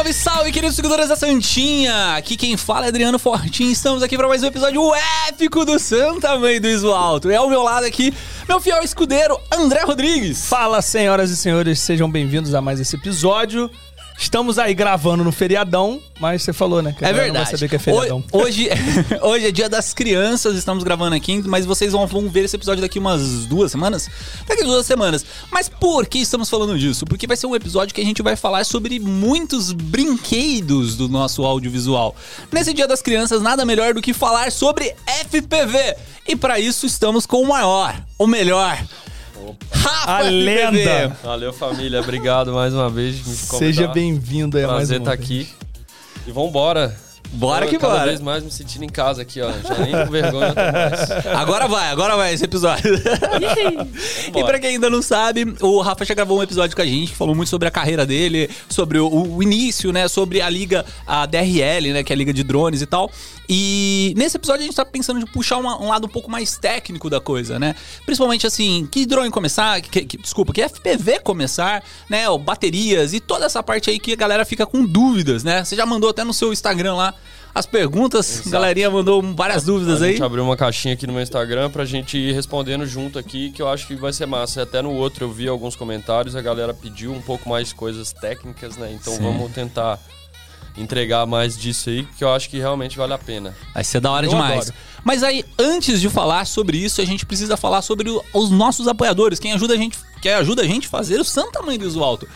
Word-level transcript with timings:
Salve, 0.00 0.14
salve, 0.14 0.52
queridos 0.52 0.76
seguidores 0.76 1.08
da 1.08 1.16
Santinha! 1.16 2.16
Aqui 2.16 2.34
quem 2.34 2.56
fala 2.56 2.86
é 2.86 2.88
Adriano 2.88 3.18
Fortin. 3.18 3.70
Estamos 3.70 4.02
aqui 4.02 4.16
para 4.16 4.26
mais 4.26 4.42
um 4.42 4.46
episódio 4.46 4.82
épico 5.28 5.62
do 5.62 5.78
Santa 5.78 6.38
Mãe 6.38 6.58
do 6.58 6.68
Iso 6.68 6.90
Alto. 6.90 7.28
É 7.28 7.36
ao 7.36 7.50
meu 7.50 7.62
lado 7.62 7.84
aqui, 7.84 8.14
meu 8.48 8.58
fiel 8.62 8.82
escudeiro, 8.82 9.38
André 9.52 9.82
Rodrigues. 9.82 10.46
Fala, 10.46 10.80
senhoras 10.80 11.30
e 11.30 11.36
senhores, 11.36 11.80
sejam 11.80 12.10
bem-vindos 12.10 12.54
a 12.54 12.62
mais 12.62 12.80
esse 12.80 12.96
episódio. 12.96 13.70
Estamos 14.20 14.58
aí 14.58 14.74
gravando 14.74 15.24
no 15.24 15.32
feriadão, 15.32 15.98
mas 16.20 16.42
você 16.42 16.52
falou, 16.52 16.82
né? 16.82 16.94
É 17.00 17.10
verdade. 17.10 17.28
Não 17.28 17.34
vai 17.36 17.46
saber 17.46 17.68
que 17.70 17.76
é 17.76 17.78
feriadão. 17.78 18.22
Hoje, 18.30 18.68
hoje 19.22 19.46
é 19.46 19.50
dia 19.50 19.66
das 19.66 19.94
crianças, 19.94 20.56
estamos 20.56 20.84
gravando 20.84 21.16
aqui, 21.16 21.42
mas 21.46 21.64
vocês 21.64 21.92
vão, 21.92 22.06
vão 22.06 22.28
ver 22.28 22.44
esse 22.44 22.54
episódio 22.54 22.82
daqui 22.82 22.98
umas 22.98 23.46
duas 23.46 23.72
semanas. 23.72 24.10
Daqui 24.46 24.62
duas 24.62 24.84
semanas. 24.84 25.24
Mas 25.50 25.70
por 25.70 26.06
que 26.06 26.18
estamos 26.18 26.50
falando 26.50 26.78
disso? 26.78 27.06
Porque 27.06 27.26
vai 27.26 27.34
ser 27.34 27.46
um 27.46 27.56
episódio 27.56 27.94
que 27.94 28.00
a 28.02 28.04
gente 28.04 28.20
vai 28.20 28.36
falar 28.36 28.64
sobre 28.64 29.00
muitos 29.00 29.72
brinquedos 29.72 30.96
do 30.96 31.08
nosso 31.08 31.42
audiovisual. 31.42 32.14
Nesse 32.52 32.74
dia 32.74 32.86
das 32.86 33.00
crianças, 33.00 33.40
nada 33.40 33.64
melhor 33.64 33.94
do 33.94 34.02
que 34.02 34.12
falar 34.12 34.52
sobre 34.52 34.94
FPV. 35.06 35.96
E 36.28 36.36
para 36.36 36.60
isso 36.60 36.84
estamos 36.84 37.24
com 37.24 37.40
o 37.40 37.48
maior, 37.48 37.98
o 38.18 38.26
melhor. 38.26 38.78
Rafa 39.70 40.12
A 40.12 40.20
lenda. 40.22 41.16
Valeu, 41.22 41.52
família. 41.52 42.00
Obrigado 42.00 42.52
mais 42.52 42.72
uma 42.74 42.88
vez. 42.90 43.16
Seja 43.24 43.88
bem-vindo 43.88 44.56
aí 44.56 44.64
a 44.64 44.66
mais 44.66 44.88
Prazer 44.88 45.00
uma 45.00 45.12
estar 45.14 45.16
vez. 45.26 45.42
aqui. 45.46 45.48
E 46.26 46.32
vambora. 46.32 46.96
Bora 47.32 47.64
Eu 47.64 47.68
que 47.70 47.78
cada 47.78 47.92
bora. 47.94 48.06
vez 48.06 48.20
mais 48.20 48.42
me 48.42 48.50
sentindo 48.50 48.84
em 48.84 48.88
casa 48.88 49.22
aqui, 49.22 49.40
ó. 49.40 49.52
Já 49.52 49.78
nem 49.78 49.92
com 50.04 50.10
vergonha 50.10 50.52
mais. 50.52 51.10
Agora 51.38 51.68
vai, 51.68 51.88
agora 51.90 52.16
vai 52.16 52.34
esse 52.34 52.44
episódio. 52.44 52.92
e 54.34 54.44
pra 54.44 54.58
quem 54.58 54.70
ainda 54.70 54.90
não 54.90 55.00
sabe, 55.00 55.54
o 55.60 55.80
Rafa 55.80 56.04
já 56.04 56.12
gravou 56.14 56.40
um 56.40 56.42
episódio 56.42 56.74
com 56.74 56.82
a 56.82 56.86
gente, 56.86 57.14
falou 57.14 57.32
muito 57.34 57.48
sobre 57.48 57.68
a 57.68 57.70
carreira 57.70 58.04
dele, 58.04 58.50
sobre 58.68 58.98
o, 58.98 59.08
o 59.36 59.42
início, 59.44 59.92
né? 59.92 60.08
Sobre 60.08 60.40
a 60.40 60.50
liga, 60.50 60.84
a 61.06 61.24
DRL, 61.24 61.92
né? 61.92 62.02
Que 62.02 62.12
é 62.12 62.14
a 62.14 62.16
liga 62.16 62.32
de 62.32 62.42
drones 62.42 62.82
e 62.82 62.86
tal. 62.86 63.08
E 63.52 64.14
nesse 64.16 64.36
episódio 64.36 64.62
a 64.62 64.64
gente 64.66 64.76
tá 64.76 64.84
pensando 64.84 65.18
de 65.18 65.26
puxar 65.26 65.56
uma- 65.58 65.76
um 65.82 65.88
lado 65.88 66.06
um 66.06 66.08
pouco 66.08 66.30
mais 66.30 66.56
técnico 66.56 67.10
da 67.10 67.20
coisa, 67.20 67.58
né? 67.58 67.74
Principalmente 68.06 68.46
assim, 68.46 68.86
que 68.92 69.04
drone 69.04 69.28
começar, 69.28 69.80
que, 69.80 70.02
que- 70.04 70.16
desculpa, 70.18 70.52
que 70.52 70.62
FPV 70.62 71.18
começar, 71.18 71.82
né? 72.08 72.28
Ou 72.28 72.38
baterias 72.38 73.12
e 73.12 73.18
toda 73.18 73.46
essa 73.46 73.60
parte 73.60 73.90
aí 73.90 73.98
que 73.98 74.12
a 74.12 74.16
galera 74.16 74.44
fica 74.44 74.64
com 74.64 74.84
dúvidas, 74.84 75.42
né? 75.42 75.64
Você 75.64 75.74
já 75.74 75.84
mandou 75.84 76.10
até 76.10 76.22
no 76.22 76.32
seu 76.32 76.52
Instagram 76.52 76.94
lá 76.94 77.12
as 77.52 77.66
perguntas, 77.66 78.30
Exato. 78.34 78.48
a 78.48 78.52
galerinha 78.52 78.88
mandou 78.88 79.20
várias 79.34 79.64
dúvidas 79.64 80.00
A 80.00 80.04
aí. 80.04 80.12
gente 80.12 80.22
abriu 80.22 80.44
uma 80.44 80.56
caixinha 80.56 80.94
aqui 80.94 81.04
no 81.04 81.12
meu 81.12 81.20
Instagram 81.22 81.68
pra 81.70 81.84
gente 81.84 82.16
ir 82.16 82.32
respondendo 82.32 82.86
junto 82.86 83.18
aqui, 83.18 83.50
que 83.50 83.60
eu 83.60 83.68
acho 83.68 83.88
que 83.88 83.96
vai 83.96 84.12
ser 84.12 84.26
massa. 84.26 84.62
Até 84.62 84.80
no 84.80 84.92
outro 84.92 85.24
eu 85.24 85.32
vi 85.32 85.48
alguns 85.48 85.74
comentários, 85.74 86.36
a 86.36 86.40
galera 86.40 86.72
pediu 86.72 87.12
um 87.12 87.20
pouco 87.20 87.48
mais 87.48 87.72
coisas 87.72 88.12
técnicas, 88.12 88.76
né? 88.76 88.92
Então 88.92 89.12
Sim. 89.16 89.22
vamos 89.24 89.50
tentar 89.50 89.98
entregar 90.76 91.26
mais 91.26 91.56
disso 91.58 91.90
aí, 91.90 92.06
que 92.16 92.24
eu 92.24 92.32
acho 92.32 92.48
que 92.48 92.58
realmente 92.58 92.96
vale 92.96 93.12
a 93.12 93.18
pena. 93.18 93.54
Vai 93.74 93.84
ser 93.84 94.00
da 94.00 94.10
hora 94.10 94.26
Eu 94.26 94.30
demais. 94.30 94.68
adoro. 94.68 94.74
Mas 95.04 95.22
aí, 95.22 95.44
antes 95.58 96.00
de 96.00 96.08
falar 96.08 96.46
sobre 96.46 96.76
isso, 96.78 97.00
a 97.00 97.04
gente 97.04 97.24
precisa 97.24 97.56
falar 97.56 97.82
sobre 97.82 98.10
os 98.32 98.50
nossos 98.50 98.86
apoiadores, 98.86 99.38
quem 99.38 99.52
ajuda 99.52 99.74
a 99.74 99.76
gente, 99.76 99.98
quem 100.20 100.32
ajuda 100.32 100.62
a 100.62 100.66
gente 100.66 100.86
a 100.86 100.90
fazer 100.90 101.20
o 101.20 101.24
Santa 101.24 101.62
Mãe 101.62 101.78
do 101.78 101.86
Iso 101.86 102.02
Alto. 102.02 102.28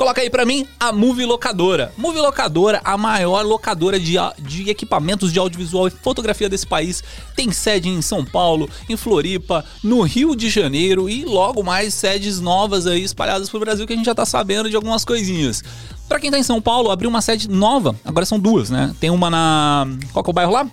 Coloca 0.00 0.22
aí 0.22 0.30
pra 0.30 0.46
mim 0.46 0.66
a 0.80 0.92
Movie 0.92 1.26
Locadora. 1.26 1.92
Movie 1.94 2.22
Locadora, 2.22 2.80
a 2.82 2.96
maior 2.96 3.44
locadora 3.44 4.00
de, 4.00 4.14
de 4.38 4.70
equipamentos 4.70 5.30
de 5.30 5.38
audiovisual 5.38 5.88
e 5.88 5.90
fotografia 5.90 6.48
desse 6.48 6.66
país. 6.66 7.04
Tem 7.36 7.52
sede 7.52 7.90
em 7.90 8.00
São 8.00 8.24
Paulo, 8.24 8.66
em 8.88 8.96
Floripa, 8.96 9.62
no 9.84 10.00
Rio 10.00 10.34
de 10.34 10.48
Janeiro 10.48 11.06
e 11.06 11.26
logo 11.26 11.62
mais 11.62 11.92
sedes 11.92 12.40
novas 12.40 12.86
aí 12.86 13.04
espalhadas 13.04 13.50
pelo 13.50 13.62
Brasil 13.62 13.86
que 13.86 13.92
a 13.92 13.96
gente 13.96 14.06
já 14.06 14.14
tá 14.14 14.24
sabendo 14.24 14.70
de 14.70 14.76
algumas 14.76 15.04
coisinhas. 15.04 15.62
Pra 16.08 16.18
quem 16.18 16.30
tá 16.30 16.38
em 16.38 16.42
São 16.42 16.62
Paulo, 16.62 16.90
abriu 16.90 17.10
uma 17.10 17.20
sede 17.20 17.46
nova. 17.50 17.94
Agora 18.02 18.24
são 18.24 18.40
duas, 18.40 18.70
né? 18.70 18.94
Tem 18.98 19.10
uma 19.10 19.28
na. 19.28 19.86
Qual 20.14 20.24
que 20.24 20.30
é 20.30 20.32
o 20.32 20.34
bairro 20.34 20.52
lá? 20.52 20.66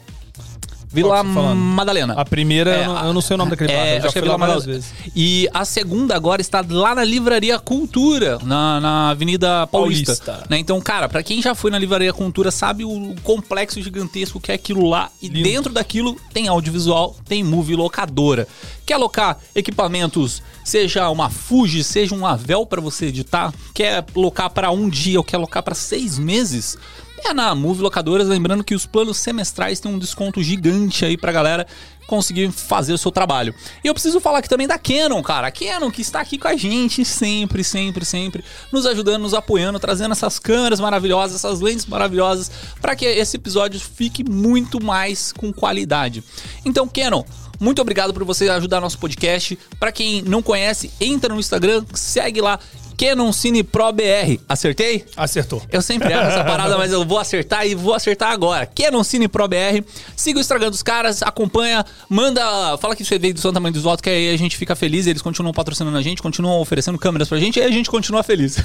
Vila? 0.89 1.21
Madalena. 1.23 2.13
A 2.13 2.23
primeira, 2.25 2.71
É, 2.75 2.83
eu, 2.83 2.87
não, 2.93 3.05
eu 3.07 3.13
não 3.13 3.21
sei 3.21 3.33
o 3.35 3.37
nome 3.37 3.51
daquele 3.51 3.71
bairro, 3.73 3.87
eu 3.87 4.01
já 4.01 4.05
acho 4.05 4.13
que 4.13 4.19
é 4.19 4.21
fui 4.21 4.29
lá 4.29 4.35
Vila 4.35 4.47
Madalena. 4.47 4.65
vezes. 4.73 4.93
E 5.15 5.49
a 5.53 5.65
segunda 5.65 6.15
agora 6.15 6.41
está 6.41 6.63
lá 6.67 6.95
na 6.95 7.03
Livraria 7.03 7.59
Cultura, 7.59 8.39
na, 8.43 8.79
na 8.79 9.09
Avenida 9.09 9.67
Paulista. 9.67 10.15
Paulista. 10.15 10.49
né? 10.49 10.57
Então, 10.57 10.79
cara, 10.81 11.09
pra 11.09 11.21
quem 11.21 11.41
já 11.41 11.53
foi 11.53 11.69
na 11.71 11.77
Livraria 11.77 12.13
Cultura, 12.13 12.51
sabe 12.51 12.85
o 12.85 13.15
complexo 13.23 13.81
gigantesco 13.81 14.39
que 14.39 14.51
é 14.51 14.55
aquilo 14.55 14.87
lá. 14.89 15.09
E 15.21 15.27
Lindo. 15.27 15.43
dentro 15.49 15.73
daquilo 15.73 16.15
tem 16.33 16.47
audiovisual, 16.47 17.15
tem 17.27 17.43
movie 17.43 17.75
locadora. 17.75 18.47
Quer 18.85 18.93
alocar 18.93 19.37
equipamentos, 19.53 20.41
seja 20.63 21.09
uma 21.09 21.29
Fuji, 21.29 21.83
seja 21.83 22.15
um 22.15 22.25
Avel 22.25 22.65
pra 22.65 22.79
você 22.79 23.07
editar? 23.07 23.53
Quer 23.73 24.05
alocar 24.15 24.49
pra 24.49 24.71
um 24.71 24.87
dia 24.89 25.19
ou 25.19 25.23
quer 25.23 25.35
alocar 25.35 25.61
pra 25.61 25.75
seis 25.75 26.17
meses? 26.17 26.77
É 27.25 27.33
na 27.33 27.53
Move 27.55 27.81
Locadoras, 27.81 28.27
lembrando 28.27 28.63
que 28.63 28.75
os 28.75 28.85
planos 28.85 29.17
semestrais 29.17 29.79
têm 29.79 29.91
um 29.91 29.99
desconto 29.99 30.41
gigante 30.41 31.03
aí 31.03 31.17
pra 31.17 31.31
galera 31.31 31.67
conseguir 32.07 32.49
fazer 32.51 32.93
o 32.93 32.97
seu 32.97 33.11
trabalho. 33.11 33.53
E 33.83 33.87
eu 33.87 33.93
preciso 33.93 34.19
falar 34.19 34.39
aqui 34.39 34.47
também 34.47 34.67
da 34.67 34.79
Canon, 34.79 35.21
cara. 35.21 35.47
A 35.47 35.51
Canon 35.51 35.91
que 35.91 36.01
está 36.01 36.21
aqui 36.21 36.37
com 36.37 36.47
a 36.47 36.55
gente 36.55 37.03
sempre, 37.03 37.63
sempre, 37.63 38.05
sempre, 38.05 38.43
nos 38.71 38.85
ajudando, 38.85 39.23
nos 39.23 39.33
apoiando, 39.33 39.77
trazendo 39.77 40.13
essas 40.13 40.39
câmeras 40.39 40.79
maravilhosas, 40.79 41.35
essas 41.35 41.59
lentes 41.59 41.85
maravilhosas, 41.85 42.49
para 42.81 42.95
que 42.95 43.05
esse 43.05 43.35
episódio 43.35 43.79
fique 43.79 44.23
muito 44.23 44.81
mais 44.81 45.33
com 45.33 45.51
qualidade. 45.51 46.23
Então, 46.63 46.87
Canon, 46.87 47.23
muito 47.59 47.81
obrigado 47.81 48.13
por 48.13 48.23
você 48.23 48.47
ajudar 48.49 48.79
nosso 48.79 48.97
podcast. 48.99 49.59
Para 49.79 49.91
quem 49.91 50.21
não 50.21 50.41
conhece, 50.41 50.91
entra 51.01 51.33
no 51.33 51.39
Instagram, 51.39 51.83
segue 51.93 52.39
lá 52.39 52.57
Canon 52.97 53.31
Cine 53.31 53.61
Pro 53.63 53.91
BR. 53.93 54.39
Acertei? 54.49 55.05
Acertou. 55.15 55.61
Eu 55.71 55.81
sempre 55.81 56.11
erro 56.11 56.23
essa 56.23 56.43
parada, 56.43 56.77
mas 56.77 56.91
eu 56.91 57.05
vou 57.05 57.19
acertar 57.19 57.65
e 57.67 57.75
vou 57.75 57.93
acertar 57.93 58.31
agora. 58.31 58.65
Canon 58.65 59.03
Cine 59.03 59.27
Pro 59.27 59.47
BR. 59.47 59.83
Siga 60.15 60.39
o 60.39 60.41
Instagram 60.41 60.71
dos 60.71 60.81
caras, 60.81 61.21
acompanha, 61.21 61.85
manda. 62.09 62.41
Fala 62.79 62.95
que 62.95 63.05
você 63.05 63.19
veio 63.19 63.33
do 63.35 63.39
Santa 63.39 63.59
Mãe 63.59 63.71
dos 63.71 63.83
Votos, 63.83 64.01
que 64.01 64.09
aí 64.09 64.33
a 64.33 64.37
gente 64.37 64.57
fica 64.57 64.75
feliz. 64.75 65.05
Eles 65.05 65.21
continuam 65.21 65.53
patrocinando 65.53 65.95
a 65.97 66.01
gente, 66.01 66.21
continuam 66.21 66.59
oferecendo 66.59 66.97
câmeras 66.97 67.29
pra 67.29 67.37
gente 67.37 67.59
e 67.59 67.61
a 67.63 67.69
gente 67.69 67.89
continua 67.89 68.23
feliz. 68.23 68.57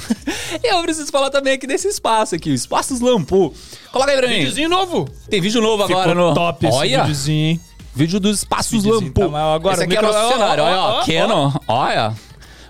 e 0.62 0.66
eu 0.72 0.80
preciso 0.82 1.10
falar 1.12 1.28
também 1.30 1.52
aqui 1.52 1.66
desse 1.66 1.88
espaço 1.88 2.34
aqui, 2.34 2.50
o 2.50 2.54
Espaços 2.54 3.00
Lampu. 3.00 3.52
Coloca 3.92 4.10
aí 4.12 4.16
pra 4.16 4.28
mim. 4.28 4.36
Videozinho 4.38 4.68
novo. 4.70 5.08
Tem 5.28 5.40
vídeo 5.40 5.60
novo 5.60 5.82
agora 5.82 6.08
Ficou 6.10 6.28
no. 6.28 6.34
top 6.34 6.66
esse 6.66 6.76
Olha, 6.76 7.00
videozinho, 7.00 7.50
hein? 7.50 7.60
vídeo 7.94 8.18
dos 8.18 8.38
Espaços 8.38 8.72
Videozinho 8.82 9.12
Lampu. 9.14 9.30
tá. 9.30 9.54
Agora, 9.54 9.74
Esse 9.74 9.84
aqui 9.84 9.96
é 9.96 10.00
o 10.00 10.02
nosso 10.02 10.32
cenário, 10.32 10.64
olha, 10.64 10.76
ó. 10.78 11.04
Canon, 11.04 11.52
olha. 11.68 12.14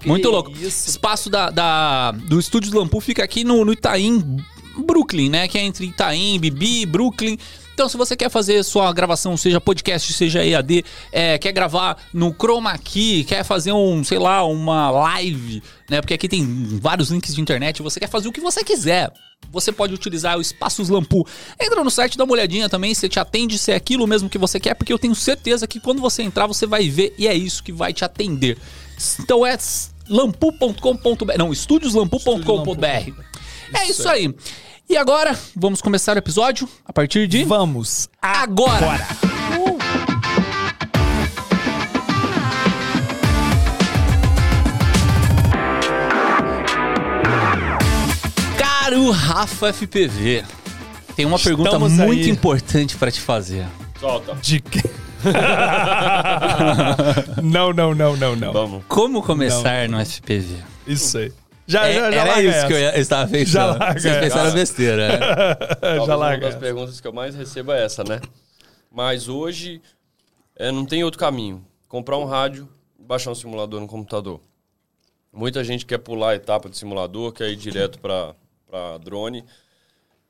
Muito 0.08 0.30
louco. 0.30 0.50
isso. 0.52 0.88
Espaço 0.88 1.28
da, 1.30 1.50
da- 1.50 2.12
do 2.12 2.38
Estúdios 2.38 2.72
Lampu 2.72 3.00
fica 3.00 3.22
aqui 3.22 3.44
no, 3.44 3.64
no 3.64 3.72
Itaim, 3.72 4.36
Brooklyn, 4.78 5.28
né? 5.30 5.48
Que 5.48 5.58
é 5.58 5.62
entre 5.62 5.86
Itaim, 5.86 6.38
Bibi, 6.38 6.86
Brooklyn. 6.86 7.36
Então, 7.74 7.88
se 7.88 7.96
você 7.96 8.14
quer 8.14 8.30
fazer 8.30 8.62
sua 8.64 8.92
gravação, 8.92 9.34
seja 9.36 9.58
podcast, 9.60 10.12
seja 10.12 10.44
EAD, 10.44 10.84
é, 11.10 11.38
quer 11.38 11.52
gravar 11.52 11.96
no 12.12 12.30
Chroma 12.34 12.76
Key, 12.76 13.24
quer 13.24 13.44
fazer 13.44 13.72
um, 13.72 14.04
sei 14.04 14.18
lá, 14.18 14.44
uma 14.44 14.90
live, 14.90 15.62
né? 15.88 16.00
Porque 16.02 16.12
aqui 16.14 16.28
tem 16.28 16.44
vários 16.80 17.10
links 17.10 17.34
de 17.34 17.40
internet, 17.40 17.80
você 17.82 17.98
quer 17.98 18.10
fazer 18.10 18.28
o 18.28 18.32
que 18.32 18.40
você 18.42 18.62
quiser. 18.62 19.10
Você 19.50 19.72
pode 19.72 19.92
utilizar 19.92 20.38
o 20.38 20.40
Espaços 20.40 20.88
Lampu. 20.88 21.26
Entra 21.60 21.82
no 21.82 21.90
site, 21.90 22.16
dá 22.16 22.24
uma 22.24 22.32
olhadinha 22.34 22.68
também 22.68 22.94
se 22.94 23.08
te 23.08 23.18
atende, 23.18 23.58
se 23.58 23.72
é 23.72 23.74
aquilo 23.74 24.06
mesmo 24.06 24.28
que 24.28 24.38
você 24.38 24.60
quer, 24.60 24.74
porque 24.74 24.92
eu 24.92 24.98
tenho 24.98 25.14
certeza 25.14 25.66
que 25.66 25.80
quando 25.80 26.00
você 26.00 26.22
entrar, 26.22 26.46
você 26.46 26.66
vai 26.66 26.88
ver 26.88 27.14
e 27.18 27.26
é 27.26 27.34
isso 27.34 27.62
que 27.62 27.72
vai 27.72 27.92
te 27.92 28.04
atender. 28.04 28.56
Então 29.18 29.44
é 29.44 29.56
lampu.com.br, 30.08 31.36
não, 31.38 31.52
estúdioslampu.com.br. 31.52 33.12
É 33.74 33.86
isso 33.88 34.08
aí. 34.08 34.34
E 34.88 34.96
agora, 34.96 35.38
vamos 35.56 35.80
começar 35.80 36.16
o 36.16 36.18
episódio 36.18 36.68
a 36.84 36.92
partir 36.92 37.26
de 37.26 37.44
Vamos. 37.44 38.08
agora. 38.20 39.06
Caro 48.58 49.10
Rafa 49.10 49.72
FPV, 49.72 50.44
tem 51.16 51.24
uma 51.24 51.38
pergunta 51.38 51.70
Estamos 51.70 51.92
muito 51.92 52.24
aí. 52.24 52.30
importante 52.30 52.96
pra 52.96 53.10
te 53.10 53.20
fazer. 53.20 53.66
Solta. 53.98 54.34
De 54.40 54.60
quê? 54.60 54.82
não, 57.42 57.72
não, 57.72 57.94
não, 57.94 58.16
não, 58.16 58.36
não. 58.36 58.52
Vamos. 58.52 58.84
Como 58.88 59.22
começar 59.22 59.88
no 59.88 59.98
FPV? 60.04 60.56
Isso 60.86 61.18
aí. 61.18 61.32
Já, 61.66 61.86
É, 61.86 61.94
já, 61.94 62.10
já 62.10 62.20
era 62.22 62.30
larga 62.32 62.42
isso 62.48 62.66
que 62.66 62.72
eu, 62.72 62.76
essa. 62.76 62.84
ia- 62.90 62.96
eu 62.96 63.00
estava 63.02 63.30
pensando. 63.30 63.52
Já 63.52 63.66
larga 63.66 64.00
Vocês 64.00 64.18
pensaram 64.18 64.46
essa. 64.46 64.56
besteira. 64.56 65.08
né? 65.08 65.18
Já 65.96 66.02
uma 66.02 66.14
larga. 66.16 66.40
das 66.46 66.50
essa. 66.50 66.58
perguntas 66.58 67.00
que 67.00 67.06
eu 67.06 67.12
mais 67.12 67.34
recebo 67.34 67.72
é 67.72 67.84
essa, 67.84 68.02
né? 68.04 68.20
Mas 68.90 69.28
hoje 69.28 69.80
é, 70.56 70.70
não 70.72 70.84
tem 70.84 71.04
outro 71.04 71.18
caminho. 71.18 71.64
Comprar 71.88 72.18
um 72.18 72.24
rádio 72.24 72.68
e 72.98 73.04
baixar 73.04 73.30
um 73.30 73.34
simulador 73.34 73.80
no 73.80 73.86
computador. 73.86 74.40
Muita 75.32 75.62
gente 75.64 75.86
quer 75.86 75.98
pular 75.98 76.30
a 76.30 76.34
etapa 76.34 76.68
de 76.68 76.76
simulador, 76.76 77.32
quer 77.32 77.48
ir 77.48 77.56
direto 77.56 77.98
para 77.98 78.34
drone. 79.02 79.44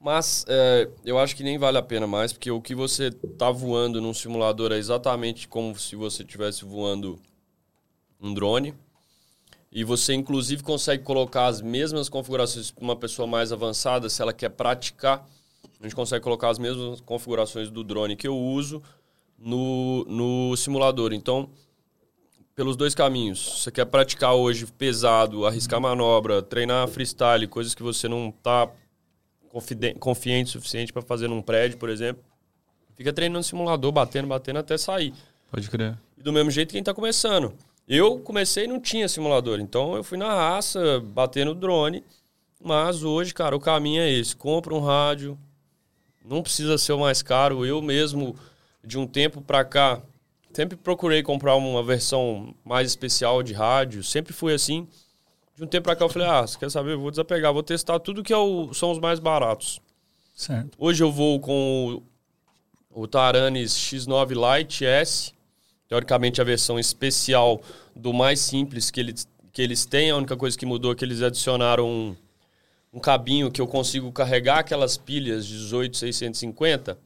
Mas 0.02 0.44
é, 0.48 0.88
eu 1.04 1.16
acho 1.16 1.36
que 1.36 1.44
nem 1.44 1.56
vale 1.56 1.78
a 1.78 1.82
pena 1.82 2.08
mais, 2.08 2.32
porque 2.32 2.50
o 2.50 2.60
que 2.60 2.74
você 2.74 3.12
tá 3.12 3.52
voando 3.52 4.00
num 4.00 4.12
simulador 4.12 4.72
é 4.72 4.76
exatamente 4.76 5.46
como 5.46 5.78
se 5.78 5.94
você 5.94 6.24
estivesse 6.24 6.64
voando 6.64 7.20
um 8.20 8.34
drone. 8.34 8.74
E 9.70 9.84
você, 9.84 10.12
inclusive, 10.12 10.60
consegue 10.64 11.04
colocar 11.04 11.46
as 11.46 11.60
mesmas 11.60 12.08
configurações 12.08 12.72
para 12.72 12.82
uma 12.82 12.96
pessoa 12.96 13.28
mais 13.28 13.52
avançada, 13.52 14.08
se 14.08 14.20
ela 14.20 14.32
quer 14.32 14.48
praticar. 14.48 15.24
A 15.78 15.84
gente 15.84 15.94
consegue 15.94 16.22
colocar 16.22 16.50
as 16.50 16.58
mesmas 16.58 17.00
configurações 17.00 17.70
do 17.70 17.84
drone 17.84 18.16
que 18.16 18.26
eu 18.26 18.36
uso 18.36 18.82
no, 19.38 20.04
no 20.06 20.56
simulador. 20.56 21.12
Então, 21.12 21.48
pelos 22.56 22.76
dois 22.76 22.92
caminhos. 22.92 23.62
Você 23.62 23.70
quer 23.70 23.84
praticar 23.86 24.34
hoje 24.34 24.66
pesado, 24.66 25.46
arriscar 25.46 25.80
manobra, 25.80 26.42
treinar 26.42 26.88
freestyle, 26.88 27.46
coisas 27.46 27.72
que 27.72 27.84
você 27.84 28.08
não 28.08 28.30
está 28.30 28.68
confiante 29.98 30.48
o 30.48 30.52
suficiente 30.52 30.92
para 30.92 31.02
fazer 31.02 31.28
num 31.28 31.42
prédio, 31.42 31.78
por 31.78 31.88
exemplo. 31.88 32.22
Fica 32.94 33.12
treinando 33.12 33.44
simulador, 33.44 33.92
batendo, 33.92 34.28
batendo 34.28 34.58
até 34.58 34.76
sair. 34.78 35.12
Pode 35.50 35.68
crer. 35.68 35.98
E 36.16 36.22
do 36.22 36.32
mesmo 36.32 36.50
jeito 36.50 36.70
quem 36.70 36.80
está 36.80 36.94
começando. 36.94 37.52
Eu 37.88 38.18
comecei 38.20 38.64
e 38.64 38.68
não 38.68 38.80
tinha 38.80 39.08
simulador, 39.08 39.60
então 39.60 39.96
eu 39.96 40.04
fui 40.04 40.16
na 40.16 40.32
raça, 40.32 41.00
batendo 41.00 41.54
drone. 41.54 42.04
Mas 42.62 43.02
hoje, 43.02 43.34
cara, 43.34 43.56
o 43.56 43.60
caminho 43.60 44.00
é 44.00 44.10
esse. 44.10 44.36
Compra 44.36 44.72
um 44.72 44.80
rádio, 44.80 45.36
não 46.24 46.42
precisa 46.42 46.78
ser 46.78 46.92
o 46.92 47.00
mais 47.00 47.22
caro. 47.22 47.66
Eu 47.66 47.82
mesmo, 47.82 48.36
de 48.84 48.98
um 48.98 49.06
tempo 49.06 49.40
para 49.40 49.64
cá, 49.64 50.00
sempre 50.52 50.76
procurei 50.76 51.22
comprar 51.22 51.56
uma 51.56 51.82
versão 51.82 52.54
mais 52.64 52.88
especial 52.88 53.42
de 53.42 53.52
rádio. 53.52 54.02
Sempre 54.04 54.32
fui 54.32 54.54
assim. 54.54 54.86
De 55.62 55.66
um 55.66 55.68
tempo 55.68 55.84
para 55.84 55.94
cá 55.94 56.04
eu 56.04 56.08
falei, 56.08 56.26
ah, 56.26 56.42
você 56.42 56.58
quer 56.58 56.68
saber? 56.72 56.94
Eu 56.94 57.00
vou 57.00 57.12
desapegar, 57.12 57.52
vou 57.52 57.62
testar 57.62 58.00
tudo 58.00 58.24
que 58.24 58.32
é 58.32 58.36
o, 58.36 58.74
são 58.74 58.90
os 58.90 58.98
mais 58.98 59.20
baratos. 59.20 59.80
Certo. 60.34 60.76
Hoje 60.76 61.04
eu 61.04 61.12
vou 61.12 61.38
com 61.38 62.02
o, 62.90 63.02
o 63.02 63.06
Taranis 63.06 63.72
X9 63.72 64.58
Lite 64.58 64.84
S 64.84 65.32
teoricamente 65.86 66.40
a 66.40 66.44
versão 66.44 66.80
especial 66.80 67.62
do 67.94 68.12
mais 68.12 68.40
simples 68.40 68.90
que 68.90 68.98
eles, 68.98 69.28
que 69.52 69.62
eles 69.62 69.86
têm. 69.86 70.10
A 70.10 70.16
única 70.16 70.36
coisa 70.36 70.58
que 70.58 70.66
mudou 70.66 70.90
é 70.90 70.94
que 70.96 71.04
eles 71.04 71.22
adicionaram 71.22 71.88
um, 71.88 72.16
um 72.92 72.98
cabinho 72.98 73.48
que 73.48 73.60
eu 73.60 73.68
consigo 73.68 74.10
carregar 74.10 74.58
aquelas 74.58 74.96
pilhas 74.96 75.44
18650 75.48 76.98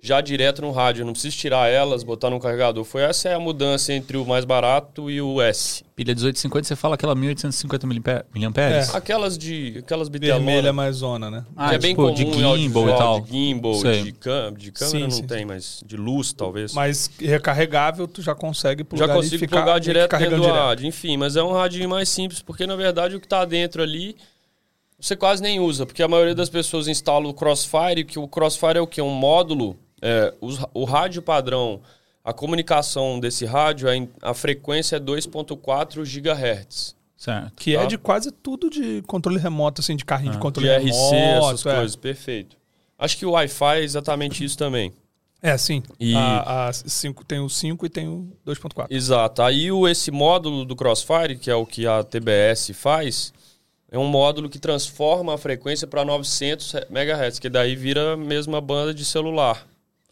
já 0.00 0.20
direto 0.20 0.62
no 0.62 0.70
rádio. 0.70 1.02
Eu 1.02 1.06
não 1.06 1.12
preciso 1.12 1.36
tirar 1.36 1.68
elas, 1.68 2.02
botar 2.02 2.30
no 2.30 2.38
carregador. 2.38 2.84
Foi 2.84 3.02
essa 3.02 3.28
é 3.28 3.34
a 3.34 3.40
mudança 3.40 3.92
entre 3.92 4.16
o 4.16 4.24
mais 4.24 4.44
barato 4.44 5.10
e 5.10 5.20
o 5.20 5.40
S. 5.42 5.84
Pilha 5.96 6.14
1850, 6.14 6.68
você 6.68 6.76
fala 6.76 6.94
aquela 6.94 7.14
1850 7.14 7.86
mAh? 7.86 8.24
É. 8.56 8.96
Aquelas 8.96 9.36
de 9.36 9.78
aquelas 9.78 10.08
Vermelha 10.08 10.36
bitelona, 10.36 10.72
mais 10.72 10.96
zona, 10.96 11.30
né? 11.30 11.44
Ah, 11.56 11.70
que 11.70 11.74
é 11.74 11.78
bem 11.78 11.90
tipo, 11.90 12.02
comum 12.02 12.14
de 12.14 12.62
gimbal 12.62 12.88
e 12.88 12.92
tal. 12.96 13.20
De 13.20 13.30
gimbal, 13.30 13.74
Sei. 13.74 14.02
de, 14.04 14.12
cam 14.12 14.52
de 14.52 14.70
câmera 14.70 14.98
Sim, 14.98 15.02
não 15.02 15.10
sim, 15.10 15.26
tem, 15.26 15.44
mas 15.44 15.82
de 15.84 15.96
luz 15.96 16.32
talvez. 16.32 16.72
Mas 16.72 17.10
recarregável, 17.18 18.06
tu 18.06 18.22
já 18.22 18.34
consegue 18.34 18.84
plugar 18.84 19.08
Já 19.08 19.14
consigo 19.14 19.38
ficar 19.38 19.56
plugar 19.56 19.80
direto 19.80 20.16
dentro 20.16 20.36
do 20.36 20.42
direto. 20.42 20.56
rádio. 20.56 20.86
Enfim, 20.86 21.16
mas 21.16 21.34
é 21.34 21.42
um 21.42 21.52
rádio 21.52 21.88
mais 21.88 22.08
simples, 22.08 22.40
porque 22.40 22.66
na 22.66 22.76
verdade 22.76 23.16
o 23.16 23.20
que 23.20 23.26
está 23.26 23.44
dentro 23.44 23.82
ali 23.82 24.16
você 25.00 25.14
quase 25.14 25.40
nem 25.40 25.60
usa, 25.60 25.86
porque 25.86 26.02
a 26.02 26.08
maioria 26.08 26.34
das 26.34 26.48
pessoas 26.48 26.88
instala 26.88 27.28
o 27.28 27.32
Crossfire, 27.32 28.04
que 28.04 28.18
o 28.18 28.26
Crossfire 28.26 28.78
é 28.78 28.80
o 28.80 28.86
que? 28.86 29.00
Um 29.00 29.10
módulo. 29.10 29.76
É, 30.00 30.32
os- 30.40 30.58
o 30.74 30.84
rádio 30.84 31.20
padrão, 31.22 31.80
a 32.24 32.32
comunicação 32.32 33.18
desse 33.18 33.44
rádio, 33.44 33.88
a, 34.22 34.30
a 34.30 34.34
frequência 34.34 34.96
é 34.96 35.00
2.4 35.00 36.04
GHz. 36.04 36.96
Certo. 37.16 37.52
Que 37.56 37.74
é 37.74 37.80
Tá. 37.80 37.86
de 37.86 37.98
quase 37.98 38.30
tudo 38.30 38.70
de 38.70 39.02
controle 39.06 39.38
remoto, 39.38 39.80
assim, 39.80 39.96
de 39.96 40.04
carrinho 40.04 40.30
de 40.30 40.36
De 40.36 40.42
controle 40.42 40.68
RC, 40.68 40.84
remoto. 41.14 41.48
essas 41.54 41.66
é. 41.66 41.74
coisas, 41.76 41.96
perfeito. 41.96 42.56
Acho 42.96 43.16
que 43.16 43.26
o 43.26 43.32
Wi-Fi 43.32 43.78
é 43.80 43.82
exatamente 43.82 44.44
isso 44.44 44.56
também. 44.56 44.92
É, 45.42 45.56
sim. 45.56 45.82
E- 46.00 46.14
A, 46.16 46.68
a 46.68 46.72
cinco, 46.72 47.24
tem 47.24 47.38
o 47.40 47.48
5 47.48 47.86
e 47.86 47.88
tem 47.88 48.08
o 48.08 48.28
2.4. 48.44 48.86
Exato. 48.90 49.42
Aí 49.42 49.70
o, 49.70 49.86
esse 49.88 50.10
módulo 50.10 50.64
do 50.64 50.74
Crossfire, 50.76 51.36
que 51.36 51.48
é 51.50 51.54
o 51.54 51.64
que 51.64 51.86
a 51.86 52.02
TBS 52.02 52.72
faz, 52.74 53.32
é 53.90 53.96
um 53.98 54.06
módulo 54.08 54.48
que 54.48 54.58
transforma 54.58 55.34
a 55.34 55.38
frequência 55.38 55.86
para 55.86 56.04
900 56.04 56.74
MHz, 56.90 57.38
que 57.38 57.48
daí 57.48 57.74
vira 57.76 58.14
a 58.14 58.16
mesma 58.16 58.60
banda 58.60 58.92
de 58.92 59.04
celular. 59.04 59.64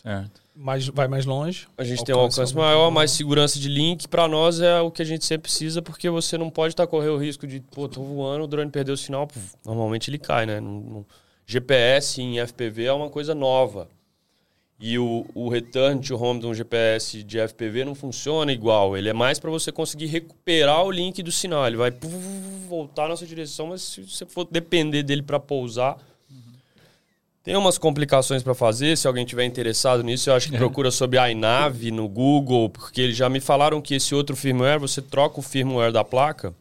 Certo. 0.06 0.40
Mais, 0.54 0.86
vai 0.86 1.08
mais 1.08 1.26
longe. 1.26 1.66
A 1.76 1.82
gente 1.82 2.04
tem 2.04 2.14
um 2.14 2.20
Alcance 2.20 2.54
maior, 2.54 2.90
mais 2.92 3.10
segurança 3.10 3.58
de 3.58 3.68
link. 3.68 4.06
Para 4.06 4.28
nós 4.28 4.60
é 4.60 4.80
o 4.80 4.88
que 4.90 5.02
a 5.02 5.04
gente 5.04 5.24
sempre 5.24 5.42
precisa, 5.42 5.82
porque 5.82 6.08
você 6.08 6.38
não 6.38 6.48
pode 6.48 6.74
estar 6.74 6.86
correndo 6.86 7.14
o 7.14 7.18
risco 7.18 7.44
de, 7.44 7.58
pô, 7.60 7.88
tô 7.88 8.02
voando, 8.02 8.44
o 8.44 8.46
drone 8.46 8.70
perdeu 8.70 8.94
o 8.94 8.96
sinal. 8.96 9.26
puf, 9.26 9.54
Normalmente 9.66 10.08
ele 10.08 10.18
cai, 10.18 10.46
né? 10.46 10.60
Não- 10.60 10.80
não- 10.80 11.06
GPS 11.44 12.22
em 12.22 12.38
FPV 12.38 12.84
é 12.84 12.92
uma 12.92 13.10
coisa 13.10 13.34
nova. 13.34 13.88
E 14.78 14.96
o, 14.98 15.26
o 15.34 15.48
return 15.48 16.00
to 16.00 16.14
home 16.22 16.38
de 16.40 16.46
um 16.46 16.54
GPS 16.54 17.22
de 17.22 17.38
FPV 17.38 17.84
não 17.84 17.94
funciona 17.94 18.52
igual. 18.52 18.96
Ele 18.96 19.08
é 19.08 19.12
mais 19.12 19.38
para 19.40 19.50
você 19.50 19.72
conseguir 19.72 20.06
recuperar 20.06 20.84
o 20.84 20.90
link 20.90 21.22
do 21.22 21.32
sinal. 21.32 21.66
Ele 21.66 21.76
vai 21.76 21.90
puf, 21.90 22.14
voltar 22.68 23.08
na 23.08 23.16
sua 23.16 23.26
direção, 23.26 23.68
mas 23.68 23.82
se 23.82 24.02
você 24.02 24.24
for 24.26 24.46
depender 24.50 25.02
dele 25.02 25.22
para 25.22 25.40
pousar, 25.40 25.96
tem 27.46 27.54
umas 27.56 27.78
complicações 27.78 28.42
para 28.42 28.56
fazer, 28.56 28.98
se 28.98 29.06
alguém 29.06 29.24
tiver 29.24 29.44
interessado 29.44 30.02
nisso, 30.02 30.28
eu 30.28 30.34
acho 30.34 30.48
que 30.48 30.56
É. 30.56 30.58
procura 30.58 30.90
sobre 30.90 31.16
a 31.16 31.30
iNav 31.30 31.92
no 31.92 32.08
Google, 32.08 32.68
porque 32.68 33.00
eles 33.00 33.16
já 33.16 33.28
me 33.28 33.38
falaram 33.38 33.80
que 33.80 33.94
esse 33.94 34.12
outro 34.16 34.34
firmware, 34.34 34.80
você 34.80 35.00
troca 35.00 35.38
o 35.38 35.42
firmware 35.42 35.92
da 35.92 36.02
placa, 36.02 36.52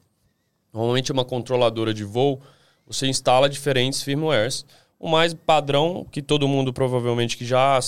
normalmente 0.71 1.09
é 1.09 1.13
uma 1.13 1.25
controladora 1.25 1.91
de 1.91 2.03
voo, 2.03 2.39
você 2.85 3.07
instala 3.07 3.49
diferentes 3.49 4.03
firmwares. 4.03 4.63
O 4.99 5.09
mais 5.09 5.33
padrão, 5.33 6.05
que 6.11 6.21
todo 6.21 6.47
mundo 6.47 6.71
provavelmente 6.71 7.35
que 7.35 7.43
já 7.45 7.79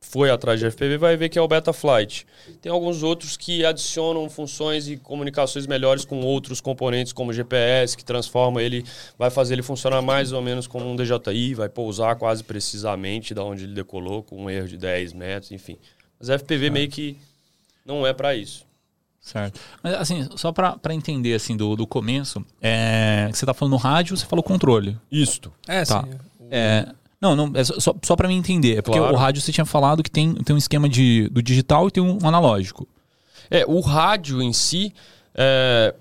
foi 0.00 0.30
atrás 0.30 0.58
de 0.60 0.70
FPV 0.70 0.96
vai 0.96 1.16
ver 1.16 1.28
que 1.28 1.38
é 1.38 1.42
o 1.42 1.48
Betaflight. 1.48 2.26
Tem 2.62 2.70
alguns 2.70 3.02
outros 3.02 3.36
que 3.36 3.64
adicionam 3.64 4.28
funções 4.30 4.88
e 4.88 4.96
comunicações 4.96 5.66
melhores 5.66 6.04
com 6.04 6.20
outros 6.20 6.60
componentes, 6.60 7.12
como 7.12 7.32
GPS, 7.32 7.96
que 7.96 8.04
transforma 8.04 8.62
ele, 8.62 8.84
vai 9.18 9.30
fazer 9.30 9.54
ele 9.54 9.62
funcionar 9.62 10.00
mais 10.00 10.32
ou 10.32 10.40
menos 10.40 10.66
como 10.66 10.88
um 10.88 10.96
DJI, 10.96 11.54
vai 11.54 11.68
pousar 11.68 12.16
quase 12.16 12.42
precisamente 12.44 13.34
da 13.34 13.42
onde 13.44 13.64
ele 13.64 13.74
decolou, 13.74 14.22
com 14.22 14.44
um 14.44 14.48
erro 14.50 14.68
de 14.68 14.78
10 14.78 15.12
metros, 15.12 15.52
enfim. 15.52 15.76
Mas 16.18 16.28
FPV 16.28 16.70
meio 16.70 16.88
que 16.88 17.18
não 17.84 18.06
é 18.06 18.12
para 18.12 18.34
isso. 18.34 18.66
Certo. 19.20 19.60
Mas 19.82 19.94
assim, 19.94 20.26
só 20.36 20.52
pra, 20.52 20.78
pra 20.78 20.94
entender 20.94 21.34
assim 21.34 21.56
do, 21.56 21.76
do 21.76 21.86
começo, 21.86 22.42
é, 22.62 23.28
você 23.32 23.44
tá 23.44 23.52
falando 23.52 23.72
no 23.72 23.78
rádio, 23.78 24.16
você 24.16 24.24
falou 24.24 24.42
controle. 24.42 24.96
Isto. 25.10 25.52
É, 25.66 25.84
Tá. 25.84 26.02
sim. 26.02 26.10
É, 26.50 26.88
não, 27.20 27.34
não, 27.34 27.52
é 27.54 27.64
só, 27.64 27.94
só 28.02 28.16
para 28.16 28.28
mim 28.28 28.36
entender. 28.36 28.78
É 28.78 28.82
porque 28.82 28.98
Claro. 28.98 29.14
o 29.14 29.16
rádio 29.18 29.40
você 29.42 29.52
tinha 29.52 29.64
falado 29.64 30.02
que 30.02 30.10
tem, 30.10 30.34
tem 30.34 30.54
um 30.54 30.58
esquema 30.58 30.88
de, 30.88 31.28
do 31.30 31.42
digital 31.42 31.88
e 31.88 31.90
tem 31.90 32.02
um 32.02 32.18
analógico. 32.26 32.86
É, 33.50 33.64
o 33.66 33.80
rádio 33.80 34.40
em 34.42 34.52
si, 34.52 34.92
é, 35.34 35.94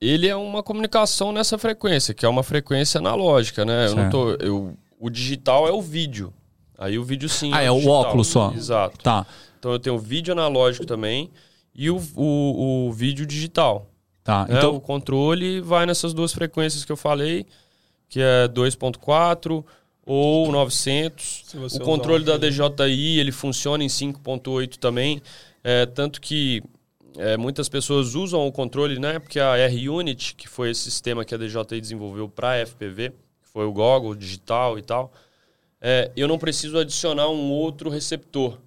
ele 0.00 0.28
é 0.28 0.36
uma 0.36 0.62
comunicação 0.62 1.32
nessa 1.32 1.58
frequência, 1.58 2.14
que 2.14 2.24
é 2.24 2.28
uma 2.28 2.42
frequência 2.42 2.98
analógica, 2.98 3.64
né? 3.64 3.86
Eu 3.88 3.96
não 3.96 4.10
tô, 4.10 4.30
eu, 4.34 4.76
o 4.98 5.10
digital 5.10 5.66
é 5.68 5.72
o 5.72 5.82
vídeo. 5.82 6.32
Aí 6.78 6.98
o 6.98 7.04
vídeo 7.04 7.28
sim. 7.28 7.50
Ah, 7.52 7.62
é 7.62 7.70
o 7.70 7.74
digital. 7.76 7.94
óculos 7.96 8.26
só. 8.28 8.52
Exato. 8.54 8.98
Tá. 9.02 9.26
Então 9.58 9.72
eu 9.72 9.78
tenho 9.78 9.96
o 9.96 9.98
vídeo 9.98 10.32
analógico 10.32 10.84
também 10.86 11.30
e 11.74 11.90
o, 11.90 12.00
o, 12.14 12.86
o 12.88 12.92
vídeo 12.92 13.26
digital. 13.26 13.90
Tá. 14.22 14.46
né? 14.46 14.58
Então, 14.58 14.74
O 14.74 14.80
controle 14.80 15.60
vai 15.60 15.86
nessas 15.86 16.12
duas 16.12 16.32
frequências 16.32 16.84
que 16.84 16.90
eu 16.92 16.96
falei, 16.96 17.46
que 18.08 18.20
é 18.20 18.48
2.4 18.48 19.64
ou 20.06 20.52
900. 20.52 21.42
Se 21.46 21.56
você 21.56 21.82
O 21.82 21.84
controle 21.84 22.24
da 22.24 22.38
DJI 22.38 23.18
ele 23.18 23.32
funciona 23.32 23.82
em 23.82 23.88
5.8 23.88 24.76
também, 24.76 25.20
é, 25.64 25.84
tanto 25.84 26.20
que 26.20 26.62
é, 27.18 27.36
muitas 27.36 27.68
pessoas 27.68 28.14
usam 28.14 28.46
o 28.46 28.52
controle, 28.52 29.00
né? 29.00 29.18
Porque 29.18 29.40
a 29.40 29.56
R-Unit, 29.56 30.36
que 30.36 30.48
foi 30.48 30.70
esse 30.70 30.82
sistema 30.82 31.24
que 31.24 31.34
a 31.34 31.38
DJI 31.38 31.80
desenvolveu 31.80 32.28
para 32.28 32.64
FPV, 32.64 33.10
que 33.42 33.48
foi 33.48 33.66
o 33.66 33.72
goggle 33.72 34.14
digital 34.14 34.78
e 34.78 34.82
tal, 34.82 35.12
é, 35.80 36.10
eu 36.16 36.28
não 36.28 36.38
preciso 36.38 36.78
adicionar 36.78 37.28
um 37.28 37.50
outro 37.50 37.90
receptor. 37.90 38.58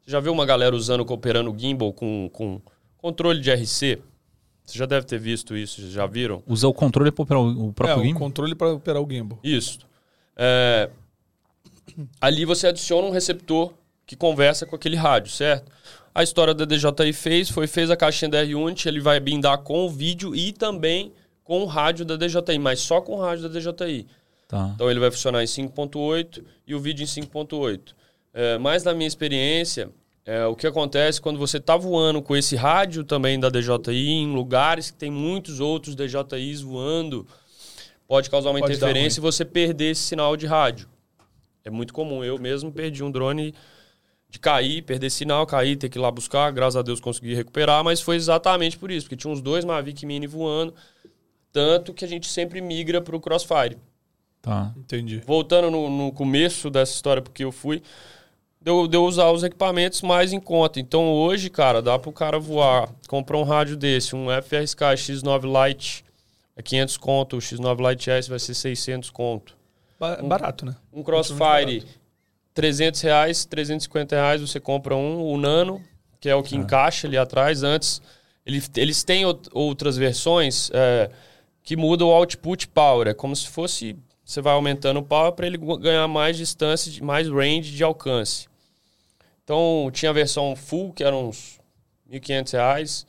Você 0.00 0.10
já 0.10 0.20
viu 0.20 0.32
uma 0.32 0.46
galera 0.46 0.74
usando, 0.74 1.00
operando 1.00 1.54
gimbal 1.58 1.92
com, 1.92 2.30
com 2.32 2.60
controle 2.96 3.40
de 3.40 3.50
RC? 3.50 4.00
Você 4.64 4.78
já 4.78 4.86
deve 4.86 5.04
ter 5.04 5.18
visto 5.18 5.54
isso, 5.56 5.80
vocês 5.80 5.92
já 5.92 6.06
viram? 6.06 6.42
usar 6.46 6.68
o 6.68 6.74
controle 6.74 7.10
para 7.10 7.22
operar 7.22 7.42
o 7.42 7.66
o 7.66 7.68
É, 7.68 7.72
próprio 7.72 8.10
o 8.10 8.14
controle 8.14 8.54
para 8.54 8.72
operar 8.72 9.02
o 9.02 9.06
gimbal. 9.10 9.38
Isso. 9.44 9.80
É, 10.36 10.90
ali 12.20 12.44
você 12.44 12.66
adiciona 12.66 13.06
um 13.06 13.10
receptor 13.10 13.72
que 14.06 14.16
conversa 14.16 14.66
com 14.66 14.76
aquele 14.76 14.96
rádio, 14.96 15.32
certo? 15.32 15.70
A 16.14 16.22
história 16.22 16.54
da 16.54 16.64
DJI 16.64 17.12
fez, 17.12 17.50
foi 17.50 17.66
fez 17.66 17.90
a 17.90 17.96
caixinha 17.96 18.30
da 18.30 18.38
R-Unit, 18.38 18.86
ele 18.86 19.00
vai 19.00 19.18
blindar 19.18 19.58
com 19.58 19.84
o 19.84 19.90
vídeo 19.90 20.34
e 20.34 20.52
também 20.52 21.12
com 21.42 21.62
o 21.62 21.66
rádio 21.66 22.04
da 22.04 22.16
DJI, 22.16 22.58
mas 22.58 22.80
só 22.80 23.00
com 23.00 23.16
o 23.16 23.20
rádio 23.20 23.48
da 23.48 23.58
DJI. 23.58 24.06
Tá. 24.46 24.70
Então 24.74 24.90
ele 24.90 25.00
vai 25.00 25.10
funcionar 25.10 25.42
em 25.42 25.46
5.8 25.46 26.44
e 26.66 26.74
o 26.74 26.80
vídeo 26.80 27.02
em 27.02 27.06
5.8. 27.06 27.94
É, 28.32 28.58
mas 28.58 28.84
na 28.84 28.94
minha 28.94 29.06
experiência, 29.06 29.90
é, 30.24 30.44
o 30.46 30.54
que 30.54 30.66
acontece 30.66 31.20
quando 31.20 31.38
você 31.38 31.58
está 31.58 31.76
voando 31.76 32.22
com 32.22 32.36
esse 32.36 32.56
rádio 32.56 33.04
também 33.04 33.38
da 33.38 33.48
DJI 33.48 34.10
em 34.10 34.32
lugares 34.32 34.90
que 34.90 34.96
tem 34.96 35.10
muitos 35.10 35.60
outros 35.60 35.94
DJIs 35.94 36.60
voando, 36.60 37.26
pode 38.06 38.30
causar 38.30 38.50
uma 38.50 38.60
Pode 38.60 38.72
interferência 38.72 39.20
e 39.20 39.22
você 39.22 39.44
perder 39.44 39.92
esse 39.92 40.02
sinal 40.02 40.36
de 40.36 40.46
rádio. 40.46 40.88
É 41.64 41.70
muito 41.70 41.94
comum. 41.94 42.22
Eu 42.22 42.38
mesmo 42.38 42.70
perdi 42.70 43.02
um 43.02 43.10
drone 43.10 43.54
de 44.28 44.38
cair, 44.38 44.82
perder 44.82 45.10
sinal, 45.10 45.46
cair, 45.46 45.76
ter 45.76 45.88
que 45.88 45.96
ir 45.96 46.00
lá 46.00 46.10
buscar. 46.10 46.50
Graças 46.52 46.76
a 46.76 46.82
Deus 46.82 47.00
consegui 47.00 47.34
recuperar, 47.34 47.82
mas 47.84 48.00
foi 48.00 48.16
exatamente 48.16 48.76
por 48.76 48.90
isso, 48.90 49.06
porque 49.06 49.16
tinha 49.16 49.32
uns 49.32 49.40
dois 49.40 49.64
Mavic 49.64 50.04
Mini 50.04 50.26
voando, 50.26 50.74
tanto 51.52 51.94
que 51.94 52.04
a 52.04 52.08
gente 52.08 52.26
sempre 52.26 52.60
migra 52.60 53.00
para 53.00 53.16
o 53.16 53.20
Crossfire. 53.20 53.78
Tá. 54.42 54.74
Entendi. 54.76 55.22
Voltando 55.24 55.70
no, 55.70 55.88
no 55.88 56.12
começo 56.12 56.68
dessa 56.68 56.92
história, 56.92 57.22
porque 57.22 57.44
eu 57.44 57.52
fui, 57.52 57.80
deu, 58.60 58.88
deu 58.88 59.04
usar 59.04 59.30
os 59.30 59.42
equipamentos 59.42 60.02
mais 60.02 60.32
em 60.32 60.40
conta. 60.40 60.80
Então 60.80 61.12
hoje, 61.12 61.48
cara, 61.48 61.80
dá 61.80 61.98
pro 61.98 62.12
cara 62.12 62.38
voar, 62.38 62.92
comprar 63.08 63.38
um 63.38 63.44
rádio 63.44 63.76
desse, 63.76 64.16
um 64.16 64.26
FRSK 64.42 64.84
X9 64.96 65.68
Lite, 65.68 66.04
é 66.56 66.62
500 66.62 66.96
conto, 66.96 67.36
o 67.36 67.40
X9 67.40 67.90
Lite 67.90 68.10
S 68.10 68.28
vai 68.28 68.38
ser 68.38 68.54
600 68.54 69.10
conto. 69.10 69.56
Ba- 69.98 70.16
Barato, 70.22 70.64
né? 70.66 70.74
Um 70.92 71.02
Crossfire, 71.02 71.84
300 72.52 73.00
reais, 73.00 73.44
350 73.44 74.14
reais 74.16 74.40
você 74.40 74.60
compra 74.60 74.94
um, 74.94 75.22
o 75.24 75.36
Nano, 75.36 75.82
que 76.20 76.28
é 76.28 76.34
o 76.34 76.42
que 76.42 76.54
encaixa 76.56 77.06
ali 77.06 77.16
atrás. 77.18 77.62
Antes, 77.62 78.00
ele- 78.46 78.62
eles 78.76 79.02
têm 79.04 79.24
out- 79.24 79.48
outras 79.52 79.96
versões 79.96 80.70
é, 80.72 81.10
que 81.62 81.76
mudam 81.76 82.08
o 82.08 82.12
output 82.12 82.68
power. 82.68 83.08
É 83.08 83.14
como 83.14 83.34
se 83.34 83.48
fosse, 83.48 83.96
você 84.24 84.40
vai 84.40 84.52
aumentando 84.52 85.00
o 85.00 85.02
power 85.02 85.32
para 85.32 85.46
ele 85.46 85.56
ganhar 85.58 86.06
mais 86.08 86.36
distância, 86.36 87.02
mais 87.04 87.28
range 87.28 87.72
de 87.72 87.82
alcance. 87.82 88.46
Então, 89.42 89.90
tinha 89.92 90.10
a 90.10 90.14
versão 90.14 90.54
full, 90.56 90.92
que 90.92 91.04
era 91.04 91.14
uns 91.14 91.58
1.500 92.10 92.52
reais. 92.52 93.06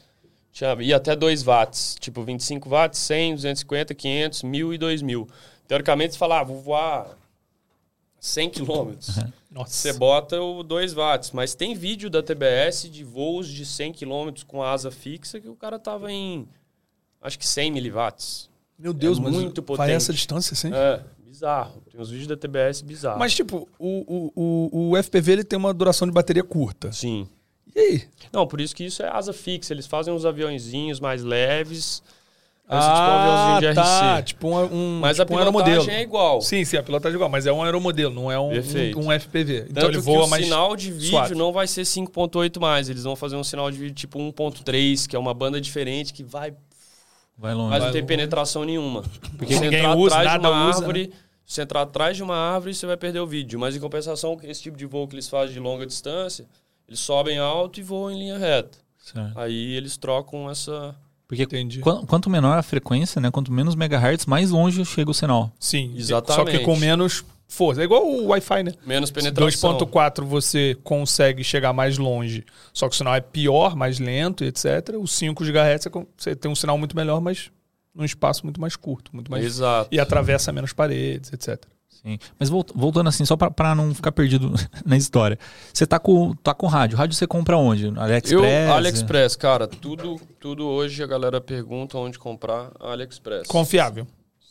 Tinha, 0.55 0.73
ia 0.79 0.95
até 0.95 1.13
2 1.17 1.43
watts, 1.43 1.97
tipo 1.99 2.23
25 2.23 2.69
watts, 2.69 2.97
100, 2.99 3.35
250, 3.35 3.93
500, 3.93 4.41
1.000 4.43 4.73
e 4.73 4.77
2.000. 4.79 5.27
Teoricamente, 5.67 6.13
você 6.13 6.17
fala, 6.17 6.39
ah, 6.39 6.43
vou 6.45 6.61
voar 6.61 7.17
100 8.21 8.49
quilômetros. 8.51 9.17
Nossa. 9.51 9.73
Você 9.73 9.91
bota 9.91 10.41
o 10.41 10.63
2 10.63 10.93
watts. 10.93 11.31
Mas 11.31 11.55
tem 11.55 11.75
vídeo 11.75 12.09
da 12.09 12.23
TBS 12.23 12.89
de 12.89 13.03
voos 13.03 13.49
de 13.49 13.65
100 13.65 13.91
km 13.91 14.29
com 14.47 14.63
asa 14.63 14.89
fixa 14.89 15.41
que 15.41 15.49
o 15.49 15.55
cara 15.57 15.77
tava 15.77 16.09
em, 16.09 16.47
acho 17.21 17.37
que 17.37 17.45
100 17.45 17.71
miliwatts. 17.71 18.49
Meu 18.79 18.93
Deus, 18.93 19.17
É 19.17 19.21
mas 19.23 19.33
muito 19.33 19.61
vai 19.61 19.65
potente. 19.77 19.91
essa 19.91 20.13
distância, 20.13 20.53
assim? 20.53 20.73
É, 20.73 21.01
bizarro. 21.21 21.81
Tem 21.91 21.99
uns 21.99 22.09
vídeos 22.09 22.27
da 22.29 22.37
TBS 22.37 22.81
bizarros. 22.81 23.19
Mas, 23.19 23.33
tipo, 23.35 23.67
o, 23.77 24.31
o, 24.33 24.71
o, 24.71 24.91
o 24.91 25.03
FPV 25.03 25.33
ele 25.33 25.43
tem 25.43 25.59
uma 25.59 25.73
duração 25.73 26.07
de 26.07 26.13
bateria 26.13 26.45
curta. 26.45 26.93
Sim. 26.93 27.27
E 27.75 27.79
aí? 27.79 28.03
Não, 28.31 28.47
por 28.47 28.61
isso 28.61 28.75
que 28.75 28.85
isso 28.85 29.03
é 29.03 29.09
asa 29.09 29.33
fixa. 29.33 29.73
Eles 29.73 29.85
fazem 29.85 30.13
uns 30.13 30.25
aviãozinhos 30.25 30.99
mais 30.99 31.23
leves. 31.23 32.01
Parece 32.67 32.87
tipo 32.87 32.99
um 32.99 33.11
aviãozinho 33.11 33.69
de 33.69 33.75
tá. 33.75 34.15
RC. 34.17 34.23
Tipo 34.23 34.47
um, 34.47 34.73
um, 34.73 34.99
Mas 34.99 35.17
tipo 35.17 35.37
a 35.37 35.41
um 35.41 35.51
pilotagem 35.51 35.93
é 35.93 36.01
igual. 36.01 36.41
Sim, 36.41 36.65
sim, 36.65 36.77
a 36.77 36.83
pilotagem 36.83 37.13
é 37.13 37.17
igual, 37.17 37.29
mas 37.29 37.45
é 37.45 37.53
um 37.53 37.61
aeromodelo, 37.63 38.13
não 38.13 38.31
é 38.31 38.39
um, 38.39 38.49
um, 38.49 39.07
um 39.07 39.19
FPV. 39.19 39.65
Então 39.69 39.73
Tanto 39.83 39.85
ele 39.87 39.97
que 39.97 40.03
voa 40.03 40.25
o 40.25 40.27
mais. 40.29 40.43
sinal 40.43 40.75
de 40.75 40.91
vídeo 40.91 41.09
suave. 41.09 41.35
não 41.35 41.51
vai 41.53 41.67
ser 41.67 41.83
5.8 41.83 42.59
mais. 42.59 42.89
Eles 42.89 43.03
vão 43.03 43.15
fazer 43.15 43.35
um 43.35 43.43
sinal 43.43 43.69
de 43.69 43.77
vídeo 43.77 43.93
tipo 43.93 44.17
1.3, 44.17 45.07
que 45.07 45.15
é 45.15 45.19
uma 45.19 45.33
banda 45.33 45.61
diferente 45.61 46.11
que 46.13 46.23
vai 46.23 46.53
Vai 47.37 47.53
longe. 47.53 47.69
Mas 47.69 47.79
não 47.79 47.85
Vai 47.87 47.91
tem 47.91 48.01
longe. 48.01 48.07
penetração 48.07 48.63
nenhuma. 48.63 49.03
Porque 49.37 49.53
se 49.53 49.59
ninguém 49.59 49.79
entrar 49.79 49.95
usa, 49.95 50.15
atrás 50.15 50.31
de 50.31 50.43
nada 50.43 50.55
uma 50.55 50.69
usa, 50.69 50.79
árvore, 50.79 51.13
se 51.45 51.61
entrar 51.61 51.81
atrás 51.81 52.15
de 52.17 52.23
uma 52.23 52.35
árvore, 52.35 52.73
você 52.73 52.85
vai 52.87 52.97
perder 52.97 53.19
o 53.19 53.27
vídeo. 53.27 53.59
Mas 53.59 53.75
em 53.75 53.79
compensação, 53.79 54.37
esse 54.41 54.61
tipo 54.63 54.77
de 54.77 54.85
voo 54.85 55.07
que 55.07 55.15
eles 55.15 55.27
fazem 55.27 55.53
de 55.53 55.59
longa 55.59 55.85
distância, 55.85 56.45
eles 56.87 56.99
sobem 56.99 57.37
alto 57.37 57.79
e 57.79 57.83
voam 57.83 58.11
em 58.11 58.19
linha 58.19 58.37
reta. 58.37 58.77
Certo. 58.97 59.37
Aí 59.37 59.73
eles 59.73 59.97
trocam 59.97 60.49
essa. 60.49 60.95
Porque 61.27 61.43
Entendi. 61.43 61.79
quan- 61.79 62.05
quanto 62.05 62.29
menor 62.29 62.57
a 62.57 62.61
frequência, 62.63 63.19
né? 63.19 63.31
Quanto 63.31 63.51
menos 63.51 63.73
megahertz, 63.75 64.25
mais 64.27 64.51
longe 64.51 64.83
chega 64.85 65.09
o 65.09 65.13
sinal. 65.13 65.51
Sim, 65.59 65.93
Exatamente. 65.95 66.51
Só 66.51 66.57
que 66.57 66.63
com 66.63 66.75
menos 66.75 67.23
força. 67.47 67.81
É 67.81 67.83
igual 67.83 68.05
o 68.07 68.27
Wi-Fi, 68.27 68.63
né? 68.63 68.71
Menos 68.85 69.09
penetração. 69.11 69.71
2.4 69.77 70.23
você 70.25 70.75
consegue 70.83 71.43
chegar 71.43 71.73
mais 71.73 71.97
longe, 71.97 72.43
só 72.73 72.87
que 72.87 72.93
o 72.95 72.97
sinal 72.97 73.15
é 73.15 73.21
pior, 73.21 73.75
mais 73.75 73.99
lento 73.99 74.43
etc. 74.43 74.95
O 74.99 75.07
5 75.07 75.43
GHz 75.43 75.87
você 76.17 76.35
tem 76.35 76.49
um 76.51 76.55
sinal 76.55 76.77
muito 76.77 76.95
melhor, 76.95 77.19
mas 77.21 77.49
num 77.93 78.03
espaço 78.05 78.43
muito 78.43 78.59
mais 78.59 78.75
curto, 78.75 79.09
muito 79.13 79.31
mais 79.31 79.45
Exato. 79.45 79.87
e 79.91 79.99
atravessa 79.99 80.51
menos 80.51 80.73
paredes, 80.73 81.31
etc. 81.33 81.63
Sim. 82.01 82.17
Mas 82.39 82.49
volt- 82.49 82.71
voltando 82.75 83.07
assim, 83.07 83.25
só 83.25 83.35
pra, 83.35 83.49
pra 83.49 83.73
não 83.75 83.93
ficar 83.93 84.11
perdido 84.11 84.53
na 84.85 84.95
história. 84.97 85.37
Você 85.73 85.85
tá 85.87 85.97
com, 85.99 86.33
tá 86.35 86.53
com 86.53 86.67
rádio. 86.67 86.97
Rádio 86.97 87.15
você 87.15 87.25
compra 87.27 87.57
onde? 87.57 87.87
AliExpress? 87.97 88.31
Eu, 88.67 88.73
AliExpress, 88.73 89.35
cara, 89.35 89.67
tudo, 89.67 90.19
tudo 90.39 90.65
hoje 90.65 91.01
a 91.03 91.07
galera 91.07 91.41
pergunta 91.41 91.97
onde 91.97 92.19
comprar 92.19 92.71
AliExpress. 92.79 93.47
Confiável. 93.47 94.05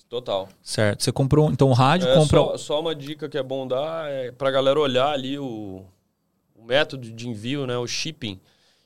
Total. 0.08 0.48
Certo. 0.62 1.02
Você 1.02 1.10
comprou, 1.12 1.50
então, 1.50 1.68
o 1.68 1.72
rádio, 1.72 2.08
É, 2.08 2.14
compra... 2.14 2.38
só, 2.38 2.56
só 2.56 2.80
uma 2.80 2.94
dica 2.94 3.28
que 3.28 3.36
é 3.38 3.42
bom 3.42 3.66
dar 3.66 4.08
é 4.08 4.30
pra 4.30 4.50
galera 4.50 4.78
olhar 4.78 5.08
ali 5.12 5.38
o, 5.38 5.82
o 6.54 6.64
método 6.64 7.10
de 7.10 7.28
envio, 7.28 7.66
né, 7.66 7.76
o 7.76 7.86
shipping, 7.86 8.38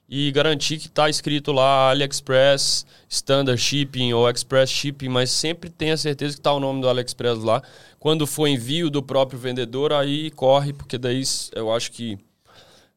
e 0.09 0.31
garantir 0.33 0.79
que 0.79 0.89
tá 0.89 1.09
escrito 1.11 1.53
lá 1.53 1.91
AliExpress, 1.91 2.87
Standard 3.09 3.61
Shipping 3.61 4.13
ou 4.15 4.29
Express 4.31 4.71
Shipping, 4.71 5.09
mas 5.09 5.31
sempre 5.31 5.69
tenha 5.69 5.97
certeza 5.97 6.35
que 6.37 6.41
tá 6.41 6.53
o 6.53 6.61
nome 6.61 6.81
do 6.81 6.89
AliExpress 6.89 7.39
lá. 7.43 7.63
Quando 7.99 8.27
for 8.27 8.47
envio 8.47 8.89
do 8.91 9.03
próprio 9.03 9.39
vendedor, 9.39 9.93
aí 9.93 10.31
corre, 10.31 10.73
porque 10.73 10.97
daí 10.97 11.23
eu 11.55 11.73
acho 11.73 11.93
que 11.93 12.19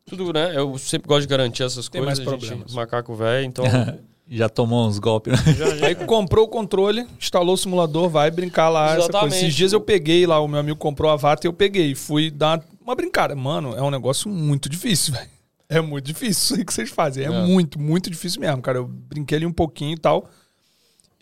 tudo, 0.06 0.32
né? 0.34 0.54
Eu 0.56 0.78
sempre 0.78 1.08
gosto 1.08 1.22
de 1.22 1.28
garantir 1.28 1.64
essas 1.64 1.88
Tem 1.90 2.02
coisas. 2.02 2.20
mais 2.20 2.28
a 2.28 2.32
gente- 2.32 2.48
problemas. 2.48 2.74
macaco 2.74 3.16
velho, 3.16 3.46
então 3.46 3.66
Já 4.34 4.48
tomou 4.48 4.88
uns 4.88 4.98
golpes, 4.98 5.34
né? 5.46 5.52
já, 5.54 5.76
já 5.76 5.88
Aí 5.88 5.96
comprou 5.96 6.46
o 6.46 6.48
controle, 6.48 7.06
instalou 7.20 7.54
o 7.54 7.58
simulador, 7.58 8.08
vai 8.08 8.32
brincar 8.32 8.70
lá. 8.70 8.86
Essa 8.86 8.94
coisa. 8.96 9.10
Exatamente. 9.10 9.36
Esses 9.46 9.54
dias 9.56 9.74
eu 9.74 9.82
peguei 9.82 10.26
lá, 10.26 10.40
o 10.40 10.48
meu 10.48 10.60
amigo 10.62 10.78
comprou 10.78 11.12
a 11.12 11.18
Vata 11.18 11.46
e 11.46 11.50
eu 11.50 11.54
peguei. 11.54 11.94
Fui 11.96 12.32
dar 12.32 12.64
uma 12.82 12.96
brincada. 12.96 13.36
Mano, 13.36 13.76
é 13.76 13.82
um 13.82 13.90
negócio 13.92 14.30
muito 14.30 14.70
difícil, 14.70 15.12
velho. 15.16 15.28
É 15.72 15.82
muito 15.82 16.06
difícil 16.06 16.32
isso 16.32 16.56
aí 16.56 16.66
que 16.66 16.74
vocês 16.74 16.90
fazem. 16.90 17.24
É, 17.24 17.28
É. 17.28 17.46
muito, 17.46 17.80
muito 17.80 18.10
difícil 18.10 18.42
mesmo, 18.42 18.62
cara. 18.62 18.78
Eu 18.78 18.88
brinquei 18.88 19.38
ali 19.38 19.46
um 19.46 19.54
pouquinho 19.54 19.94
e 19.96 20.00
tal. 20.00 20.30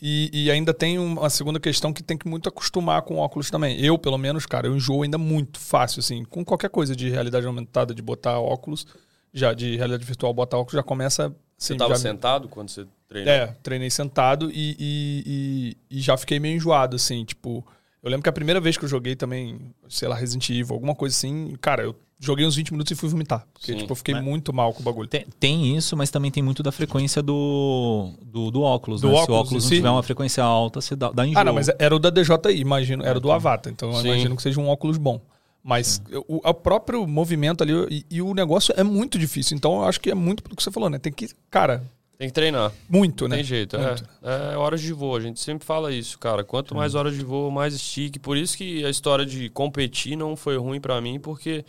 E, 0.01 0.29
e 0.46 0.50
ainda 0.51 0.74
tem 0.74 0.98
uma 0.98 1.29
segunda 1.29 1.60
questão 1.60 1.91
que 1.91 2.01
tem 2.01 2.18
que 2.18 2.27
muito 2.27 2.48
acostumar 2.48 3.01
com 3.01 3.18
óculos 3.18 3.51
também. 3.51 3.79
Eu, 3.84 3.98
pelo 3.98 4.18
menos, 4.18 4.46
cara, 4.46 4.65
eu 4.68 4.75
enjoo 4.75 5.03
ainda 5.03 5.18
muito 5.18 5.60
fácil, 5.60 6.00
assim. 6.00 6.24
Com 6.24 6.44
qualquer 6.46 6.70
coisa 6.70 6.96
de 6.96 7.10
realidade 7.10 7.46
aumentada, 7.46 7.94
de 7.94 8.01
botar 8.01 8.39
óculos, 8.39 8.88
já 9.34 9.53
de 9.53 9.75
realidade 9.75 10.06
virtual, 10.06 10.34
botar 10.34 10.58
óculos, 10.58 10.74
já 10.75 10.84
começa. 10.84 11.29
você 11.58 11.74
Assim, 11.74 11.77
tava 11.77 11.96
já- 11.96 12.00
sentado 12.00 12.48
quando 12.48 12.70
você 12.70 12.88
treinou? 13.10 13.34
é, 13.34 13.48
treinei 13.62 13.89
sentado 13.89 14.50
e, 14.50 14.75
e, 14.79 15.75
e, 15.91 15.98
e 15.98 16.01
já 16.01 16.15
fiquei 16.15 16.39
meio 16.39 16.56
enjoado, 16.56 16.96
assim, 16.96 17.25
tipo... 17.25 17.65
Eu 18.01 18.10
lembro 18.10 18.24
que 18.24 18.29
a 18.29 18.34
primeira 18.34 18.62
vez 18.62 18.77
que 18.77 18.86
eu 18.86 18.89
joguei 18.89 19.15
também, 19.15 19.60
sei 19.89 20.08
lá, 20.08 20.15
Resident 20.15 20.50
Evil, 20.50 20.74
alguma 20.74 20.96
coisa 20.96 21.15
assim, 21.15 21.53
cara, 21.60 21.84
eu 21.84 21.94
joguei 22.18 22.46
uns 22.46 22.56
20 22.56 22.72
minutos 22.72 22.91
e 22.91 22.96
fui 22.96 23.10
vomitar. 23.10 23.46
Porque, 23.53 23.74
Sim, 23.74 23.77
tipo, 23.79 23.91
eu 23.91 23.96
fiquei 23.96 24.13
mas- 24.13 24.24
muito 24.24 24.53
mal 24.53 24.74
com 24.74 24.82
o 24.82 24.84
bagulho. 24.84 25.08
Tem, 25.08 25.25
tem 25.39 25.75
isso, 25.75 25.98
mas 25.98 26.10
também 26.10 26.32
tem 26.32 26.41
muito 26.41 26.63
da 26.63 26.72
frequência 26.72 27.22
do, 27.22 28.13
do, 28.22 28.51
do 28.51 28.62
óculos, 28.62 29.01
Do 29.01 29.10
né? 29.10 29.13
Se 29.15 29.20
o 29.20 29.24
óculos 29.24 29.39
óculos 29.48 29.63
não 29.63 29.70
tiver 29.70 29.89
uma 29.89 30.03
frequência 30.03 30.44
alta, 30.44 30.79
você 30.79 30.96
dá, 30.96 31.12
dá 31.12 31.25
enjoo. 31.27 31.41
Ah, 31.41 31.44
não, 31.44 31.53
mas 31.53 31.70
era 31.77 31.94
o 31.96 32.00
da 32.00 32.10
DJI, 32.10 32.60
imagino, 32.60 33.03
era 33.06 33.20
do 33.20 33.32
Avata, 33.32 33.70
então 33.70 33.91
eu 33.91 34.01
imagino 34.06 34.36
que 34.36 34.41
seja 34.44 34.60
um 34.60 34.68
óculos 34.70 34.98
bom. 34.98 35.20
Mas 35.62 36.01
o, 36.27 36.38
o 36.48 36.53
próprio 36.53 37.06
movimento 37.06 37.62
ali 37.63 37.74
e, 37.89 38.06
e 38.10 38.22
o 38.22 38.34
negócio 38.34 38.74
é 38.77 38.84
muito 38.84 39.20
difícil. 39.20 39.58
Então 39.58 39.74
eu 39.82 39.84
acho 39.84 40.00
que 40.00 40.10
é 40.10 40.15
muito 40.15 40.41
pelo 40.41 40.56
que 40.56 40.63
você 40.63 40.72
falou, 40.72 40.89
né? 40.89 40.98
Tem 40.98 41.12
que, 41.12 41.29
cara, 41.50 41.84
Tem 42.20 42.28
que 42.28 42.34
treinar. 42.34 42.74
muito, 42.90 43.24
Não 43.24 43.30
né? 43.30 43.36
tem 43.38 43.46
jeito, 43.46 43.78
é. 43.78 43.88
Muito. 43.88 44.04
É 44.22 44.58
horas 44.58 44.82
de 44.82 44.92
voo, 44.92 45.16
a 45.16 45.22
gente 45.22 45.40
sempre 45.40 45.66
fala 45.66 45.90
isso, 45.90 46.20
cara. 46.20 46.44
Quanto 46.44 46.76
mais 46.76 46.94
horas 46.94 47.16
de 47.16 47.24
voo, 47.24 47.50
mais 47.50 47.74
stick. 47.74 48.20
Por 48.20 48.36
isso 48.36 48.58
que 48.58 48.84
a 48.84 48.90
história 48.90 49.26
de 49.26 49.50
competir 49.50 50.18
não 50.18 50.36
foi 50.36 50.58
ruim 50.58 50.82
pra 50.82 51.00
mim, 51.00 51.18
porque 51.18 51.64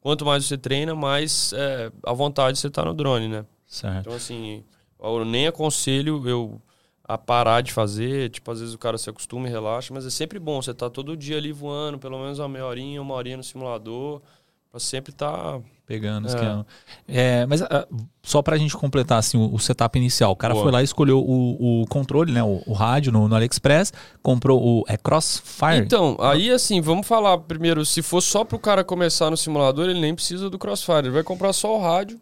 quanto 0.00 0.24
mais 0.24 0.44
você 0.44 0.56
treina, 0.56 0.94
mais 0.94 1.52
é, 1.54 1.90
à 2.06 2.12
vontade 2.12 2.56
você 2.56 2.70
tá 2.70 2.84
no 2.84 2.94
drone, 2.94 3.26
né? 3.26 3.44
Certo. 3.66 3.98
Então, 4.02 4.12
assim, 4.14 4.62
eu 5.02 5.24
nem 5.24 5.48
aconselho 5.48 6.22
eu 6.28 6.62
a 7.02 7.18
parar 7.18 7.60
de 7.60 7.72
fazer. 7.72 8.30
Tipo, 8.30 8.52
às 8.52 8.60
vezes 8.60 8.72
o 8.76 8.78
cara 8.78 8.96
se 8.96 9.10
acostuma 9.10 9.48
e 9.48 9.50
relaxa, 9.50 9.92
mas 9.92 10.06
é 10.06 10.10
sempre 10.10 10.38
bom 10.38 10.62
você 10.62 10.72
tá 10.72 10.88
todo 10.88 11.16
dia 11.16 11.36
ali 11.36 11.50
voando, 11.50 11.98
pelo 11.98 12.16
menos 12.20 12.38
uma 12.38 12.48
meia 12.48 12.64
horinha, 12.64 13.02
uma 13.02 13.14
horinha 13.14 13.38
no 13.38 13.42
simulador, 13.42 14.22
pra 14.70 14.78
sempre 14.78 15.10
tá. 15.12 15.60
Pegando, 15.90 16.28
É. 16.28 16.30
esquema. 16.30 16.66
É, 17.08 17.46
mas 17.46 17.62
ah, 17.62 17.84
só 18.22 18.40
pra 18.40 18.56
gente 18.56 18.76
completar 18.76 19.18
assim, 19.18 19.36
o, 19.36 19.52
o 19.52 19.58
setup 19.58 19.98
inicial. 19.98 20.30
O 20.30 20.36
cara 20.36 20.54
Boa. 20.54 20.62
foi 20.62 20.72
lá 20.72 20.80
e 20.82 20.84
escolheu 20.84 21.18
o, 21.18 21.82
o 21.82 21.86
controle, 21.88 22.30
né? 22.30 22.40
O, 22.44 22.62
o 22.64 22.72
rádio 22.72 23.10
no, 23.10 23.26
no 23.26 23.34
AliExpress, 23.34 23.92
comprou 24.22 24.62
o 24.62 24.84
é 24.86 24.96
Crossfire. 24.96 25.78
Então, 25.78 26.16
aí 26.20 26.48
assim, 26.48 26.80
vamos 26.80 27.08
falar 27.08 27.36
primeiro, 27.38 27.84
se 27.84 28.02
for 28.02 28.20
só 28.20 28.44
pro 28.44 28.56
cara 28.56 28.84
começar 28.84 29.30
no 29.30 29.36
simulador, 29.36 29.90
ele 29.90 30.00
nem 30.00 30.14
precisa 30.14 30.48
do 30.48 30.60
Crossfire. 30.60 30.98
Ele 30.98 31.10
vai 31.10 31.24
comprar 31.24 31.52
só 31.52 31.76
o 31.76 31.82
rádio, 31.82 32.20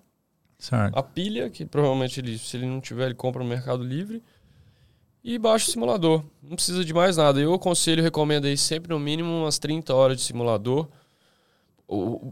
certo. 0.59 0.99
a 0.99 1.03
pilha, 1.03 1.51
que 1.51 1.67
provavelmente 1.67 2.21
ele, 2.21 2.39
se 2.39 2.57
ele 2.57 2.65
não 2.65 2.81
tiver, 2.81 3.05
ele 3.05 3.15
compra 3.15 3.43
no 3.43 3.51
Mercado 3.51 3.85
Livre. 3.85 4.23
E 5.23 5.39
baixa 5.39 5.69
o 5.69 5.71
simulador. 5.71 6.25
Não 6.43 6.57
precisa 6.57 6.83
de 6.83 6.95
mais 6.95 7.19
nada. 7.19 7.39
Eu 7.39 7.53
aconselho, 7.53 8.03
recomendo 8.03 8.47
aí 8.47 8.57
sempre 8.57 8.95
no 8.95 8.99
mínimo 8.99 9.29
umas 9.43 9.59
30 9.59 9.95
horas 9.95 10.17
de 10.17 10.23
simulador. 10.23 10.89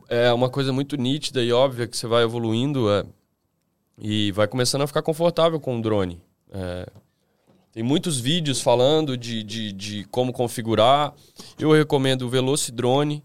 É 0.08 0.32
uma 0.32 0.50
coisa 0.50 0.72
muito 0.72 0.96
nítida 0.96 1.42
e 1.42 1.52
óbvia 1.52 1.86
que 1.86 1.96
você 1.96 2.06
vai 2.06 2.22
evoluindo 2.22 2.90
é, 2.90 3.04
e 3.98 4.30
vai 4.32 4.46
começando 4.46 4.82
a 4.82 4.86
ficar 4.86 5.02
confortável 5.02 5.58
com 5.58 5.78
o 5.78 5.82
drone. 5.82 6.20
É, 6.52 6.86
tem 7.72 7.82
muitos 7.82 8.18
vídeos 8.18 8.60
falando 8.60 9.16
de, 9.16 9.42
de, 9.42 9.72
de 9.72 10.04
como 10.04 10.32
configurar. 10.32 11.12
Eu 11.58 11.72
recomendo 11.72 12.22
o 12.22 12.28
Velocidrone, 12.28 13.22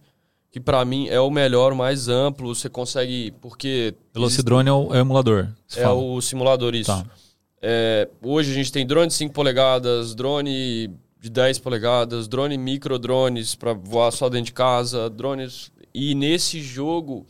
que 0.51 0.59
pra 0.59 0.83
mim 0.83 1.07
é 1.07 1.19
o 1.19 1.29
melhor, 1.31 1.71
o 1.71 1.75
mais 1.75 2.09
amplo. 2.09 2.53
Você 2.53 2.67
consegue. 2.67 3.31
Porque. 3.39 3.93
Velocidrone 4.13 4.67
é 4.67 4.73
o, 4.73 4.93
é 4.93 4.97
o 4.97 5.01
emulador. 5.01 5.47
É 5.75 5.83
fala. 5.83 5.95
o 5.95 6.21
simulador, 6.21 6.75
isso. 6.75 6.91
Tá. 6.91 7.05
É, 7.61 8.09
hoje 8.21 8.51
a 8.51 8.53
gente 8.53 8.71
tem 8.71 8.85
drone 8.85 9.07
de 9.07 9.13
5 9.13 9.33
polegadas, 9.33 10.15
drone 10.15 10.89
de 11.19 11.29
10 11.29 11.59
polegadas, 11.59 12.27
drone 12.27 12.57
micro 12.57 12.97
drones 12.97 13.53
para 13.53 13.71
voar 13.71 14.11
só 14.11 14.27
dentro 14.27 14.47
de 14.47 14.53
casa, 14.53 15.09
drones. 15.09 15.71
E 15.93 16.15
nesse 16.15 16.61
jogo, 16.61 17.25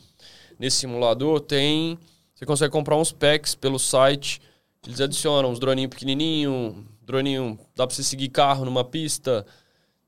nesse 0.58 0.78
simulador, 0.78 1.40
tem. 1.40 1.98
Você 2.34 2.46
consegue 2.46 2.72
comprar 2.72 2.96
uns 2.96 3.12
packs 3.12 3.54
pelo 3.54 3.78
site. 3.78 4.40
Eles 4.86 5.00
adicionam 5.00 5.50
uns 5.50 5.58
droninhos 5.58 5.90
pequenininho, 5.90 6.86
droninho. 7.02 7.58
Dá 7.76 7.86
para 7.86 7.94
você 7.94 8.02
seguir 8.02 8.28
carro 8.28 8.64
numa 8.64 8.84
pista. 8.84 9.46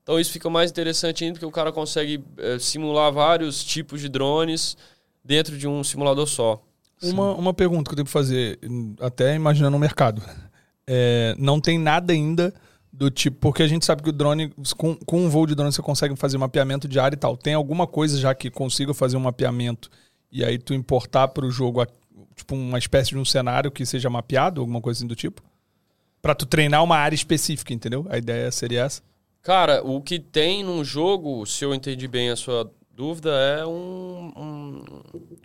Então 0.03 0.19
isso 0.19 0.31
fica 0.31 0.49
mais 0.49 0.69
interessante 0.69 1.23
ainda 1.23 1.33
porque 1.33 1.45
o 1.45 1.51
cara 1.51 1.71
consegue 1.71 2.23
é, 2.37 2.59
simular 2.59 3.11
vários 3.11 3.63
tipos 3.63 4.01
de 4.01 4.09
drones 4.09 4.77
dentro 5.23 5.57
de 5.57 5.67
um 5.67 5.83
simulador 5.83 6.27
só. 6.27 6.61
Uma, 7.01 7.33
uma 7.33 7.53
pergunta 7.53 7.93
que 7.93 7.99
eu 7.99 8.05
que 8.05 8.11
fazer, 8.11 8.59
até 8.99 9.35
imaginando 9.35 9.75
o 9.75 9.79
mercado. 9.79 10.21
É, 10.87 11.33
não 11.39 11.59
tem 11.59 11.79
nada 11.79 12.13
ainda 12.13 12.53
do 12.97 13.11
tipo, 13.11 13.37
porque 13.39 13.61
a 13.63 13.67
gente 13.67 13.85
sabe 13.85 14.01
que 14.01 14.09
o 14.09 14.13
drone, 14.13 14.53
com, 14.77 14.95
com 14.95 15.25
um 15.25 15.29
voo 15.29 15.45
de 15.45 15.53
drone 15.55 15.71
você 15.71 15.81
consegue 15.81 16.15
fazer 16.15 16.37
mapeamento 16.37 16.87
de 16.87 16.99
área 16.99 17.15
e 17.15 17.19
tal. 17.19 17.35
Tem 17.35 17.53
alguma 17.53 17.85
coisa 17.85 18.17
já 18.19 18.33
que 18.33 18.49
consiga 18.49 18.93
fazer 18.93 19.17
um 19.17 19.21
mapeamento 19.21 19.89
e 20.31 20.43
aí 20.43 20.57
tu 20.57 20.73
importar 20.73 21.27
para 21.29 21.45
o 21.45 21.51
jogo, 21.51 21.85
tipo, 22.35 22.55
uma 22.55 22.77
espécie 22.77 23.09
de 23.09 23.17
um 23.17 23.25
cenário 23.25 23.69
que 23.71 23.85
seja 23.85 24.09
mapeado, 24.09 24.61
alguma 24.61 24.81
coisa 24.81 24.99
assim 24.99 25.07
do 25.07 25.15
tipo? 25.15 25.41
Pra 26.21 26.33
tu 26.33 26.45
treinar 26.45 26.83
uma 26.83 26.97
área 26.97 27.15
específica, 27.15 27.73
entendeu? 27.73 28.05
A 28.09 28.17
ideia 28.17 28.51
seria 28.51 28.83
essa. 28.83 29.01
Cara, 29.41 29.85
o 29.85 30.01
que 30.01 30.17
tem 30.19 30.63
num 30.63 30.83
jogo, 30.83 31.45
se 31.45 31.63
eu 31.63 31.73
entendi 31.75 32.07
bem 32.07 32.29
a 32.31 32.35
sua 32.35 32.71
dúvida, 32.95 33.29
é 33.31 33.65
um. 33.65 34.31
um- 34.35 34.83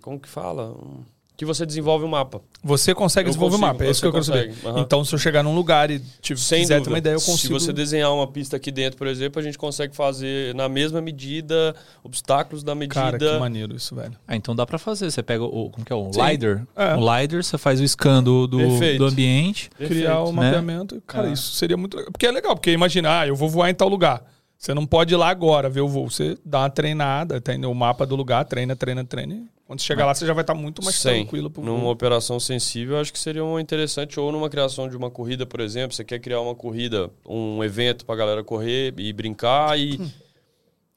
como 0.01 0.19
que 0.19 0.29
fala? 0.29 0.71
Um- 0.71 1.05
que 1.41 1.45
você 1.47 1.65
desenvolve 1.65 2.05
o 2.05 2.09
mapa. 2.09 2.43
Você 2.63 2.95
consegue 2.95 3.29
Eu 3.29 3.31
desenvolver 3.31 3.57
o 3.57 3.59
consigo, 3.61 3.73
mapa, 3.73 3.85
é 3.87 3.91
isso 3.91 4.03
que 4.03 4.07
eu 4.07 4.13
quero 4.13 4.25
saber. 4.25 4.53
aham. 4.63 4.81
Então, 4.81 5.03
se 5.07 5.15
eu 5.15 5.19
chegar 5.19 5.43
num 5.43 5.55
lugar 5.55 5.91
e 5.91 5.99
tipo, 6.21 6.39
Sem 6.39 6.61
quiser 6.61 6.75
ter 6.75 6.79
dúvida. 6.81 6.91
uma 6.93 6.99
ideia, 6.99 7.15
eu 7.15 7.21
consigo. 7.23 7.39
Se 7.39 7.49
você 7.67 7.73
desenhar 7.73 8.13
uma 8.13 8.27
pista 8.27 8.59
aqui 8.59 8.71
dentro, 8.71 8.99
por 8.99 9.07
exemplo, 9.07 9.41
a 9.41 9.43
gente 9.43 9.57
consegue 9.57 9.97
fazer 9.97 10.55
na 10.55 10.69
mesma 10.69 11.01
medida, 11.01 11.75
obstáculos 12.05 12.63
da 12.63 12.75
medida. 12.75 12.95
Cara, 13.01 13.17
que 13.19 13.39
maneiro 13.39 13.75
isso, 13.75 13.95
velho. 13.95 14.13
Ah, 14.29 14.37
então 14.37 14.55
dá 14.55 14.67
pra 14.67 14.79
fazer. 14.79 15.11
Você 15.11 15.23
pega 15.23 15.43
o. 15.43 15.71
Como 15.71 15.83
que 15.83 15.91
é? 15.91 15.97
O 15.97 16.13
Sim. 16.13 16.21
LiDAR. 16.23 16.67
É. 16.77 16.95
O 16.95 17.01
LiDAR, 17.21 17.43
você 17.43 17.57
faz 17.57 17.81
o 17.81 17.89
scan 17.89 18.23
do, 18.23 18.47
do, 18.47 18.59
Perfeito. 18.59 18.99
do 18.99 19.07
ambiente. 19.07 19.71
criar 19.79 20.21
o 20.21 20.27
né? 20.33 20.43
mapeamento. 20.45 21.03
Cara, 21.07 21.31
É. 21.31 21.33
isso 21.33 21.53
seria 21.55 21.79
muito 21.79 21.97
legal. 21.97 22.13
Porque 22.13 22.27
é 22.27 22.31
legal, 22.31 22.55
porque 22.55 22.71
imagina, 22.71 23.21
ah, 23.21 23.27
eu 23.27 23.35
vou 23.35 23.49
voar 23.49 23.71
em 23.71 23.75
tal 23.75 23.89
lugar. 23.89 24.23
Você 24.61 24.75
não 24.75 24.85
pode 24.85 25.15
ir 25.15 25.17
lá 25.17 25.31
agora 25.31 25.71
ver 25.71 25.81
o 25.81 25.89
voo. 25.89 26.11
Você 26.11 26.37
dá 26.45 26.59
uma 26.61 26.69
treinada, 26.71 27.41
tem 27.41 27.65
o 27.65 27.75
mapa 27.75 28.05
do 28.05 28.15
lugar, 28.15 28.45
treina, 28.45 28.77
treina, 28.77 29.03
treina. 29.03 29.47
Quando 29.67 29.81
você 29.81 29.87
chegar 29.87 30.05
lá, 30.05 30.13
você 30.15 30.27
já 30.27 30.35
vai 30.35 30.43
estar 30.43 30.53
muito 30.53 30.85
mais 30.85 30.97
Sim. 30.97 31.09
tranquilo 31.09 31.49
pro 31.49 31.65
Numa 31.65 31.81
voo. 31.81 31.91
operação 31.91 32.39
sensível, 32.39 32.97
eu 32.97 33.01
acho 33.01 33.11
que 33.11 33.19
seria 33.19 33.43
uma 33.43 33.59
interessante. 33.59 34.21
Ou 34.21 34.31
numa 34.31 34.51
criação 34.51 34.87
de 34.87 34.95
uma 34.95 35.11
corrida, 35.11 35.47
por 35.47 35.61
exemplo. 35.61 35.97
Você 35.97 36.05
quer 36.05 36.19
criar 36.19 36.43
uma 36.43 36.55
corrida, 36.55 37.09
um 37.27 37.65
evento 37.65 38.05
pra 38.05 38.15
galera 38.15 38.45
correr 38.45 38.93
e 38.99 39.11
brincar. 39.15 39.79
E 39.79 39.97
Hum. 39.99 40.11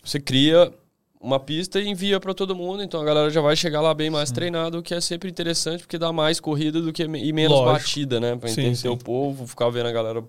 você 0.03 0.19
cria 0.19 0.69
uma 1.21 1.39
pista 1.39 1.79
e 1.79 1.87
envia 1.87 2.19
pra 2.19 2.33
todo 2.33 2.53
mundo. 2.53 2.83
Então 2.83 2.99
a 2.99 3.05
galera 3.05 3.29
já 3.29 3.39
vai 3.39 3.55
chegar 3.55 3.79
lá 3.79 3.93
bem 3.93 4.09
mais 4.09 4.29
treinado, 4.29 4.79
o 4.79 4.83
que 4.83 4.93
é 4.93 4.99
sempre 4.99 5.29
interessante, 5.29 5.83
porque 5.83 5.97
dá 5.97 6.11
mais 6.11 6.37
corrida 6.37 6.81
do 6.81 6.91
que 6.91 7.03
e 7.03 7.31
menos 7.31 7.57
Lógico. 7.59 7.79
batida, 7.79 8.19
né? 8.19 8.35
Pra 8.35 8.49
Sim, 8.49 8.59
entender 8.59 8.75
sim. 8.75 8.87
o 8.89 8.97
povo, 8.97 9.47
ficar 9.47 9.69
vendo 9.69 9.87
a 9.87 9.91
galera 9.93 10.21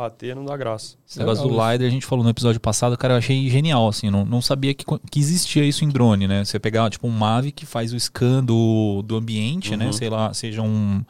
bater 0.00 0.34
não 0.34 0.44
dá 0.44 0.56
graça. 0.56 0.96
Esse 1.08 1.18
negócio 1.18 1.44
do 1.46 1.50
LiDAR, 1.50 1.86
a 1.86 1.90
gente 1.90 2.06
falou 2.06 2.24
no 2.24 2.30
episódio 2.30 2.60
passado, 2.60 2.96
cara, 2.96 3.14
eu 3.14 3.18
achei 3.18 3.48
genial, 3.48 3.88
assim, 3.88 4.10
não, 4.10 4.24
não 4.24 4.40
sabia 4.42 4.74
que, 4.74 4.84
que 5.10 5.20
existia 5.20 5.64
isso 5.64 5.84
em 5.84 5.88
drone, 5.88 6.26
né? 6.26 6.44
Você 6.44 6.58
pegar, 6.58 6.88
tipo, 6.90 7.06
um 7.06 7.10
Mavic 7.10 7.52
que 7.52 7.66
faz 7.66 7.92
o 7.92 8.00
scan 8.00 8.42
do, 8.42 9.02
do 9.02 9.16
ambiente, 9.16 9.76
né? 9.76 9.86
Uhum. 9.86 9.92
Sei 9.92 10.08
lá, 10.08 10.32
seja 10.34 10.62
um, 10.62 11.02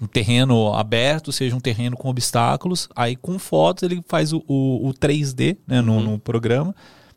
um 0.00 0.06
terreno 0.06 0.72
aberto, 0.74 1.32
seja 1.32 1.54
um 1.56 1.60
terreno 1.60 1.96
com 1.96 2.08
obstáculos, 2.08 2.88
aí 2.94 3.16
com 3.16 3.38
fotos 3.38 3.82
ele 3.82 4.02
faz 4.06 4.32
o, 4.32 4.42
o, 4.46 4.88
o 4.88 4.94
3D, 4.94 5.56
né, 5.66 5.80
no, 5.80 5.94
Uhum. 5.94 6.02
no 6.02 6.18
programa, 6.18 6.74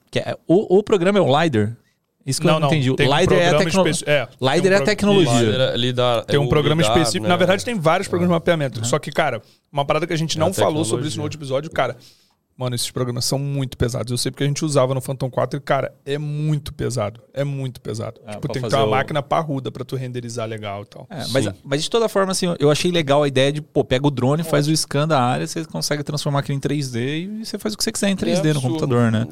que 0.10 0.20
é, 0.20 0.38
o, 0.48 0.78
o 0.78 0.84
programa 0.84 1.20
é 1.20 1.22
o 1.22 1.42
LiDAR? 1.44 1.78
Isso 2.26 2.40
que 2.42 2.48
eu 2.48 2.60
não 2.60 2.68
entendi. 2.68 2.96
Tem 2.96 3.08
um 3.10 3.18
LiDAR 3.18 3.38
é 3.40 3.48
a 3.48 3.50
programa 3.50 3.66
tecno- 3.66 3.88
especi- 3.90 4.10
é, 4.10 4.28
LiDAR 4.40 4.72
um 4.72 4.76
é 4.76 4.78
pro- 4.78 4.86
tecnologia. 4.86 5.42
Lidar- 5.52 5.76
lidar- 5.76 6.26
Tem 6.26 6.36
é 6.36 6.40
um 6.40 6.46
o 6.46 6.50
programa 6.50 6.82
lidar, 6.82 6.94
específico. 6.94 7.24
né? 7.24 7.30
Na 7.30 7.36
verdade, 7.36 7.66
tem 7.66 7.76
vários 7.80 8.08
programas 8.08 8.30
de 8.30 8.36
mapeamento. 8.40 8.86
Só 8.86 9.00
que, 9.00 9.12
cara, 9.12 9.42
uma 9.72 9.84
parada 9.86 10.06
que 10.06 10.14
a 10.14 10.18
gente 10.18 10.38
É 10.38 10.40
não 10.40 10.48
a 10.48 10.54
falou 10.54 10.86
sobre 10.86 11.08
isso 11.08 11.18
no 11.18 11.24
outro 11.24 11.38
episódio, 11.40 11.70
cara. 11.72 11.96
Mano, 12.58 12.76
esses 12.76 12.92
programas 12.92 13.26
são 13.26 13.40
muito 13.40 13.76
pesados. 13.76 14.12
Eu 14.12 14.18
sei 14.20 14.30
porque 14.30 14.44
a 14.44 14.48
gente 14.48 14.64
usava 14.64 14.94
no 14.94 15.02
Phantom 15.02 15.32
4 15.32 15.58
e, 15.58 15.62
cara, 15.62 15.96
é 16.06 16.18
muito 16.20 16.72
pesado. 16.74 17.20
É 17.34 17.44
muito 17.44 17.82
pesado. 17.82 18.22
É, 18.28 18.32
tipo, 18.34 18.48
tem 18.50 18.62
que 18.62 18.70
ter 18.70 18.76
uma 18.76 18.86
o- 18.86 18.92
máquina 18.92 19.24
parruda 19.24 19.72
pra 19.72 19.84
tu 19.84 19.96
renderizar 19.96 20.48
legal 20.48 20.84
e 20.84 20.86
tal. 20.86 21.08
É, 21.10 21.24
mas, 21.32 21.50
mas 21.64 21.82
de 21.82 21.90
toda 21.90 22.08
forma, 22.08 22.34
assim, 22.34 22.54
eu 22.60 22.70
achei 22.70 22.92
legal 22.92 23.24
a 23.24 23.28
ideia 23.28 23.52
de, 23.52 23.62
pô, 23.64 23.84
pega 23.84 24.06
o 24.06 24.12
drone, 24.12 24.44
faz 24.44 24.68
o 24.68 24.76
scan 24.78 25.08
da 25.08 25.20
área, 25.20 25.48
você 25.48 25.66
consegue 25.66 26.04
transformar 26.04 26.40
aquilo 26.40 26.56
em 26.56 26.60
3D 26.62 27.00
e 27.42 27.46
você 27.46 27.58
faz 27.58 27.74
o 27.74 27.78
que 27.78 27.84
você 27.84 27.92
quiser 27.92 28.10
em 28.10 28.16
3D 28.16 28.50
É 28.50 28.54
no 28.54 28.60
absurdo. 28.60 28.68
computador, 28.80 29.12
né? 29.12 29.26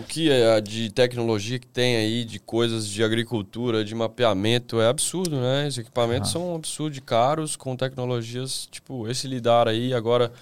O 0.00 0.04
que 0.04 0.30
é 0.30 0.60
de 0.60 0.90
tecnologia 0.90 1.58
que 1.58 1.66
tem 1.66 1.96
aí, 1.96 2.24
de 2.24 2.38
coisas 2.38 2.86
de 2.88 3.02
agricultura, 3.04 3.84
de 3.84 3.94
mapeamento, 3.94 4.80
é 4.80 4.88
absurdo, 4.88 5.36
né? 5.40 5.66
Os 5.68 5.78
equipamentos 5.78 6.30
Ah. 6.30 6.32
são 6.32 6.54
absurdos 6.54 6.94
de 6.94 7.00
caros, 7.00 7.56
com 7.56 7.76
tecnologias, 7.76 8.66
tipo, 8.70 9.06
esse 9.08 9.28
lidar 9.28 9.68
aí, 9.68 9.92
agora 9.94 10.32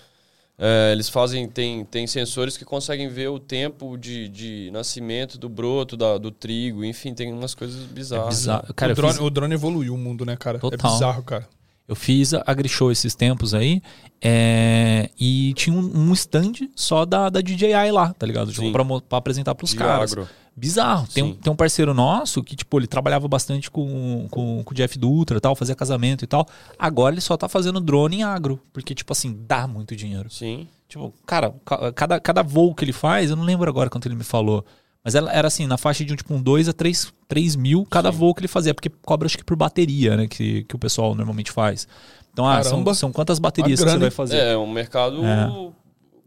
é, 0.60 0.90
eles 0.92 1.08
fazem, 1.08 1.48
tem, 1.48 1.84
tem 1.84 2.04
sensores 2.08 2.56
que 2.56 2.64
conseguem 2.64 3.08
ver 3.08 3.28
o 3.28 3.38
tempo 3.38 3.96
de, 3.96 4.28
de 4.28 4.70
nascimento 4.72 5.38
do 5.38 5.48
broto, 5.48 5.96
da- 5.96 6.18
do 6.18 6.32
trigo, 6.32 6.84
enfim, 6.84 7.14
tem 7.14 7.32
umas 7.32 7.54
coisas 7.54 7.84
bizarras. 7.84 8.26
É 8.26 8.28
bizarro. 8.30 8.74
Cara, 8.74 8.92
o, 8.92 8.94
drone, 8.96 9.12
fiz- 9.14 9.22
o 9.22 9.30
drone 9.30 9.54
evoluiu 9.54 9.94
o 9.94 9.98
mundo, 9.98 10.24
né, 10.26 10.36
cara? 10.36 10.58
Total. 10.58 10.90
É 10.90 10.92
bizarro, 10.94 11.22
cara. 11.22 11.48
Eu 11.88 11.96
fiz 11.96 12.34
a 12.34 12.42
AgriShow 12.46 12.92
esses 12.92 13.14
tempos 13.14 13.54
aí 13.54 13.80
é, 14.20 15.08
e 15.18 15.54
tinha 15.54 15.74
um, 15.74 16.10
um 16.10 16.12
stand 16.12 16.52
só 16.76 17.04
da, 17.06 17.30
da 17.30 17.40
DJI 17.40 17.90
lá, 17.90 18.12
tá 18.12 18.26
ligado? 18.26 18.52
Tipo, 18.52 18.70
pra, 18.72 18.84
pra 19.00 19.18
apresentar 19.18 19.54
pros 19.54 19.70
De 19.70 19.76
caras. 19.76 20.12
agro. 20.12 20.28
Bizarro. 20.54 21.06
Tem 21.06 21.22
um, 21.22 21.34
tem 21.34 21.52
um 21.52 21.56
parceiro 21.56 21.94
nosso 21.94 22.42
que, 22.42 22.56
tipo, 22.56 22.78
ele 22.78 22.86
trabalhava 22.88 23.28
bastante 23.28 23.70
com, 23.70 24.26
com, 24.28 24.62
com 24.64 24.70
o 24.70 24.74
Jeff 24.74 24.98
Dutra 24.98 25.38
e 25.38 25.40
tal, 25.40 25.54
fazia 25.54 25.74
casamento 25.74 26.24
e 26.24 26.26
tal. 26.26 26.46
Agora 26.78 27.14
ele 27.14 27.20
só 27.20 27.36
tá 27.36 27.48
fazendo 27.48 27.80
drone 27.80 28.16
em 28.18 28.22
agro, 28.24 28.60
porque, 28.72 28.92
tipo 28.94 29.12
assim, 29.12 29.38
dá 29.46 29.66
muito 29.68 29.94
dinheiro. 29.94 30.28
Sim. 30.30 30.66
Tipo, 30.88 31.14
cara, 31.24 31.54
ca- 31.64 31.92
cada, 31.92 32.18
cada 32.20 32.42
voo 32.42 32.74
que 32.74 32.84
ele 32.84 32.92
faz, 32.92 33.30
eu 33.30 33.36
não 33.36 33.44
lembro 33.44 33.70
agora 33.70 33.88
quanto 33.88 34.06
ele 34.08 34.16
me 34.16 34.24
falou. 34.24 34.64
Mas 35.08 35.14
ela 35.14 35.32
era 35.32 35.48
assim, 35.48 35.66
na 35.66 35.78
faixa 35.78 36.04
de 36.04 36.12
um, 36.12 36.16
tipo, 36.16 36.34
um 36.34 36.42
2 36.42 36.68
a 36.68 36.72
3, 36.74 37.14
3 37.26 37.56
mil 37.56 37.86
cada 37.86 38.10
voo 38.10 38.34
que 38.34 38.40
ele 38.40 38.46
fazia, 38.48 38.74
porque 38.74 38.90
cobra 39.06 39.24
acho 39.24 39.38
que 39.38 39.42
por 39.44 39.56
bateria, 39.56 40.18
né? 40.18 40.26
Que, 40.28 40.64
que 40.64 40.76
o 40.76 40.78
pessoal 40.78 41.14
normalmente 41.14 41.50
faz. 41.50 41.88
Então, 42.30 42.46
ah, 42.46 42.62
são, 42.62 42.72
Caramba. 42.72 42.94
são 42.94 43.10
quantas 43.10 43.38
baterias 43.38 43.82
que 43.82 43.88
você 43.88 43.96
vai 43.96 44.10
fazer? 44.10 44.36
É, 44.36 44.54
um 44.58 44.70
mercado 44.70 45.24
É. 45.24 45.48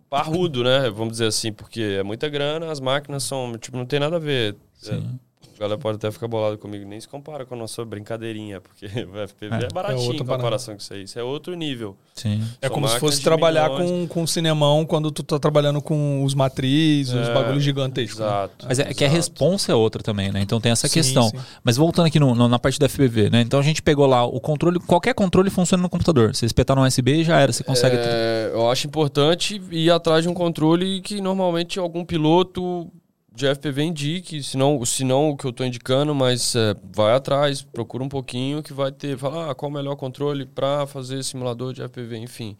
parrudo, 0.09 0.63
né? 0.63 0.89
Vamos 0.89 1.11
dizer 1.11 1.27
assim, 1.27 1.53
porque 1.53 1.97
é 1.99 2.01
muita 2.01 2.27
grana, 2.27 2.71
as 2.71 2.79
máquinas 2.79 3.23
são, 3.23 3.55
tipo, 3.59 3.77
não 3.77 3.85
tem 3.85 3.99
nada 3.99 4.15
a 4.15 4.19
ver. 4.19 4.55
Sim. 4.73 4.97
A 4.97 5.30
galera 5.61 5.79
pode 5.79 5.95
até 5.97 6.11
ficar 6.11 6.27
bolado 6.27 6.57
comigo, 6.57 6.85
nem 6.85 6.99
se 6.99 7.07
compara 7.07 7.45
com 7.45 7.53
a 7.55 7.57
nossa 7.57 7.83
brincadeirinha, 7.85 8.59
porque 8.61 8.85
o 9.05 9.27
FPV 9.27 9.55
é, 9.55 9.63
É. 9.65 9.67
baratinho 9.73 10.03
É 10.03 10.07
outra 10.07 10.23
em 10.23 10.27
comparação 10.27 10.73
com 10.75 10.81
isso 10.81 10.93
aí. 10.93 11.03
Isso 11.03 11.19
é 11.19 11.23
outro 11.23 11.53
nível. 11.55 11.95
Sim. 12.15 12.41
É 12.61 12.67
como 12.69 12.87
se 12.87 12.99
fosse 12.99 13.21
trabalhar 13.21 13.69
milhões. 13.69 13.89
com, 13.89 14.07
com 14.21 14.27
cinemão 14.27 14.85
quando 14.85 15.11
tu 15.11 15.23
tá 15.23 15.39
trabalhando 15.39 15.81
com 15.81 16.23
os 16.23 16.33
matrizes, 16.33 17.13
os 17.13 17.27
É, 17.29 17.33
bagulhos 17.33 17.63
gigantescos. 17.63 18.19
né? 18.19 18.25
Exato. 18.25 18.65
Mas 18.67 18.79
é 18.79 18.93
que 18.93 19.03
a 19.03 19.07
exato. 19.07 19.15
responsa 19.17 19.71
é 19.71 19.75
outra 19.75 20.01
também, 20.03 20.31
né? 20.31 20.41
Então 20.41 20.59
tem 20.59 20.71
essa 20.71 20.87
Sim, 20.87 20.93
questão. 20.93 21.29
sim. 21.29 21.37
Mas 21.63 21.77
voltando 21.77 22.07
aqui 22.07 22.19
no- 22.19 22.35
no- 22.35 22.47
na 22.47 22.59
parte 22.59 22.79
da 22.79 22.87
FPV, 22.87 23.29
né? 23.29 23.41
Então 23.41 23.59
a 23.59 23.63
gente 23.63 23.81
pegou 23.81 24.05
lá 24.05 24.25
o 24.25 24.39
controle, 24.39 24.79
qualquer 24.79 25.13
controle 25.13 25.49
funciona 25.49 25.81
no 25.81 25.89
computador. 25.89 26.35
Você 26.35 26.45
espetar 26.45 26.75
no 26.75 26.83
USB 26.83 27.23
já 27.23 27.39
era, 27.39 27.51
você 27.53 27.63
consegue. 27.63 27.95
É, 27.99 28.51
eu 28.53 28.69
acho 28.69 28.87
importante 28.87 29.61
ir 29.71 29.89
atrás 29.91 30.23
de 30.23 30.29
um 30.29 30.33
controle 30.33 31.01
que 31.01 31.21
normalmente 31.21 31.79
algum 31.79 32.03
piloto 32.03 32.89
de 33.33 33.47
FPV 33.47 33.83
indique, 33.83 34.43
se 34.43 34.57
não, 34.57 34.83
se 34.85 35.03
não 35.03 35.29
o 35.29 35.37
que 35.37 35.45
eu 35.45 35.51
estou 35.51 35.65
indicando, 35.65 36.13
mas 36.13 36.55
é, 36.55 36.75
vai 36.93 37.13
atrás, 37.13 37.61
procura 37.61 38.03
um 38.03 38.09
pouquinho 38.09 38.61
que 38.61 38.73
vai 38.73 38.91
ter, 38.91 39.17
fala 39.17 39.49
ah, 39.51 39.55
qual 39.55 39.69
o 39.71 39.73
melhor 39.73 39.95
controle 39.95 40.45
para 40.45 40.85
fazer 40.85 41.23
simulador 41.23 41.73
de 41.73 41.81
FPV, 41.81 42.17
enfim. 42.17 42.57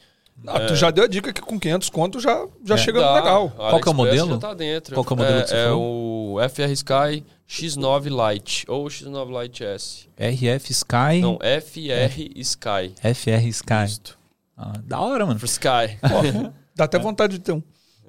Ah, 0.48 0.62
tu 0.62 0.76
já 0.76 0.90
deu 0.90 1.04
a 1.04 1.08
dica 1.08 1.32
que 1.32 1.42
com 1.42 1.60
500 1.60 1.90
conto 1.90 2.20
já, 2.20 2.48
já 2.66 2.76
É. 2.76 2.78
chega 2.78 3.00
Dá, 3.02 3.14
legal. 3.16 3.50
Qual 3.52 3.80
que 3.82 3.88
é 3.88 3.92
o 3.92 3.94
modelo? 3.94 4.32
Já 4.32 4.38
tá 4.38 4.54
dentro. 4.56 4.96
Qual 4.96 5.06
que 5.06 5.14
é 5.14 5.16
o 5.16 5.18
modelo 5.18 5.40
é, 5.40 5.44
que 5.44 5.50
você 5.50 5.56
é 5.56 5.66
falou? 5.66 6.34
o 6.36 6.50
FR 6.50 6.72
Sky 6.72 7.24
X9 7.48 8.34
Lite 8.34 8.66
ou 8.68 8.86
X9 8.86 9.42
Lite 9.44 9.64
S. 9.66 10.08
RF 10.18 10.72
Sky, 10.72 11.20
Não, 11.22 11.38
FR 11.38 12.32
Sky. 12.38 12.94
FR 13.14 13.48
Sky. 13.50 14.02
Ah, 14.58 14.74
da 14.84 15.00
hora, 15.02 15.26
mano. 15.26 15.40
For 15.40 15.46
Sky. 15.46 16.00
Dá 16.76 16.86
até 16.86 16.98
vontade 17.00 17.34
de 17.34 17.40
ter 17.44 17.52
um. 17.52 17.62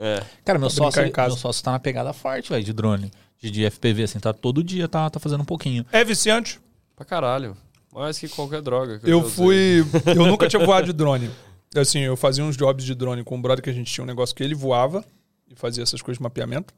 É. 0.02 0.22
Cara, 0.44 0.58
meu 0.58 0.68
sócio, 0.70 1.02
meu 1.02 1.30
sócio 1.36 1.62
tá 1.62 1.72
na 1.72 1.78
pegada 1.78 2.12
forte, 2.12 2.50
velho, 2.50 2.64
de 2.64 2.72
drone. 2.72 3.10
De, 3.40 3.50
de 3.50 3.68
FPV, 3.70 4.04
assim, 4.04 4.20
tá 4.20 4.32
todo 4.32 4.62
dia, 4.62 4.86
tá, 4.88 5.08
tá 5.10 5.18
fazendo 5.18 5.40
um 5.40 5.44
pouquinho. 5.44 5.84
É 5.90 6.04
viciante? 6.04 6.60
Pra 6.94 7.04
caralho. 7.04 7.56
Mais 7.92 8.18
que 8.18 8.28
qualquer 8.28 8.62
droga. 8.62 8.98
que 8.98 9.10
Eu 9.10 9.20
usei. 9.20 9.30
fui. 9.30 9.84
Eu 10.16 10.26
nunca 10.26 10.48
tinha 10.48 10.64
voado 10.64 10.86
de 10.86 10.92
drone. 10.92 11.30
Assim, 11.74 12.00
eu 12.00 12.16
fazia 12.16 12.44
uns 12.44 12.54
jobs 12.56 12.84
de 12.84 12.94
drone 12.94 13.24
com 13.24 13.34
um 13.36 13.40
brother 13.42 13.62
que 13.64 13.70
a 13.70 13.72
gente 13.72 13.90
tinha 13.90 14.04
um 14.04 14.06
negócio 14.06 14.34
que 14.36 14.42
ele 14.42 14.54
voava 14.54 15.02
e 15.50 15.54
fazia 15.56 15.82
essas 15.82 16.02
coisas 16.02 16.18
de 16.18 16.22
mapeamento. 16.22 16.72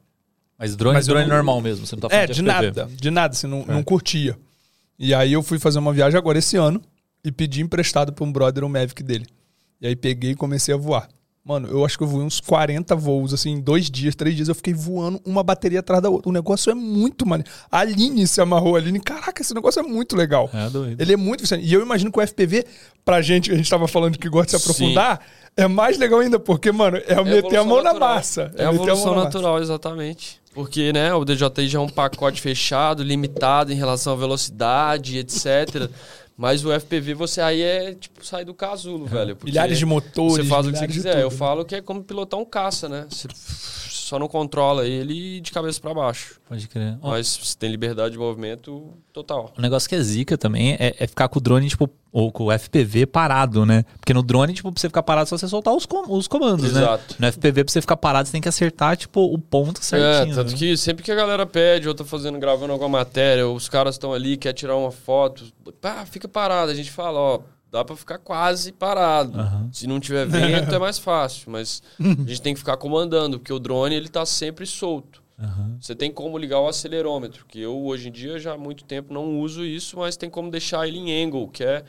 Mas 0.57 0.73
drone, 0.75 0.95
Mas 0.95 1.07
eu 1.07 1.13
drone 1.13 1.27
não- 1.29 1.35
normal 1.35 1.59
mesmo, 1.61 1.85
você 1.85 1.95
não 1.97 2.01
tá 2.01 2.09
falando 2.09 2.23
É, 2.23 2.27
de 2.27 2.33
FPV. 2.41 2.47
nada, 2.47 2.89
de 2.89 3.11
nada, 3.11 3.33
assim, 3.33 3.45
não, 3.47 3.65
não 3.65 3.83
curtia. 3.83 4.37
E 4.97 5.13
aí 5.13 5.33
eu 5.33 5.43
fui 5.43 5.59
fazer 5.59 5.79
uma 5.79 5.91
viagem 5.91 6.17
agora 6.17 6.37
esse 6.39 6.55
ano 6.55 6.81
e 7.25 7.29
pedi 7.31 7.61
emprestado 7.61 8.13
pra 8.13 8.23
um 8.23 8.31
brother 8.31 8.63
um 8.63 8.69
Mavic 8.69 9.03
dele. 9.03 9.25
E 9.81 9.87
aí 9.87 9.95
peguei 9.97 10.31
e 10.31 10.35
comecei 10.35 10.73
a 10.73 10.77
voar. 10.77 11.09
Mano, 11.45 11.67
eu 11.69 11.85
acho 11.85 11.95
que 11.95 12.03
eu 12.03 12.07
voei 12.07 12.25
uns 12.25 12.39
40 12.39 12.95
voos, 12.95 13.31
assim, 13.31 13.51
em 13.51 13.61
dois 13.61 13.87
dias, 13.87 14.15
três 14.15 14.35
dias, 14.35 14.47
eu 14.47 14.55
fiquei 14.55 14.73
voando 14.73 15.21
uma 15.23 15.43
bateria 15.43 15.79
atrás 15.79 16.01
da 16.01 16.09
outra. 16.09 16.27
O 16.27 16.33
negócio 16.33 16.71
é 16.71 16.73
muito 16.73 17.23
maneiro. 17.23 17.51
A 17.71 17.81
Aline 17.81 18.25
se 18.25 18.41
amarrou, 18.41 18.75
a 18.75 18.79
Aline, 18.79 18.99
caraca, 18.99 19.43
esse 19.43 19.53
negócio 19.53 19.79
é 19.79 19.83
muito 19.83 20.15
legal. 20.15 20.49
É 20.51 20.67
doido. 20.71 20.99
Ele 20.99 21.13
é 21.13 21.15
muito. 21.15 21.43
E 21.57 21.71
eu 21.71 21.83
imagino 21.83 22.11
que 22.11 22.19
o 22.19 22.27
FPV, 22.27 22.65
pra 23.05 23.21
gente, 23.21 23.49
que 23.49 23.53
a 23.53 23.57
gente 23.57 23.69
tava 23.69 23.87
falando 23.87 24.17
que 24.17 24.27
gosta 24.27 24.57
de 24.57 24.63
se 24.63 24.71
aprofundar, 24.71 25.21
é 25.55 25.67
mais 25.67 25.99
legal 25.99 26.19
ainda, 26.19 26.39
porque, 26.39 26.71
mano, 26.71 26.97
é, 26.97 27.23
meter 27.23 27.57
a 27.57 27.63
mão 27.63 27.77
na 27.77 27.93
natural. 27.93 28.15
massa. 28.15 28.51
É 28.57 28.65
a 28.65 28.71
meter 28.71 28.83
evolução 28.83 29.05
mão 29.05 29.15
na 29.15 29.23
natural, 29.25 29.61
exatamente. 29.61 30.41
Porque, 30.51 30.91
né, 30.93 31.13
o 31.13 31.23
DJI 31.23 31.67
já 31.67 31.77
é 31.77 31.81
um 31.81 31.89
pacote 31.89 32.41
fechado, 32.41 33.03
limitado 33.03 33.71
em 33.71 33.75
relação 33.75 34.13
à 34.13 34.15
velocidade, 34.15 35.19
etc. 35.19 35.91
Mas 36.37 36.65
o 36.65 36.71
FPV, 36.77 37.13
você 37.13 37.39
aí 37.39 37.61
é, 37.61 37.93
tipo, 37.93 38.25
sai 38.25 38.43
do 38.43 38.53
casulo, 38.53 39.05
velho. 39.05 39.35
porque 39.37 39.51
Milhares 39.51 39.77
de 39.79 39.85
motores, 39.85 40.35
Você 40.35 40.43
faz 40.43 40.67
o 40.67 40.71
que 40.71 40.77
você 40.77 40.87
quiser. 40.87 41.21
Eu 41.21 41.31
falo 41.31 41.63
que 41.63 41.75
é 41.75 41.81
como 41.81 42.03
pilotar 42.03 42.37
um 42.39 42.45
caça, 42.45 42.89
né? 42.89 43.07
Você 43.09 43.27
só 44.05 44.19
não 44.19 44.27
controla 44.27 44.85
ele 44.87 45.41
de 45.41 45.51
cabeça 45.51 45.81
pra 45.81 45.91
baixo. 45.93 46.39
Pode 46.47 46.67
crer. 46.67 46.95
Mas 47.01 47.35
você 47.41 47.57
tem 47.57 47.71
liberdade 47.71 48.11
de 48.11 48.19
movimento 48.19 48.93
total. 49.11 49.51
O 49.57 49.61
negócio 49.61 49.89
que 49.89 49.95
é 49.95 50.01
zica 50.01 50.37
também 50.37 50.73
é, 50.73 50.95
é 50.99 51.07
ficar 51.07 51.27
com 51.27 51.39
o 51.39 51.41
drone, 51.41 51.67
tipo, 51.67 51.89
ou 52.11 52.31
com 52.31 52.45
o 52.45 52.51
FPV 52.51 53.07
parado, 53.07 53.65
né? 53.65 53.83
Porque 53.99 54.13
no 54.13 54.21
drone, 54.21 54.53
tipo, 54.53 54.71
pra 54.71 54.79
você 54.79 54.87
ficar 54.87 55.01
parado, 55.01 55.25
é 55.25 55.29
só 55.29 55.37
você 55.37 55.47
soltar 55.47 55.73
os, 55.73 55.87
com- 55.87 56.15
os 56.15 56.27
comandos, 56.27 56.65
Exato. 56.65 57.15
né? 57.19 57.27
No 57.27 57.27
FPV, 57.33 57.63
pra 57.63 57.73
você 57.73 57.81
ficar 57.81 57.97
parado, 57.97 58.27
você 58.27 58.31
tem 58.33 58.41
que 58.41 58.47
acertar, 58.47 58.95
tipo, 58.95 59.21
o 59.21 59.39
ponto 59.39 59.83
certinho. 59.83 60.33
É, 60.33 60.35
tanto 60.35 60.51
né? 60.51 60.57
que 60.57 60.77
sempre 60.77 61.03
que 61.03 61.11
a 61.11 61.15
galera 61.15 61.45
pede, 61.45 61.87
ou 61.87 61.95
tá 61.95 62.05
fazendo, 62.05 62.37
gravando 62.37 62.73
alguma 62.73 62.99
matéria, 62.99 63.47
ou 63.47 63.55
os 63.55 63.67
caras 63.67 63.95
estão 63.95 64.13
ali, 64.13 64.37
quer 64.37 64.53
tirar 64.53 64.75
uma 64.77 64.91
foto, 64.91 65.45
pá, 65.81 66.05
fica 66.05 66.27
parado. 66.27 66.69
A 66.71 66.75
gente 66.75 66.91
fala, 66.91 67.19
ó, 67.19 67.39
dá 67.75 67.83
pra 67.83 67.95
ficar 67.95 68.17
quase 68.17 68.71
parado. 68.71 69.37
Aham. 69.37 69.69
Se 69.71 69.85
não 69.85 69.99
tiver 69.99 70.25
vento 70.25 70.73
é 70.73 70.79
mais 70.79 70.97
fácil, 70.97 71.51
mas 71.51 71.83
a 71.99 72.29
gente 72.29 72.41
tem 72.41 72.53
que 72.53 72.59
ficar 72.59 72.77
comandando, 72.77 73.37
porque 73.37 73.51
o 73.51 73.59
drone 73.59 73.93
ele 73.93 74.07
tá 74.07 74.25
sempre 74.25 74.65
solto. 74.65 75.21
Aham. 75.37 75.77
Você 75.81 75.93
tem 75.93 76.09
como 76.09 76.37
ligar 76.37 76.61
o 76.61 76.67
acelerômetro, 76.67 77.45
que 77.45 77.59
eu 77.59 77.77
hoje 77.83 78.07
em 78.07 78.11
dia 78.11 78.39
já 78.39 78.53
há 78.53 78.57
muito 78.57 78.85
tempo 78.85 79.13
não 79.13 79.41
uso 79.41 79.65
isso, 79.65 79.97
mas 79.97 80.15
tem 80.15 80.29
como 80.29 80.49
deixar 80.49 80.87
ele 80.87 80.97
em 80.97 81.25
angle, 81.25 81.49
que 81.49 81.65
é 81.65 81.83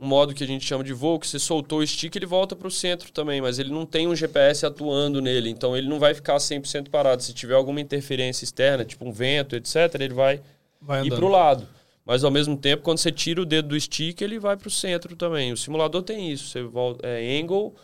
um 0.00 0.08
modo 0.08 0.34
que 0.34 0.42
a 0.42 0.46
gente 0.46 0.64
chama 0.64 0.82
de 0.82 0.92
voo, 0.92 1.20
que 1.20 1.28
você 1.28 1.38
soltou 1.38 1.78
o 1.78 1.86
stick, 1.86 2.14
ele 2.16 2.26
volta 2.26 2.56
para 2.56 2.66
o 2.66 2.70
centro 2.70 3.12
também, 3.12 3.40
mas 3.40 3.60
ele 3.60 3.70
não 3.70 3.86
tem 3.86 4.08
um 4.08 4.16
GPS 4.16 4.66
atuando 4.66 5.20
nele, 5.20 5.50
então 5.50 5.76
ele 5.76 5.88
não 5.88 6.00
vai 6.00 6.14
ficar 6.14 6.36
100% 6.36 6.88
parado. 6.88 7.22
Se 7.22 7.32
tiver 7.32 7.54
alguma 7.54 7.80
interferência 7.80 8.44
externa, 8.44 8.84
tipo 8.84 9.04
um 9.04 9.12
vento, 9.12 9.54
etc, 9.54 9.94
ele 10.00 10.14
vai, 10.14 10.40
Vai 10.80 11.06
ir 11.06 11.10
para 11.10 11.24
o 11.24 11.28
lado. 11.28 11.68
Mas 12.08 12.24
ao 12.24 12.30
mesmo 12.30 12.56
tempo, 12.56 12.82
quando 12.82 12.96
você 12.96 13.12
tira 13.12 13.42
o 13.42 13.44
dedo 13.44 13.68
do 13.68 13.78
stick, 13.78 14.22
ele 14.22 14.38
vai 14.38 14.56
para 14.56 14.68
o 14.68 14.70
centro 14.70 15.14
também. 15.14 15.52
O 15.52 15.58
simulador 15.58 16.02
tem 16.02 16.32
isso. 16.32 16.48
Você 16.48 16.62
volta, 16.62 17.06
é 17.06 17.38
angle, 17.38 17.74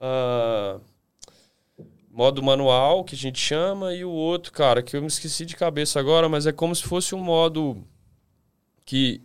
ah, 0.00 0.80
modo 2.10 2.42
manual, 2.42 3.04
que 3.04 3.14
a 3.14 3.18
gente 3.18 3.38
chama, 3.38 3.92
e 3.92 4.02
o 4.02 4.10
outro, 4.10 4.50
cara, 4.52 4.82
que 4.82 4.96
eu 4.96 5.02
me 5.02 5.06
esqueci 5.06 5.44
de 5.44 5.54
cabeça 5.54 6.00
agora, 6.00 6.30
mas 6.30 6.46
é 6.46 6.52
como 6.52 6.74
se 6.74 6.82
fosse 6.82 7.14
um 7.14 7.22
modo 7.22 7.84
que 8.86 9.20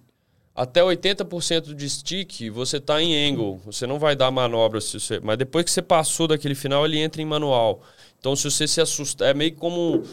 até 0.53 0.81
80% 0.81 1.73
de 1.73 1.89
stick 1.89 2.49
você 2.49 2.81
tá 2.81 3.01
em 3.01 3.31
angle. 3.31 3.61
Você 3.63 3.87
não 3.87 3.97
vai 3.97 4.13
dar 4.13 4.29
manobra 4.29 4.81
se 4.81 4.99
você, 4.99 5.21
mas 5.21 5.37
depois 5.37 5.63
que 5.63 5.71
você 5.71 5.81
passou 5.81 6.27
daquele 6.27 6.53
final, 6.53 6.85
ele 6.85 6.99
entra 6.99 7.21
em 7.21 7.25
manual. 7.25 7.81
Então 8.19 8.35
se 8.35 8.51
você 8.51 8.67
se 8.67 8.81
assusta, 8.81 9.23
é 9.25 9.33
meio 9.33 9.55
como 9.55 10.03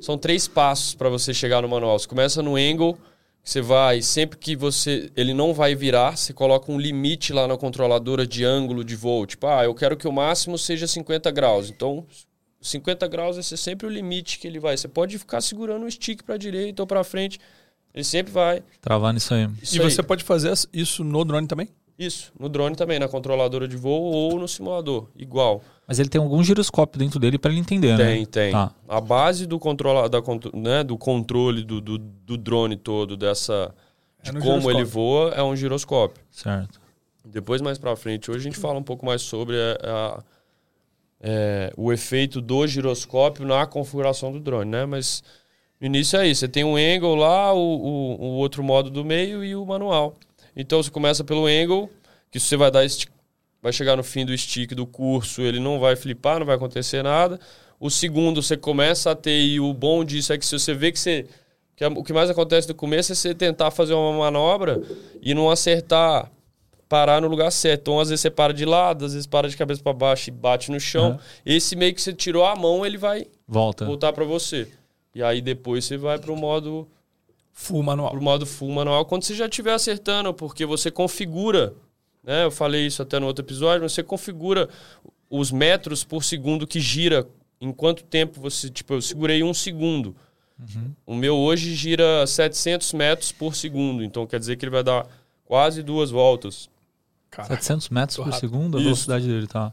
são 0.00 0.16
três 0.16 0.46
passos 0.46 0.94
para 0.94 1.08
você 1.08 1.34
chegar 1.34 1.60
no 1.60 1.68
manual. 1.68 1.98
Você 1.98 2.06
começa 2.06 2.40
no 2.40 2.54
angle, 2.54 2.96
você 3.46 3.60
vai, 3.60 4.02
sempre 4.02 4.36
que 4.36 4.56
você 4.56 5.08
ele 5.14 5.32
não 5.32 5.54
vai 5.54 5.72
virar, 5.76 6.16
você 6.16 6.32
coloca 6.32 6.70
um 6.72 6.80
limite 6.80 7.32
lá 7.32 7.46
na 7.46 7.56
controladora 7.56 8.26
de 8.26 8.44
ângulo 8.44 8.82
de 8.82 8.96
voo. 8.96 9.24
Tipo, 9.24 9.46
ah, 9.46 9.64
eu 9.64 9.72
quero 9.72 9.96
que 9.96 10.08
o 10.08 10.12
máximo 10.12 10.58
seja 10.58 10.84
50 10.84 11.30
graus. 11.30 11.70
Então 11.70 12.04
50 12.60 13.06
graus 13.06 13.36
esse 13.38 13.54
é 13.54 13.56
sempre 13.56 13.86
o 13.86 13.90
limite 13.90 14.40
que 14.40 14.48
ele 14.48 14.58
vai. 14.58 14.76
Você 14.76 14.88
pode 14.88 15.16
ficar 15.16 15.40
segurando 15.40 15.86
o 15.86 15.90
stick 15.90 16.24
para 16.24 16.36
direita 16.36 16.82
ou 16.82 16.88
para 16.88 17.04
frente, 17.04 17.38
ele 17.94 18.02
sempre 18.02 18.32
vai. 18.32 18.64
Travar 18.80 19.14
nisso 19.14 19.32
aí. 19.32 19.48
Isso 19.62 19.76
E 19.76 19.80
aí. 19.80 19.90
você 19.92 20.02
pode 20.02 20.24
fazer 20.24 20.52
isso 20.72 21.04
no 21.04 21.24
drone 21.24 21.46
também? 21.46 21.68
Isso, 21.98 22.30
no 22.38 22.48
drone 22.48 22.76
também, 22.76 22.98
na 22.98 23.08
controladora 23.08 23.66
de 23.66 23.76
voo 23.76 24.02
ou 24.12 24.38
no 24.38 24.46
simulador, 24.46 25.08
igual. 25.16 25.62
Mas 25.88 25.98
ele 25.98 26.08
tem 26.10 26.20
algum 26.20 26.42
giroscópio 26.42 26.98
dentro 26.98 27.18
dele 27.18 27.38
pra 27.38 27.50
ele 27.50 27.60
entender, 27.60 27.96
né? 27.96 28.04
Tem, 28.04 28.26
tem. 28.26 28.52
Tá. 28.52 28.70
A 28.86 29.00
base 29.00 29.46
do, 29.46 29.58
controla, 29.58 30.06
da, 30.08 30.18
né, 30.52 30.84
do 30.84 30.98
controle 30.98 31.62
do, 31.64 31.80
do, 31.80 31.96
do 31.96 32.36
drone 32.36 32.76
todo, 32.76 33.16
dessa 33.16 33.74
de 34.22 34.30
É 34.36 34.40
como 34.40 34.70
ele 34.70 34.84
voa, 34.84 35.30
é 35.30 35.42
um 35.42 35.56
giroscópio. 35.56 36.22
Certo. 36.30 36.78
Depois, 37.24 37.62
mais 37.62 37.78
pra 37.78 37.96
frente, 37.96 38.30
hoje 38.30 38.40
a 38.40 38.42
gente 38.42 38.58
fala 38.58 38.78
um 38.78 38.82
pouco 38.82 39.06
mais 39.06 39.22
sobre 39.22 39.56
a- 39.56 39.78
a- 39.82 40.22
é, 41.20 41.72
o 41.76 41.92
efeito 41.92 42.40
do 42.40 42.66
giroscópio 42.66 43.46
na 43.46 43.66
configuração 43.66 44.30
do 44.32 44.38
drone, 44.40 44.70
né? 44.70 44.84
Mas 44.84 45.22
no 45.80 45.86
início 45.86 46.18
é 46.18 46.28
isso. 46.28 46.40
Você 46.40 46.48
tem 46.48 46.62
um 46.64 46.76
angle 46.76 47.14
lá, 47.16 47.52
o, 47.54 47.58
o, 47.58 48.20
o 48.20 48.30
outro 48.34 48.62
modo 48.62 48.90
do 48.90 49.04
meio 49.04 49.42
e 49.44 49.56
o 49.56 49.64
manual. 49.64 50.14
Então 50.56 50.82
você 50.82 50.90
começa 50.90 51.22
pelo 51.22 51.46
angle, 51.46 51.90
que 52.30 52.40
você 52.40 52.56
vai 52.56 52.70
dar 52.70 52.84
esti- 52.84 53.08
vai 53.62 53.72
chegar 53.72 53.96
no 53.96 54.02
fim 54.02 54.24
do 54.24 54.36
stick 54.36 54.74
do 54.74 54.86
curso, 54.86 55.42
ele 55.42 55.60
não 55.60 55.78
vai 55.78 55.94
flipar, 55.96 56.38
não 56.38 56.46
vai 56.46 56.56
acontecer 56.56 57.02
nada. 57.02 57.38
O 57.78 57.90
segundo 57.90 58.42
você 58.42 58.56
começa 58.56 59.10
a 59.10 59.14
ter 59.14 59.38
e 59.38 59.60
o 59.60 59.72
bom 59.74 60.02
disso 60.04 60.32
é 60.32 60.38
que 60.38 60.46
se 60.46 60.58
você 60.58 60.72
vê 60.72 60.90
que 60.90 60.98
você 60.98 61.26
que 61.76 61.84
é- 61.84 61.88
o 61.88 62.02
que 62.02 62.12
mais 62.14 62.30
acontece 62.30 62.66
no 62.66 62.74
começo 62.74 63.12
é 63.12 63.14
você 63.14 63.34
tentar 63.34 63.70
fazer 63.70 63.92
uma 63.92 64.10
manobra 64.16 64.80
e 65.20 65.34
não 65.34 65.50
acertar, 65.50 66.32
parar 66.88 67.20
no 67.20 67.28
lugar 67.28 67.50
certo. 67.52 67.82
Então, 67.82 68.00
às 68.00 68.08
vezes 68.08 68.22
você 68.22 68.30
para 68.30 68.54
de 68.54 68.64
lado, 68.64 69.04
às 69.04 69.12
vezes 69.12 69.26
para 69.26 69.46
de 69.46 69.54
cabeça 69.58 69.82
para 69.82 69.92
baixo 69.92 70.30
e 70.30 70.32
bate 70.32 70.70
no 70.70 70.80
chão. 70.80 71.10
Uhum. 71.10 71.18
Esse 71.44 71.76
meio 71.76 71.92
que 71.94 72.00
você 72.00 72.14
tirou 72.14 72.46
a 72.46 72.56
mão, 72.56 72.86
ele 72.86 72.96
vai 72.96 73.26
Volta. 73.46 73.84
voltar 73.84 74.10
para 74.14 74.24
você. 74.24 74.68
E 75.14 75.22
aí 75.22 75.42
depois 75.42 75.84
você 75.84 75.98
vai 75.98 76.18
para 76.18 76.32
o 76.32 76.36
modo 76.36 76.88
Full 77.58 77.82
manual. 77.82 78.10
pro 78.10 78.20
modo 78.22 78.44
full 78.44 78.70
manual 78.70 79.04
quando 79.06 79.22
você 79.24 79.34
já 79.34 79.46
estiver 79.46 79.72
acertando, 79.72 80.32
porque 80.34 80.66
você 80.66 80.90
configura, 80.90 81.72
né? 82.22 82.44
Eu 82.44 82.50
falei 82.50 82.86
isso 82.86 83.00
até 83.00 83.18
no 83.18 83.26
outro 83.26 83.42
episódio, 83.44 83.82
mas 83.82 83.92
você 83.92 84.02
configura 84.02 84.68
os 85.30 85.50
metros 85.50 86.04
por 86.04 86.22
segundo 86.22 86.66
que 86.66 86.78
gira, 86.78 87.26
em 87.60 87.72
quanto 87.72 88.04
tempo 88.04 88.40
você, 88.40 88.68
tipo, 88.68 88.92
eu 88.92 89.00
segurei 89.00 89.42
um 89.42 89.54
segundo. 89.54 90.14
O 91.06 91.14
meu 91.14 91.34
hoje 91.36 91.74
gira 91.74 92.26
700 92.26 92.92
metros 92.92 93.32
por 93.32 93.54
segundo, 93.54 94.04
então 94.04 94.26
quer 94.26 94.38
dizer 94.38 94.56
que 94.56 94.64
ele 94.64 94.70
vai 94.72 94.82
dar 94.84 95.06
quase 95.44 95.82
duas 95.82 96.10
voltas. 96.10 96.68
Cara, 97.30 97.48
700 97.48 97.88
metros 97.88 98.16
por 98.18 98.32
segundo 98.34 98.76
a 98.76 98.80
Isso. 98.80 98.84
velocidade 98.84 99.26
dele, 99.26 99.46
tá? 99.46 99.72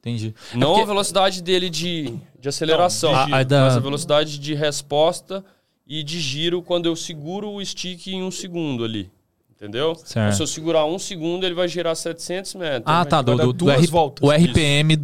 Entendi. 0.00 0.34
Não 0.54 0.68
porque- 0.70 0.82
a 0.82 0.86
velocidade 0.86 1.42
dele 1.42 1.68
de, 1.70 2.14
de 2.38 2.48
aceleração, 2.48 3.12
Não, 3.12 3.26
de. 3.26 3.32
A- 3.34 3.36
a 3.38 3.42
da- 3.42 3.64
mas 3.64 3.76
a 3.76 3.80
velocidade 3.80 4.38
de 4.38 4.54
resposta 4.54 5.44
e 5.92 6.02
de 6.04 6.20
giro 6.20 6.62
quando 6.62 6.86
eu 6.86 6.94
seguro 6.94 7.50
o 7.50 7.64
stick 7.66 8.06
em 8.06 8.22
um 8.22 8.30
segundo 8.30 8.84
ali. 8.84 9.10
Entendeu? 9.50 9.94
Certo. 9.96 10.36
Se 10.36 10.42
eu 10.42 10.46
segurar 10.46 10.86
um 10.86 10.98
segundo, 10.98 11.44
ele 11.44 11.54
vai 11.54 11.66
girar 11.68 11.94
700 11.96 12.54
metros. 12.54 12.84
Ah, 12.86 13.04
tá. 13.04 13.20
Do, 13.20 13.36
do, 13.36 13.52
duas 13.52 13.76
R- 13.80 13.86
voltas. 13.88 14.26
O 14.26 14.32
RPM 14.32 14.96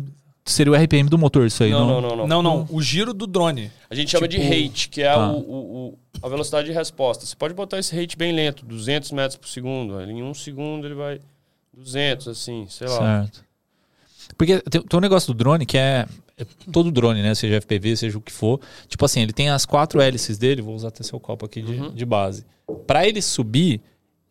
seria 0.47 0.73
o 0.73 0.77
RPM 0.77 1.11
do 1.11 1.19
motor, 1.19 1.45
isso 1.47 1.63
aí, 1.65 1.71
não, 1.73 1.81
não? 1.87 2.01
não, 2.01 2.09
não, 2.09 2.17
não, 2.17 2.27
Não, 2.27 2.43
não. 2.43 2.67
O 2.71 2.81
giro 2.81 3.13
do 3.13 3.27
drone. 3.27 3.71
A 3.91 3.95
gente 3.95 4.13
chama 4.13 4.27
Tipo- 4.29 4.43
de 4.43 4.49
rate, 4.49 4.89
que 4.89 5.03
é 5.03 5.13
Tá. 5.13 5.29
o, 5.31 5.39
o- 5.41 5.89
o- 5.89 5.99
a 6.23 6.29
velocidade 6.31 6.69
de 6.69 6.73
resposta. 6.73 7.27
Você 7.27 7.35
pode 7.37 7.53
botar 7.53 7.79
esse 7.79 7.95
rate 7.95 8.17
bem 8.17 8.33
lento, 8.33 8.65
200 8.65 9.11
metros 9.13 9.37
por 9.37 9.49
segundo. 9.49 10.01
Em 10.01 10.23
um 10.23 10.33
segundo 10.33 10.87
ele 10.87 10.95
vai 10.95 11.21
200, 11.77 12.29
assim, 12.29 12.67
sei 12.71 12.89
lá. 12.89 12.99
Certo. 13.25 13.45
Porque 14.37 14.61
tem, 14.71 14.83
tem 14.83 14.99
um 14.99 15.01
negócio 15.01 15.33
do 15.33 15.37
drone 15.37 15.65
que 15.67 15.77
é, 15.79 16.07
é 16.39 16.47
todo 16.73 16.91
drone, 16.91 17.23
né? 17.23 17.35
Seja 17.35 17.61
FPV, 17.61 17.97
seja 17.97 18.19
o 18.19 18.21
que 18.21 18.33
for. 18.33 18.61
Tipo 18.89 19.05
assim, 19.05 19.21
ele 19.21 19.33
tem 19.33 19.49
as 19.51 19.65
quatro 19.67 20.01
hélices 20.01 20.39
dele. 20.39 20.63
Vou 20.63 20.75
usar 20.75 20.89
até 20.89 21.03
seu 21.03 21.19
copo 21.21 21.47
aqui 21.47 21.63
de, 21.63 21.73
Uhum. 21.73 21.91
de 21.95 22.05
base. 22.05 22.45
Para 22.87 23.07
ele 23.07 23.23
subir, 23.23 23.81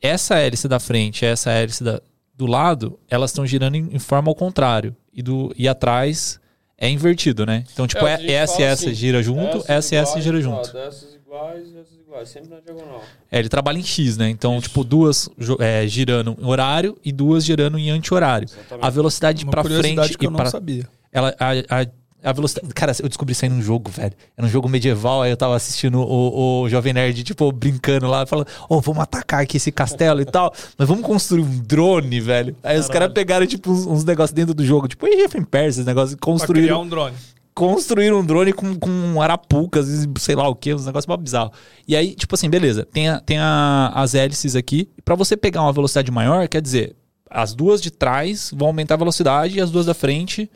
essa 0.01 0.36
hélice 0.38 0.67
da 0.67 0.79
frente 0.79 1.23
e 1.23 1.27
essa 1.27 1.51
hélice 1.51 1.84
da, 1.84 2.01
do 2.36 2.45
lado, 2.45 2.99
elas 3.10 3.31
estão 3.31 3.45
girando 3.45 3.75
em, 3.75 3.89
em 3.93 3.99
forma 3.99 4.29
ao 4.29 4.36
contrário. 4.36 4.95
E, 5.13 5.21
do, 5.21 5.53
e 5.58 5.67
atrás 5.67 6.39
é 6.77 6.89
invertido, 6.89 7.45
né? 7.45 7.63
Então, 7.71 7.88
tipo, 7.88 8.05
É, 8.05 8.15
é, 8.15 8.25
e 8.25 8.31
essa 8.31 8.65
assim, 8.69 8.93
gira 8.93 9.23
junto, 9.23 9.63
essa 9.67 9.95
e 9.95 9.97
essa 9.97 10.19
gira 10.19 10.41
junto. 10.41 10.73
Dessas 10.73 11.15
iguais 11.36 11.67
e 11.74 11.78
essas 11.78 12.00
iguais, 12.00 12.30
sempre 12.30 12.50
na 12.50 12.60
diagonal. 12.60 13.02
É, 13.32 13.39
ele 13.39 13.50
trabalha 13.50 13.78
em 13.78 13.84
X, 13.84 14.17
né? 14.17 14.30
Então, 14.30 14.60
tipo, 14.62 14.84
duas 14.84 15.30
é, 15.60 15.86
girando 15.88 16.36
em 16.39 16.45
horário 16.45 16.98
e 17.04 17.12
duas 17.12 17.43
girando 17.43 17.78
em 17.78 17.89
anti-horário. 17.89 18.48
A 18.82 18.89
velocidade 18.89 19.43
Uma 19.43 19.52
pra 19.52 19.62
curiosidade 19.62 19.95
frente 19.95 20.17
que 20.17 20.26
e 20.26 20.28
eu 20.28 20.32
não 20.32 20.38
para 20.38 20.50
sabia. 20.50 20.88
ela 21.12 21.36
a, 21.39 21.82
a, 21.82 21.86
a 22.30 22.32
velocidade. 22.34 22.74
Cara, 22.74 22.91
eu 23.02 23.08
descobri 23.08 23.34
isso 23.34 23.45
aí 23.45 23.50
num 23.50 23.62
jogo, 23.62 23.91
velho. 23.91 24.13
Era 24.38 24.48
um 24.48 24.50
jogo 24.50 24.67
medieval, 24.69 25.21
aí 25.21 25.32
eu 25.32 25.38
tava 25.38 25.56
assistindo 25.56 26.00
o, 26.00 26.62
o 26.63 26.69
Jovem 26.69 26.93
Nerd, 26.93 27.24
tipo, 27.24 27.52
brincando 27.52 28.08
lá, 28.08 28.26
falando, 28.26 28.48
ô, 28.69 28.80
vamos 28.82 29.04
atacar 29.04 29.41
aqui 29.43 29.58
esse 29.58 29.71
castelo 29.71 30.21
e 30.21 30.26
tal, 30.26 30.54
mas 30.78 30.88
vamos 30.88 31.06
construir 31.06 31.41
um 31.41 31.60
drone, 31.60 32.19
velho. 32.19 32.56
Aí 32.63 32.80
os 32.80 32.88
caras 32.88 33.12
pegaram, 33.13 33.45
tipo, 33.45 33.71
uns, 33.71 33.86
uns 33.86 34.04
negócios 34.04 34.34
dentro 34.34 34.54
do 34.54 34.65
jogo, 34.65 34.88
tipo, 34.88 35.06
Age 35.06 35.24
of 35.26 35.38
Empires, 35.38 35.76
esses 35.76 35.86
negócios, 35.86 36.13
e 36.13 36.17
Pra 36.17 36.26
criar 36.26 36.39
construíram. 36.39 36.82
um 36.82 36.88
drone. 36.88 37.15
Construíram 37.56 38.20
um 38.20 38.26
drone 38.26 38.52
com, 38.52 38.76
com 38.78 39.22
arapucas 39.22 39.88
e 39.88 40.08
sei 40.20 40.36
lá 40.36 40.48
o 40.50 40.54
que, 40.56 40.74
uns 40.74 40.86
negócios 40.86 41.15
bizarros. 41.18 41.58
E 41.88 41.96
aí, 41.96 42.13
tipo 42.13 42.36
assim, 42.36 42.50
beleza, 42.50 42.86
tem, 42.86 43.08
a, 43.08 43.20
tem 43.22 43.38
a, 43.39 43.91
as 43.96 44.13
hélices 44.13 44.56
aqui. 44.58 44.89
Pra 45.06 45.15
você 45.15 45.38
pegar 45.38 45.62
uma 45.62 45.72
velocidade 45.72 46.12
maior, 46.12 46.48
quer 46.50 46.62
dizer, 46.62 46.96
as 47.30 47.56
duas 47.56 47.82
de 47.82 47.89
trás 47.91 48.52
vão 48.54 48.68
aumentar 48.68 48.96
a 48.96 48.98
velocidade 48.98 49.58
e 49.58 49.62
as 49.62 49.72
duas 49.72 49.86
da 49.86 49.94
frente 49.94 50.52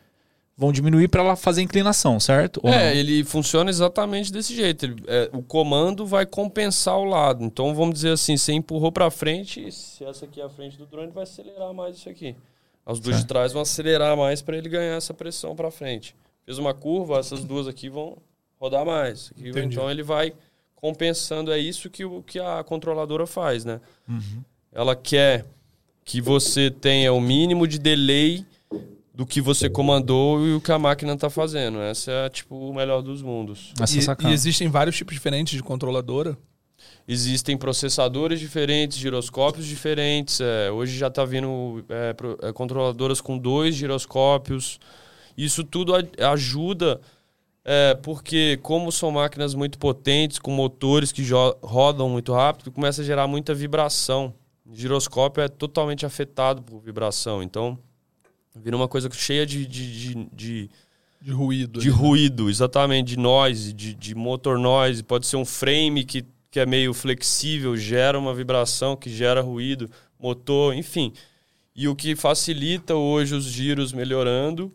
vão 0.58 0.74
diminuir 0.74 1.08
para 1.08 1.24
ela 1.24 1.36
fazer 1.38 1.62
inclinação, 1.62 2.20
certo? 2.20 2.60
Ou 2.62 2.70
É, 2.70 2.92
não? 2.94 3.00
ele 3.00 3.24
funciona 3.24 3.70
exatamente 3.70 4.30
desse 4.30 4.54
jeito. 4.54 4.86
Ele- 4.86 5.02
é, 5.08 5.30
o 5.32 5.42
comando 5.42 6.06
vai 6.06 6.26
compensar 6.26 6.98
o 6.98 7.06
lado. 7.06 7.46
Então 7.46 7.74
vamos 7.74 7.96
dizer 7.96 8.12
assim, 8.12 8.36
você 8.36 8.52
empurrou 8.52 8.92
para 8.92 9.10
frente, 9.10 9.72
se 9.72 10.04
essa 10.04 10.26
aqui 10.26 10.42
é 10.42 10.44
a 10.44 10.50
frente 10.50 10.78
do 10.78 10.86
drone, 10.86 11.14
vai 11.14 11.24
acelerar 11.24 11.74
mais 11.74 11.96
isso 11.96 12.10
aqui. 12.10 12.36
As 12.86 13.00
duas 13.00 13.20
de 13.20 13.26
trás 13.26 13.54
vão 13.54 13.62
acelerar 13.62 14.18
mais 14.18 14.42
para 14.42 14.58
ele 14.58 14.68
ganhar 14.68 14.98
essa 14.98 15.14
pressão 15.14 15.56
para 15.56 15.72
frente. 15.72 16.14
Fez 16.50 16.58
uma 16.58 16.74
curva, 16.74 17.20
essas 17.20 17.44
duas 17.44 17.68
aqui 17.68 17.90
vão 17.90 18.18
rodar 18.60 18.84
mais. 18.84 19.32
Aqui, 19.38 19.52
então 19.72 19.92
ele 19.92 20.02
vai 20.02 20.34
compensando. 20.76 21.52
É 21.52 21.60
isso 21.60 21.92
que, 21.92 22.04
o, 22.04 22.24
que 22.24 22.40
a 22.40 22.64
controladora 22.64 23.28
faz, 23.28 23.64
né? 23.64 23.80
Ela 24.74 24.96
quer 24.96 25.46
que 26.04 26.20
você 26.20 26.72
tenha 26.72 27.14
o 27.14 27.22
mínimo 27.22 27.68
de 27.68 27.78
delay 27.78 28.44
do 29.14 29.28
que 29.28 29.40
você 29.42 29.70
comandou 29.70 30.44
e 30.44 30.56
o 30.56 30.60
que 30.60 30.72
a 30.72 30.80
máquina 30.80 31.14
está 31.14 31.30
fazendo. 31.30 31.80
Essa 31.82 32.12
é 32.12 32.30
tipo 32.30 32.56
o 32.56 32.74
melhor 32.74 33.04
dos 33.04 33.22
mundos. 33.22 33.72
Essa 33.80 34.00
E, 34.28 34.32
e 34.32 34.34
existem 34.34 34.68
vários 34.70 34.98
tipos 34.98 35.14
diferentes 35.14 35.54
de 35.56 35.62
controladora. 35.62 36.36
Existem 37.08 37.56
processadores 37.58 38.40
diferentes, 38.40 38.98
giroscópios 38.98 39.68
diferentes. 39.68 40.42
é, 40.42 40.72
hoje 40.72 40.98
já 40.98 41.10
está 41.10 41.24
vindo 41.26 41.86
é, 41.90 42.14
pro- 42.14 42.40
é, 42.42 42.52
controladoras 42.52 43.22
com 43.22 43.38
dois 43.38 43.76
giroscópios. 43.76 44.80
Isso 45.45 45.63
tudo 45.63 45.93
ajuda, 46.34 46.99
é, 47.63 47.93
porque 47.95 48.58
como 48.62 48.91
são 48.91 49.12
máquinas 49.12 49.54
muito 49.56 49.78
potentes, 49.80 50.39
com 50.39 50.52
motores 50.52 51.12
que 51.12 51.23
rodam 51.62 52.10
muito 52.10 52.34
rápido, 52.34 52.71
começa 52.71 53.02
a 53.02 53.06
gerar 53.06 53.28
muita 53.28 53.54
vibração. 53.54 54.34
O 54.65 54.75
giroscópio 54.75 55.41
é 55.41 55.47
totalmente 55.47 56.06
afetado 56.06 56.62
por 56.62 56.80
vibração. 56.82 57.41
Então, 57.41 57.78
vira 58.56 58.75
uma 58.75 58.88
coisa 58.88 59.10
cheia 59.12 59.45
de- 59.45 59.65
de- 59.65 59.99
de- 60.13 60.30
de 60.34 60.69
De 61.21 61.32
ruído. 61.32 61.80
de 61.80 61.88
ali. 61.89 61.97
ruído, 61.97 62.49
exatamente, 62.49 63.08
de 63.08 63.17
noise, 63.17 63.71
de, 63.73 63.93
de 63.93 64.13
motor 64.15 64.58
noise. 64.60 65.02
Pode 65.04 65.25
ser 65.25 65.38
um 65.38 65.45
frame 65.45 66.04
que, 66.04 66.25
que 66.52 66.60
é 66.60 66.65
meio 66.65 66.93
flexível, 66.93 67.75
gera 67.78 68.17
uma 68.19 68.34
vibração 68.34 68.95
que 68.95 69.10
gera 69.10 69.41
ruído, 69.41 69.89
motor, 70.19 70.73
enfim. 70.75 71.13
E 71.75 71.88
o 71.88 71.95
que 71.95 72.15
facilita 72.15 72.93
hoje 72.95 73.34
os 73.36 73.45
giros 73.45 73.93
melhorando 73.93 74.71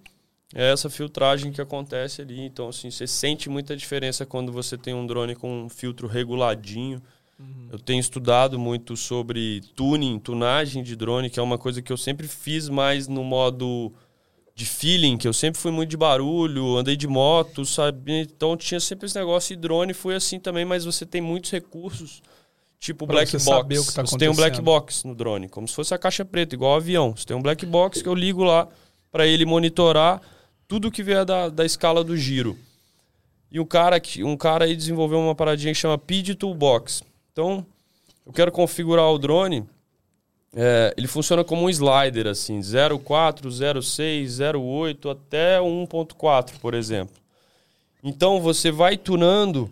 é 0.54 0.72
essa 0.72 0.88
filtragem 0.88 1.50
que 1.50 1.60
acontece 1.60 2.22
ali. 2.22 2.40
Então, 2.40 2.68
assim, 2.68 2.90
você 2.90 3.06
sente 3.06 3.50
muita 3.50 3.76
diferença 3.76 4.24
quando 4.24 4.52
você 4.52 4.78
tem 4.78 4.94
um 4.94 5.06
drone 5.06 5.34
com 5.34 5.64
um 5.64 5.68
filtro 5.68 6.06
reguladinho. 6.06 7.02
Eu 7.70 7.78
tenho 7.80 7.98
estudado 7.98 8.58
muito 8.58 8.96
sobre 8.96 9.60
tuning, 9.74 10.20
tunagem 10.20 10.84
de 10.84 10.94
drone, 10.94 11.28
que 11.28 11.40
é 11.40 11.42
uma 11.42 11.58
coisa 11.58 11.82
que 11.82 11.92
eu 11.92 11.96
sempre 11.96 12.28
fiz 12.28 12.68
mais 12.68 13.08
no 13.08 13.24
modo 13.24 13.92
de 14.54 14.64
feeling, 14.64 15.18
que 15.18 15.26
eu 15.26 15.32
sempre 15.32 15.60
fui 15.60 15.72
muito 15.72 15.90
de 15.90 15.96
barulho, 15.96 16.76
andei 16.76 16.96
de 16.96 17.08
moto, 17.08 17.66
sabe? 17.66 18.20
Então 18.20 18.56
tinha 18.56 18.78
sempre 18.78 19.06
esse 19.06 19.18
negócio 19.18 19.52
e 19.52 19.56
drone 19.56 19.92
foi 19.92 20.14
assim 20.14 20.38
também, 20.38 20.64
mas 20.64 20.84
você 20.84 21.04
tem 21.04 21.20
muitos 21.20 21.50
recursos, 21.50 22.22
tipo 22.78 23.04
Pra 23.04 23.16
black 23.16 23.32
você 23.32 23.44
box. 23.44 23.80
o 23.80 23.86
que 23.88 23.94
tá 23.94 24.02
você 24.06 24.16
tem 24.16 24.28
um 24.28 24.34
black 24.36 24.62
box 24.62 25.04
no 25.04 25.14
drone, 25.14 25.48
como 25.48 25.66
se 25.66 25.74
fosse 25.74 25.92
a 25.92 25.98
caixa 25.98 26.24
preta, 26.24 26.54
igual 26.54 26.74
o 26.74 26.76
avião. 26.76 27.16
Você 27.16 27.26
tem 27.26 27.36
um 27.36 27.42
black 27.42 27.66
box 27.66 28.00
que 28.00 28.08
eu 28.08 28.14
ligo 28.14 28.44
lá 28.44 28.68
para 29.10 29.26
ele 29.26 29.44
monitorar 29.44 30.20
tudo 30.66 30.90
que 30.90 31.02
vier 31.02 31.24
da, 31.24 31.48
da 31.48 31.64
escala 31.64 32.02
do 32.02 32.16
giro. 32.16 32.58
E 33.50 33.60
um 33.60 33.64
cara, 33.64 34.00
um 34.24 34.36
cara 34.36 34.64
aí 34.64 34.74
desenvolveu 34.74 35.18
uma 35.18 35.34
paradinha 35.34 35.72
que 35.72 35.78
chama 35.78 35.98
PID 35.98 36.34
Toolbox. 36.34 37.02
Então, 37.32 37.64
eu 38.26 38.32
quero 38.32 38.50
configurar 38.50 39.10
o 39.10 39.18
drone 39.18 39.66
é, 40.56 40.94
ele 40.96 41.08
funciona 41.08 41.42
como 41.42 41.64
um 41.64 41.70
slider, 41.70 42.28
assim, 42.28 42.60
04, 42.62 43.50
06, 43.82 44.38
08 44.40 45.10
até 45.10 45.58
1.4, 45.58 46.52
por 46.60 46.74
exemplo. 46.74 47.16
Então 48.02 48.40
você 48.40 48.70
vai 48.70 48.96
tunando. 48.96 49.70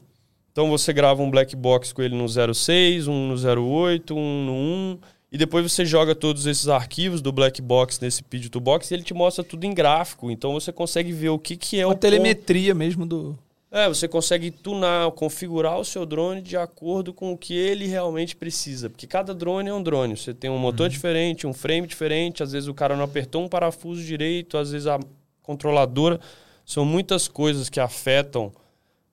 Então 0.50 0.68
você 0.68 0.92
grava 0.92 1.22
um 1.22 1.31
black 1.31 1.55
box 1.55 1.92
com 1.92 2.02
ele 2.02 2.16
no 2.16 2.26
06, 2.28 3.07
um 3.07 3.28
no 3.28 3.62
08, 3.62 4.14
um 4.14 4.44
no 4.44 4.52
1. 4.52 4.98
E 5.33 5.38
depois 5.38 5.73
você 5.73 5.87
joga 5.87 6.14
todos 6.14 6.45
esses 6.45 6.68
arquivos 6.68 7.23
do 7.23 7.33
black 7.33 7.62
box 7.62 7.99
nesse 8.03 8.23
PID 8.23 8.51
Toolbox 8.51 8.90
e 8.90 8.95
ele 8.95 9.03
te 9.03 9.14
mostra 9.14 9.42
tudo 9.42 9.64
em 9.64 9.73
gráfico. 9.73 10.31
Então 10.31 10.53
você 10.53 10.71
consegue 10.71 11.11
ver 11.11 11.31
o 11.31 11.38
que, 11.38 11.57
que 11.57 11.81
é 11.81 11.87
Uma 11.87 11.92
o 11.92 11.95
ponto- 11.95 12.03
telemetria 12.03 12.75
mesmo 12.75 13.07
do. 13.07 13.38
é, 13.71 13.88
você 13.88 14.07
consegue 14.07 14.51
tunar, 14.51 15.11
configurar 15.12 15.79
o 15.81 15.85
seu 15.87 16.05
drone 16.05 16.42
de 16.42 16.55
acordo 16.55 17.14
com 17.14 17.33
o 17.33 17.38
que 17.38 17.55
ele 17.55 17.87
realmente 17.87 18.37
precisa. 18.37 18.90
Porque 18.90 19.07
cada 19.07 19.33
drone 19.35 19.71
é 19.71 19.75
um 19.75 19.83
drone. 19.83 20.18
Você 20.18 20.35
tem 20.35 20.51
um 20.51 20.59
motor 20.59 20.90
diferente, 20.90 21.47
um 21.47 21.55
frame 21.55 21.87
diferente. 21.87 22.42
Às 22.42 22.53
vezes 22.53 22.68
o 22.68 22.75
cara 22.75 22.95
não 22.95 23.05
apertou 23.05 23.42
um 23.42 23.49
parafuso 23.49 24.03
direito, 24.05 24.59
às 24.59 24.71
vezes 24.73 24.87
a 24.87 25.01
controladora. 25.42 26.21
São 26.66 26.85
muitas 26.85 27.27
coisas 27.27 27.71
que 27.71 27.81
afetam 27.81 28.53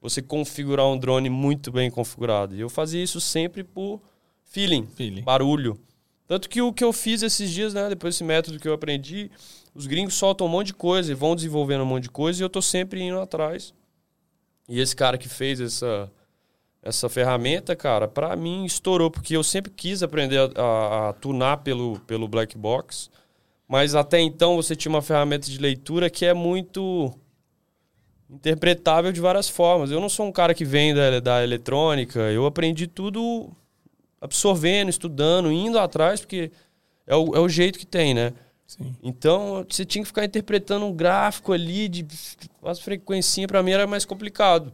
você 0.01 0.21
configurar 0.21 0.85
um 0.87 0.97
drone 0.97 1.29
muito 1.29 1.71
bem 1.71 1.89
configurado. 1.89 2.55
E 2.55 2.59
eu 2.59 2.69
fazia 2.69 3.01
isso 3.01 3.21
sempre 3.21 3.63
por 3.63 4.01
feeling, 4.43 4.85
Feeling. 4.95 5.21
barulho. 5.23 5.79
Tanto 6.29 6.47
que 6.47 6.61
o 6.61 6.71
que 6.71 6.83
eu 6.83 6.93
fiz 6.93 7.23
esses 7.23 7.49
dias, 7.49 7.73
né, 7.73 7.89
depois 7.89 8.13
desse 8.13 8.23
método 8.23 8.59
que 8.59 8.67
eu 8.67 8.73
aprendi, 8.73 9.31
os 9.73 9.87
gringos 9.87 10.13
soltam 10.13 10.45
um 10.45 10.49
monte 10.49 10.67
de 10.67 10.73
coisa 10.75 11.11
e 11.11 11.15
vão 11.15 11.35
desenvolvendo 11.35 11.81
um 11.81 11.87
monte 11.87 12.03
de 12.03 12.11
coisa 12.11 12.39
e 12.39 12.43
eu 12.45 12.49
tô 12.49 12.61
sempre 12.61 13.01
indo 13.01 13.19
atrás. 13.19 13.73
E 14.67 14.79
esse 14.79 14.95
cara 14.95 15.17
que 15.17 15.27
fez 15.27 15.59
essa, 15.59 16.11
essa 16.83 17.09
ferramenta, 17.09 17.75
cara, 17.75 18.07
pra 18.07 18.35
mim 18.35 18.63
estourou, 18.63 19.09
porque 19.09 19.35
eu 19.35 19.43
sempre 19.43 19.71
quis 19.71 20.03
aprender 20.03 20.37
a, 20.37 20.61
a- 20.61 21.09
a 21.09 21.13
tunar 21.13 21.57
pelo, 21.63 21.99
pelo 22.01 22.27
black 22.27 22.55
box, 22.55 23.09
mas 23.67 23.95
até 23.95 24.19
então 24.19 24.55
você 24.55 24.75
tinha 24.75 24.91
uma 24.91 25.01
ferramenta 25.01 25.49
de 25.49 25.57
leitura 25.57 26.11
que 26.11 26.25
é 26.27 26.33
muito 26.35 27.11
interpretável 28.29 29.11
de 29.11 29.19
várias 29.19 29.49
formas. 29.49 29.89
Eu 29.89 29.99
não 29.99 30.09
sou 30.09 30.27
um 30.27 30.31
cara 30.31 30.53
que 30.53 30.63
vem 30.63 30.93
da, 30.93 31.19
da 31.19 31.43
eletrônica, 31.43 32.19
eu 32.19 32.45
aprendi 32.45 32.85
tudo 32.85 33.49
absorvendo, 34.21 34.89
estudando, 34.89 35.51
indo 35.51 35.77
atrás, 35.79 36.19
porque 36.19 36.51
é 37.07 37.15
o, 37.15 37.35
é 37.35 37.39
o 37.39 37.49
jeito 37.49 37.79
que 37.79 37.85
tem, 37.85 38.13
né? 38.13 38.33
Sim. 38.67 38.95
Então, 39.01 39.65
você 39.67 39.83
tinha 39.83 40.03
que 40.03 40.07
ficar 40.07 40.25
interpretando 40.25 40.85
um 40.85 40.93
gráfico 40.93 41.51
ali 41.53 41.87
de 41.87 42.05
as 42.63 42.79
frequencinhas, 42.79 43.47
pra 43.47 43.63
mim 43.63 43.71
era 43.71 43.87
mais 43.87 44.05
complicado. 44.05 44.71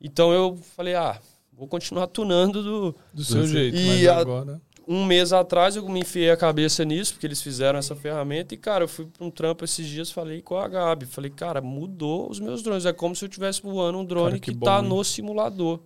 Então 0.00 0.32
eu 0.32 0.56
falei, 0.76 0.94
ah, 0.94 1.18
vou 1.52 1.66
continuar 1.66 2.06
tunando 2.06 2.62
do 2.62 2.94
Do 3.12 3.24
seu 3.24 3.46
jeito. 3.46 3.76
E 3.76 4.08
a- 4.08 4.16
agora. 4.18 4.60
um 4.86 5.04
mês 5.04 5.32
atrás 5.32 5.76
eu 5.76 5.86
me 5.88 6.00
enfiei 6.00 6.30
a 6.30 6.36
cabeça 6.36 6.84
nisso, 6.84 7.12
porque 7.12 7.26
eles 7.26 7.42
fizeram 7.42 7.78
essa 7.78 7.94
ferramenta. 7.96 8.54
E, 8.54 8.56
cara, 8.56 8.84
eu 8.84 8.88
fui 8.88 9.04
pra 9.06 9.26
um 9.26 9.30
trampo 9.30 9.64
esses 9.64 9.86
dias, 9.86 10.10
falei 10.10 10.40
com 10.40 10.56
a 10.56 10.66
Gabi. 10.68 11.04
Falei, 11.04 11.30
cara, 11.30 11.60
mudou 11.60 12.30
os 12.30 12.38
meus 12.40 12.62
drones. 12.62 12.86
É 12.86 12.92
como 12.94 13.14
se 13.14 13.24
eu 13.24 13.28
estivesse 13.28 13.60
voando 13.60 13.98
um 13.98 14.04
drone 14.04 14.26
Cara, 14.30 14.38
que 14.40 14.52
que, 14.52 14.56
bom, 14.56 14.64
tá 14.64 14.78
hein? 14.80 14.88
no 14.88 15.02
simulador. 15.04 15.80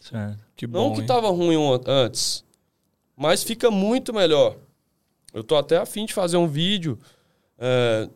Certo. 0.00 0.38
Que 0.56 0.66
bom. 0.66 0.88
Não 0.88 0.94
que 0.94 1.02
hein? 1.02 1.06
tava 1.06 1.28
ruim 1.28 1.56
antes, 1.86 2.44
mas 3.16 3.42
fica 3.42 3.70
muito 3.70 4.12
melhor. 4.12 4.56
Eu 5.32 5.44
tô 5.44 5.54
até 5.56 5.76
afim 5.76 6.06
de 6.06 6.12
fazer 6.12 6.36
um 6.36 6.48
vídeo 6.48 6.98
é, 7.58 8.08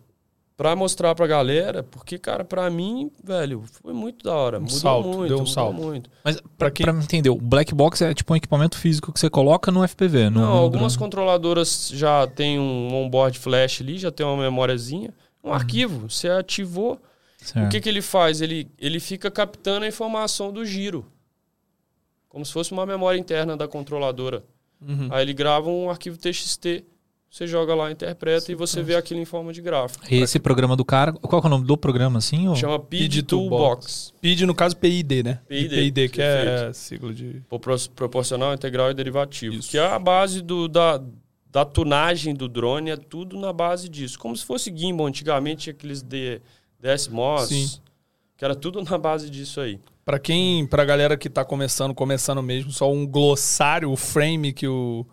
pra 0.56 0.74
mostrar 0.74 1.14
pra 1.14 1.26
galera, 1.26 1.82
porque, 1.82 2.18
cara, 2.18 2.44
pra 2.44 2.68
mim, 2.70 3.10
velho, 3.22 3.62
foi 3.82 3.92
muito 3.92 4.24
da 4.24 4.34
hora. 4.34 4.58
mudou 4.60 4.76
salto, 4.76 5.08
muito, 5.08 5.28
deu 5.28 5.36
um 5.36 5.40
mudou 5.40 5.52
salto. 5.52 5.74
muito. 5.74 6.10
Mas 6.24 6.40
pra, 6.40 6.50
Pra 6.58 6.70
quem- 6.70 6.84
pra 6.84 6.92
me 6.92 7.02
entender, 7.04 7.28
o 7.30 7.36
black 7.36 7.74
box 7.74 8.02
é 8.02 8.14
tipo 8.14 8.32
um 8.32 8.36
equipamento 8.36 8.78
físico 8.78 9.12
que 9.12 9.20
você 9.20 9.28
coloca 9.28 9.70
no 9.70 9.82
FPV. 9.86 10.30
No, 10.30 10.40
Não, 10.40 10.46
no 10.48 10.52
algumas 10.56 10.94
drone. 10.94 11.04
controladoras 11.06 11.90
já 11.92 12.26
tem 12.26 12.58
um 12.58 12.94
onboard 12.94 13.38
flash 13.38 13.80
ali, 13.82 13.98
já 13.98 14.10
tem 14.10 14.24
uma 14.24 14.36
memóriazinha, 14.42 15.12
um 15.42 15.48
Uhum. 15.48 15.54
arquivo. 15.54 16.10
Você 16.10 16.28
ativou, 16.28 16.98
Certo. 17.38 17.66
o 17.66 17.68
que, 17.70 17.80
que 17.80 17.88
ele 17.88 18.00
faz? 18.02 18.40
Ele, 18.40 18.66
ele 18.78 18.98
fica 18.98 19.30
captando 19.30 19.84
a 19.84 19.88
informação 19.88 20.50
do 20.52 20.64
giro. 20.64 21.04
Como 22.34 22.44
se 22.44 22.52
fosse 22.52 22.72
uma 22.72 22.84
memória 22.84 23.16
interna 23.16 23.56
da 23.56 23.68
controladora. 23.68 24.42
Uhum. 24.84 25.06
Aí 25.12 25.22
ele 25.22 25.32
grava 25.32 25.70
um 25.70 25.88
arquivo 25.88 26.18
TXT, 26.18 26.82
você 27.30 27.46
joga 27.46 27.76
lá, 27.76 27.92
interpreta 27.92 28.50
e 28.50 28.56
você 28.56 28.82
vê 28.82 28.96
aquilo 28.96 29.20
em 29.20 29.24
forma 29.24 29.52
de 29.52 29.62
gráfico. 29.62 30.04
Esse 30.12 30.40
programa 30.40 30.74
do 30.74 30.84
cara, 30.84 31.12
qual 31.12 31.40
que 31.40 31.46
é 31.46 31.48
o 31.48 31.50
nome 31.50 31.64
do 31.64 31.76
programa 31.76 32.18
assim? 32.18 32.48
Ou... 32.48 32.56
Chama 32.56 32.80
PID 32.80 33.22
Toolbox. 33.22 34.12
PID, 34.20 34.46
no 34.46 34.54
caso, 34.54 34.76
PID, 34.76 35.22
né? 35.22 35.40
PID, 35.46 35.68
PID, 35.92 36.08
que 36.08 36.20
é 36.20 36.72
sigla 36.72 37.14
de. 37.14 37.40
Propor- 37.48 37.88
Proporcional, 37.94 38.52
integral 38.52 38.90
e 38.90 38.94
derivativo. 38.94 39.54
Isso. 39.54 39.70
Que 39.70 39.78
é 39.78 39.86
a 39.86 39.98
base 40.00 40.42
do, 40.42 40.66
da, 40.66 41.00
da 41.52 41.64
tunagem 41.64 42.34
do 42.34 42.48
drone, 42.48 42.90
é 42.90 42.96
tudo 42.96 43.38
na 43.38 43.52
base 43.52 43.88
disso. 43.88 44.18
Como 44.18 44.36
se 44.36 44.44
fosse 44.44 44.76
gimbal, 44.76 45.06
antigamente 45.06 45.62
tinha 45.62 45.72
aqueles 45.72 46.02
D, 46.02 46.40
DSMOS, 46.80 47.48
Sim. 47.48 47.70
que 48.36 48.44
era 48.44 48.56
tudo 48.56 48.82
na 48.82 48.98
base 48.98 49.30
disso 49.30 49.60
aí. 49.60 49.78
Pra 50.04 50.18
quem, 50.18 50.66
pra 50.66 50.84
galera 50.84 51.16
que 51.16 51.30
tá 51.30 51.44
começando, 51.44 51.94
começando 51.94 52.42
mesmo, 52.42 52.70
só 52.70 52.92
um 52.92 53.06
glossário, 53.06 53.90
o 53.90 53.96
frame 53.96 54.52
que 54.52 54.68
o, 54.68 55.06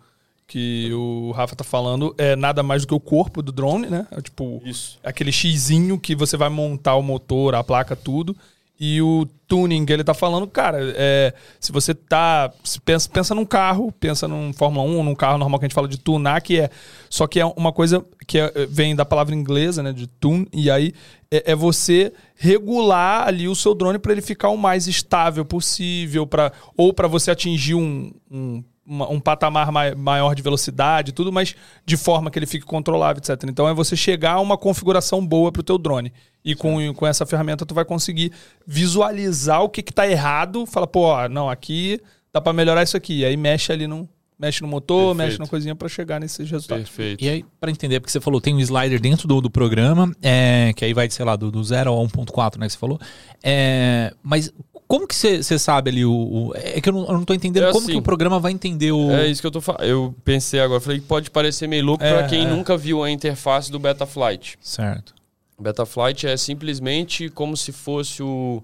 que 0.46 0.92
o 0.92 1.30
Rafa 1.30 1.56
tá 1.56 1.64
falando 1.64 2.14
é 2.18 2.36
nada 2.36 2.62
mais 2.62 2.82
do 2.82 2.88
que 2.88 2.94
o 2.94 3.00
corpo 3.00 3.40
do 3.40 3.50
drone, 3.50 3.88
né? 3.88 4.06
É 4.10 4.20
tipo 4.20 4.60
Isso. 4.64 4.98
aquele 5.02 5.32
xizinho 5.32 5.98
que 5.98 6.14
você 6.14 6.36
vai 6.36 6.50
montar 6.50 6.94
o 6.96 7.02
motor, 7.02 7.54
a 7.54 7.64
placa, 7.64 7.96
tudo. 7.96 8.36
E 8.80 9.00
o 9.00 9.26
tuning 9.46 9.84
que 9.84 9.92
ele 9.92 10.02
tá 10.02 10.14
falando, 10.14 10.46
cara, 10.46 10.78
é, 10.96 11.32
se 11.60 11.70
você 11.70 11.94
tá. 11.94 12.50
se 12.64 12.80
pensa, 12.80 13.08
pensa 13.08 13.34
num 13.34 13.44
carro, 13.44 13.92
pensa 13.92 14.26
num 14.26 14.52
Fórmula 14.52 14.84
1, 14.84 15.04
num 15.04 15.14
carro 15.14 15.38
normal 15.38 15.60
que 15.60 15.66
a 15.66 15.68
gente 15.68 15.74
fala 15.74 15.86
de 15.86 15.98
tunar, 15.98 16.40
que 16.40 16.58
é. 16.58 16.70
Só 17.08 17.26
que 17.26 17.38
é 17.38 17.44
uma 17.44 17.72
coisa 17.72 18.04
que 18.26 18.38
é- 18.38 18.66
vem 18.68 18.96
da 18.96 19.04
palavra 19.04 19.34
inglesa, 19.34 19.82
né? 19.82 19.92
De 19.92 20.06
tune, 20.06 20.48
e 20.52 20.70
aí 20.70 20.94
é, 21.30 21.52
é 21.52 21.54
você 21.54 22.12
regular 22.34 23.28
ali 23.28 23.46
o 23.46 23.54
seu 23.54 23.74
drone 23.74 23.98
para 23.98 24.12
ele 24.12 24.22
ficar 24.22 24.48
o 24.48 24.56
mais 24.56 24.88
estável 24.88 25.44
possível, 25.44 26.26
pra, 26.26 26.50
ou 26.76 26.92
para 26.92 27.06
você 27.06 27.30
atingir 27.30 27.74
um, 27.74 28.12
um, 28.30 28.64
uma- 28.86 29.08
um 29.10 29.20
patamar 29.20 29.70
mai- 29.70 29.94
maior 29.94 30.34
de 30.34 30.42
velocidade 30.42 31.10
e 31.10 31.12
tudo, 31.12 31.32
mas 31.32 31.54
de 31.86 31.96
forma 31.96 32.30
que 32.30 32.38
ele 32.38 32.46
fique 32.46 32.64
controlável, 32.66 33.18
etc. 33.18 33.48
Então 33.48 33.68
é 33.68 33.74
você 33.74 33.94
chegar 33.96 34.32
a 34.32 34.40
uma 34.40 34.58
configuração 34.58 35.24
boa 35.24 35.52
para 35.52 35.60
o 35.60 35.62
teu 35.64 35.78
drone. 35.78 36.12
E 36.44 36.54
com, 36.56 36.92
com 36.94 37.06
essa 37.06 37.24
ferramenta 37.24 37.64
tu 37.64 37.74
vai 37.74 37.84
conseguir 37.84 38.32
visualizar 38.66 39.62
o 39.62 39.68
que 39.68 39.82
que 39.82 39.92
tá 39.92 40.08
errado, 40.08 40.66
fala, 40.66 40.86
pô, 40.86 41.02
ó, 41.02 41.28
não, 41.28 41.48
aqui 41.48 42.00
dá 42.32 42.40
para 42.40 42.52
melhorar 42.52 42.82
isso 42.82 42.96
aqui. 42.96 43.20
E 43.20 43.24
aí 43.24 43.36
mexe 43.36 43.70
ali 43.72 43.86
no 43.86 44.08
mexe 44.38 44.60
no 44.60 44.66
motor, 44.66 45.14
Perfeito. 45.14 45.28
mexe 45.28 45.38
na 45.38 45.46
coisinha 45.46 45.74
para 45.76 45.88
chegar 45.88 46.18
nesses 46.18 46.50
resultados. 46.50 46.88
Perfeito. 46.88 47.22
E 47.24 47.28
aí, 47.28 47.44
pra 47.60 47.70
entender, 47.70 48.00
porque 48.00 48.10
você 48.10 48.20
falou, 48.20 48.40
tem 48.40 48.52
um 48.52 48.58
slider 48.58 49.00
dentro 49.00 49.28
do, 49.28 49.40
do 49.40 49.48
programa, 49.48 50.10
é, 50.20 50.72
que 50.74 50.84
aí 50.84 50.92
vai, 50.92 51.08
sei 51.08 51.24
lá, 51.24 51.36
do, 51.36 51.48
do 51.48 51.62
0 51.62 51.92
a 51.92 51.96
1.4, 52.08 52.58
né, 52.58 52.66
que 52.66 52.72
você 52.72 52.78
falou. 52.78 52.98
É, 53.40 54.12
mas 54.20 54.52
como 54.92 55.08
que 55.08 55.14
você 55.14 55.58
sabe 55.58 55.88
ali 55.90 56.04
o, 56.04 56.12
o- 56.12 56.52
É 56.54 56.78
que 56.78 56.86
eu 56.88 56.92
não, 56.92 57.06
eu 57.06 57.12
não 57.14 57.24
tô 57.24 57.32
entendendo 57.32 57.62
É 57.64 57.72
como 57.72 57.84
assim. 57.84 57.92
que 57.92 57.98
o 57.98 58.02
programa 58.02 58.38
vai 58.38 58.52
entender 58.52 58.92
o... 58.92 59.10
É 59.10 59.26
isso 59.26 59.40
que 59.40 59.46
eu 59.46 59.50
tô 59.50 59.60
falando. 59.62 59.84
Eu 59.84 60.14
pensei 60.22 60.60
agora, 60.60 60.80
falei 60.82 61.00
que 61.00 61.06
pode 61.06 61.30
parecer 61.30 61.66
meio 61.66 61.82
louco 61.84 62.04
É, 62.04 62.12
pra 62.12 62.28
quem 62.28 62.42
é. 62.44 62.46
nunca 62.46 62.76
viu 62.76 63.02
a 63.02 63.10
interface 63.10 63.72
do 63.72 63.78
Betaflight. 63.78 64.58
Certo. 64.60 65.14
Betaflight 65.58 66.26
é 66.26 66.36
simplesmente 66.36 67.30
como 67.30 67.56
se 67.56 67.72
fosse 67.72 68.22
o, 68.22 68.62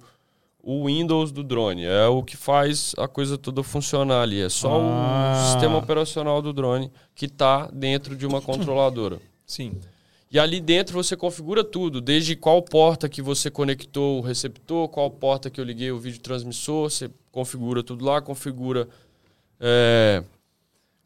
o 0.62 0.85
Windows 0.87 1.33
do 1.33 1.43
drone. 1.43 1.85
É 1.87 2.07
o 2.09 2.23
que 2.23 2.37
faz 2.37 2.95
a 2.99 3.09
coisa 3.09 3.38
toda 3.38 3.62
funcionar 3.62 4.21
ali. 4.21 4.43
É 4.43 4.51
só 4.51 4.81
Ah. 4.83 5.33
o 5.43 5.51
sistema 5.53 5.79
operacional 5.79 6.43
do 6.43 6.53
drone 6.53 6.91
que 7.14 7.25
está 7.25 7.69
dentro 7.73 8.14
de 8.14 8.27
uma 8.27 8.43
controladora. 8.43 9.19
Sim. 9.47 9.73
E 10.31 10.38
ali 10.38 10.61
dentro 10.61 11.03
você 11.03 11.17
configura 11.17 11.64
tudo, 11.64 12.01
desde 12.01 12.37
qual 12.37 12.61
porta 12.61 13.09
que 13.09 13.23
você 13.23 13.51
conectou 13.51 14.19
o 14.19 14.21
receptor, 14.21 14.88
qual 14.88 15.11
porta 15.11 15.49
que 15.49 15.59
eu 15.59 15.64
liguei 15.64 15.91
o 15.91 15.99
vídeo 15.99 16.21
transmissor, 16.21 16.91
você 16.91 17.11
configura 17.33 17.83
tudo 17.83 18.05
lá, 18.05 18.21
configura 18.21 18.88
é, 19.59 20.23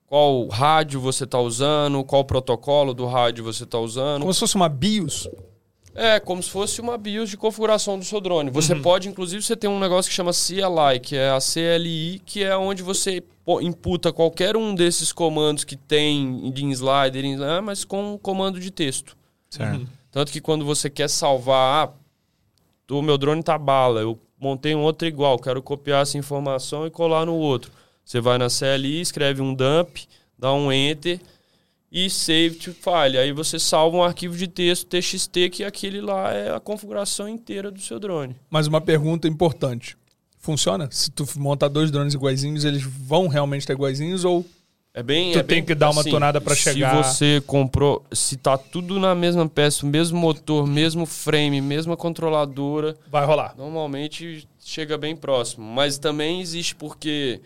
qual 0.07 0.49
rádio 0.49 1.01
você 1.01 1.23
está 1.23 1.39
usando, 1.39 2.03
qual 2.03 2.25
protocolo 2.25 2.93
do 2.93 3.07
rádio 3.07 3.45
você 3.45 3.63
está 3.63 3.79
usando. 3.79 4.23
Como 4.23 4.35
se 4.35 4.41
fosse 4.41 4.57
uma 4.57 4.69
BIOS. 4.69 5.29
É, 5.95 6.19
como 6.19 6.43
se 6.43 6.49
fosse 6.51 6.81
uma 6.81 6.97
BIOS 6.97 7.29
de 7.31 7.37
configuração 7.37 7.99
do 7.99 8.05
seu 8.05 8.21
drone. 8.21 8.51
Você 8.51 8.73
Uhum. 8.73 8.81
pode, 8.83 9.09
inclusive, 9.09 9.43
você 9.43 9.55
tem 9.55 9.69
um 9.69 9.79
negócio 9.79 10.09
que 10.09 10.15
chama 10.15 10.33
CLI, 10.33 11.01
que 11.01 11.17
é 11.17 11.31
a 11.31 11.39
CLI, 11.39 12.21
que 12.25 12.43
é 12.43 12.57
onde 12.57 12.83
você 12.83 13.23
imputa 13.61 14.13
qualquer 14.13 14.57
um 14.57 14.75
desses 14.75 15.13
comandos 15.13 15.65
que 15.65 15.77
tem 15.77 16.51
de 16.51 16.65
slider, 16.71 17.25
slider, 17.25 17.63
mas 17.63 17.85
com 17.85 18.15
um 18.15 18.19
comando 18.19 18.59
de 18.59 18.71
texto. 18.71 19.17
Certo. 19.51 19.87
Tanto 20.11 20.33
que 20.33 20.41
quando 20.41 20.65
você 20.65 20.89
quer 20.89 21.09
salvar, 21.11 21.89
ah, 21.89 21.93
o 22.91 23.03
meu 23.03 23.19
drone 23.19 23.43
tá 23.43 23.59
bala, 23.59 24.01
eu 24.01 24.19
montei 24.39 24.75
um 24.75 24.81
outro 24.83 25.07
igual, 25.07 25.39
quero 25.39 25.63
copiar 25.63 26.03
essa 26.03 26.17
informação 26.17 26.87
e 26.87 26.91
colar 26.91 27.27
no 27.27 27.35
outro. 27.35 27.71
Você 28.05 28.21
vai 28.21 28.39
na 28.39 28.49
CLI, 28.49 29.01
escreve 29.01 29.41
um 29.43 29.55
dump, 29.55 30.07
dá 30.39 30.53
um 30.53 30.73
enter 30.73 31.21
e 31.93 32.09
save 32.09 32.55
to 32.57 32.73
file. 32.73 33.19
Aí 33.19 33.33
você 33.33 33.59
salva 33.59 33.99
um 33.99 34.03
arquivo 34.03 34.35
de 34.37 34.49
texto 34.49 34.87
TXT 34.87 35.51
que 35.53 35.63
aquele 35.65 36.01
lá 36.01 36.33
é 36.33 36.55
a 36.55 36.59
configuração 36.59 37.29
inteira 37.29 37.71
do 37.71 37.81
seu 37.81 38.01
drone. 38.01 38.35
Mas 38.49 38.67
uma 38.67 38.81
pergunta 38.81 39.29
importante. 39.29 39.97
Funciona? 40.39 40.89
Se 40.91 41.11
tu 41.11 41.25
montar 41.37 41.69
dois 41.69 41.91
drones 41.91 42.15
iguaizinhos, 42.15 42.65
eles 42.65 42.83
vão 42.83 43.29
realmente 43.29 43.61
estar 43.61 43.75
iguaizinhos 43.75 44.25
ou 44.25 44.45
É 44.95 45.03
bem. 45.03 45.33
Tu 45.33 45.39
é 45.39 45.43
tem 45.43 45.59
bem- 45.59 45.65
que 45.67 45.75
dar 45.75 45.91
uma 45.91 46.03
tonada 46.03 46.41
pra 46.41 46.55
chegar. 46.55 47.05
Se 47.05 47.15
você 47.15 47.43
comprou, 47.47 48.05
se 48.13 48.37
tá 48.37 48.59
tudo 48.59 48.99
na 48.99 49.15
mesma 49.15 49.49
peça, 49.49 49.87
mesmo 49.87 50.19
motor, 50.19 50.67
mesmo 50.67 51.07
frame, 51.07 51.61
mesma 51.61 51.97
controladora, 51.97 52.97
vai 53.11 53.25
rolar? 53.25 53.55
Normalmente 53.57 54.47
chega 54.59 54.99
bem 54.99 55.15
próximo, 55.15 55.65
mas 55.65 55.97
também 55.99 56.41
existe 56.41 56.75
porque, 56.75 57.41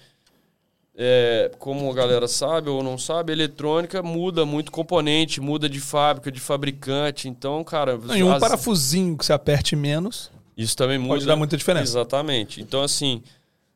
é, 0.98 1.50
como 1.58 1.90
a 1.90 1.94
galera 1.94 2.26
sabe 2.26 2.70
ou 2.70 2.82
não 2.82 2.96
sabe, 2.96 3.32
a 3.32 3.34
eletrônica 3.36 4.02
muda 4.02 4.46
muito 4.46 4.72
componente, 4.72 5.40
muda 5.40 5.68
de 5.68 5.78
fábrica, 5.80 6.32
de 6.32 6.40
fabricante. 6.40 7.28
Então, 7.28 7.62
cara, 7.62 7.96
Não, 7.98 8.16
e 8.16 8.22
um 8.24 8.32
as- 8.32 8.40
parafusinho 8.40 9.16
que 9.16 9.24
você 9.26 9.32
aperte 9.32 9.76
menos 9.76 10.30
isso 10.56 10.74
também 10.76 10.98
muda. 10.98 11.14
pode 11.14 11.26
dar 11.26 11.36
muita 11.36 11.56
diferença. 11.56 11.90
Exatamente. 11.90 12.62
Então, 12.62 12.82
assim, 12.82 13.22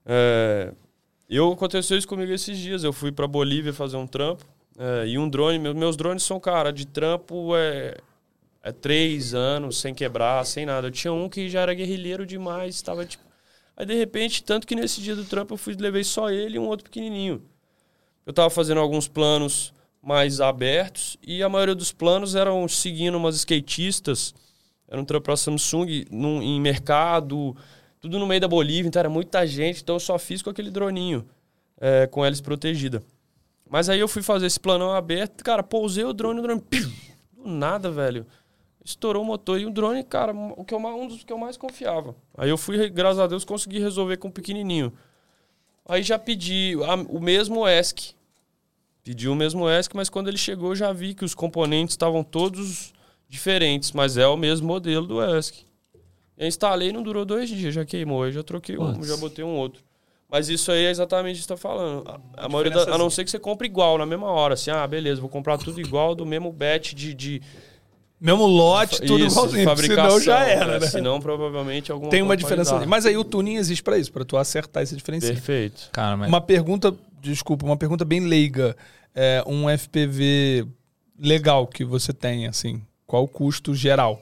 é, 0.06 0.72
eu 1.28 1.52
aconteceu 1.52 1.96
isso 1.98 2.08
comigo 2.08 2.32
esses 2.32 2.56
dias. 2.58 2.82
Eu 2.84 2.92
fui 2.92 3.12
pra 3.12 3.26
Bolívia 3.26 3.72
fazer 3.72 3.96
um 3.98 4.06
trampo 4.06 4.44
é, 4.78 5.06
e 5.08 5.18
um 5.18 5.28
drone. 5.28 5.58
meu- 5.58 5.74
meus 5.74 5.96
drones 5.96 6.22
são, 6.22 6.40
cara, 6.40 6.72
de 6.72 6.86
trampo 6.86 7.54
é, 7.54 7.96
é 8.62 8.72
três 8.72 9.34
anos 9.34 9.78
sem 9.78 9.92
quebrar, 9.94 10.44
sem 10.46 10.64
nada. 10.64 10.86
Eu 10.86 10.90
tinha 10.90 11.12
um 11.12 11.28
que 11.28 11.48
já 11.50 11.60
era 11.60 11.74
guerrilheiro 11.74 12.24
demais, 12.24 12.76
estava 12.76 13.04
tipo. 13.04 13.22
Aí, 13.80 13.86
de 13.86 13.94
repente, 13.94 14.44
tanto 14.44 14.66
que 14.66 14.74
nesse 14.74 15.00
dia 15.00 15.16
do 15.16 15.24
trampo 15.24 15.54
eu 15.54 15.56
fui 15.56 15.74
levei 15.74 16.04
só 16.04 16.28
ele 16.28 16.56
e 16.56 16.58
um 16.58 16.66
outro 16.66 16.84
pequenininho. 16.84 17.42
Eu 18.26 18.32
tava 18.34 18.50
fazendo 18.50 18.78
alguns 18.78 19.08
planos 19.08 19.72
mais 20.02 20.38
abertos 20.38 21.16
e 21.26 21.42
a 21.42 21.48
maioria 21.48 21.74
dos 21.74 21.90
planos 21.90 22.34
eram 22.34 22.68
seguindo 22.68 23.14
umas 23.14 23.36
skatistas. 23.36 24.34
Era 24.86 25.00
um 25.00 25.04
trampo 25.06 25.24
pra 25.24 25.34
Samsung 25.34 26.04
num, 26.10 26.42
em 26.42 26.60
mercado, 26.60 27.56
tudo 27.98 28.18
no 28.18 28.26
meio 28.26 28.42
da 28.42 28.48
Bolívia, 28.48 28.86
então 28.86 29.00
era 29.00 29.08
muita 29.08 29.46
gente, 29.46 29.80
então 29.80 29.96
eu 29.96 30.00
só 30.00 30.18
fiz 30.18 30.42
com 30.42 30.50
aquele 30.50 30.70
droninho, 30.70 31.26
é, 31.80 32.06
com 32.06 32.22
hélice 32.22 32.42
protegida. 32.42 33.02
Mas 33.66 33.88
aí 33.88 33.98
eu 33.98 34.08
fui 34.08 34.22
fazer 34.22 34.44
esse 34.44 34.60
planão 34.60 34.92
aberto, 34.92 35.42
cara, 35.42 35.62
pousei 35.62 36.04
o 36.04 36.12
drone, 36.12 36.40
o 36.40 36.42
drone, 36.42 36.60
piu, 36.60 36.86
do 37.34 37.48
nada, 37.48 37.90
velho. 37.90 38.26
Estourou 38.90 39.22
o 39.22 39.26
motor 39.26 39.60
e 39.60 39.66
o 39.66 39.70
drone, 39.70 40.02
cara, 40.04 40.32
o 40.34 40.64
que 40.64 40.74
eu, 40.74 40.78
um 40.78 41.06
dos 41.06 41.22
que 41.24 41.32
eu 41.32 41.38
mais 41.38 41.56
confiava. 41.56 42.14
Aí 42.36 42.50
eu 42.50 42.58
fui, 42.58 42.88
graças 42.90 43.18
a 43.20 43.26
Deus, 43.26 43.44
consegui 43.44 43.78
resolver 43.78 44.16
com 44.16 44.28
o 44.28 44.32
pequenininho. 44.32 44.92
Aí 45.86 46.02
já 46.02 46.18
pedi 46.18 46.74
a- 46.84 46.94
o 47.08 47.20
mesmo 47.20 47.66
ESC. 47.66 48.14
Pedi 49.02 49.28
o 49.28 49.34
mesmo 49.34 49.68
ESC, 49.68 49.94
mas 49.96 50.08
quando 50.10 50.28
ele 50.28 50.36
chegou 50.36 50.70
eu 50.70 50.76
já 50.76 50.92
vi 50.92 51.14
que 51.14 51.24
os 51.24 51.34
componentes 51.34 51.94
estavam 51.94 52.22
todos 52.22 52.92
diferentes, 53.28 53.92
mas 53.92 54.16
é 54.16 54.26
o 54.26 54.36
mesmo 54.36 54.66
modelo 54.66 55.06
do 55.06 55.22
ESC. 55.22 55.64
Eu 56.36 56.46
instalei 56.48 56.92
não 56.92 57.02
durou 57.02 57.24
dois 57.24 57.48
dias, 57.48 57.74
já 57.74 57.84
queimou. 57.84 58.22
Aí 58.24 58.32
já 58.32 58.42
troquei 58.42 58.76
um, 58.78 59.02
já 59.04 59.16
botei 59.16 59.44
um 59.44 59.56
outro. 59.56 59.82
Mas 60.28 60.48
isso 60.48 60.70
aí 60.70 60.84
é 60.86 60.90
exatamente 60.90 61.36
o 61.36 61.40
que 61.40 61.46
você 61.46 61.52
está 61.54 61.56
falando. 61.56 62.08
A, 62.08 62.44
a 62.46 62.48
maioria 62.48 62.70
da- 62.72 62.94
a 62.94 62.98
não 62.98 63.10
ser 63.10 63.24
que 63.24 63.30
você 63.30 63.38
compre 63.38 63.66
igual 63.66 63.98
na 63.98 64.06
mesma 64.06 64.28
hora. 64.28 64.54
Assim, 64.54 64.70
ah, 64.70 64.86
beleza, 64.86 65.20
vou 65.20 65.28
comprar 65.30 65.58
tudo 65.58 65.80
igual 65.80 66.14
do 66.14 66.24
mesmo 66.24 66.52
batch 66.52 66.92
de. 66.94 67.12
de 67.14 67.42
Mesmo 68.20 68.44
lote, 68.44 69.00
tudo 69.00 69.24
isso, 69.24 69.34
igualzinho. 69.34 69.64
fabricação. 69.64 70.10
Senão 70.10 70.20
já 70.20 70.44
era, 70.44 70.74
é, 70.74 70.80
né? 70.80 70.86
Senão, 70.86 71.20
provavelmente, 71.20 71.90
alguma 71.90 72.10
Tem 72.10 72.20
uma 72.20 72.36
diferença. 72.36 72.76
ali. 72.76 72.86
Mas 72.86 73.06
aí 73.06 73.16
o 73.16 73.24
tuning 73.24 73.56
existe 73.56 73.82
pra 73.82 73.96
isso, 73.96 74.12
pra 74.12 74.24
tu 74.26 74.36
acertar 74.36 74.82
esse 74.82 74.94
diferencial. 74.94 75.32
Perfeito. 75.32 75.88
Cara, 75.90 76.18
mas... 76.18 76.28
Uma 76.28 76.40
pergunta, 76.40 76.94
desculpa, 77.20 77.64
uma 77.64 77.78
pergunta 77.78 78.04
bem 78.04 78.20
leiga. 78.20 78.76
É, 79.14 79.42
um 79.46 79.66
FPV 79.70 80.66
legal 81.18 81.66
que 81.66 81.82
você 81.82 82.12
tem, 82.12 82.46
assim, 82.46 82.82
qual 83.06 83.24
o 83.24 83.28
custo 83.28 83.74
geral? 83.74 84.20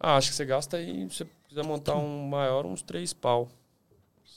Ah, 0.00 0.16
acho 0.16 0.30
que 0.30 0.36
você 0.36 0.44
gasta 0.46 0.78
aí, 0.78 1.06
se 1.10 1.16
você 1.16 1.26
quiser 1.48 1.64
montar 1.64 1.96
um 1.96 2.26
maior, 2.26 2.64
uns 2.64 2.82
três 2.82 3.12
pau. 3.12 3.48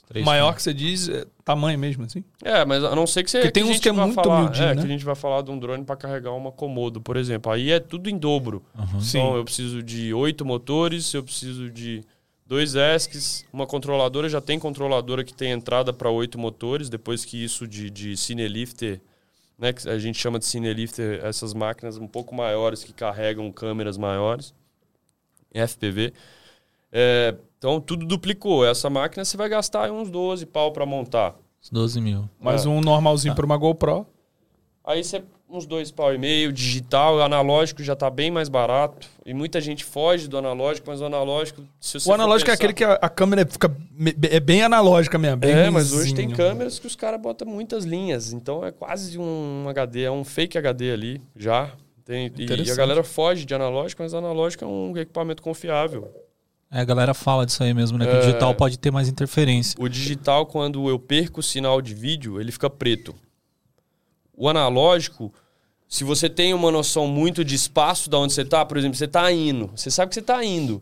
Três 0.08 0.24
Maior 0.24 0.54
que 0.54 0.62
você 0.62 0.72
diz, 0.72 1.06
é 1.10 1.26
tamanho 1.44 1.78
mesmo, 1.78 2.04
assim? 2.04 2.24
É, 2.42 2.64
mas 2.64 2.82
a 2.82 2.96
não 2.96 3.06
ser 3.06 3.22
que 3.22 3.30
você. 3.30 3.40
Porque 3.40 3.52
tem 3.52 3.62
a 3.62 3.66
uns 3.66 3.78
que 3.78 3.90
é 3.90 3.92
muito 3.92 4.14
falar, 4.14 4.38
humildinho, 4.40 4.64
É, 4.68 4.74
né? 4.74 4.80
que 4.80 4.86
a 4.86 4.90
gente 4.90 5.04
vai 5.04 5.14
falar 5.14 5.42
de 5.42 5.50
um 5.50 5.58
drone 5.58 5.84
para 5.84 5.96
carregar 5.96 6.32
uma 6.32 6.50
Komodo, 6.50 6.98
por 6.98 7.18
exemplo. 7.18 7.52
Aí 7.52 7.70
é 7.70 7.78
tudo 7.78 8.08
em 8.08 8.16
dobro. 8.16 8.64
Uhum. 8.74 9.00
Sim. 9.02 9.18
Então 9.18 9.36
eu 9.36 9.44
preciso 9.44 9.82
de 9.82 10.14
oito 10.14 10.46
motores, 10.46 11.12
eu 11.12 11.22
preciso 11.22 11.70
de 11.70 12.02
dois 12.46 12.74
ESCs, 12.74 13.44
uma 13.52 13.66
controladora. 13.66 14.30
Já 14.30 14.40
tem 14.40 14.58
controladora 14.58 15.22
que 15.22 15.34
tem 15.34 15.50
entrada 15.50 15.92
para 15.92 16.08
oito 16.10 16.38
motores, 16.38 16.88
depois 16.88 17.26
que 17.26 17.44
isso 17.44 17.68
de, 17.68 17.90
de 17.90 18.16
Cinelifter, 18.16 19.02
né, 19.58 19.74
que 19.74 19.86
a 19.86 19.98
gente 19.98 20.18
chama 20.18 20.38
de 20.38 20.46
Cinelifter, 20.46 21.20
essas 21.22 21.52
máquinas 21.52 21.98
um 21.98 22.06
pouco 22.08 22.34
maiores 22.34 22.82
que 22.82 22.94
carregam 22.94 23.52
câmeras 23.52 23.98
maiores, 23.98 24.54
FPV. 25.52 26.14
É, 26.90 27.34
então 27.58 27.80
tudo 27.80 28.06
duplicou. 28.06 28.64
Essa 28.64 28.88
máquina 28.88 29.24
você 29.24 29.36
vai 29.36 29.48
gastar 29.48 29.90
uns 29.90 30.10
12 30.10 30.46
pau 30.46 30.72
para 30.72 30.86
montar. 30.86 31.34
Uns 31.62 31.70
12 31.70 32.00
mil. 32.00 32.28
Mas 32.40 32.64
É. 32.64 32.68
um 32.68 32.80
normalzinho 32.80 33.34
pra 33.34 33.44
uma 33.44 33.56
GoPro. 33.56 34.06
Aí 34.84 35.02
você 35.04 35.22
uns 35.50 35.64
dois 35.64 35.90
pau 35.90 36.14
e 36.14 36.18
meio, 36.18 36.52
digital, 36.52 37.16
o 37.16 37.22
analógico 37.22 37.82
já 37.82 37.96
tá 37.96 38.10
bem 38.10 38.30
mais 38.30 38.50
barato. 38.50 39.08
E 39.24 39.32
muita 39.32 39.62
gente 39.62 39.82
foge 39.82 40.28
do 40.28 40.36
analógico, 40.36 40.86
mas 40.90 41.00
o 41.00 41.06
analógico, 41.06 41.62
se 41.80 41.98
você 41.98 42.10
O 42.10 42.12
analógico 42.12 42.48
for 42.50 42.52
é 42.52 42.54
aquele 42.54 42.74
pensar- 42.74 42.98
que 42.98 43.02
a, 43.04 43.06
a 43.06 43.08
câmera 43.08 43.46
fica 43.46 43.74
é 44.30 44.40
bem 44.40 44.62
analógica 44.62 45.16
mesmo. 45.18 45.38
Bem 45.38 45.52
É, 45.52 45.70
mas 45.70 45.90
hoje 45.90 46.14
tem 46.14 46.28
câmeras 46.30 46.78
que 46.78 46.86
os 46.86 46.94
caras 46.94 47.18
botam 47.18 47.48
muitas 47.48 47.84
linhas. 47.84 48.30
Então 48.34 48.62
é 48.62 48.70
quase 48.70 49.18
um 49.18 49.66
HD, 49.70 50.02
é 50.02 50.10
um 50.10 50.22
fake 50.22 50.58
HD 50.58 50.92
ali 50.92 51.22
já. 51.34 51.72
Tem- 52.04 52.26
e 52.36 52.40
a 52.40 52.44
Interessante. 52.44 52.76
galera 52.76 53.02
foge 53.02 53.46
de 53.46 53.54
analógico, 53.54 54.02
mas 54.02 54.12
analógico 54.12 54.64
é 54.64 54.66
um 54.66 54.94
equipamento 54.98 55.42
confiável. 55.42 56.10
É, 56.70 56.80
a 56.80 56.84
galera 56.84 57.14
fala 57.14 57.46
disso 57.46 57.62
aí 57.62 57.72
mesmo, 57.72 57.96
né? 57.96 58.04
Que 58.06 58.12
o 58.12 58.16
É. 58.16 58.20
digital 58.20 58.54
pode 58.54 58.78
ter 58.78 58.90
mais 58.90 59.08
interferência. 59.08 59.74
O 59.80 59.88
digital, 59.88 60.44
quando 60.46 60.88
eu 60.88 60.98
perco 60.98 61.40
o 61.40 61.42
sinal 61.42 61.80
de 61.80 61.94
vídeo, 61.94 62.40
ele 62.40 62.52
fica 62.52 62.68
preto. 62.68 63.14
O 64.36 64.48
analógico, 64.48 65.32
se 65.88 66.04
você 66.04 66.28
tem 66.28 66.52
uma 66.54 66.70
noção 66.70 67.06
muito 67.06 67.44
de 67.44 67.54
espaço 67.54 68.08
da 68.10 68.18
onde 68.18 68.32
você 68.32 68.44
tá, 68.44 68.64
por 68.64 68.76
exemplo, 68.76 68.96
você 68.96 69.08
tá 69.08 69.30
indo, 69.32 69.70
você 69.74 69.90
sabe 69.90 70.10
que 70.10 70.14
você 70.14 70.22
tá 70.22 70.44
indo. 70.44 70.80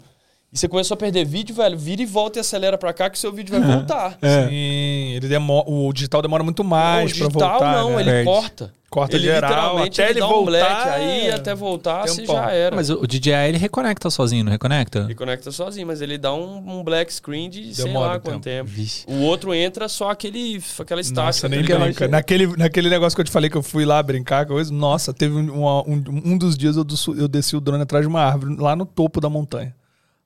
E 0.52 0.58
você 0.58 0.68
começou 0.68 0.94
a 0.94 0.98
perder 0.98 1.24
vídeo, 1.24 1.54
velho, 1.54 1.76
vira 1.76 2.02
e 2.02 2.06
volta 2.06 2.38
e 2.38 2.40
acelera 2.40 2.76
pra 2.78 2.92
cá 2.92 3.08
que 3.10 3.18
seu 3.18 3.32
vídeo 3.32 3.58
vai 3.58 3.60
voltar. 3.76 4.12
Sim, 4.12 5.12
ele 5.14 5.28
demora, 5.28 5.68
o 5.68 5.92
digital 5.92 6.22
demora 6.22 6.42
muito 6.44 6.62
mais 6.64 7.12
o 7.12 7.14
pra 7.16 7.26
digital 7.26 7.50
voltar. 7.58 7.72
não, 7.76 7.90
né? 7.96 8.00
ele 8.02 8.10
Perde. 8.10 8.24
corta. 8.24 8.72
Corta 8.96 9.14
ele 9.14 9.24
geral, 9.24 9.50
literalmente 9.50 10.00
até 10.00 10.10
ele 10.10 10.18
ele 10.18 10.20
dá 10.20 10.26
um 10.26 10.30
voltar, 10.30 10.50
black 10.50 10.88
aí 10.88 11.26
é 11.26 11.34
até 11.34 11.54
voltar, 11.54 12.08
você 12.08 12.24
já 12.24 12.50
era. 12.50 12.74
Mas 12.74 12.88
o 12.88 13.06
DJI 13.06 13.30
ele 13.48 13.58
reconecta 13.58 14.08
sozinho, 14.08 14.42
não 14.42 14.50
reconecta? 14.50 15.00
Ele 15.00 15.14
conecta 15.14 15.52
sozinho, 15.52 15.86
mas 15.86 16.00
ele 16.00 16.16
dá 16.16 16.32
um, 16.32 16.78
um 16.78 16.82
black 16.82 17.12
screen 17.12 17.50
de 17.50 17.74
sei 17.74 17.84
Demora 17.84 18.12
lá 18.12 18.16
um 18.16 18.20
quanto 18.20 18.42
tempo. 18.44 18.70
Vixe. 18.70 19.04
O 19.06 19.20
outro 19.20 19.52
entra 19.52 19.86
só 19.86 20.08
aquele, 20.08 20.62
aquela 20.80 21.02
estática. 21.02 21.26
Nossa, 21.26 21.46
nem 21.50 21.58
tá 21.60 21.66
ligado? 21.66 21.82
brinca. 21.84 22.08
Naquele, 22.08 22.46
naquele 22.56 22.88
negócio 22.88 23.14
que 23.14 23.20
eu 23.20 23.26
te 23.26 23.30
falei 23.30 23.50
que 23.50 23.56
eu 23.58 23.62
fui 23.62 23.84
lá 23.84 24.02
brincar, 24.02 24.46
coisa, 24.46 24.72
nossa, 24.72 25.12
teve 25.12 25.34
um, 25.34 25.52
uma- 25.60 25.82
um, 25.82 26.02
um 26.24 26.38
dos 26.38 26.56
dias 26.56 26.76
eu, 26.78 26.86
eu 27.18 27.28
desci 27.28 27.54
o 27.54 27.60
drone 27.60 27.82
atrás 27.82 28.02
de 28.02 28.08
uma 28.08 28.22
árvore, 28.22 28.56
lá 28.56 28.74
no 28.74 28.86
topo 28.86 29.20
da 29.20 29.28
montanha. 29.28 29.74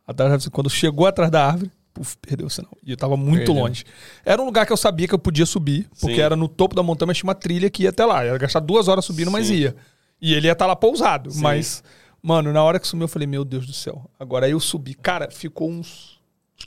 Atrás, 0.07 0.47
quando 0.47 0.71
chegou 0.71 1.09
atrás 1.09 1.29
da 1.29 1.45
árvore, 1.45 1.73
puf, 2.01 2.17
perdeu 2.17 2.47
o 2.47 2.51
sinal. 2.51 2.73
E 2.83 2.91
eu 2.91 2.97
tava 2.97 3.17
muito 3.17 3.45
Perdeu. 3.45 3.55
longe. 3.63 3.85
Era 4.25 4.41
um 4.41 4.47
lugar 4.47 4.65
que 4.65 4.73
eu 4.73 4.77
sabia 4.77 5.07
que 5.07 5.15
eu 5.15 5.19
podia 5.19 5.45
subir, 5.45 5.87
porque 6.01 6.17
Sim. 6.17 6.21
era 6.23 6.35
no 6.35 6.49
topo 6.49 6.75
da 6.75 6.83
montanha, 6.83 7.09
mas 7.09 7.19
tinha 7.19 7.29
uma 7.29 7.35
trilha 7.35 7.69
que 7.69 7.83
ia 7.83 7.91
até 7.91 8.05
lá. 8.07 8.25
Eu 8.25 8.33
ia 8.33 8.39
gastar 8.39 8.61
duas 8.61 8.89
horas 8.89 9.05
subindo, 9.05 9.31
mas 9.31 9.49
Sim. 9.49 9.55
ia. 9.55 9.77
E 10.21 10.33
ele 10.33 10.47
ia 10.47 10.53
estar 10.53 10.67
lá 10.67 10.75
pousado. 10.75 11.31
Sim. 11.31 11.43
Mas, 11.43 11.83
mano, 12.23 12.53
na 12.53 12.63
hora 12.63 12.81
que 12.81 12.89
sumiu, 12.89 13.05
eu 13.05 13.09
falei, 13.09 13.29
meu 13.29 13.45
Deus 13.45 13.67
do 13.67 13.73
céu. 13.73 14.11
Agora 14.19 14.49
eu 14.49 14.59
subi. 14.59 14.95
Cara, 14.95 15.31
ficou 15.31 15.71
uns, 15.71 16.19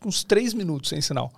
uns 0.05 0.23
três 0.23 0.53
minutos 0.53 0.89
sem 0.89 1.01
sinal. 1.01 1.31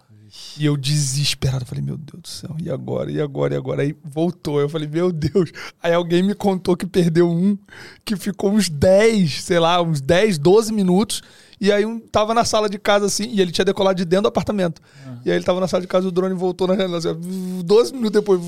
E 0.57 0.65
eu 0.65 0.75
desesperado, 0.75 1.65
falei, 1.65 1.83
meu 1.83 1.95
Deus 1.95 2.21
do 2.21 2.27
céu, 2.27 2.55
e 2.61 2.69
agora, 2.69 3.09
e 3.09 3.21
agora, 3.21 3.53
e 3.53 3.57
agora? 3.57 3.81
Aí 3.83 3.95
voltou, 4.03 4.59
eu 4.59 4.67
falei, 4.67 4.87
meu 4.87 5.09
Deus. 5.13 5.51
Aí 5.81 5.93
alguém 5.93 6.21
me 6.23 6.33
contou 6.35 6.75
que 6.75 6.85
perdeu 6.85 7.29
um, 7.29 7.57
que 8.03 8.17
ficou 8.17 8.51
uns 8.51 8.67
10, 8.67 9.43
sei 9.43 9.59
lá, 9.59 9.81
uns 9.81 10.01
10, 10.01 10.37
12 10.37 10.73
minutos. 10.73 11.21
E 11.59 11.71
aí 11.71 11.85
um 11.85 11.99
tava 11.99 12.33
na 12.33 12.43
sala 12.43 12.69
de 12.69 12.77
casa 12.77 13.05
assim, 13.05 13.29
e 13.31 13.39
ele 13.41 13.51
tinha 13.51 13.63
decolado 13.65 13.95
de 13.97 14.05
dentro 14.05 14.23
do 14.23 14.27
apartamento. 14.27 14.81
E 15.23 15.31
aí 15.31 15.37
ele 15.37 15.45
tava 15.45 15.59
na 15.59 15.67
sala 15.67 15.81
de 15.81 15.87
casa, 15.87 16.07
o 16.07 16.11
drone 16.11 16.35
voltou 16.35 16.67
na 16.67 16.75
janela, 16.75 16.97
assim, 16.97 17.07
ó, 17.09 17.15
12 17.63 17.93
minutos 17.93 18.11
depois, 18.11 18.41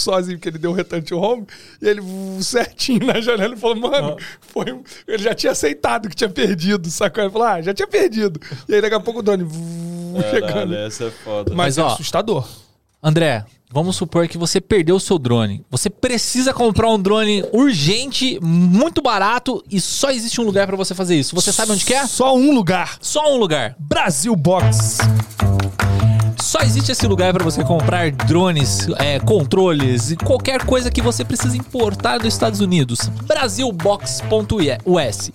sozinho, 0.00 0.36
porque 0.38 0.48
ele 0.48 0.58
deu 0.58 0.70
o 0.70 0.74
return 0.74 1.04
to 1.04 1.16
home, 1.18 1.46
e 1.80 1.88
ele 1.88 2.00
certinho 2.42 3.06
na 3.06 3.20
janela 3.20 3.54
e 3.54 3.56
falou, 3.56 3.76
mano, 3.76 4.16
foi 4.40 4.72
um- 4.72 4.82
ele 5.06 5.22
já 5.22 5.34
tinha 5.34 5.52
aceitado 5.52 6.08
que 6.08 6.14
tinha 6.16 6.30
perdido, 6.30 6.88
sacou? 6.90 7.22
Ele 7.24 7.32
falou, 7.32 7.46
ah, 7.48 7.62
já 7.62 7.72
tinha 7.74 7.88
perdido. 7.88 8.40
E 8.68 8.74
aí 8.74 8.80
daqui 8.80 8.94
a 8.94 9.00
pouco 9.00 9.20
o 9.20 9.22
drone 9.22 9.46
chegando. 10.30 10.48
Caralho, 10.52 10.74
essa 10.74 11.04
é 11.04 11.10
foda. 11.10 11.50
Mas, 11.54 11.76
Mas, 11.76 11.78
é 11.78 11.82
ó, 11.82 11.86
assustador. 11.94 12.48
André, 13.02 13.44
vamos 13.72 13.96
supor 13.96 14.26
que 14.26 14.36
você 14.36 14.60
perdeu 14.60 14.96
o 14.96 15.00
seu 15.00 15.18
drone. 15.18 15.64
Você 15.70 15.88
precisa 15.88 16.52
comprar 16.52 16.90
um 16.90 17.00
drone 17.00 17.44
urgente, 17.52 18.38
muito 18.42 19.00
barato 19.00 19.62
e 19.70 19.80
só 19.80 20.10
existe 20.10 20.40
um 20.40 20.44
lugar 20.44 20.66
pra 20.66 20.76
você 20.76 20.94
fazer 20.94 21.16
isso. 21.16 21.34
Você 21.34 21.52
sabe 21.52 21.72
onde 21.72 21.84
que 21.84 21.94
é? 21.94 22.06
Só 22.06 22.36
um 22.36 22.52
lugar. 22.52 22.98
Só 23.00 23.32
um 23.32 23.36
lugar. 23.36 23.76
Brasil 23.78 24.34
Box. 24.34 24.98
Só 26.40 26.60
existe 26.62 26.90
esse 26.90 27.06
lugar 27.06 27.32
para 27.32 27.44
você 27.44 27.62
comprar 27.62 28.10
drones, 28.10 28.88
é, 28.98 29.20
controles 29.20 30.10
e 30.10 30.16
qualquer 30.16 30.64
coisa 30.64 30.90
que 30.90 31.00
você 31.00 31.24
precisa 31.24 31.56
importar 31.56 32.18
dos 32.18 32.32
Estados 32.32 32.60
Unidos. 32.60 33.08
Brasilbox.us. 33.24 35.30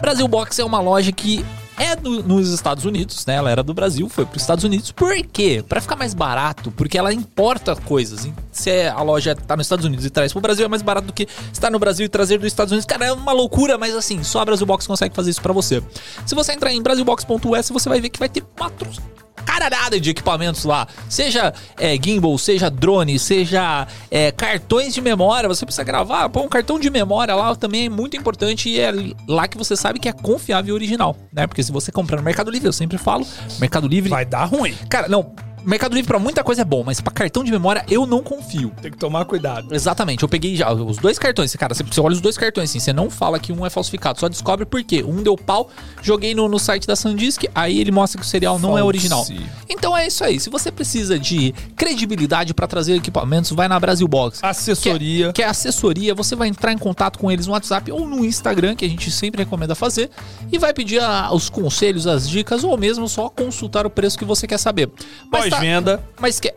Brasilbox 0.00 0.58
é 0.58 0.64
uma 0.64 0.80
loja 0.80 1.12
que 1.12 1.44
é 1.78 1.96
nos 1.96 2.52
Estados 2.52 2.84
Unidos, 2.84 3.24
né? 3.26 3.34
Ela 3.34 3.50
era 3.50 3.62
do 3.62 3.72
Brasil, 3.72 4.08
foi 4.08 4.26
para 4.26 4.36
os 4.36 4.42
Estados 4.42 4.64
Unidos. 4.64 4.90
Por 4.92 5.14
quê? 5.26 5.64
Para 5.66 5.80
ficar 5.80 5.96
mais 5.96 6.14
barato, 6.14 6.70
porque 6.72 6.98
ela 6.98 7.12
importa 7.12 7.76
coisas. 7.76 8.28
Se 8.50 8.88
a 8.88 9.00
loja 9.02 9.34
tá 9.34 9.56
nos 9.56 9.66
Estados 9.66 9.84
Unidos 9.84 10.04
e 10.04 10.10
traz 10.10 10.32
pro 10.32 10.40
Brasil, 10.40 10.64
é 10.64 10.68
mais 10.68 10.82
barato 10.82 11.06
do 11.06 11.12
que 11.12 11.28
estar 11.52 11.70
no 11.70 11.78
Brasil 11.78 12.06
e 12.06 12.08
trazer 12.08 12.38
dos 12.38 12.46
Estados 12.46 12.72
Unidos. 12.72 12.86
Cara, 12.86 13.06
é 13.06 13.12
uma 13.12 13.32
loucura, 13.32 13.78
mas 13.78 13.94
assim, 13.94 14.22
só 14.22 14.40
a 14.40 14.44
Brasilbox 14.44 14.86
consegue 14.86 15.14
fazer 15.14 15.30
isso 15.30 15.42
para 15.42 15.52
você. 15.52 15.82
Se 16.26 16.34
você 16.34 16.52
entrar 16.52 16.72
em 16.72 16.82
brasilbox.us, 16.82 17.70
você 17.70 17.88
vai 17.88 18.00
ver 18.00 18.08
que 18.08 18.18
vai 18.18 18.28
ter 18.28 18.42
quatro 18.56 18.90
caralhada 19.38 20.00
de 20.00 20.10
equipamentos 20.10 20.64
lá. 20.64 20.86
Seja 21.08 21.52
é, 21.78 21.96
gimbal, 22.02 22.36
seja 22.38 22.70
drone, 22.70 23.18
seja 23.18 23.86
é, 24.10 24.30
cartões 24.32 24.94
de 24.94 25.00
memória. 25.00 25.48
Você 25.48 25.64
precisa 25.64 25.84
gravar. 25.84 26.28
Pô, 26.28 26.42
um 26.42 26.48
cartão 26.48 26.78
de 26.78 26.90
memória 26.90 27.34
lá 27.34 27.54
também 27.54 27.86
é 27.86 27.88
muito 27.88 28.16
importante 28.16 28.68
e 28.68 28.80
é 28.80 28.92
lá 29.26 29.48
que 29.48 29.56
você 29.56 29.76
sabe 29.76 29.98
que 29.98 30.08
é 30.08 30.12
confiável 30.12 30.70
e 30.70 30.72
original, 30.72 31.16
né? 31.32 31.46
Porque 31.46 31.62
se 31.62 31.72
você 31.72 31.90
comprar 31.90 32.18
no 32.18 32.22
Mercado 32.22 32.50
Livre, 32.50 32.68
eu 32.68 32.72
sempre 32.72 32.98
falo, 32.98 33.26
Mercado 33.58 33.88
Livre. 33.88 34.10
Vai 34.10 34.24
dar 34.24 34.44
ruim. 34.44 34.74
Cara, 34.88 35.08
não. 35.08 35.47
Mercado 35.64 35.94
Livre 35.94 36.08
pra 36.08 36.18
muita 36.18 36.42
coisa 36.42 36.62
é 36.62 36.64
bom, 36.64 36.82
mas 36.84 37.00
pra 37.00 37.12
cartão 37.12 37.44
de 37.44 37.50
memória 37.50 37.84
eu 37.90 38.06
não 38.06 38.22
confio. 38.22 38.72
Tem 38.80 38.90
que 38.90 38.96
tomar 38.98 39.24
cuidado. 39.24 39.74
Exatamente, 39.74 40.22
eu 40.22 40.28
peguei 40.28 40.56
já 40.56 40.72
os 40.72 40.96
dois 40.98 41.18
cartões. 41.18 41.54
Cara, 41.56 41.74
você, 41.74 41.82
você 41.82 42.00
olha 42.00 42.12
os 42.14 42.20
dois 42.20 42.36
cartões 42.38 42.70
assim, 42.70 42.80
você 42.80 42.92
não 42.92 43.10
fala 43.10 43.38
que 43.38 43.52
um 43.52 43.64
é 43.66 43.70
falsificado, 43.70 44.18
só 44.18 44.28
descobre 44.28 44.64
por 44.64 44.82
quê. 44.82 45.02
Um 45.06 45.22
deu 45.22 45.36
pau, 45.36 45.68
joguei 46.02 46.34
no, 46.34 46.48
no 46.48 46.58
site 46.58 46.86
da 46.86 46.96
Sandisk, 46.96 47.44
aí 47.54 47.78
ele 47.80 47.90
mostra 47.90 48.20
que 48.20 48.26
o 48.26 48.28
cereal 48.28 48.58
não 48.58 48.76
é 48.78 48.82
original. 48.82 49.24
Então 49.68 49.96
é 49.96 50.06
isso 50.06 50.24
aí. 50.24 50.40
Se 50.40 50.48
você 50.50 50.70
precisa 50.70 51.18
de 51.18 51.54
credibilidade 51.76 52.52
pra 52.54 52.66
trazer 52.66 52.94
equipamentos, 52.96 53.50
vai 53.52 53.68
na 53.68 53.78
Brasil 53.78 54.06
Box. 54.08 54.40
Assessoria. 54.42 55.32
Que 55.32 55.42
é 55.42 55.46
assessoria, 55.46 56.14
você 56.14 56.34
vai 56.36 56.48
entrar 56.48 56.72
em 56.72 56.78
contato 56.78 57.18
com 57.18 57.30
eles 57.30 57.46
no 57.46 57.52
WhatsApp 57.52 57.90
ou 57.92 58.06
no 58.06 58.24
Instagram, 58.24 58.74
que 58.74 58.84
a 58.84 58.88
gente 58.88 59.10
sempre 59.10 59.42
recomenda 59.42 59.74
fazer, 59.74 60.10
e 60.52 60.58
vai 60.58 60.72
pedir 60.74 61.00
a- 61.00 61.32
os 61.32 61.48
conselhos, 61.48 62.06
as 62.06 62.28
dicas, 62.28 62.64
ou 62.64 62.76
mesmo 62.76 63.08
só 63.08 63.28
consultar 63.28 63.86
o 63.86 63.90
preço 63.90 64.18
que 64.18 64.24
você 64.24 64.46
quer 64.46 64.58
saber. 64.58 64.90
Mas 65.30 65.48
tá- 65.50 65.57
Pós-venda. 65.58 66.00
Mas 66.20 66.40
que. 66.40 66.52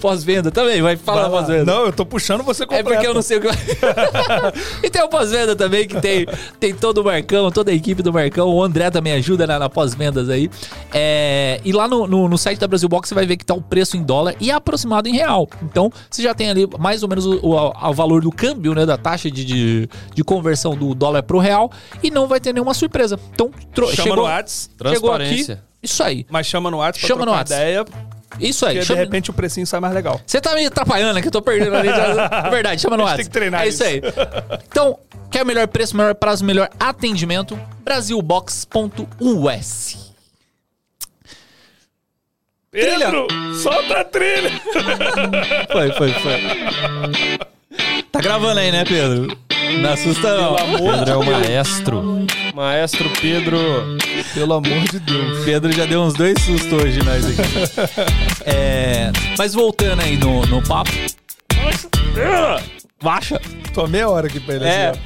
Pós-venda 0.00 0.50
também, 0.50 0.80
vai 0.80 0.96
falar 0.96 1.22
Vai 1.28 1.30
pós-venda. 1.40 1.64
Não, 1.64 1.86
eu 1.86 1.92
tô 1.92 2.06
puxando 2.06 2.42
você 2.42 2.62
É 2.62 2.66
completo. 2.66 2.88
porque 2.88 3.06
eu 3.06 3.14
não 3.14 3.20
sei 3.22 3.38
o 3.38 3.40
que. 3.40 3.48
e 4.82 4.90
tem 4.90 5.02
o 5.02 5.08
pós-venda 5.08 5.54
também, 5.56 5.86
que 5.86 6.00
tem, 6.00 6.26
tem 6.58 6.74
todo 6.74 6.98
o 6.98 7.04
Marcão, 7.04 7.50
toda 7.50 7.70
a 7.70 7.74
equipe 7.74 8.02
do 8.02 8.12
Marcão. 8.12 8.48
O 8.48 8.62
André 8.62 8.90
também 8.90 9.12
ajuda 9.14 9.46
na, 9.46 9.58
na 9.58 9.68
pós-vendas 9.68 10.28
aí. 10.28 10.50
É, 10.92 11.60
e 11.64 11.72
lá 11.72 11.86
no, 11.88 12.06
no, 12.06 12.28
no 12.28 12.38
site 12.38 12.58
da 12.58 12.68
Brasil 12.68 12.88
Box 12.88 13.08
você 13.08 13.14
vai 13.14 13.26
ver 13.26 13.36
que 13.36 13.44
tá 13.44 13.54
o 13.54 13.60
preço 13.62 13.96
em 13.96 14.02
dólar 14.02 14.34
e 14.40 14.50
é 14.50 14.54
aproximado 14.54 15.08
em 15.08 15.12
real. 15.12 15.48
Então 15.62 15.90
você 16.10 16.22
já 16.22 16.34
tem 16.34 16.48
ali 16.50 16.66
mais 16.78 17.02
ou 17.02 17.08
menos 17.08 17.26
o, 17.26 17.38
o, 17.42 17.88
o 17.90 17.92
valor 17.92 18.22
do 18.22 18.30
câmbio, 18.30 18.74
né? 18.74 18.86
Da 18.86 18.96
taxa 18.96 19.30
de, 19.30 19.44
de, 19.44 19.88
de 20.14 20.24
conversão 20.24 20.76
do 20.76 20.94
dólar 20.94 21.22
pro 21.22 21.38
real. 21.38 21.70
E 22.02 22.10
não 22.10 22.26
vai 22.26 22.40
ter 22.40 22.52
nenhuma 22.52 22.74
surpresa. 22.74 23.18
Então, 23.32 23.50
tro- 23.74 23.88
Chama 23.88 24.02
chegou, 24.02 24.16
no 24.16 24.22
Whats. 24.22 24.70
chegou 24.70 25.12
aqui. 25.12 25.24
Transparência. 25.26 25.64
Isso 25.82 26.02
aí. 26.02 26.24
Mas 26.30 26.46
chama 26.46 26.70
no 26.70 26.76
WhatsApp 26.78 27.00
pra 27.00 27.08
Chama 27.08 27.26
no 27.26 27.32
trocar 27.32 27.46
ideia, 27.46 27.84
Isso 28.40 28.66
aí. 28.66 28.72
porque 28.74 28.80
de 28.80 28.86
Chama- 28.86 29.00
repente 29.00 29.30
o 29.30 29.32
precinho 29.32 29.66
sai 29.66 29.80
mais 29.80 29.94
legal. 29.94 30.20
Você 30.26 30.40
tá 30.40 30.54
me 30.54 30.66
atrapalhando? 30.66 31.20
Que 31.20 31.28
eu 31.28 31.32
tô 31.32 31.42
perdendo 31.42 31.76
ali. 31.76 31.88
É 31.92 32.50
verdade, 32.50 32.80
chama 32.80 32.96
no 32.96 33.02
WhatsApp. 33.04 33.22
tem 33.22 33.26
que 33.26 33.32
treinar 33.32 33.62
É 33.62 33.68
isso 33.68 33.84
aí. 33.84 34.00
Então, 34.70 34.98
quer 35.30 35.42
o 35.42 35.46
melhor 35.46 35.66
preço, 35.68 35.96
melhor 35.96 36.14
prazo, 36.14 36.44
melhor 36.44 36.68
atendimento? 36.80 37.58
Brasilbox.us. 37.84 40.12
Pedro, 42.70 43.26
solta 43.62 44.00
a 44.00 44.04
trilha. 44.04 44.50
Foi, 45.70 45.92
foi, 45.92 46.12
foi. 46.14 46.40
Tá 48.10 48.20
gravando 48.20 48.60
aí, 48.60 48.72
né, 48.72 48.84
Pedro? 48.84 49.36
Não 49.80 49.92
assusta 49.92 50.36
não. 50.36 50.56
Pedro 50.56 51.10
é 51.10 51.16
o 51.16 51.24
maestro. 51.24 52.26
Maestro 52.54 53.10
Pedro. 53.20 53.58
Pelo 54.34 54.54
amor 54.54 54.80
de 54.90 54.98
Deus. 55.00 55.44
Pedro 55.44 55.72
já 55.72 55.86
deu 55.86 56.02
uns 56.02 56.14
dois 56.14 56.40
sustos 56.42 56.72
hoje 56.72 57.02
nós 57.02 57.24
aqui. 57.26 58.42
É, 58.44 59.10
mas 59.38 59.54
voltando 59.54 60.02
aí 60.02 60.16
no, 60.16 60.44
no 60.46 60.62
papo. 60.62 60.90
Baixa. 63.02 63.40
Tô 63.74 63.86
meia 63.86 64.08
hora 64.08 64.26
aqui 64.26 64.38
pra 64.38 64.54
ele. 64.54 64.64
É. 64.64 64.90
assim, 64.90 65.00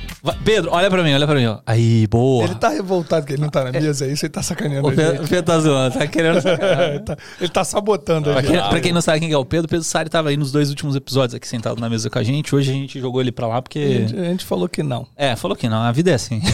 Pedro, 0.44 0.70
olha 0.72 0.90
pra 0.90 1.02
mim, 1.02 1.14
olha 1.14 1.26
pra 1.26 1.36
mim. 1.36 1.46
Ó. 1.46 1.58
Aí, 1.64 2.06
boa. 2.08 2.44
Ele 2.44 2.54
tá 2.56 2.68
revoltado 2.68 3.24
que 3.24 3.32
ele 3.34 3.42
não 3.42 3.48
tá 3.48 3.64
na 3.64 3.72
mesa, 3.72 4.06
é 4.06 4.08
isso 4.12 4.24
ele 4.26 4.32
tá 4.32 4.42
sacaneando 4.42 4.86
O 4.86 4.90
a 4.90 4.94
Pedro, 4.94 5.24
o 5.24 5.28
Pedro 5.28 5.42
tá 5.44 5.58
zoando, 5.60 5.98
tá 5.98 6.06
querendo 6.06 6.40
sacanear. 6.42 6.88
ele, 6.90 6.98
tá, 7.00 7.16
ele 7.40 7.48
tá 7.48 7.64
sabotando 7.64 8.30
a 8.30 8.34
Pra 8.34 8.42
quem, 8.42 8.56
pra 8.56 8.80
quem 8.80 8.92
não 8.92 9.00
sabe 9.00 9.20
quem 9.20 9.32
é 9.32 9.38
o 9.38 9.44
Pedro, 9.44 9.66
o 9.66 9.68
Pedro 9.68 9.84
Sari 9.84 10.10
tava 10.10 10.28
aí 10.30 10.36
nos 10.36 10.50
dois 10.50 10.68
últimos 10.68 10.96
episódios 10.96 11.34
aqui 11.34 11.46
sentado 11.46 11.80
na 11.80 11.88
mesa 11.88 12.10
com 12.10 12.18
a 12.18 12.22
gente. 12.24 12.54
Hoje 12.54 12.70
a 12.70 12.74
gente 12.74 12.98
jogou 13.00 13.20
ele 13.20 13.30
pra 13.32 13.46
lá 13.46 13.56
A 13.58 13.62
porque. 13.62 14.00
gente, 14.00 14.16
a 14.18 14.24
gente 14.24 14.44
falou 14.44 14.68
que 14.68 14.82
não. 14.82 15.06
É, 15.16 15.36
falou 15.36 15.56
que 15.56 15.68
não, 15.68 15.82
a 15.82 15.92
vida 15.92 16.10
é 16.10 16.14
assim. 16.14 16.42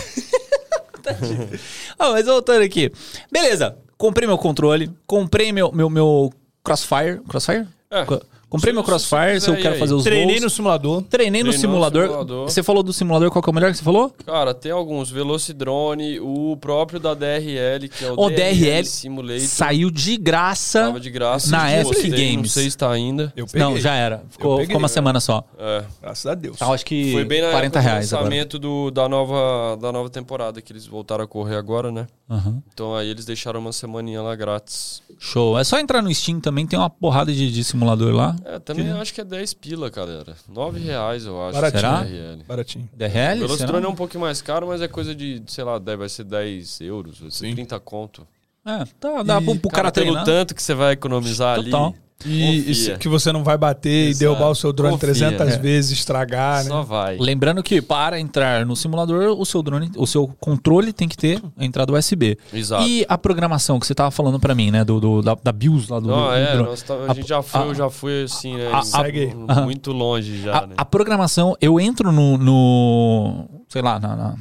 Ah, 1.99 2.11
mas 2.13 2.27
voltando 2.27 2.63
aqui. 2.63 2.91
Beleza, 3.31 3.77
comprei 3.99 4.27
meu 4.27 4.39
controle, 4.39 4.91
comprei 5.07 5.53
meu, 5.53 5.73
meu, 5.73 5.91
meu 5.91 6.33
Crossfire. 6.63 7.21
Crossfire? 7.29 7.67
É. 7.91 8.05
Co- 8.05 8.23
Comprei 8.53 8.71
meu 8.73 8.85
Crossfire, 8.85 9.41
se 9.41 9.49
eu 9.49 9.55
quiser 9.57 9.69
quero 9.69 9.79
fazer 9.79 9.95
os 9.95 10.05
Treinei 10.05 10.35
voos. 10.35 10.43
no 10.45 10.51
simulador. 10.51 11.03
Treinei 11.05 11.43
no 11.43 11.53
simulador. 11.55 12.03
simulador. 12.07 12.45
Você 12.51 12.63
falou 12.63 12.83
do 12.83 12.93
simulador, 12.93 13.31
qual 13.31 13.43
que 13.43 13.49
é 13.49 13.51
o 13.51 13.55
melhor 13.55 13.71
que 13.71 13.79
você 13.79 13.83
falou? 13.83 14.13
Cara, 14.27 14.53
tem 14.53 14.71
alguns. 14.71 15.11
Velocidrone, 15.11 16.21
o 16.21 16.55
próprio 16.61 17.01
da 17.01 17.15
DRL, 17.15 17.89
que 17.89 18.05
é 18.05 18.11
o, 18.13 18.21
O 18.21 18.29
DRL 18.31 18.85
Simulator. 18.85 19.41
Saiu 19.47 19.91
de 19.91 20.19
graça. 20.19 20.81
Tava 20.85 21.01
de 21.01 21.11
graça. 21.11 21.51
na 21.51 21.73
Epic 21.73 21.87
gostei, 21.87 22.11
Não 22.11 22.19
Games. 22.19 22.53
sei 22.53 22.71
se 22.71 22.77
tá 22.77 22.91
ainda. 22.91 23.33
Eu 23.35 23.47
peguei. 23.47 23.61
Não, 23.63 23.79
já 23.79 23.95
era. 23.95 24.23
Ficou, 24.29 24.57
peguei, 24.57 24.67
ficou 24.67 24.79
uma 24.81 24.89
né? 24.89 24.93
semana 24.93 25.19
só. 25.21 25.43
É. 25.59 25.85
Graças 26.03 26.27
a 26.27 26.35
Deus. 26.35 26.57
Então 26.57 26.73
acho 26.75 26.85
que 26.85 27.13
Foi 27.13 27.25
bem 27.25 27.41
na 27.41 27.51
40 27.51 27.67
época 27.67 27.81
do 27.81 27.83
reais 27.91 28.13
agora. 28.13 28.25
lançamento 28.29 28.59
do, 28.59 28.91
da, 28.91 29.09
nova, 29.09 29.79
da 29.81 29.91
nova 29.91 30.11
temporada, 30.11 30.61
que 30.61 30.73
eles 30.73 30.87
voltaram 30.87 31.25
a 31.25 31.27
correr 31.27 31.57
agora, 31.57 31.91
né? 31.91 32.07
Aham. 32.31 32.63
Então 32.73 32.95
aí 32.95 33.09
eles 33.09 33.25
deixaram 33.25 33.61
uma 33.61 33.73
semaninha 33.73 34.21
lá 34.23 34.35
grátis. 34.37 35.03
Show. 35.19 35.59
É 35.59 35.65
só 35.65 35.79
entrar 35.79 36.03
no 36.03 36.13
Steam 36.15 36.41
também, 36.41 36.67
tem 36.67 36.79
uma 36.79 36.91
porrada 36.91 37.33
de, 37.33 37.51
de 37.51 37.65
simulador 37.65 38.13
lá. 38.15 38.35
É, 38.45 38.59
também 38.59 38.91
acho 38.93 39.13
que 39.15 39.21
é 39.21 39.25
10 39.25 39.55
pila, 39.55 39.89
galera. 39.91 40.35
9 40.49 40.81
reais, 40.81 41.25
eu 41.27 41.41
acho. 41.45 41.53
Baratinho. 41.55 41.81
Será? 41.81 42.03
DRL. 42.03 42.45
Baratinho. 42.47 42.91
DRL? 42.95 43.37
O 43.45 43.49
Velostrone 43.49 43.87
é 43.87 43.89
um 43.89 43.95
pouquinho 43.95 44.21
mais 44.21 44.43
caro, 44.43 44.67
mas 44.69 44.81
é 44.83 44.89
coisa 44.89 45.15
de, 45.15 45.43
sei 45.47 45.65
lá, 45.65 45.79
deve- 45.79 45.99
vai 45.99 46.09
ser 46.09 46.25
10 46.25 46.81
euros, 46.81 47.21
vai 47.21 47.31
ser 47.31 47.47
Sim. 47.47 47.55
30 47.55 47.79
conto. 47.81 48.27
É, 48.65 48.85
tá, 49.01 49.23
dá 49.23 49.41
pro, 49.43 49.57
pro 49.57 49.71
cara, 49.71 49.83
Cara, 49.91 49.93
pelo 49.93 50.07
treinar. 50.07 50.25
tanto 50.25 50.55
que 50.55 50.63
você 50.63 50.73
vai 50.75 50.93
economizar 50.93 51.57
Total. 51.63 51.87
ali, 51.89 51.95
E, 52.27 52.75
se- 52.75 52.97
que 52.99 53.09
você 53.09 53.33
não 53.33 53.43
vai 53.45 53.57
bater 53.59 54.09
Exato. 54.09 54.17
e 54.17 54.19
derrubar 54.27 54.51
o 54.51 54.55
seu 54.55 54.73
drone 54.73 54.93
Confia. 54.95 55.09
300 55.09 55.55
É. 55.55 55.59
vezes, 55.59 55.91
estragar, 55.93 56.65
só 56.65 56.81
né? 56.81 56.87
vai. 56.89 57.17
Lembrando 57.19 57.63
que 57.63 57.81
para 57.83 58.19
entrar 58.21 58.65
no 58.67 58.75
simulador, 58.77 59.39
o 59.39 59.45
seu 59.45 59.63
drone, 59.63 59.91
o 59.97 60.07
seu 60.07 60.29
controle 60.41 60.93
tem 60.93 61.09
que 61.09 61.17
ter 61.17 61.43
a 61.57 61.65
entrada 61.65 61.93
USB. 61.93 62.37
Exato. 62.53 62.87
E 62.87 63.05
a 63.09 63.17
programação 63.19 63.79
que 63.81 63.87
você 63.87 63.95
tava 63.95 64.11
falando 64.11 64.39
pra 64.41 64.55
mim, 64.55 64.71
né? 64.71 64.85
Do, 64.85 65.01
do- 65.01 65.23
da, 65.23 65.35
da 65.43 65.53
BIOS 65.53 65.89
lá 65.89 66.01
do, 66.01 66.09
Não, 66.09 66.29
do 66.29 66.33
é, 66.35 66.53
drone. 66.53 66.69
nós 66.69 66.83
tá- 66.83 66.95
a 66.95 67.11
A- 67.13 67.15
gente 67.15 67.29
já 67.29 67.43
foi, 67.43 67.61
a- 67.61 67.65
eu 67.67 67.75
já 67.75 67.91
fui 67.91 68.23
assim, 68.25 68.57
né? 68.57 68.71
a- 68.73 68.83
Segue 68.83 69.35
muito 69.65 69.93
longe 69.93 70.41
já, 70.43 70.59
A, 70.59 70.67
né? 70.67 70.75
a 70.77 70.85
programação, 70.85 71.57
eu 71.61 71.79
entro 71.81 72.13
no, 72.13 72.37
no 72.37 73.45
sei 73.69 73.83
lá, 73.83 73.99
na- 73.99 74.17
na- 74.17 74.37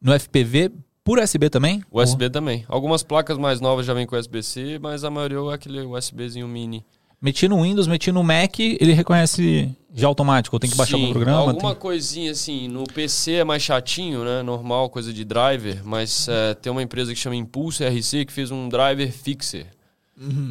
no 0.00 0.12
FPV 0.12 0.70
por 1.04 1.18
USB 1.18 1.50
também? 1.50 1.82
USB 1.90 2.30
também. 2.30 2.64
Algumas 2.68 3.02
placas 3.02 3.36
mais 3.38 3.60
novas 3.60 3.84
já 3.86 3.92
vêm 3.94 4.06
com 4.06 4.16
USB-C, 4.16 4.78
mas 4.80 5.04
a 5.04 5.10
maioria 5.10 5.38
é 5.38 5.54
aquele 5.54 5.80
USBzinho 5.82 6.46
mini. 6.48 6.84
Meti 7.22 7.46
no 7.46 7.62
Windows, 7.62 7.86
meti 7.86 8.10
no 8.10 8.24
Mac, 8.24 8.58
ele 8.58 8.92
reconhece 8.92 9.70
já 9.94 10.08
automático. 10.08 10.56
Eu 10.56 10.58
tenho 10.60 10.72
que 10.72 10.76
baixar 10.76 10.96
Sim, 10.96 11.06
o 11.06 11.10
programa. 11.10 11.38
Alguma 11.38 11.70
tem- 11.70 11.80
coisinha 11.80 12.32
assim, 12.32 12.66
no 12.66 12.82
PC 12.82 13.34
é 13.34 13.44
mais 13.44 13.62
chatinho, 13.62 14.24
né? 14.24 14.42
Normal, 14.42 14.90
coisa 14.90 15.12
de 15.12 15.24
driver, 15.24 15.82
mas 15.84 16.26
é, 16.28 16.54
tem 16.54 16.72
uma 16.72 16.82
empresa 16.82 17.12
que 17.14 17.18
chama 17.20 17.36
Impulse 17.36 17.84
RC 17.84 18.24
que 18.24 18.32
fez 18.32 18.50
um 18.50 18.68
driver 18.68 19.10
fixer. 19.12 19.66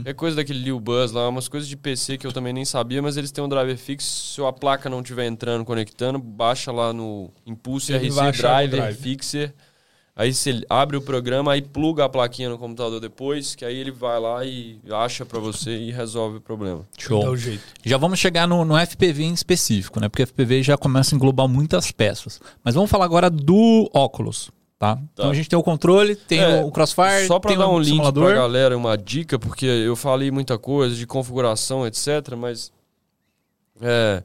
É 0.04 0.12
coisa 0.14 0.36
daquele 0.36 0.60
Lil 0.60 0.80
Buzz 0.82 1.14
lá, 1.14 1.30
umas 1.30 1.48
coisas 1.48 1.70
de 1.70 1.78
PC 1.78 2.18
que 2.18 2.28
eu 2.28 2.34
também 2.34 2.52
nem 2.52 2.66
sabia, 2.66 3.02
mas 3.02 3.16
eles 3.16 3.32
têm 3.32 3.42
um 3.42 3.48
driver 3.48 3.78
fix. 3.78 4.04
Se 4.04 4.42
a 4.42 4.52
placa 4.52 4.90
não 4.90 5.00
estiver 5.00 5.26
entrando, 5.28 5.64
conectando, 5.64 6.20
baixa 6.20 6.74
lá 6.74 6.92
no 6.92 7.30
Impulse 7.46 7.94
Ele 7.94 8.10
RC 8.10 8.32
Driver 8.34 8.70
drive. 8.70 8.98
Fixer. 8.98 9.54
Aí 10.16 10.34
você 10.34 10.62
abre 10.70 10.98
o 10.98 11.02
programa, 11.02 11.54
aí 11.54 11.62
pluga 11.62 12.04
a 12.06 12.10
plaquinha 12.10 12.50
no 12.50 12.58
computador 12.58 13.00
depois, 13.00 13.56
que 13.56 13.64
aí 13.64 13.78
ele 13.78 13.92
vai 13.92 14.20
lá 14.20 14.46
e 14.46 14.78
acha 14.92 15.26
pra 15.26 15.40
você 15.40 15.72
e 15.78 15.92
resolve 15.92 16.38
o 16.38 16.42
problema. 16.42 16.86
Show. 16.98 17.24
Dá 17.24 17.30
o 17.32 17.38
jeito. 17.38 17.64
Já 17.84 17.98
vamos 17.98 18.20
chegar 18.20 18.46
no, 18.48 18.66
no 18.66 18.76
FPV 18.78 19.24
em 19.24 19.34
específico, 19.34 20.00
né? 20.02 20.10
Porque 20.10 20.26
FPV 20.26 20.64
já 20.64 20.78
começa 20.78 21.14
a 21.14 21.18
englobar 21.18 21.48
muitas 21.48 21.92
peças. 21.92 22.42
Mas 22.64 22.76
vamos 22.76 22.92
falar 22.92 23.06
agora 23.06 23.30
do 23.30 23.90
óculos, 23.94 24.52
tá? 24.78 25.00
Então 25.14 25.30
a 25.30 25.34
gente 25.34 25.48
tem 25.50 25.58
o 25.58 25.64
controle, 25.64 26.16
tem 26.16 26.40
É, 26.42 26.62
o 26.62 26.70
Crossfire, 26.72 27.26
Só 27.26 27.40
pra 27.40 27.50
tem 27.50 27.58
dar 27.58 27.68
o 27.68 27.76
um 27.76 27.80
link 27.80 27.92
simulador. 27.92 28.26
pra 28.26 28.36
galera, 28.36 28.78
uma 28.78 28.98
dica, 28.98 29.40
porque 29.40 29.66
eu 29.66 29.96
falei 29.96 30.30
muita 30.30 30.58
coisa 30.58 30.94
de 30.94 31.08
configuração, 31.08 31.88
etc, 31.88 32.36
mas 32.38 32.70
é, 33.82 34.22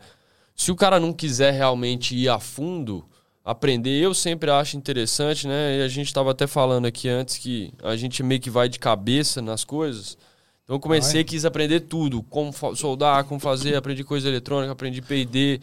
se 0.55 0.73
o 0.73 0.77
cara 0.77 0.99
não 0.99 1.13
quiser 1.13 1.53
realmente 1.53 2.15
ir 2.17 2.29
a 2.29 2.41
fundo, 2.41 3.05
aprender, 3.47 4.03
eu 4.03 4.13
sempre 4.13 4.51
acho 4.51 4.77
interessante, 4.77 5.47
né? 5.47 5.79
E 5.79 5.83
a 5.83 5.87
gente 5.87 6.13
tava 6.13 6.33
até 6.33 6.49
falando 6.49 6.87
aqui 6.87 7.09
antes 7.09 7.39
que 7.39 7.73
a 7.81 7.95
gente 7.95 8.21
meio 8.21 8.41
que 8.41 8.51
vai 8.51 8.69
de 8.69 8.77
cabeça 8.77 9.41
nas 9.41 9.63
coisas. 9.63 10.19
Então 10.65 10.75
eu 10.75 10.81
comecei, 10.81 11.23
quis 11.23 11.45
aprender 11.45 11.79
tudo, 11.81 12.25
como 12.25 12.53
soldar, 12.75 13.23
como 13.25 13.39
fazer, 13.39 13.77
aprendi 13.77 14.03
coisa 14.03 14.29
eletrônica, 14.29 14.73
aprendi 14.73 15.01
P&D, 15.01 15.61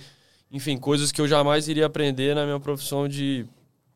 enfim, 0.49 0.77
coisas 0.77 1.11
que 1.11 1.19
eu 1.19 1.27
jamais 1.27 1.67
iria 1.67 1.85
aprender 1.85 2.33
na 2.33 2.45
minha 2.45 2.57
profissão 2.57 3.05
de 3.05 3.45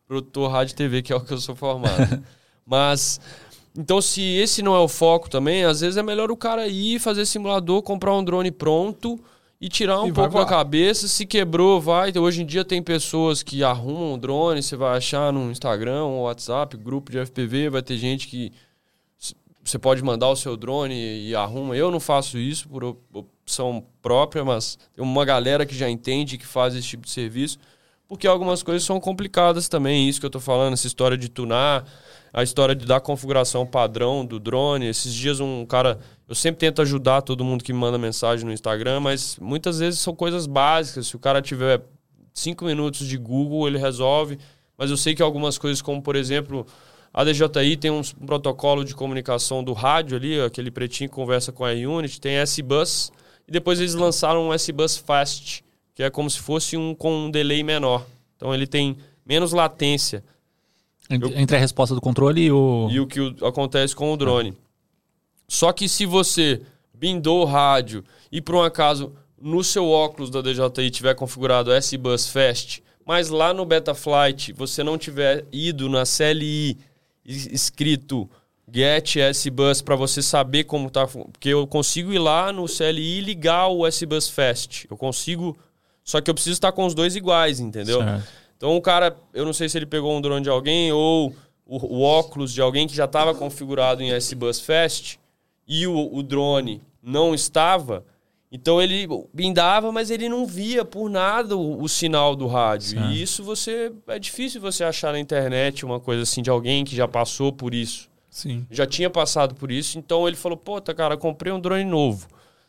produtor 0.06 0.52
rádio 0.52 0.74
e 0.74 0.76
TV, 0.76 1.02
que 1.02 1.14
é 1.14 1.16
o 1.16 1.22
que 1.22 1.34
eu 1.34 1.40
sou 1.40 1.56
formado. 1.56 2.22
Mas, 2.68 3.22
então 3.74 4.02
se 4.02 4.22
esse 4.22 4.62
não 4.62 4.76
é 4.76 4.80
o 4.80 4.90
foco 4.90 5.30
também, 5.30 5.64
às 5.64 5.80
vezes 5.80 5.96
é 5.96 6.04
melhor 6.04 6.30
o 6.30 6.36
cara 6.36 6.68
ir 6.68 7.00
fazer 7.00 7.26
simulador, 7.26 7.82
comprar 7.82 8.14
um 8.14 8.24
drone 8.24 8.52
pronto 8.52 9.18
e 9.60 9.68
tirar 9.70 10.02
um 10.02 10.08
E 10.08 10.14
pouco 10.14 10.32
voar. 10.32 10.46
cabeça. 10.46 11.08
Se 11.08 11.26
quebrou, 11.26 11.82
vai. 11.82 12.12
Hoje 12.18 12.44
em 12.44 12.46
dia 12.46 12.64
tem 12.64 12.82
pessoas 12.82 13.42
que 13.42 13.64
arrumam 13.64 14.14
um 14.14 14.18
drone, 14.20 14.62
você 14.62 14.76
vai 14.76 14.98
achar 14.98 15.34
no 15.34 15.50
Instagram, 15.52 16.04
WhatsApp, 16.06 16.78
grupo 16.78 17.12
de 17.12 17.18
FPV, 17.26 17.70
vai 17.70 17.82
ter 17.82 17.98
gente 17.98 18.28
que 18.28 18.52
você 19.64 19.78
pode 19.78 20.02
mandar 20.02 20.30
o 20.30 20.36
seu 20.36 20.56
drone 20.56 20.96
e 20.96 21.36
arruma. 21.36 21.76
Eu 21.76 21.92
não 21.92 22.00
faço 22.00 22.38
isso 22.38 22.70
por 22.70 22.84
op- 22.84 23.00
opção 23.14 23.84
própria, 24.02 24.46
mas 24.46 24.78
tem 24.96 25.04
uma 25.04 25.26
galera 25.26 25.66
que 25.66 25.76
já 25.76 25.90
entende 25.90 26.38
que 26.38 26.46
faz 26.46 26.74
esse 26.76 26.88
tipo 26.88 27.04
de 27.06 27.12
serviço, 27.12 27.58
porque 28.08 28.26
algumas 28.28 28.64
coisas 28.64 28.84
são 28.86 29.00
complicadas 29.00 29.68
também, 29.68 30.08
isso 30.08 30.20
que 30.20 30.26
eu 30.26 30.30
tô 30.30 30.40
falando, 30.40 30.74
essa 30.74 30.88
história 30.88 31.18
de 31.18 31.28
tunar, 31.28 31.86
a 32.32 32.44
história 32.44 32.74
de 32.76 32.86
dar 32.86 33.02
configuração 33.02 33.66
padrão 33.66 34.26
do 34.26 34.40
drone. 34.40 34.86
Esses 34.86 35.14
dias 35.14 35.40
um 35.42 35.66
cara, 35.66 36.00
eu 36.28 36.36
sempre 36.36 36.60
tento 36.60 36.82
ajudar 36.82 37.22
todo 37.22 37.44
mundo 37.44 37.64
que 37.64 37.72
me 37.72 37.80
manda 37.80 37.98
mensagem 37.98 38.46
no 38.46 38.52
Instagram, 38.52 39.00
mas 39.00 39.38
muitas 39.40 39.80
vezes 39.80 40.00
são 40.00 40.14
coisas 40.14 40.46
básicas. 40.46 41.08
Se 41.08 41.16
o 41.16 41.20
cara 41.20 41.42
tiver 41.42 41.82
cinco 42.34 42.66
minutos 42.66 43.08
de 43.08 43.18
Google, 43.18 43.68
ele 43.68 43.78
resolve. 43.78 44.38
Mas 44.78 44.92
eu 44.92 44.98
sei 44.98 45.16
que 45.16 45.22
algumas 45.22 45.58
coisas, 45.58 45.82
como 45.82 46.02
por 46.02 46.16
exemplo, 46.16 46.68
a 47.14 47.24
DJI 47.24 47.78
tem 47.78 47.90
um 47.90 48.02
protocolo 48.26 48.84
de 48.84 48.94
comunicação 48.94 49.64
do 49.64 49.74
rádio 49.74 50.18
ali, 50.18 50.40
aquele 50.40 50.70
pretinho 50.70 51.10
que 51.10 51.16
conversa 51.16 51.52
com 51.52 51.66
a 51.66 51.72
Unity, 51.72 52.20
tem 52.20 52.36
S-Bus, 52.36 53.12
e 53.48 53.52
depois 53.52 53.80
eles 53.80 53.96
lançaram 53.96 54.50
um 54.50 54.54
S-Bus 54.54 54.98
Fast, 54.98 55.64
que 55.96 56.04
é 56.04 56.10
como 56.10 56.30
se 56.30 56.40
fosse 56.40 56.76
um 56.76 56.94
com 56.94 57.26
um 57.26 57.32
delay 57.32 57.64
menor. 57.64 58.06
Então 58.36 58.54
ele 58.54 58.68
tem 58.68 58.98
menos 59.26 59.54
latência. 59.54 60.24
Entre, 61.10 61.56
a 61.56 61.60
resposta 61.60 61.96
do 61.96 62.02
controle 62.02 62.42
e 62.42 62.52
o. 62.52 62.90
E 62.92 63.00
o 63.00 63.08
que 63.08 63.34
acontece 63.42 63.96
com 63.96 64.12
o 64.12 64.18
drone. 64.18 64.54
Só 65.48 65.72
que 65.72 65.88
se 65.88 66.06
você 66.06 66.62
bindou 66.94 67.42
o 67.42 67.46
rádio 67.46 68.04
e 68.32 68.42
por 68.42 68.56
um 68.56 68.62
acaso 68.62 69.14
no 69.40 69.64
seu 69.64 69.88
óculos 69.88 70.30
da 70.30 70.42
DJI 70.42 70.90
tiver 70.90 71.14
configurado 71.16 71.72
S-Bus 71.72 72.28
Fast, 72.30 72.84
mas 73.06 73.30
lá 73.30 73.54
no 73.54 73.66
Betaflight 73.66 74.52
você 74.54 74.84
não 74.84 74.98
tiver 74.98 75.46
ido 75.52 75.88
na 75.88 76.04
CLI 76.06 76.78
es- 77.26 77.46
escrito 77.48 78.30
Get 78.70 79.16
S-Bus 79.16 79.82
para 79.82 79.96
você 79.96 80.22
saber 80.22 80.66
como 80.66 80.90
tá, 80.90 81.08
porque 81.08 81.50
eu 81.50 81.66
consigo 81.66 82.12
ir 82.12 82.20
lá 82.20 82.52
no 82.52 82.66
CLI 82.66 83.20
e 83.20 83.22
ligar 83.22 83.68
o 83.68 83.86
S-Bus 83.88 84.28
Fast. 84.28 84.86
Eu 84.92 84.98
consigo, 84.98 85.58
só 86.04 86.20
que 86.20 86.30
eu 86.30 86.34
preciso 86.34 86.54
estar 86.56 86.74
com 86.74 86.86
os 86.86 86.94
dois 86.94 87.16
iguais, 87.16 87.60
entendeu? 87.62 88.00
Certo. 88.04 88.28
Então 88.58 88.76
o 88.76 88.82
cara, 88.82 89.16
eu 89.34 89.46
não 89.46 89.54
sei 89.54 89.70
se 89.70 89.78
ele 89.78 89.86
pegou 89.86 90.14
um 90.18 90.20
drone 90.20 90.42
de 90.44 90.50
alguém 90.50 90.92
ou 90.92 91.34
o, 91.66 91.98
o 91.98 92.02
óculos 92.02 92.52
de 92.52 92.60
alguém 92.60 92.88
que 92.88 92.96
já 92.96 93.06
estava 93.06 93.34
configurado 93.34 94.02
em 94.04 94.12
S-Bus 94.12 94.60
Fast 94.60 95.18
e 95.68 95.86
o, 95.86 96.16
o 96.16 96.24
drone 96.24 96.82
não 97.02 97.34
estava. 97.34 98.06
Então 98.52 98.82
ele 98.82 99.08
bindava, 99.34 99.92
mas 99.92 100.10
ele 100.10 100.30
não 100.30 100.46
via 100.46 100.86
por 100.86 101.10
nada 101.10 101.58
o, 101.58 101.82
o 101.82 101.90
sinal 101.90 102.36
do 102.36 102.48
rádio. 102.48 102.92
Certo. 102.92 103.12
E 103.12 103.22
isso 103.22 103.44
você 103.44 103.92
é 104.08 104.18
difícil 104.18 104.62
você 104.62 104.84
achar 104.84 105.12
na 105.12 105.20
internet 105.20 105.84
uma 105.86 106.00
coisa 106.00 106.24
assim 106.24 106.42
de 106.42 106.50
alguém 106.50 106.86
que 106.86 106.96
já 106.96 107.08
passou 107.08 107.52
por 107.52 107.74
isso 107.74 108.10
Sim. 108.38 108.68
já 108.70 108.86
tinha 108.86 109.10
passado 109.10 109.56
por 109.56 109.72
isso, 109.72 109.98
então 109.98 110.28
ele 110.28 110.38
falou: 110.38 110.56
Puta, 110.56 110.94
cara, 110.94 111.18
comprei 111.18 111.52
um 111.52 111.60
drone 111.60 111.84
novo, 111.84 112.28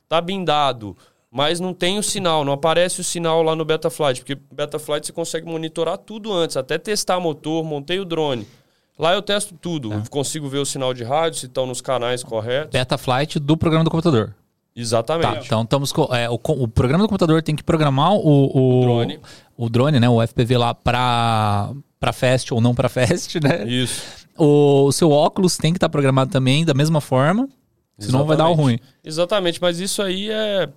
tá 0.09 0.19
blindado, 0.19 0.97
mas 1.31 1.61
não 1.61 1.75
tem 1.75 1.99
o 1.99 2.03
sinal, 2.03 2.43
não 2.43 2.55
aparece 2.55 3.03
o 3.03 3.05
sinal 3.05 3.43
lá 3.43 3.55
no 3.55 3.67
Betaflight, 3.67 4.21
porque 4.21 4.41
Betaflight 4.51 5.07
você 5.07 5.13
consegue 5.13 5.47
monitorar 5.47 5.99
tudo 5.99 6.33
antes, 6.33 6.57
até 6.57 6.79
testar 6.79 7.21
motor, 7.21 7.63
montei 7.63 8.01
o 8.01 8.05
drone. 8.07 8.47
Lá 8.99 9.15
eu 9.15 9.23
testo 9.23 9.55
tudo, 9.55 9.93
eu 9.93 10.03
consigo 10.11 10.49
ver 10.49 10.59
o 10.59 10.67
sinal 10.67 10.93
de 10.93 11.05
rádio, 11.05 11.39
se 11.39 11.47
estão 11.47 11.67
nos 11.67 11.81
canais 11.81 12.25
corretos. 12.25 12.73
Beta 12.73 12.99
Flight 12.99 13.39
do 13.39 13.57
programa 13.57 13.85
do 13.85 13.91
computador. 13.91 14.29
Tá, 14.29 14.81
Exatamente. 14.81 15.47
então 15.47 15.63
estamos 15.63 15.91
com, 15.93 16.05
é, 16.15 16.29
o, 16.31 16.35
o 16.35 16.69
programa 16.69 17.03
do 17.05 17.09
computador 17.09 17.43
tem 17.43 17.57
que 17.57 17.65
programar 17.65 18.13
o, 18.13 18.19
o, 18.27 18.79
O 18.79 18.83
drone. 18.83 19.21
o 19.57 19.69
drone, 19.69 20.01
né? 20.01 20.09
O 20.09 20.25
FPV 20.25 20.57
lá 20.57 20.75
pra, 20.75 21.71
pra 21.99 22.13
Fast 22.13 22.53
ou 22.55 22.61
não 22.61 22.75
pra 22.75 22.89
Fast, 22.89 23.41
né? 23.41 23.65
Isso. 23.67 24.03
O, 24.37 24.85
o 24.87 24.93
seu 24.93 25.11
óculos 25.11 25.57
tem 25.57 25.73
que 25.73 25.79
estar 25.79 25.89
programado 25.89 26.31
também 26.31 26.65
da 26.65 26.75
mesma 26.75 27.01
forma, 27.01 27.49
senão 27.99 28.25
vai 28.25 28.37
dar 28.37 28.47
ruim. 28.47 28.79
Exatamente, 29.05 29.61
mas 29.61 29.81
isso 29.81 30.01
aí 30.01 30.31
é, 30.31 30.69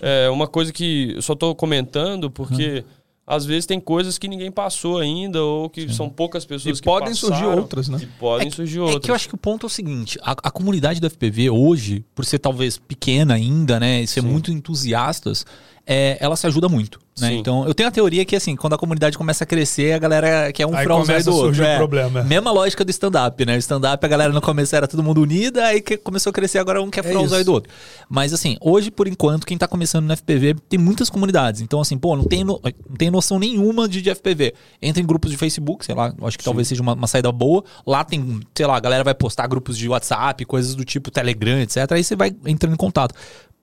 é 0.00 0.30
uma 0.30 0.48
coisa 0.48 0.72
que 0.72 1.12
eu 1.14 1.22
só 1.22 1.34
estou 1.34 1.54
comentando 1.54 2.28
porque 2.28 2.84
às 3.28 3.44
vezes 3.44 3.66
tem 3.66 3.78
coisas 3.78 4.16
que 4.16 4.26
ninguém 4.26 4.50
passou 4.50 4.98
ainda, 4.98 5.42
ou 5.42 5.68
que 5.68 5.92
são 5.92 6.08
poucas 6.08 6.46
pessoas 6.46 6.78
E 6.78 6.80
que 6.80 6.84
podem 6.86 7.10
passaram, 7.10 7.36
surgir 7.36 7.44
outras, 7.46 7.88
né? 7.88 7.98
E 8.02 8.06
podem 8.06 8.46
É 8.46 8.50
que- 8.50 8.56
surgir 8.56 8.78
É 8.78 8.80
outras. 8.80 9.04
que 9.04 9.10
eu 9.10 9.14
acho 9.14 9.28
que 9.28 9.34
o 9.34 9.38
ponto 9.38 9.64
é 9.64 9.68
o 9.68 9.70
seguinte: 9.70 10.18
a, 10.22 10.32
a 10.32 10.50
comunidade 10.50 10.98
do 11.00 11.06
FPV 11.10 11.50
hoje, 11.50 12.04
por 12.14 12.24
ser 12.24 12.38
talvez 12.38 12.78
pequena 12.78 13.34
ainda, 13.34 13.78
né, 13.78 14.00
e 14.02 14.06
ser 14.06 14.22
muito 14.22 14.50
entusiastas, 14.50 15.44
é, 15.90 16.18
ela 16.20 16.36
se 16.36 16.46
ajuda 16.46 16.68
muito. 16.68 17.00
Né? 17.18 17.30
Sim. 17.30 17.38
Então, 17.38 17.66
eu 17.66 17.72
tenho 17.74 17.88
a 17.88 17.92
teoria 17.92 18.22
que, 18.24 18.36
assim, 18.36 18.54
quando 18.54 18.74
a 18.74 18.78
comunidade 18.78 19.16
começa 19.16 19.42
a 19.42 19.46
crescer, 19.46 19.92
a 19.92 19.98
galera 19.98 20.52
quer 20.52 20.66
um 20.66 20.76
Aí 20.76 20.82
furar 20.84 20.98
o 20.98 21.04
zóio 21.04 21.06
começa 21.24 21.30
do 21.30 21.36
a 21.36 21.44
outro. 21.46 21.64
é. 21.64 21.76
problema. 21.78 22.22
Mesma 22.22 22.50
lógica 22.52 22.84
do 22.84 22.90
stand-up, 22.90 23.44
né? 23.46 23.56
O 23.56 23.58
stand-up, 23.58 24.04
a 24.04 24.08
galera 24.08 24.30
no 24.32 24.40
começo 24.42 24.76
era 24.76 24.86
todo 24.86 25.02
mundo 25.02 25.22
unida, 25.22 25.64
aí 25.64 25.80
que 25.80 25.96
começou 25.96 26.28
a 26.30 26.32
crescer, 26.34 26.58
agora 26.58 26.80
um 26.82 26.90
quer 26.90 27.02
isso. 27.04 27.26
zóio 27.28 27.44
do 27.44 27.52
outro. 27.54 27.72
Mas, 28.08 28.34
assim, 28.34 28.56
hoje, 28.60 28.90
por 28.90 29.08
enquanto, 29.08 29.46
quem 29.46 29.56
tá 29.56 29.66
começando 29.66 30.04
no 30.06 30.14
FPV 30.16 30.56
tem 30.68 30.78
muitas 30.78 31.08
comunidades. 31.08 31.62
Então, 31.62 31.80
assim, 31.80 31.96
pô, 31.96 32.14
não 32.14 32.24
tem, 32.24 32.44
no- 32.44 32.60
não 32.88 32.96
tem 32.96 33.10
noção 33.10 33.38
nenhuma 33.38 33.88
de, 33.88 34.02
de 34.02 34.10
FPV. 34.14 34.52
Entra 34.82 35.02
em 35.02 35.06
grupos 35.06 35.30
de 35.30 35.38
Facebook, 35.38 35.86
sei 35.86 35.94
lá, 35.94 36.12
acho 36.22 36.36
que 36.38 36.44
talvez 36.44 36.68
seja 36.68 36.82
uma, 36.82 36.92
uma 36.92 37.06
saída 37.06 37.32
boa. 37.32 37.64
Lá 37.86 38.04
tem, 38.04 38.40
sei 38.54 38.66
lá, 38.66 38.76
a 38.76 38.80
galera 38.80 39.02
vai 39.02 39.14
postar 39.14 39.46
grupos 39.46 39.76
de 39.78 39.88
WhatsApp, 39.88 40.44
coisas 40.44 40.74
do 40.74 40.84
tipo 40.84 41.10
Telegram, 41.10 41.58
etc. 41.60 41.90
Aí 41.92 42.04
você 42.04 42.14
vai 42.14 42.30
entrando 42.46 42.74
em 42.74 42.76
contato. 42.76 43.14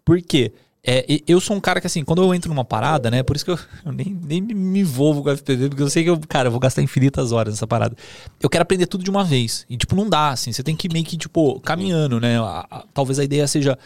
Por 0.03 0.21
quê? 0.21 0.51
É, 0.87 1.03
eu 1.27 1.41
sou 1.41 1.55
um 1.55 1.59
cara 1.59 1.81
que, 1.81 1.87
assim, 1.87 2.03
quando 2.03 2.21
eu 2.21 2.33
entro 2.33 2.49
numa 2.49 2.63
parada, 2.63 3.09
né? 3.09 3.23
Por 3.23 3.35
isso 3.35 3.43
que 3.43 3.49
eu, 3.51 3.57
eu 3.85 3.91
nem, 3.91 4.15
nem 4.23 4.39
me 4.41 4.79
envolvo 4.81 5.23
com 5.23 5.29
o 5.29 5.31
FPV, 5.35 5.69
porque 5.69 5.81
eu 5.83 5.89
sei 5.89 6.03
que 6.03 6.09
eu, 6.09 6.19
cara, 6.29 6.47
eu 6.47 6.51
vou 6.51 6.59
gastar 6.59 6.81
infinitas 6.83 7.31
horas 7.31 7.53
nessa 7.55 7.65
parada. 7.65 7.95
Eu 8.41 8.49
quero 8.49 8.61
aprender 8.61 8.85
tudo 8.85 9.03
de 9.03 9.09
uma 9.09 9.23
vez. 9.23 9.65
E, 9.69 9.77
tipo, 9.77 9.95
não 9.95 10.07
dá, 10.07 10.29
assim. 10.29 10.51
Você 10.51 10.61
tem 10.61 10.75
que 10.75 10.87
meio 10.91 11.03
que, 11.03 11.17
tipo, 11.17 11.59
caminhando, 11.61 12.19
né? 12.19 12.39
A- 12.39 12.65
a- 12.69 12.83
talvez 12.93 13.17
a 13.19 13.23
ideia 13.23 13.47
seja. 13.47 13.77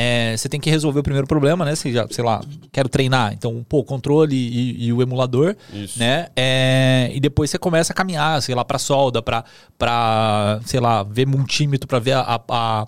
é, 0.00 0.36
você 0.36 0.48
tem 0.48 0.60
que 0.60 0.70
resolver 0.70 1.00
o 1.00 1.02
primeiro 1.02 1.26
problema, 1.26 1.64
né? 1.64 1.74
Você 1.74 1.90
já, 1.92 2.06
sei 2.08 2.22
lá, 2.22 2.40
quero 2.70 2.88
treinar. 2.88 3.32
Então, 3.32 3.66
pô, 3.68 3.82
controle 3.82 4.36
e, 4.36 4.84
e 4.86 4.92
o 4.92 5.02
emulador, 5.02 5.56
Isso. 5.72 5.98
né? 5.98 6.28
É, 6.36 7.10
e 7.12 7.18
depois 7.18 7.50
você 7.50 7.58
começa 7.58 7.92
a 7.92 7.96
caminhar, 7.96 8.40
sei 8.40 8.54
lá, 8.54 8.64
pra 8.64 8.78
solda, 8.78 9.20
pra, 9.20 9.44
pra 9.76 10.60
sei 10.64 10.78
lá, 10.78 11.02
ver 11.02 11.26
multímetro, 11.26 11.88
pra 11.88 11.98
ver 11.98 12.12
a, 12.12 12.40
a- 12.48 12.86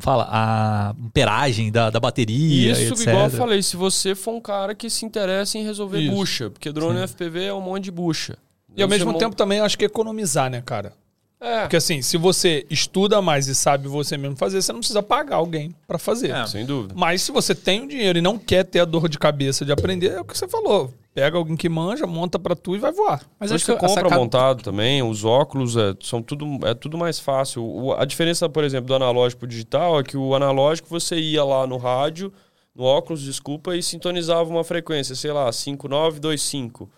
fala, 0.00 0.28
a 0.30 0.90
amperagem 0.90 1.70
da, 1.70 1.90
da 1.90 2.00
bateria, 2.00 2.72
Isso, 2.72 2.94
etc. 2.94 3.08
igual 3.08 3.24
eu 3.24 3.30
falei, 3.30 3.62
se 3.62 3.76
você 3.76 4.14
for 4.14 4.34
um 4.34 4.40
cara 4.40 4.74
que 4.74 4.88
se 4.90 5.04
interessa 5.04 5.58
em 5.58 5.64
resolver 5.64 6.00
Isso. 6.00 6.14
bucha, 6.14 6.50
porque 6.50 6.70
drone 6.72 7.06
FPV 7.06 7.44
é 7.44 7.54
um 7.54 7.60
monte 7.60 7.84
de 7.84 7.90
bucha. 7.90 8.36
E 8.76 8.82
ao 8.82 8.88
Você 8.88 8.96
mesmo 8.96 9.18
tempo 9.18 9.34
também 9.34 9.58
eu 9.58 9.64
acho 9.64 9.76
que 9.76 9.84
economizar, 9.84 10.50
né, 10.50 10.62
cara? 10.64 10.92
É, 11.40 11.60
Porque 11.60 11.76
assim, 11.76 12.02
se 12.02 12.16
você 12.16 12.66
estuda 12.68 13.22
mais 13.22 13.46
e 13.46 13.54
sabe 13.54 13.86
você 13.86 14.16
mesmo 14.16 14.36
fazer, 14.36 14.60
você 14.60 14.72
não 14.72 14.80
precisa 14.80 15.02
pagar 15.02 15.36
alguém 15.36 15.72
pra 15.86 15.96
fazer. 15.98 16.30
É. 16.30 16.46
sem 16.46 16.66
dúvida. 16.66 16.94
Mas 16.96 17.22
se 17.22 17.30
você 17.30 17.54
tem 17.54 17.84
o 17.84 17.88
dinheiro 17.88 18.18
e 18.18 18.22
não 18.22 18.36
quer 18.36 18.64
ter 18.64 18.80
a 18.80 18.84
dor 18.84 19.08
de 19.08 19.18
cabeça 19.18 19.64
de 19.64 19.70
aprender, 19.70 20.10
é 20.12 20.20
o 20.20 20.24
que 20.24 20.36
você 20.36 20.48
falou. 20.48 20.92
Pega 21.14 21.36
alguém 21.38 21.56
que 21.56 21.68
manja, 21.68 22.06
monta 22.06 22.38
pra 22.38 22.56
tu 22.56 22.74
e 22.74 22.78
vai 22.78 22.90
voar. 22.92 23.22
Mas 23.38 23.52
acho 23.52 23.64
você 23.64 23.72
que 23.72 23.76
a 23.78 23.80
compra 23.88 24.02
sacada- 24.02 24.16
montado 24.20 24.62
também, 24.64 25.02
os 25.02 25.24
óculos 25.24 25.76
é, 25.76 25.94
são 26.00 26.20
tudo, 26.22 26.58
é 26.66 26.74
tudo 26.74 26.98
mais 26.98 27.18
fácil. 27.20 27.64
O- 27.64 27.92
a 27.92 28.04
diferença, 28.04 28.48
por 28.48 28.64
exemplo, 28.64 28.86
do 28.88 28.94
analógico 28.94 29.40
pro 29.40 29.48
digital 29.48 29.98
é 30.00 30.02
que 30.02 30.16
o 30.16 30.34
analógico 30.34 30.88
você 30.88 31.16
ia 31.18 31.44
lá 31.44 31.66
no 31.68 31.76
rádio, 31.76 32.32
no 32.74 32.82
óculos, 32.84 33.22
desculpa, 33.22 33.76
e 33.76 33.82
sintonizava 33.82 34.48
uma 34.50 34.62
frequência, 34.64 35.14
sei 35.16 35.32
lá, 35.32 35.50
5925. 35.52 36.88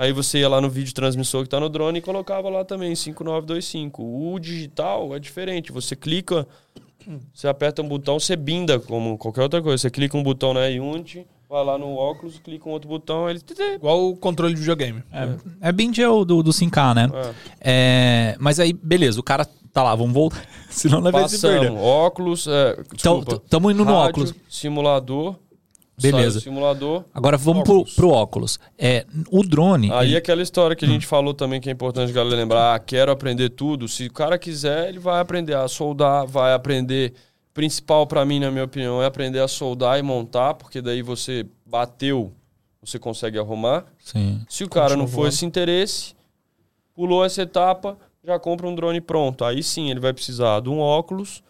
Aí 0.00 0.12
você 0.14 0.38
ia 0.38 0.48
lá 0.48 0.62
no 0.62 0.70
vídeo 0.70 0.94
transmissor 0.94 1.42
que 1.42 1.48
tá 1.50 1.60
no 1.60 1.68
drone 1.68 1.98
e 1.98 2.00
colocava 2.00 2.48
lá 2.48 2.64
também 2.64 2.94
5925. 2.94 4.02
O 4.02 4.38
digital 4.38 5.14
é 5.14 5.18
diferente, 5.18 5.70
você 5.70 5.94
clica, 5.94 6.46
você 7.34 7.46
aperta 7.46 7.82
um 7.82 7.88
botão, 7.88 8.18
você 8.18 8.34
binda 8.34 8.80
como 8.80 9.18
qualquer 9.18 9.42
outra 9.42 9.60
coisa. 9.60 9.76
Você 9.76 9.90
clica 9.90 10.16
um 10.16 10.22
botão 10.22 10.54
na 10.54 10.60
Unity, 10.60 11.26
vai 11.46 11.62
lá 11.62 11.76
no 11.76 11.94
óculos, 11.96 12.38
clica 12.38 12.66
um 12.66 12.72
outro 12.72 12.88
botão, 12.88 13.28
ele 13.28 13.40
Igual 13.74 14.08
o 14.08 14.16
controle 14.16 14.54
de 14.54 14.60
videogame. 14.60 15.02
É, 15.12 15.68
é 15.68 15.72
bem 15.72 15.90
o 16.08 16.24
do, 16.24 16.42
do 16.42 16.50
5K, 16.50 16.94
né? 16.94 17.10
É, 17.60 18.36
mas 18.40 18.58
aí, 18.58 18.72
beleza, 18.72 19.20
o 19.20 19.22
cara 19.22 19.44
tá 19.70 19.82
lá, 19.82 19.94
vamos 19.94 20.14
voltar. 20.14 20.42
Senão 20.70 21.02
não 21.02 21.12
vai 21.12 21.28
se 21.28 21.38
perder. 21.38 21.66
Passamos 21.68 21.82
óculos, 21.82 22.46
é, 22.46 22.72
Então, 22.94 23.18
desculpa, 23.18 23.36
t- 23.38 23.48
tamo 23.50 23.70
indo 23.70 23.84
no 23.84 23.92
rádio, 23.92 24.08
óculos. 24.08 24.34
simulador, 24.48 25.36
Beleza. 26.02 26.40
simulador. 26.40 27.04
Agora 27.12 27.36
vamos 27.36 27.62
Óculos. 27.62 27.94
Pro, 27.94 28.08
pro 28.08 28.14
óculos. 28.16 28.58
É, 28.78 29.04
o 29.30 29.42
drone. 29.42 29.90
Aí 29.92 30.08
ele- 30.08 30.16
aquela 30.16 30.42
história 30.42 30.74
que 30.76 30.84
a 30.84 30.88
Hum. 30.88 30.92
gente 30.92 31.06
falou 31.06 31.34
também 31.34 31.60
que 31.60 31.68
é 31.68 31.72
importante 31.72 32.10
a 32.10 32.14
galera 32.14 32.36
lembrar, 32.36 32.74
ah, 32.74 32.78
quero 32.78 33.10
aprender 33.12 33.50
tudo. 33.50 33.86
Se 33.88 34.06
o 34.06 34.12
cara 34.12 34.38
quiser, 34.38 34.88
ele 34.88 34.98
vai 34.98 35.20
aprender 35.20 35.54
a 35.56 35.66
soldar, 35.68 36.26
vai 36.26 36.52
aprender. 36.54 37.12
Principal 37.52 38.06
pra 38.06 38.24
mim, 38.24 38.38
na 38.38 38.50
minha 38.50 38.64
opinião, 38.64 39.02
é 39.02 39.06
aprender 39.06 39.40
a 39.40 39.48
soldar 39.48 39.98
e 39.98 40.02
montar, 40.02 40.54
porque 40.54 40.80
daí 40.80 41.02
você 41.02 41.44
bateu, 41.66 42.32
você 42.80 42.98
consegue 42.98 43.38
arrumar. 43.38 43.84
Sim. 43.98 44.40
Se 44.48 44.62
o 44.64 44.68
cara 44.68 44.90
não 44.90 45.00
Continua 45.00 45.08
for 45.08 45.16
voando. 45.22 45.28
esse 45.34 45.44
interesse, 45.44 46.14
pulou 46.94 47.24
essa 47.24 47.42
etapa, 47.42 47.98
já 48.24 48.38
compra 48.38 48.66
um 48.68 48.74
drone 48.74 49.00
pronto. 49.00 49.44
Aí 49.44 49.62
sim, 49.62 49.90
ele 49.90 49.98
vai 50.00 50.12
precisar 50.12 50.60
de 50.60 50.68
um 50.68 50.78
óculos, 50.78 51.42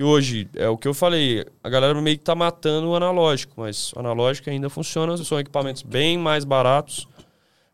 que 0.00 0.04
hoje 0.04 0.48
é 0.56 0.66
o 0.66 0.78
que 0.78 0.88
eu 0.88 0.94
falei, 0.94 1.44
a 1.62 1.68
galera 1.68 2.00
meio 2.00 2.16
que 2.16 2.24
tá 2.24 2.34
matando 2.34 2.88
o 2.88 2.96
analógico, 2.96 3.52
mas 3.58 3.92
o 3.92 3.98
analógico 3.98 4.48
ainda 4.48 4.70
funciona, 4.70 5.14
são 5.18 5.38
equipamentos 5.38 5.82
bem 5.82 6.16
mais 6.16 6.42
baratos. 6.42 7.06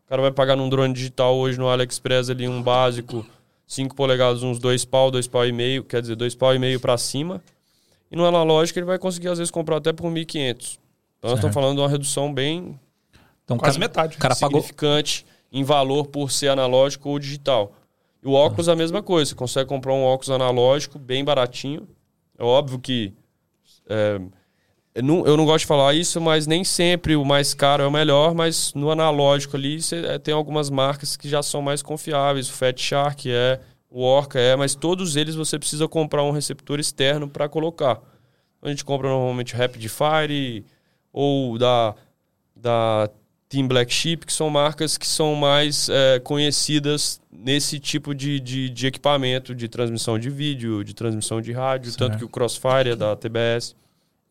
O 0.05 0.09
cara 0.09 0.21
vai 0.21 0.31
pagar 0.33 0.57
num 0.57 0.67
drone 0.67 0.93
digital 0.93 1.37
hoje 1.37 1.57
no 1.57 1.69
AliExpress 1.69 2.29
ali 2.29 2.45
um 2.45 2.61
básico, 2.61 3.25
5 3.65 3.95
polegadas, 3.95 4.43
uns 4.43 4.59
2 4.59 4.83
pau, 4.83 5.09
2 5.09 5.25
pau 5.25 5.45
e 5.45 5.53
meio, 5.53 5.85
quer 5.85 6.01
dizer, 6.01 6.17
2 6.17 6.35
pau 6.35 6.53
e 6.53 6.59
meio 6.59 6.81
para 6.81 6.97
cima. 6.97 7.41
E 8.11 8.15
no 8.17 8.25
analógico 8.25 8.77
ele 8.77 8.85
vai 8.85 8.99
conseguir 8.99 9.29
às 9.29 9.37
vezes 9.37 9.49
comprar 9.49 9.77
até 9.77 9.93
por 9.93 10.11
1.500. 10.11 10.79
Então 11.19 11.29
nós 11.29 11.39
estamos 11.39 11.53
falando 11.53 11.75
de 11.75 11.81
uma 11.81 11.89
redução 11.89 12.33
bem 12.33 12.77
Então, 13.45 13.57
Quase 13.57 13.79
cara, 13.79 13.87
metade. 13.87 14.17
O 14.17 14.19
cara 14.19 14.35
pagou. 14.35 14.59
significante 14.59 15.25
em 15.49 15.63
valor 15.63 16.07
por 16.07 16.29
ser 16.29 16.49
analógico 16.49 17.07
ou 17.09 17.19
digital. 17.19 17.71
E 18.21 18.27
o 18.27 18.33
óculos 18.33 18.67
é 18.67 18.73
a 18.73 18.75
mesma 18.75 19.01
coisa. 19.01 19.29
Você 19.29 19.35
consegue 19.35 19.69
comprar 19.69 19.93
um 19.93 20.03
óculos 20.03 20.29
analógico 20.29 20.99
bem 20.99 21.23
baratinho. 21.23 21.87
É 22.37 22.43
óbvio 22.43 22.79
que. 22.79 23.13
é, 23.89 24.19
eu, 24.95 25.03
não, 25.03 25.25
eu 25.27 25.37
não 25.37 25.45
gosto 25.45 25.59
de 25.59 25.67
falar 25.67 25.93
isso, 25.93 26.19
mas 26.19 26.47
nem 26.47 26.63
sempre 26.63 27.15
o 27.15 27.23
mais 27.23 27.53
caro 27.53 27.83
é 27.83 27.87
o 27.87 27.91
melhor. 27.91 28.33
Mas 28.33 28.73
no 28.73 28.89
analógico 28.91 29.55
ali 29.55 29.81
você, 29.81 30.05
é, 30.05 30.19
tem 30.19 30.33
algumas 30.33 30.69
marcas 30.69 31.15
que 31.15 31.29
já 31.29 31.41
são 31.43 31.61
mais 31.61 31.81
confiáveis. 31.81 32.49
O 32.49 32.53
Fat 32.53 32.79
Shark 32.79 33.29
é, 33.29 33.59
o 33.89 34.01
Orca 34.01 34.39
é, 34.39 34.55
mas 34.55 34.75
todos 34.75 35.15
eles 35.15 35.35
você 35.35 35.57
precisa 35.57 35.87
comprar 35.87 36.23
um 36.23 36.31
receptor 36.31 36.79
externo 36.79 37.27
para 37.27 37.47
colocar. 37.47 38.01
A 38.61 38.69
gente 38.69 38.83
compra 38.83 39.07
normalmente 39.07 39.55
Rapid 39.55 39.87
Fire 39.87 40.65
ou 41.13 41.57
da, 41.57 41.95
da 42.55 43.09
Team 43.49 43.67
Black 43.67 43.93
Sheep, 43.93 44.25
que 44.25 44.33
são 44.33 44.49
marcas 44.49 44.97
que 44.97 45.07
são 45.07 45.33
mais 45.35 45.87
é, 45.89 46.19
conhecidas 46.19 47.21
nesse 47.31 47.79
tipo 47.79 48.13
de, 48.13 48.39
de, 48.39 48.69
de 48.69 48.87
equipamento 48.87 49.55
de 49.55 49.67
transmissão 49.69 50.19
de 50.19 50.29
vídeo, 50.29 50.83
de 50.83 50.93
transmissão 50.93 51.39
de 51.39 51.51
rádio, 51.53 51.91
Certo. 51.91 51.99
tanto 51.99 52.17
que 52.17 52.25
o 52.25 52.29
Crossfire 52.29 52.89
é 52.91 52.95
da 52.95 53.15
TBS. 53.15 53.75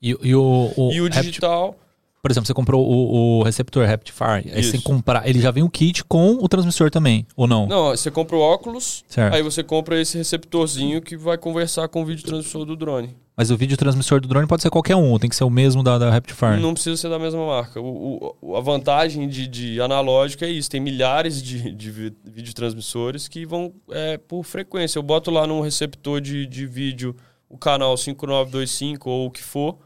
E, 0.03 0.15
e 0.23 0.35
o, 0.35 0.73
o, 0.77 0.93
e 0.93 1.01
o 1.01 1.09
digital, 1.09 1.79
por 2.23 2.31
exemplo, 2.31 2.47
você 2.47 2.55
comprou 2.55 2.85
o, 2.85 3.39
o 3.39 3.43
receptor 3.45 3.87
Rapidfire. 3.87 4.51
Aí 4.53 4.63
você 4.65 4.77
Isso. 4.77 4.83
comprar. 4.83 5.29
Ele 5.29 5.41
já 5.41 5.51
vem 5.51 5.63
o 5.63 5.71
kit 5.71 6.05
com 6.05 6.33
o 6.41 6.49
transmissor 6.49 6.91
também, 6.91 7.27
ou 7.37 7.47
não? 7.47 7.67
não, 7.67 7.91
você 7.91 8.11
compra 8.11 8.35
o 8.37 8.41
óculos, 8.41 9.05
Certo. 9.09 9.35
aí 9.35 9.43
você 9.43 9.63
compra 9.63 10.01
esse 10.01 10.17
receptorzinho 10.19 11.01
que 11.01 11.17
vai 11.17 11.39
conversar 11.39 11.87
com 11.89 12.03
o 12.03 12.05
vídeo 12.05 12.25
transmissor 12.25 12.65
do 12.65 12.75
drone. 12.75 13.17
Mas 13.39 13.51
o 13.51 13.57
vídeo 13.57 13.77
transmissor 13.77 14.19
do 14.19 14.27
drone 14.27 14.47
pode 14.47 14.63
ser 14.63 14.71
qualquer 14.71 14.97
um, 14.97 15.19
tem 15.19 15.29
que 15.29 15.37
ser 15.37 15.45
o 15.45 15.51
mesmo 15.51 15.83
da, 15.83 15.99
da 15.99 16.11
Rapidfire. 16.11 16.59
Não 16.59 16.73
precisa 16.73 16.97
ser 16.97 17.11
da 17.11 17.19
mesma 17.19 17.47
marca. 17.47 17.79
O, 17.79 18.35
o- 18.41 18.57
a 18.57 18.61
vantagem 18.63 19.29
de, 19.29 19.47
de 19.47 19.79
analógico 19.79 20.43
é 20.43 20.49
isso. 20.49 20.71
Tem 20.71 20.81
milhares 20.81 21.43
de, 21.43 21.71
de 21.71 21.91
vi- 21.91 22.15
videotransmissores 22.25 23.29
que 23.29 23.45
vão 23.45 23.75
é, 23.91 24.17
por 24.17 24.43
frequência. 24.43 24.99
Eu 24.99 25.03
boto 25.03 25.31
lá 25.31 25.47
num 25.47 25.61
receptor 25.61 26.19
de, 26.19 26.47
de 26.47 26.67
vídeo 26.67 27.15
o 27.49 27.59
canal 27.59 27.95
5925 27.99 29.11
ou 29.11 29.27
o 29.27 29.31
que 29.31 29.43
for. 29.43 29.77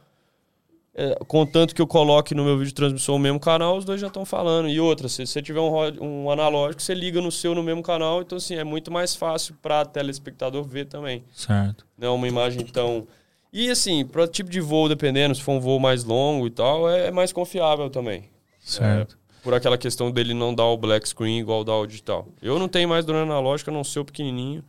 É, 1.02 1.18
contanto 1.26 1.74
que 1.74 1.80
eu 1.80 1.86
coloque 1.86 2.34
no 2.34 2.44
meu 2.44 2.58
vídeo 2.58 2.74
transmissor 2.74 3.16
o 3.16 3.18
mesmo 3.18 3.40
canal, 3.40 3.78
os 3.78 3.86
dois 3.86 3.98
já 3.98 4.08
estão 4.08 4.26
falando. 4.26 4.68
E 4.68 4.78
outra, 4.78 5.08
se 5.08 5.26
você 5.26 5.40
tiver 5.40 5.58
um, 5.60 5.72
um 5.98 6.30
analógico, 6.30 6.82
você 6.82 6.92
liga 6.92 7.22
no 7.22 7.32
seu 7.32 7.54
no 7.54 7.62
mesmo 7.62 7.82
canal. 7.82 8.20
Então, 8.20 8.36
assim, 8.36 8.56
é 8.56 8.64
muito 8.64 8.92
mais 8.92 9.16
fácil 9.16 9.54
para 9.62 9.86
telespectador 9.86 10.62
ver 10.62 10.84
também 10.84 11.24
Certo. 11.32 11.86
não 11.96 12.08
é 12.08 12.10
uma 12.10 12.28
imagem 12.28 12.66
tão. 12.66 13.08
E 13.50 13.70
assim, 13.70 14.04
para 14.04 14.28
tipo 14.28 14.50
de 14.50 14.60
voo, 14.60 14.90
dependendo, 14.90 15.34
se 15.34 15.40
for 15.40 15.52
um 15.52 15.60
voo 15.60 15.80
mais 15.80 16.04
longo 16.04 16.46
e 16.46 16.50
tal, 16.50 16.86
é, 16.90 17.06
é 17.06 17.10
mais 17.10 17.32
confiável 17.32 17.88
também. 17.88 18.28
Certo. 18.60 19.18
Por 19.42 19.54
aquela 19.54 19.78
questão 19.78 20.10
dele 20.10 20.34
não 20.34 20.54
dar 20.54 20.66
o 20.66 20.76
black 20.76 21.08
screen 21.08 21.38
igual 21.40 21.64
dá 21.64 21.74
o 21.74 21.86
digital. 21.86 22.28
Eu 22.42 22.58
não 22.58 22.68
tenho 22.68 22.90
mais 22.90 23.06
drone 23.06 23.22
analógico, 23.22 23.70
a 23.70 23.72
não 23.72 23.82
ser 23.82 24.00
o 24.00 24.04
pequenininho. 24.04 24.62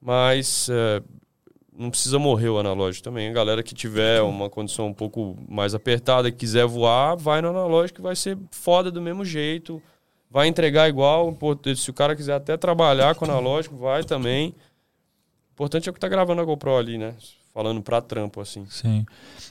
Mas 0.00 0.68
é, 0.70 1.02
não 1.76 1.90
precisa 1.90 2.18
morrer 2.18 2.48
o 2.48 2.58
analógico 2.58 3.04
também. 3.04 3.28
A 3.28 3.32
galera 3.32 3.62
que 3.62 3.74
tiver 3.74 4.22
uma 4.22 4.48
condição 4.48 4.86
um 4.86 4.94
pouco 4.94 5.36
mais 5.48 5.74
apertada 5.74 6.28
e 6.28 6.32
quiser 6.32 6.66
voar, 6.66 7.16
vai 7.16 7.42
no 7.42 7.48
analógico 7.48 7.96
que 7.96 8.02
vai 8.02 8.16
ser 8.16 8.38
foda 8.50 8.90
do 8.90 9.02
mesmo 9.02 9.24
jeito. 9.24 9.82
Vai 10.30 10.48
entregar 10.48 10.88
igual. 10.88 11.36
Se 11.76 11.90
o 11.90 11.94
cara 11.94 12.16
quiser 12.16 12.34
até 12.34 12.56
trabalhar 12.56 13.14
com 13.14 13.24
analógico, 13.24 13.76
vai 13.76 14.02
também. 14.04 14.48
O 14.48 15.52
importante 15.52 15.88
é 15.88 15.90
o 15.90 15.94
que 15.94 16.00
tá 16.00 16.08
gravando 16.08 16.40
a 16.40 16.44
GoPro 16.44 16.76
ali, 16.76 16.98
né? 16.98 17.14
falando 17.54 17.80
pra 17.80 18.02
trampo, 18.02 18.40
assim. 18.40 18.66
Sim. 18.68 19.06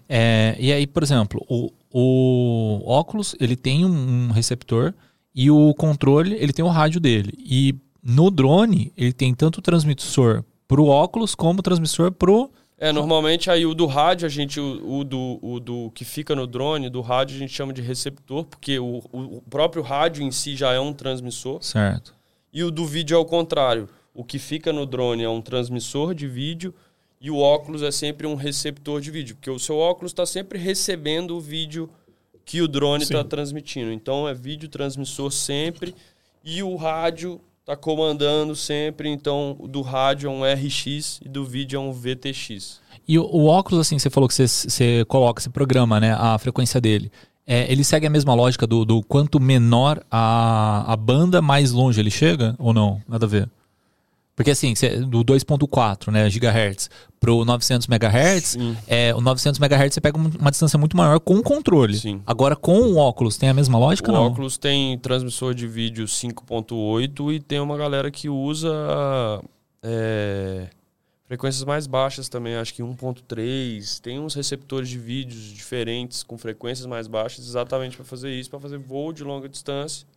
É, 0.10 0.58
e 0.60 0.74
aí, 0.74 0.86
por 0.86 1.02
exemplo, 1.02 1.44
o, 1.48 1.72
o 1.90 2.82
óculos, 2.86 3.34
ele 3.40 3.56
tem 3.56 3.86
um, 3.86 4.28
um 4.28 4.32
receptor 4.32 4.94
e 5.34 5.50
o 5.50 5.74
controle, 5.74 6.36
ele 6.36 6.52
tem 6.52 6.66
o 6.66 6.68
rádio 6.68 7.00
dele. 7.00 7.34
E 7.38 7.74
no 8.04 8.30
drone, 8.30 8.92
ele 8.98 9.14
tem 9.14 9.34
tanto 9.34 9.60
o 9.60 9.62
transmissor 9.62 10.44
pro 10.74 10.88
óculos 10.88 11.36
como 11.36 11.62
transmissor 11.62 12.12
pro... 12.12 12.50
É, 12.80 12.92
normalmente 12.92 13.52
aí 13.52 13.64
o 13.64 13.76
do 13.76 13.86
rádio, 13.86 14.26
a 14.26 14.30
gente, 14.30 14.60
o, 14.60 15.00
o 15.00 15.04
do, 15.04 15.40
o 15.40 15.60
do 15.60 15.92
que 15.92 16.04
fica 16.04 16.36
no 16.36 16.48
drone, 16.48 16.90
do 16.90 17.00
rádio, 17.00 17.36
a 17.36 17.40
gente 17.40 17.54
chama 17.54 17.72
de 17.72 17.82
receptor, 17.84 18.44
porque 18.44 18.80
o, 18.80 19.04
o 19.12 19.42
próprio 19.50 19.84
rádio 19.84 20.24
em 20.24 20.32
si 20.32 20.56
já 20.56 20.74
é 20.74 20.80
um 20.80 20.92
transmissor. 20.92 21.62
Certo. 21.62 22.16
E 22.52 22.64
o 22.64 22.72
do 22.72 22.88
vídeo 22.88 23.16
é 23.16 23.18
o 23.20 23.24
contrário. 23.24 23.88
O 24.16 24.24
que 24.24 24.40
fica 24.40 24.74
no 24.74 24.88
drone 24.88 25.24
é 25.24 25.30
um 25.30 25.42
transmissor 25.42 26.16
de 26.16 26.28
vídeo 26.28 26.74
e 27.22 27.30
o 27.30 27.38
óculos 27.38 27.84
é 27.84 27.92
sempre 27.92 28.26
um 28.26 28.34
receptor 28.34 29.00
de 29.00 29.12
vídeo, 29.12 29.36
porque 29.36 29.52
o 29.52 29.60
seu 29.60 29.78
óculos 29.78 30.12
está 30.12 30.26
sempre 30.26 30.58
recebendo 30.58 31.38
o 31.38 31.40
vídeo 31.40 31.88
que 32.44 32.64
o 32.64 32.68
drone 32.68 33.04
está 33.04 33.24
transmitindo. 33.24 33.92
Então 33.92 34.28
é 34.28 34.34
vídeo 34.34 34.68
transmissor 34.68 35.32
sempre 35.32 35.94
e 36.44 36.64
o 36.64 36.76
rádio 36.76 37.40
está 37.64 37.76
comandando 37.76 38.56
sempre. 38.56 39.10
Então 39.10 39.58
do 39.68 39.82
rádio 39.82 40.30
é 40.30 40.32
um 40.32 40.44
RX 40.44 41.20
e 41.26 41.30
do 41.30 41.44
vídeo 41.46 41.78
é 41.78 41.80
um 41.80 41.92
VTX. 41.92 42.82
E 43.08 43.18
o, 43.18 43.24
o 43.24 43.46
óculos, 43.48 43.80
assim, 43.80 43.98
você 43.98 44.10
falou 44.10 44.28
que 44.30 44.36
você, 44.36 44.48
você 44.48 45.06
coloca, 45.06 45.42
você 45.42 45.50
programa, 45.50 46.00
né, 46.00 46.16
a 46.18 46.38
frequência 46.38 46.80
dele. 46.80 47.12
É, 47.46 47.70
ele 47.70 47.84
segue 47.84 48.08
a 48.08 48.10
mesma 48.10 48.34
lógica 48.34 48.66
do, 48.66 48.86
do 48.86 49.02
quanto 49.04 49.38
menor 49.40 50.02
a, 50.10 50.94
a 50.94 50.96
banda, 50.96 51.42
mais 51.42 51.72
longe 51.72 52.00
ele 52.00 52.12
chega? 52.12 52.56
Ou 52.58 52.74
não? 52.74 53.02
Nada 53.08 53.26
a 53.26 53.30
ver. 53.30 53.50
Porque 54.36 54.50
assim, 54.52 54.74
do 55.08 55.24
2.4 55.24 56.12
né, 56.12 56.28
GHz 56.28 56.90
pro 57.20 57.46
900 57.46 57.88
MHz, 57.88 58.58
é, 58.88 59.14
o 59.14 59.22
900 59.22 59.60
MHz 59.60 59.94
você 59.94 60.02
pega 60.02 60.18
um- 60.18 60.32
uma 60.40 60.50
distância 60.50 60.78
muito 60.80 60.98
maior 60.98 61.20
com 61.20 61.36
o 61.36 61.44
controle. 61.44 61.96
Sim. 61.96 62.20
Agora 62.26 62.56
com 62.56 62.80
o 62.80 62.98
óculos 62.98 63.38
tem 63.38 63.50
a 63.50 63.54
mesma 63.54 63.78
lógica 63.78 64.10
O 64.12 64.14
não? 64.16 64.24
óculos 64.26 64.58
tem 64.58 64.98
transmissor 64.98 65.54
de 65.54 65.68
vídeo 65.68 66.08
5.8 66.08 67.32
e 67.32 67.40
tem 67.40 67.60
uma 67.60 67.78
galera 67.78 68.10
que 68.10 68.28
usa 68.28 68.70
é, 69.84 70.68
frequências 71.28 71.64
mais 71.64 71.88
baixas 71.88 72.28
também, 72.30 72.56
acho 72.56 72.74
que 72.74 72.82
1.3. 72.84 74.00
Tem 74.02 74.20
uns 74.20 74.34
receptores 74.34 74.90
de 74.90 74.98
vídeos 74.98 75.42
diferentes 75.54 76.24
com 76.24 76.38
frequências 76.38 76.86
mais 76.88 77.08
baixas 77.08 77.46
exatamente 77.48 77.96
para 77.96 78.06
fazer 78.06 78.32
isso, 78.32 78.50
para 78.50 78.60
fazer 78.60 78.78
voo 78.78 79.14
de 79.14 79.24
longa 79.24 79.48
distância. 79.48 80.08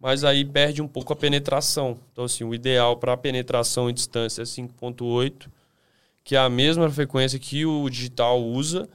Mas 0.00 0.24
aí 0.24 0.44
perde 0.44 0.82
um 0.82 0.88
pouco 0.88 1.12
a 1.12 1.16
penetração. 1.16 1.98
Então 2.12 2.24
assim, 2.24 2.44
o 2.44 2.54
ideal 2.54 2.96
para 2.96 3.16
penetração 3.16 3.88
em 3.88 3.94
distância 3.94 4.42
é 4.42 4.44
5.8, 4.44 5.48
que 6.22 6.36
é 6.36 6.38
a 6.38 6.48
mesma 6.48 6.90
frequência 6.90 7.38
que 7.38 7.64
o 7.64 7.88
digital 7.88 8.42
usa 8.42 8.88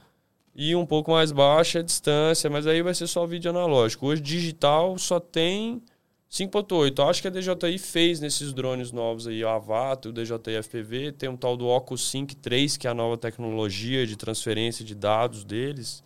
e 0.54 0.74
um 0.74 0.84
pouco 0.84 1.12
mais 1.12 1.32
baixa 1.32 1.78
a 1.78 1.82
distância, 1.82 2.50
mas 2.50 2.66
aí 2.66 2.82
vai 2.82 2.94
ser 2.94 3.06
só 3.06 3.24
vídeo 3.26 3.50
analógico. 3.50 4.06
Hoje 4.06 4.20
digital 4.20 4.98
só 4.98 5.20
tem 5.20 5.80
5.8. 6.30 6.98
Eu 6.98 7.08
Acho 7.08 7.22
que 7.22 7.28
a 7.28 7.30
DJI 7.30 7.78
fez 7.78 8.20
nesses 8.20 8.52
drones 8.52 8.92
novos 8.92 9.26
aí, 9.26 9.42
o 9.42 9.48
Avato, 9.48 10.10
o 10.10 10.12
DJI 10.12 10.62
FPV, 10.62 11.12
tem 11.12 11.28
um 11.28 11.36
tal 11.36 11.56
do 11.56 11.66
Ocus 11.66 12.08
Sync 12.08 12.36
3, 12.36 12.76
que 12.76 12.86
é 12.86 12.90
a 12.90 12.94
nova 12.94 13.16
tecnologia 13.16 14.06
de 14.06 14.16
transferência 14.16 14.84
de 14.84 14.94
dados 14.94 15.44
deles. 15.44 16.02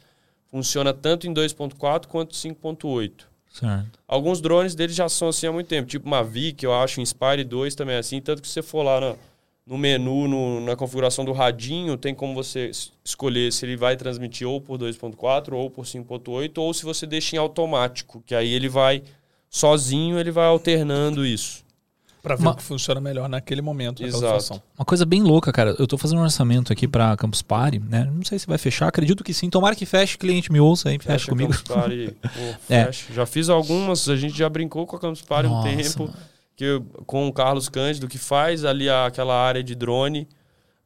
Funciona 0.47 0.95
tanto 0.95 1.27
em 1.27 1.35
2.4 1.35 2.07
quanto 2.07 2.35
5.8. 2.35 3.34
Certo. 3.55 4.01
Alguns 4.09 4.41
drones 4.41 4.75
deles 4.75 4.97
já 4.97 5.09
são 5.09 5.29
assim 5.29 5.47
há 5.47 5.53
muito 5.53 5.69
tempo, 5.69 5.89
tipo 5.89 6.09
Mavic, 6.09 6.65
eu 6.65 6.75
acho, 6.75 7.01
Inspire 7.01 7.45
2 7.45 7.77
também 7.77 7.95
é 7.95 8.01
assim, 8.01 8.21
tanto 8.21 8.43
que 8.43 8.49
se 8.49 8.55
você 8.55 8.63
for 8.63 8.83
lá 8.83 9.17
no 9.65 9.79
menu, 9.79 10.27
no- 10.27 10.61
na 10.61 10.75
configuração 10.75 11.25
do 11.25 11.31
radinho, 11.31 11.97
tem 11.97 12.13
como 12.15 12.35
você 12.35 12.67
es- 12.71 12.93
escolher 13.05 13.53
se 13.53 13.65
ele 13.65 13.77
vai 13.77 13.97
transmitir 13.97 14.47
ou 14.49 14.61
por 14.61 14.77
2.4 14.77 15.57
ou 15.57 15.71
por 15.71 15.87
5.8, 15.87 16.59
ou 16.61 16.75
se 16.75 16.85
você 16.85 17.07
deixa 17.07 17.37
em 17.37 17.39
automático, 17.39 18.21
que 18.27 18.35
aí 18.35 18.53
ele 18.53 18.69
vai 18.69 19.05
sozinho, 19.49 20.19
ele 20.19 20.33
vai 20.33 20.47
alternando 20.47 21.25
isso. 21.25 21.64
Pra 22.25 22.35
ver 22.37 22.43
Uma- 22.43 22.51
o 22.53 22.57
que 22.57 22.63
funciona 22.63 23.01
melhor 23.01 23.29
naquele 23.29 23.61
momento, 23.61 24.03
naquela 24.03 24.19
Exato. 24.19 24.41
situação. 24.43 24.63
Uma 24.79 24.85
coisa 24.85 25.05
bem 25.05 25.23
louca, 25.23 25.53
cara. 25.53 25.77
Eu 25.79 25.87
tô 25.87 25.99
fazendo 25.99 26.19
um 26.19 26.23
orçamento 26.23 26.73
aqui 26.73 26.89
pra 26.89 27.15
Campus 27.19 27.43
Party, 27.43 27.79
né? 27.79 28.11
Não 28.13 28.25
sei 28.25 28.39
se 28.39 28.47
vai 28.47 28.57
fechar, 28.57 28.89
acredito 28.89 29.23
que 29.23 29.35
sim. 29.35 29.51
Tomara 29.51 29.77
que 29.77 29.85
feche, 29.85 30.17
cliente 30.17 30.51
me 30.51 30.59
ouça 30.59 30.89
aí, 30.89 30.95
feche 30.99 31.07
Fecha 31.07 31.29
comigo. 31.31 31.53
Campus 31.53 31.63
Party, 31.75 32.17
pô, 32.23 32.73
É. 32.73 32.87
fecha. 32.87 33.13
Já 33.13 33.27
fiz 33.27 33.49
algumas, 33.51 34.09
a 34.09 34.17
gente 34.17 34.37
já 34.37 34.49
brincou 34.49 34.87
com 34.87 34.97
a 34.97 34.99
Campus 34.99 35.21
Party 35.23 35.49
um 35.49 35.53
Nossa, 35.53 35.69
tempo. 35.77 36.03
mano. 36.05 36.15
que 36.57 36.65
eu- 36.65 36.83
com 37.05 37.29
o 37.29 37.33
Carlos 37.33 37.69
Cândido, 37.69 38.09
que 38.09 38.17
faz 38.17 38.65
ali 38.65 38.89
a- 38.89 39.07
aquela 39.07 39.35
área 39.35 39.63
de 39.63 39.75
drone. 39.75 40.27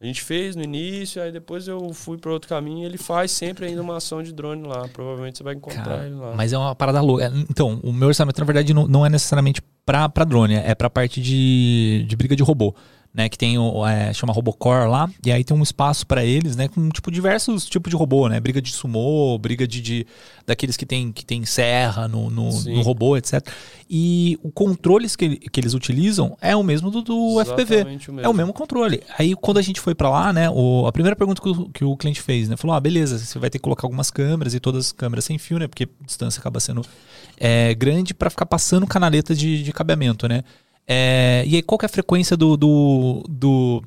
A 0.00 0.06
gente 0.06 0.22
fez 0.22 0.54
no 0.54 0.62
início, 0.62 1.20
aí 1.20 1.32
depois 1.32 1.66
eu 1.66 1.92
fui 1.92 2.18
para 2.18 2.30
outro 2.30 2.48
caminho. 2.48 2.86
Ele 2.86 2.96
faz 2.96 3.32
sempre 3.32 3.66
ainda 3.66 3.82
uma 3.82 3.96
ação 3.96 4.22
de 4.22 4.32
drone 4.32 4.66
lá. 4.66 4.86
Provavelmente 4.92 5.38
você 5.38 5.44
vai 5.44 5.54
encontrar 5.54 5.82
Cara, 5.84 6.06
ele 6.06 6.14
lá. 6.14 6.34
mas 6.36 6.52
é 6.52 6.58
uma 6.58 6.72
parada 6.74 7.00
louca. 7.00 7.24
É, 7.24 7.28
Então, 7.50 7.80
o 7.82 7.92
meu 7.92 8.06
orçamento, 8.06 8.38
na 8.38 8.44
verdade, 8.44 8.72
não, 8.72 8.86
não 8.86 9.04
é 9.04 9.10
necessariamente 9.10 9.60
pra 9.84 10.06
drone, 10.24 10.54
é 10.54 10.74
pra 10.74 10.88
parte 10.88 11.20
de, 11.20 12.04
de 12.06 12.16
briga 12.16 12.36
de 12.36 12.42
robô. 12.42 12.74
Né, 13.18 13.28
que 13.28 13.36
tem 13.36 13.58
o 13.58 13.84
é, 13.84 14.12
chama 14.12 14.32
Robocore 14.32 14.88
lá, 14.88 15.10
e 15.26 15.32
aí 15.32 15.42
tem 15.42 15.56
um 15.56 15.60
espaço 15.60 16.06
pra 16.06 16.24
eles, 16.24 16.54
né, 16.54 16.68
com 16.68 16.88
tipo 16.88 17.10
diversos 17.10 17.68
tipos 17.68 17.90
de 17.90 17.96
robô, 17.96 18.28
né, 18.28 18.38
briga 18.38 18.62
de 18.62 18.70
sumô, 18.70 19.36
briga 19.36 19.66
de, 19.66 19.80
de 19.80 20.06
daqueles 20.46 20.76
que 20.76 20.86
tem 20.86 21.10
que 21.10 21.26
tem 21.26 21.44
serra 21.44 22.06
no, 22.06 22.30
no, 22.30 22.48
no 22.76 22.80
robô, 22.82 23.16
etc. 23.16 23.44
E 23.90 24.38
o 24.40 24.52
controles 24.52 25.16
que, 25.16 25.36
que 25.36 25.58
eles 25.58 25.74
utilizam 25.74 26.38
é 26.40 26.54
o 26.54 26.62
mesmo 26.62 26.92
do, 26.92 27.02
do 27.02 27.40
FPV. 27.44 27.80
O 27.80 27.84
É 28.24 28.28
o 28.28 28.34
mesmo 28.34 28.52
controle. 28.52 29.02
Aí 29.18 29.34
quando 29.34 29.58
a 29.58 29.62
gente 29.62 29.80
foi 29.80 29.96
pra 29.96 30.08
lá, 30.08 30.32
né, 30.32 30.48
o, 30.48 30.86
a 30.86 30.92
primeira 30.92 31.16
pergunta 31.16 31.42
que 31.42 31.48
o, 31.48 31.68
que 31.70 31.84
o 31.84 31.96
cliente 31.96 32.22
fez, 32.22 32.48
né, 32.48 32.56
falou: 32.56 32.76
"Ah, 32.76 32.78
beleza, 32.80 33.18
você 33.18 33.36
vai 33.36 33.50
ter 33.50 33.58
que 33.58 33.64
colocar 33.64 33.84
algumas 33.84 34.12
câmeras 34.12 34.54
e 34.54 34.60
todas 34.60 34.86
as 34.86 34.92
câmeras 34.92 35.24
sem 35.24 35.38
fio, 35.38 35.58
né, 35.58 35.66
porque 35.66 35.88
a 36.00 36.06
distância 36.06 36.38
acaba 36.38 36.60
sendo 36.60 36.82
é, 37.36 37.74
grande 37.74 38.14
pra 38.14 38.30
ficar 38.30 38.46
passando 38.46 38.86
canaleta 38.86 39.34
de, 39.34 39.60
de 39.64 39.72
cabeamento, 39.72 40.28
né? 40.28 40.44
É, 40.88 41.44
e 41.46 41.56
aí 41.56 41.62
qual 41.62 41.78
que 41.78 41.84
é 41.84 41.88
a 41.88 41.90
frequência 41.90 42.34
do 42.34 42.56
do, 42.56 43.22
do, 43.28 43.82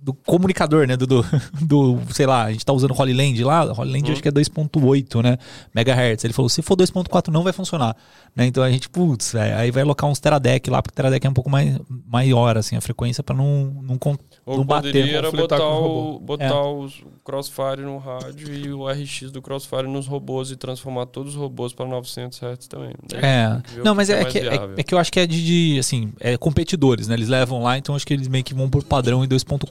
do 0.00 0.14
comunicador, 0.14 0.86
né, 0.86 0.96
do, 0.96 1.06
do, 1.06 1.22
do, 1.60 1.98
sei 2.14 2.24
lá, 2.26 2.44
a 2.44 2.52
gente 2.52 2.64
tá 2.64 2.72
usando 2.72 2.94
Holy 2.98 3.12
Land 3.12 3.42
lá, 3.44 3.64
Holy 3.64 3.92
Land 3.92 4.06
Uhum. 4.06 4.12
acho 4.12 4.22
que 4.22 4.28
é 4.28 4.32
2.8, 4.32 5.22
né, 5.22 5.36
megahertz. 5.74 6.24
Ele 6.24 6.32
falou: 6.32 6.48
"Se 6.48 6.62
for 6.62 6.76
2.4 6.76 7.28
não 7.32 7.42
vai 7.42 7.52
funcionar". 7.52 7.96
Né? 8.34 8.46
Então 8.46 8.62
a 8.62 8.70
gente, 8.70 8.88
putz, 8.88 9.32
véio, 9.32 9.56
aí 9.56 9.70
vai 9.70 9.82
alocar 9.82 10.08
uns 10.08 10.20
Teradec 10.20 10.70
lá, 10.70 10.80
porque 10.80 10.94
Teradec 10.94 11.26
é 11.26 11.30
um 11.30 11.34
pouco 11.34 11.50
mais 11.50 11.76
maior 12.06 12.56
assim 12.56 12.76
a 12.76 12.80
frequência 12.80 13.22
pra 13.22 13.34
não 13.34 13.74
não, 13.82 13.98
Ou 14.46 14.58
não 14.58 14.64
bater. 14.64 14.88
poderia 14.92 15.18
era 15.18 15.32
botar, 15.32 15.58
com 15.58 16.14
o 16.16 16.20
botar 16.20 16.44
É. 16.44 16.52
os- 16.62 17.02
Crossfire 17.24 17.82
no 17.82 17.98
rádio 17.98 18.54
e 18.54 18.72
o 18.72 18.88
RX 18.88 19.30
do 19.30 19.42
Crossfire 19.42 19.82
nos 19.86 20.06
robôs 20.06 20.50
e 20.50 20.56
transformar 20.56 21.04
todos 21.06 21.34
os 21.34 21.38
robôs 21.40 21.74
para 21.74 21.84
900 21.86 22.38
Hz 22.42 22.66
também. 22.68 22.92
Daí 23.06 23.20
É. 23.22 23.48
Não, 23.84 23.92
que 23.92 23.96
mas 23.96 24.08
é, 24.08 24.22
mais 24.22 24.32
que, 24.32 24.38
é, 24.38 24.54
é 24.78 24.82
que 24.82 24.94
eu 24.94 24.98
acho 24.98 25.12
que 25.12 25.20
é 25.20 25.26
de, 25.26 25.44
de, 25.74 25.78
assim, 25.78 26.10
é 26.20 26.36
competidores, 26.38 27.06
né? 27.08 27.14
Eles 27.14 27.28
levam 27.28 27.62
lá, 27.62 27.76
então 27.76 27.94
acho 27.94 28.06
que 28.06 28.14
eles 28.14 28.28
meio 28.28 28.42
que 28.44 28.54
vão 28.54 28.70
por 28.70 28.82
padrão 28.84 29.22
em 29.22 29.28
2.4, 29.28 29.66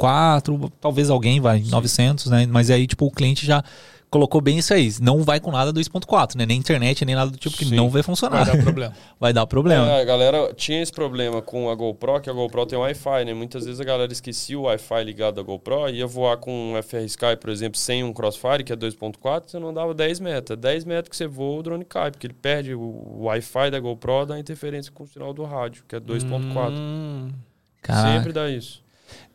talvez 0.79 1.09
alguém 1.09 1.39
vai 1.39 1.59
em 1.59 1.69
900, 1.69 2.27
né? 2.27 2.47
Mas 2.49 2.69
aí, 2.69 2.87
tipo, 2.87 3.05
o 3.05 3.11
cliente 3.11 3.45
já 3.45 3.63
colocou 4.09 4.41
bem 4.41 4.57
isso 4.57 4.73
aí. 4.73 4.89
Não 5.01 5.23
vai 5.23 5.39
com 5.39 5.51
nada 5.51 5.73
2.4, 5.73 6.35
né? 6.35 6.45
Nem 6.45 6.57
internet, 6.57 7.03
nem 7.05 7.15
nada 7.15 7.31
do 7.31 7.37
tipo, 7.37 7.55
que 7.57 7.65
Sim. 7.65 7.75
não 7.75 7.89
vai 7.89 8.03
funcionar. 8.03 8.45
Vai 8.45 8.55
dar 8.55 8.63
problema. 8.63 8.93
vai 9.19 9.33
dar 9.33 9.47
problema. 9.47 9.91
É, 9.91 10.01
a 10.01 10.05
galera 10.05 10.53
tinha 10.53 10.81
esse 10.81 10.91
problema 10.91 11.41
com 11.41 11.69
a 11.69 11.75
GoPro, 11.75 12.21
que 12.21 12.29
a 12.29 12.33
GoPro 12.33 12.65
tem 12.65 12.79
Wi-Fi, 12.79 13.25
né? 13.25 13.33
Muitas 13.33 13.65
vezes 13.65 13.79
a 13.79 13.83
galera 13.83 14.11
esquecia 14.11 14.57
o 14.57 14.63
Wi-Fi 14.63 15.03
ligado 15.03 15.39
à 15.39 15.43
GoPro 15.43 15.89
e 15.89 15.97
ia 15.97 16.07
voar 16.07 16.37
com 16.37 16.73
um 16.73 16.81
FR 16.81 17.05
Sky, 17.05 17.35
por 17.39 17.49
exemplo, 17.49 17.77
sem 17.77 18.03
um 18.03 18.13
Crossfire, 18.13 18.63
que 18.63 18.73
é 18.73 18.75
2.4, 18.75 19.43
você 19.47 19.59
não 19.59 19.73
dava 19.73 19.93
10 19.93 20.19
metros. 20.19 20.57
10 20.57 20.85
metros 20.85 21.09
que 21.09 21.17
você 21.17 21.27
voa, 21.27 21.59
o 21.59 21.63
drone 21.63 21.85
cai, 21.85 22.11
porque 22.11 22.27
ele 22.27 22.33
perde 22.33 22.73
o 22.73 23.23
Wi-Fi 23.23 23.71
da 23.71 23.79
GoPro 23.79 24.25
da 24.25 24.39
interferência 24.39 24.91
com 24.91 25.03
o 25.03 25.07
sinal 25.07 25.33
do 25.33 25.43
rádio, 25.43 25.83
que 25.87 25.95
é 25.95 25.99
2.4. 25.99 26.71
Hum. 26.71 27.29
Sempre 28.13 28.33
dá 28.33 28.49
isso. 28.49 28.86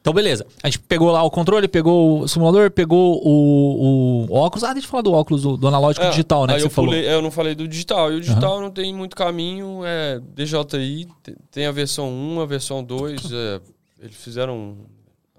Então, 0.03 0.12
beleza. 0.12 0.44
A 0.62 0.66
gente 0.68 0.80
pegou 0.80 1.11
lá 1.12 1.22
o 1.22 1.30
controle, 1.30 1.68
pegou 1.68 2.22
o 2.22 2.28
simulador, 2.28 2.70
pegou 2.72 3.22
o, 3.24 4.26
o 4.28 4.34
óculos. 4.34 4.64
Ah, 4.64 4.72
deixa 4.72 4.86
eu 4.86 4.90
falar 4.90 5.03
do 5.03 5.12
óculos, 5.12 5.42
do, 5.42 5.57
do 5.57 5.68
analógico 5.68 6.05
É, 6.05 6.11
digital, 6.11 6.44
né? 6.44 6.55
aí 6.55 6.57
Que 6.59 6.62
você 6.62 6.66
eu, 6.66 6.70
falou. 6.70 6.90
pulei- 6.90 7.07
é, 7.07 7.14
eu 7.14 7.22
não 7.22 7.30
falei 7.30 7.55
do 7.55 7.68
digital. 7.68 8.12
E 8.12 8.16
o 8.16 8.20
digital 8.20 8.61
não 8.61 8.68
tem 8.68 8.92
muito 8.92 9.14
caminho. 9.14 9.82
É 9.84 10.18
DJI, 10.34 11.07
te- 11.22 11.36
tem 11.53 11.66
a 11.66 11.70
versão 11.70 12.11
1, 12.11 12.40
a 12.40 12.46
versão 12.46 12.82
2. 12.82 13.30
é, 13.32 13.61
eles 14.00 14.16
fizeram 14.16 14.76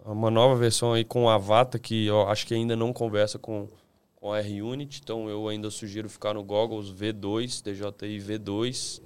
uma 0.05 0.32
nova 0.32 0.55
versão 0.55 0.93
aí 0.93 1.03
com 1.03 1.28
a 1.30 1.36
Avata, 1.36 1.78
que 1.78 2.05
eu 2.05 2.22
acho 2.30 2.47
que 2.47 2.53
ainda 2.53 2.74
não 2.74 2.93
conversa 2.93 3.38
com, 3.38 3.68
com 4.16 4.32
a 4.32 4.39
R-Unit. 4.39 5.01
Então 5.03 5.28
eu 5.30 5.49
ainda 5.49 5.70
sugiro 5.72 6.07
ficar 6.07 6.34
no 6.36 6.41
Goggles 6.43 6.89
V2, 6.89 7.61
DJI 7.61 8.18
V2. 8.20 9.01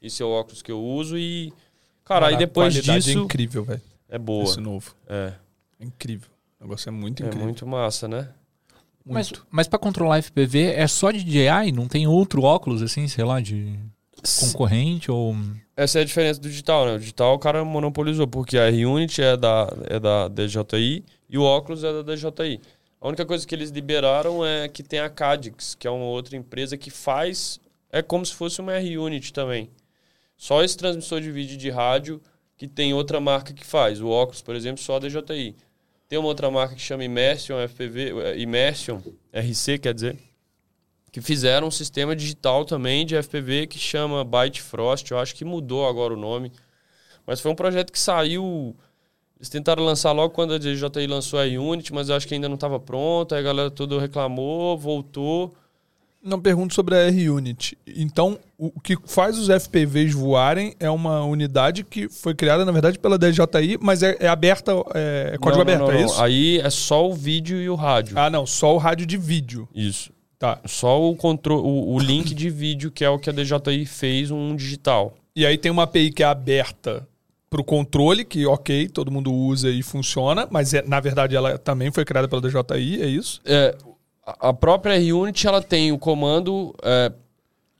Esse 0.00 0.22
é 0.22 0.24
o 0.26 0.30
óculos 0.30 0.62
que 0.62 0.70
eu 0.70 0.80
uso. 0.80 1.18
E, 1.18 1.52
cara, 2.04 2.28
aí 2.28 2.36
depois 2.36 2.72
qualidade 2.72 3.04
disso. 3.04 3.18
É 3.18 3.22
incrível, 3.22 3.64
velho. 3.64 3.82
É 4.12 4.18
boa. 4.18 4.44
Esse 4.44 4.60
novo. 4.60 4.94
É, 5.08 5.32
É 5.80 5.84
incrível. 5.84 6.28
O 6.60 6.64
negócio 6.64 6.88
é 6.88 6.92
muito 6.92 7.22
é 7.22 7.26
incrível. 7.26 7.46
muito 7.46 7.66
massa, 7.66 8.06
né? 8.06 8.28
Mas, 9.04 9.30
Muito. 9.32 9.46
mas 9.50 9.66
para 9.66 9.80
controlar 9.80 10.22
FPV 10.22 10.74
é 10.76 10.86
só 10.86 11.10
de 11.10 11.24
DJI? 11.24 11.72
Não 11.72 11.88
tem 11.88 12.06
outro 12.06 12.42
óculos, 12.42 12.82
assim, 12.82 13.08
sei 13.08 13.24
lá, 13.24 13.40
de 13.40 13.76
concorrente 14.38 15.10
ou... 15.10 15.34
Essa 15.76 15.98
é 15.98 16.02
a 16.02 16.04
diferença 16.04 16.40
do 16.40 16.48
digital, 16.48 16.86
né? 16.86 16.94
O 16.94 16.98
digital 17.00 17.34
o 17.34 17.38
cara 17.38 17.64
monopolizou, 17.64 18.28
porque 18.28 18.56
a 18.56 18.66
R-Unit 18.68 19.20
é 19.20 19.36
da, 19.36 19.66
é 19.88 19.98
da 19.98 20.28
DJI 20.28 21.04
e 21.28 21.36
o 21.36 21.42
óculos 21.42 21.82
é 21.82 21.92
da 21.92 22.14
DJI. 22.14 22.60
A 23.00 23.08
única 23.08 23.26
coisa 23.26 23.44
que 23.44 23.52
eles 23.52 23.70
liberaram 23.70 24.46
é 24.46 24.68
que 24.68 24.84
tem 24.84 25.00
a 25.00 25.10
Cadix, 25.10 25.74
que 25.74 25.88
é 25.88 25.90
uma 25.90 26.04
outra 26.04 26.36
empresa 26.36 26.76
que 26.76 26.90
faz. 26.90 27.58
É 27.90 28.02
como 28.02 28.24
se 28.24 28.34
fosse 28.34 28.60
uma 28.60 28.74
R-Unit 28.74 29.32
também. 29.32 29.68
Só 30.36 30.62
esse 30.62 30.76
transmissor 30.76 31.20
de 31.20 31.32
vídeo 31.32 31.56
de 31.56 31.70
rádio 31.70 32.22
que 32.62 32.68
tem 32.68 32.94
outra 32.94 33.20
marca 33.20 33.52
que 33.52 33.66
faz. 33.66 34.00
O 34.00 34.08
óculos, 34.08 34.40
por 34.40 34.54
exemplo, 34.54 34.80
só 34.80 34.94
a 34.94 35.00
DJI. 35.00 35.56
Tem 36.08 36.16
uma 36.16 36.28
outra 36.28 36.48
marca 36.48 36.76
que 36.76 36.80
chama 36.80 37.02
Immersion 37.02 37.58
FPV, 37.58 38.12
eh, 38.22 38.38
Immersion 38.40 39.00
RC, 39.32 39.80
quer 39.80 39.92
dizer, 39.92 40.16
que 41.10 41.20
fizeram 41.20 41.66
um 41.66 41.70
sistema 41.72 42.14
digital 42.14 42.64
também 42.64 43.04
de 43.04 43.16
FPV 43.16 43.66
que 43.66 43.80
chama 43.80 44.22
Byte 44.22 44.62
Frost. 44.62 45.10
Eu 45.10 45.18
acho 45.18 45.34
que 45.34 45.44
mudou 45.44 45.88
agora 45.88 46.14
o 46.14 46.16
nome. 46.16 46.52
Mas 47.26 47.40
foi 47.40 47.50
um 47.50 47.56
projeto 47.56 47.90
que 47.90 47.98
saiu. 47.98 48.76
Eles 49.38 49.48
tentaram 49.48 49.84
lançar 49.84 50.12
logo 50.12 50.32
quando 50.32 50.54
a 50.54 50.58
DJI 50.58 51.08
lançou 51.08 51.40
a 51.40 51.42
Unity, 51.42 51.92
mas 51.92 52.10
eu 52.10 52.14
acho 52.14 52.28
que 52.28 52.34
ainda 52.34 52.48
não 52.48 52.54
estava 52.54 52.78
pronto. 52.78 53.34
Aí 53.34 53.40
a 53.40 53.42
galera 53.42 53.72
toda 53.72 53.98
reclamou, 53.98 54.78
voltou. 54.78 55.52
Não 56.22 56.40
pergunto 56.40 56.72
sobre 56.72 56.94
a 56.94 56.98
R-Unit. 57.06 57.76
Então, 57.96 58.38
o 58.56 58.80
que 58.80 58.96
faz 59.06 59.36
os 59.36 59.48
FPVs 59.48 60.14
voarem 60.14 60.74
é 60.78 60.88
uma 60.88 61.24
unidade 61.24 61.82
que 61.82 62.08
foi 62.08 62.32
criada, 62.32 62.64
na 62.64 62.70
verdade, 62.70 62.98
pela 62.98 63.18
DJI, 63.18 63.78
mas 63.80 64.04
é, 64.04 64.16
é 64.20 64.28
aberta, 64.28 64.72
é, 64.94 65.32
é 65.34 65.38
código 65.38 65.64
Não, 65.64 65.74
não, 65.74 65.74
aberto, 65.74 65.80
não, 65.80 65.90
é 65.90 65.94
não. 65.94 66.06
isso? 66.06 66.22
Aí 66.22 66.60
é 66.60 66.70
só 66.70 67.08
o 67.08 67.12
vídeo 67.12 67.60
e 67.60 67.68
o 67.68 67.74
rádio. 67.74 68.16
Ah, 68.16 68.30
não, 68.30 68.46
só 68.46 68.72
o 68.72 68.78
rádio 68.78 69.04
de 69.04 69.16
vídeo. 69.16 69.68
Isso. 69.74 70.12
Tá. 70.38 70.60
Só 70.64 71.02
o, 71.02 71.16
contro 71.16 71.56
o, 71.56 71.94
o 71.94 71.98
link 71.98 72.34
de 72.34 72.50
vídeo, 72.50 72.90
que 72.90 73.04
é 73.04 73.10
o 73.10 73.18
que 73.18 73.28
a 73.28 73.32
DJI 73.32 73.84
fez, 73.86 74.30
um 74.30 74.54
digital. 74.54 75.14
E 75.34 75.44
aí 75.44 75.58
tem 75.58 75.72
uma 75.72 75.84
API 75.84 76.12
que 76.12 76.22
é 76.22 76.26
aberta 76.26 77.06
para 77.48 77.60
o 77.60 77.64
controle, 77.64 78.24
que 78.24 78.46
ok, 78.46 78.88
todo 78.88 79.10
mundo 79.10 79.32
usa 79.32 79.70
e 79.70 79.82
funciona, 79.82 80.48
mas 80.50 80.72
é, 80.72 80.82
na 80.82 81.00
verdade 81.00 81.36
ela 81.36 81.58
também 81.58 81.92
foi 81.92 82.04
criada 82.04 82.26
pela 82.26 82.40
DJI, 82.40 83.02
é 83.02 83.06
isso? 83.06 83.40
É, 83.44 83.76
a 84.24 84.52
própria 84.52 84.94
R-Unit 84.94 85.46
ela 85.46 85.62
tem 85.62 85.92
o 85.92 85.98
comando 85.98 86.74
é, 86.82 87.12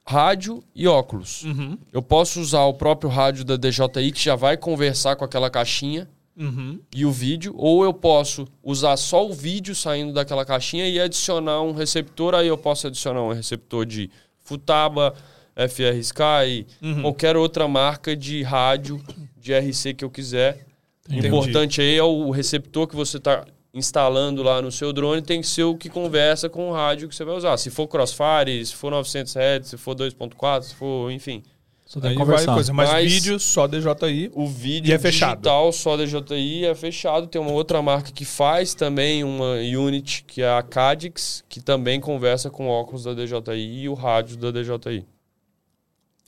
rádio 0.06 0.62
e 0.74 0.86
óculos. 0.86 1.44
Uhum. 1.44 1.78
Eu 1.92 2.02
posso 2.02 2.40
usar 2.40 2.64
o 2.64 2.74
próprio 2.74 3.08
rádio 3.10 3.44
da 3.44 3.56
DJI, 3.56 4.12
que 4.12 4.22
já 4.22 4.34
vai 4.34 4.56
conversar 4.56 5.16
com 5.16 5.24
aquela 5.24 5.50
caixinha 5.50 6.08
Uhum. 6.34 6.80
e 6.94 7.04
o 7.04 7.12
vídeo, 7.12 7.54
ou 7.58 7.84
eu 7.84 7.92
posso 7.92 8.48
usar 8.64 8.96
só 8.96 9.28
o 9.28 9.34
vídeo 9.34 9.74
saindo 9.74 10.14
daquela 10.14 10.46
caixinha 10.46 10.88
e 10.88 10.98
adicionar 10.98 11.60
um 11.60 11.72
receptor. 11.72 12.34
Aí 12.34 12.48
eu 12.48 12.56
posso 12.56 12.86
adicionar 12.86 13.22
um 13.22 13.34
receptor 13.34 13.84
de 13.84 14.10
Futaba, 14.38 15.14
FR 15.54 15.98
Sky, 16.00 16.66
qualquer 17.02 17.36
outra 17.36 17.68
marca 17.68 18.16
de 18.16 18.42
rádio 18.42 18.98
de 19.38 19.52
RC 19.52 19.92
que 19.92 20.04
eu 20.04 20.10
quiser. 20.10 20.64
O 21.08 21.14
importante 21.14 21.82
aí 21.82 21.96
é 21.96 22.02
o 22.02 22.30
receptor 22.30 22.86
que 22.86 22.96
você 22.96 23.18
está 23.18 23.44
instalando 23.74 24.42
lá 24.42 24.60
no 24.60 24.70
seu 24.70 24.92
drone 24.92 25.22
tem 25.22 25.40
que 25.40 25.46
ser 25.46 25.62
o 25.64 25.76
que 25.76 25.88
conversa 25.88 26.48
com 26.48 26.68
o 26.68 26.72
rádio 26.72 27.08
que 27.08 27.14
você 27.14 27.24
vai 27.24 27.34
usar. 27.36 27.56
Se 27.56 27.70
for 27.70 27.86
Crossfire, 27.88 28.64
se 28.64 28.74
for 28.74 28.90
900 28.90 29.34
Hz, 29.34 29.66
se 29.68 29.76
for 29.78 29.94
2.4, 29.94 30.62
se 30.62 30.74
for, 30.74 31.10
enfim. 31.10 31.42
Só 31.86 32.00
tem 32.00 32.12
que 32.12 32.16
vai 32.16 32.26
conversar. 32.26 32.54
coisa, 32.54 32.72
mas, 32.72 32.90
Mas- 32.90 33.12
vídeo 33.12 33.38
só 33.38 33.66
DJI. 33.66 34.30
O 34.34 34.46
vídeo 34.46 34.90
E 34.90 34.94
é 34.94 34.98
fechado. 34.98 35.38
digital 35.38 35.72
só 35.72 35.96
DJI 35.96 36.64
é 36.66 36.74
fechado. 36.74 37.26
Tem 37.26 37.40
uma 37.40 37.50
outra 37.52 37.82
marca 37.82 38.10
que 38.10 38.24
faz 38.24 38.72
também 38.74 39.22
uma 39.24 39.56
unit, 39.56 40.24
que 40.26 40.40
é 40.42 40.48
a 40.50 40.62
Cadix, 40.62 41.44
que 41.50 41.60
também 41.60 42.00
conversa 42.00 42.48
com 42.48 42.66
o 42.66 42.70
óculos 42.70 43.04
da 43.04 43.12
DJI 43.12 43.82
e 43.82 43.88
o 43.90 43.94
rádio 43.94 44.38
da 44.38 44.50
DJI. 44.50 45.04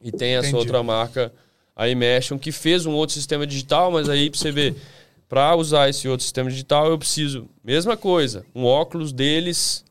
E 0.03 0.13
tem 0.13 0.35
essa 0.37 0.49
Entendi. 0.49 0.59
outra 0.59 0.83
marca, 0.83 1.33
a 1.75 1.89
Immersion, 1.89 2.39
que 2.39 2.53
fez 2.53 2.85
um 2.85 2.93
outro 2.93 3.15
sistema 3.15 3.47
digital, 3.47 3.91
mas 3.91 4.09
aí 4.11 4.29
pra 4.29 4.39
você 4.39 4.53
ver, 4.53 4.75
para 5.35 5.57
usar 5.57 5.89
esse 5.89 6.07
outro 6.07 6.23
sistema 6.23 6.49
digital, 6.49 6.87
eu 6.87 6.97
preciso, 6.97 7.49
mesma 7.65 7.97
coisa, 7.97 8.47
um 8.55 8.65
óculos 8.65 9.13
deles 9.13 9.85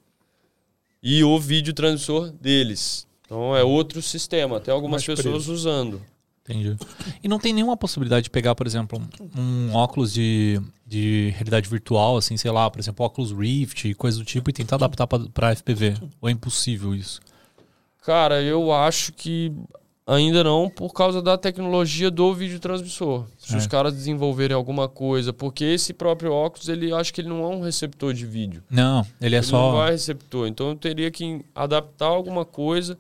e 1.04 1.22
o 1.22 1.38
vídeo 1.38 1.74
transmissor 1.74 2.32
deles. 2.32 3.06
Então 3.26 3.54
é 3.54 3.62
outro 3.62 4.02
sistema, 4.02 4.62
tem 4.62 4.74
algumas 4.74 5.06
Mais 5.06 5.20
pessoas 5.20 5.44
preso. 5.44 5.54
usando. 5.54 6.02
Entendi. 6.46 6.78
E 7.22 7.28
não 7.28 7.40
tem 7.40 7.52
nenhuma 7.52 7.76
possibilidade 7.76 8.24
de 8.24 8.30
pegar, 8.30 8.56
por 8.56 8.66
exemplo, 8.66 9.02
um, 9.38 9.74
óculos 9.74 10.14
de, 10.14 10.62
de 10.88 11.34
realidade 11.36 11.68
virtual, 11.68 12.16
assim, 12.16 12.38
sei 12.38 12.50
lá, 12.50 12.72
por 12.72 12.80
exemplo, 12.80 13.06
óculos 13.06 13.34
Rift 13.34 13.84
e 13.84 13.94
coisa 13.94 14.18
do 14.18 14.24
tipo, 14.24 14.50
e 14.50 14.54
tentar 14.54 14.78
adaptar 14.78 15.08
para 15.08 15.56
FPV? 15.58 15.96
Ou 16.22 16.30
é 16.30 16.32
impossível 16.32 16.96
isso? 16.96 17.20
Cara, 18.06 18.42
eu 18.42 18.72
acho 18.72 19.12
que 19.12 19.52
ainda 20.06 20.44
não 20.44 20.70
por 20.70 20.94
causa 20.94 21.22
da 21.22 21.38
tecnologia 21.38 22.12
do 22.12 22.34
videotransmissor. 22.34 23.26
Se 23.38 23.56
os 23.56 23.66
É. 23.66 23.68
caras 23.70 23.94
desenvolverem 23.94 24.56
alguma 24.56 24.88
coisa, 24.90 25.32
porque 25.32 25.64
esse 25.64 25.94
próprio 25.94 26.32
óculos, 26.34 26.68
ele 26.68 26.94
acho 26.94 27.14
que 27.14 27.22
ele 27.22 27.30
não 27.30 27.44
é 27.44 27.48
um 27.48 27.62
receptor 27.62 28.14
de 28.14 28.26
vídeo. 28.26 28.64
Não, 28.70 29.02
ele 29.22 29.36
é 29.36 29.38
ele 29.38 29.38
não 29.38 29.44
só. 29.44 29.72
vai 29.74 29.92
receptor. 29.92 30.48
Então 30.48 30.70
eu 30.70 30.76
teria 30.76 31.10
que 31.10 31.44
adaptar 31.56 32.08
alguma 32.08 32.44
coisa. 32.44 32.98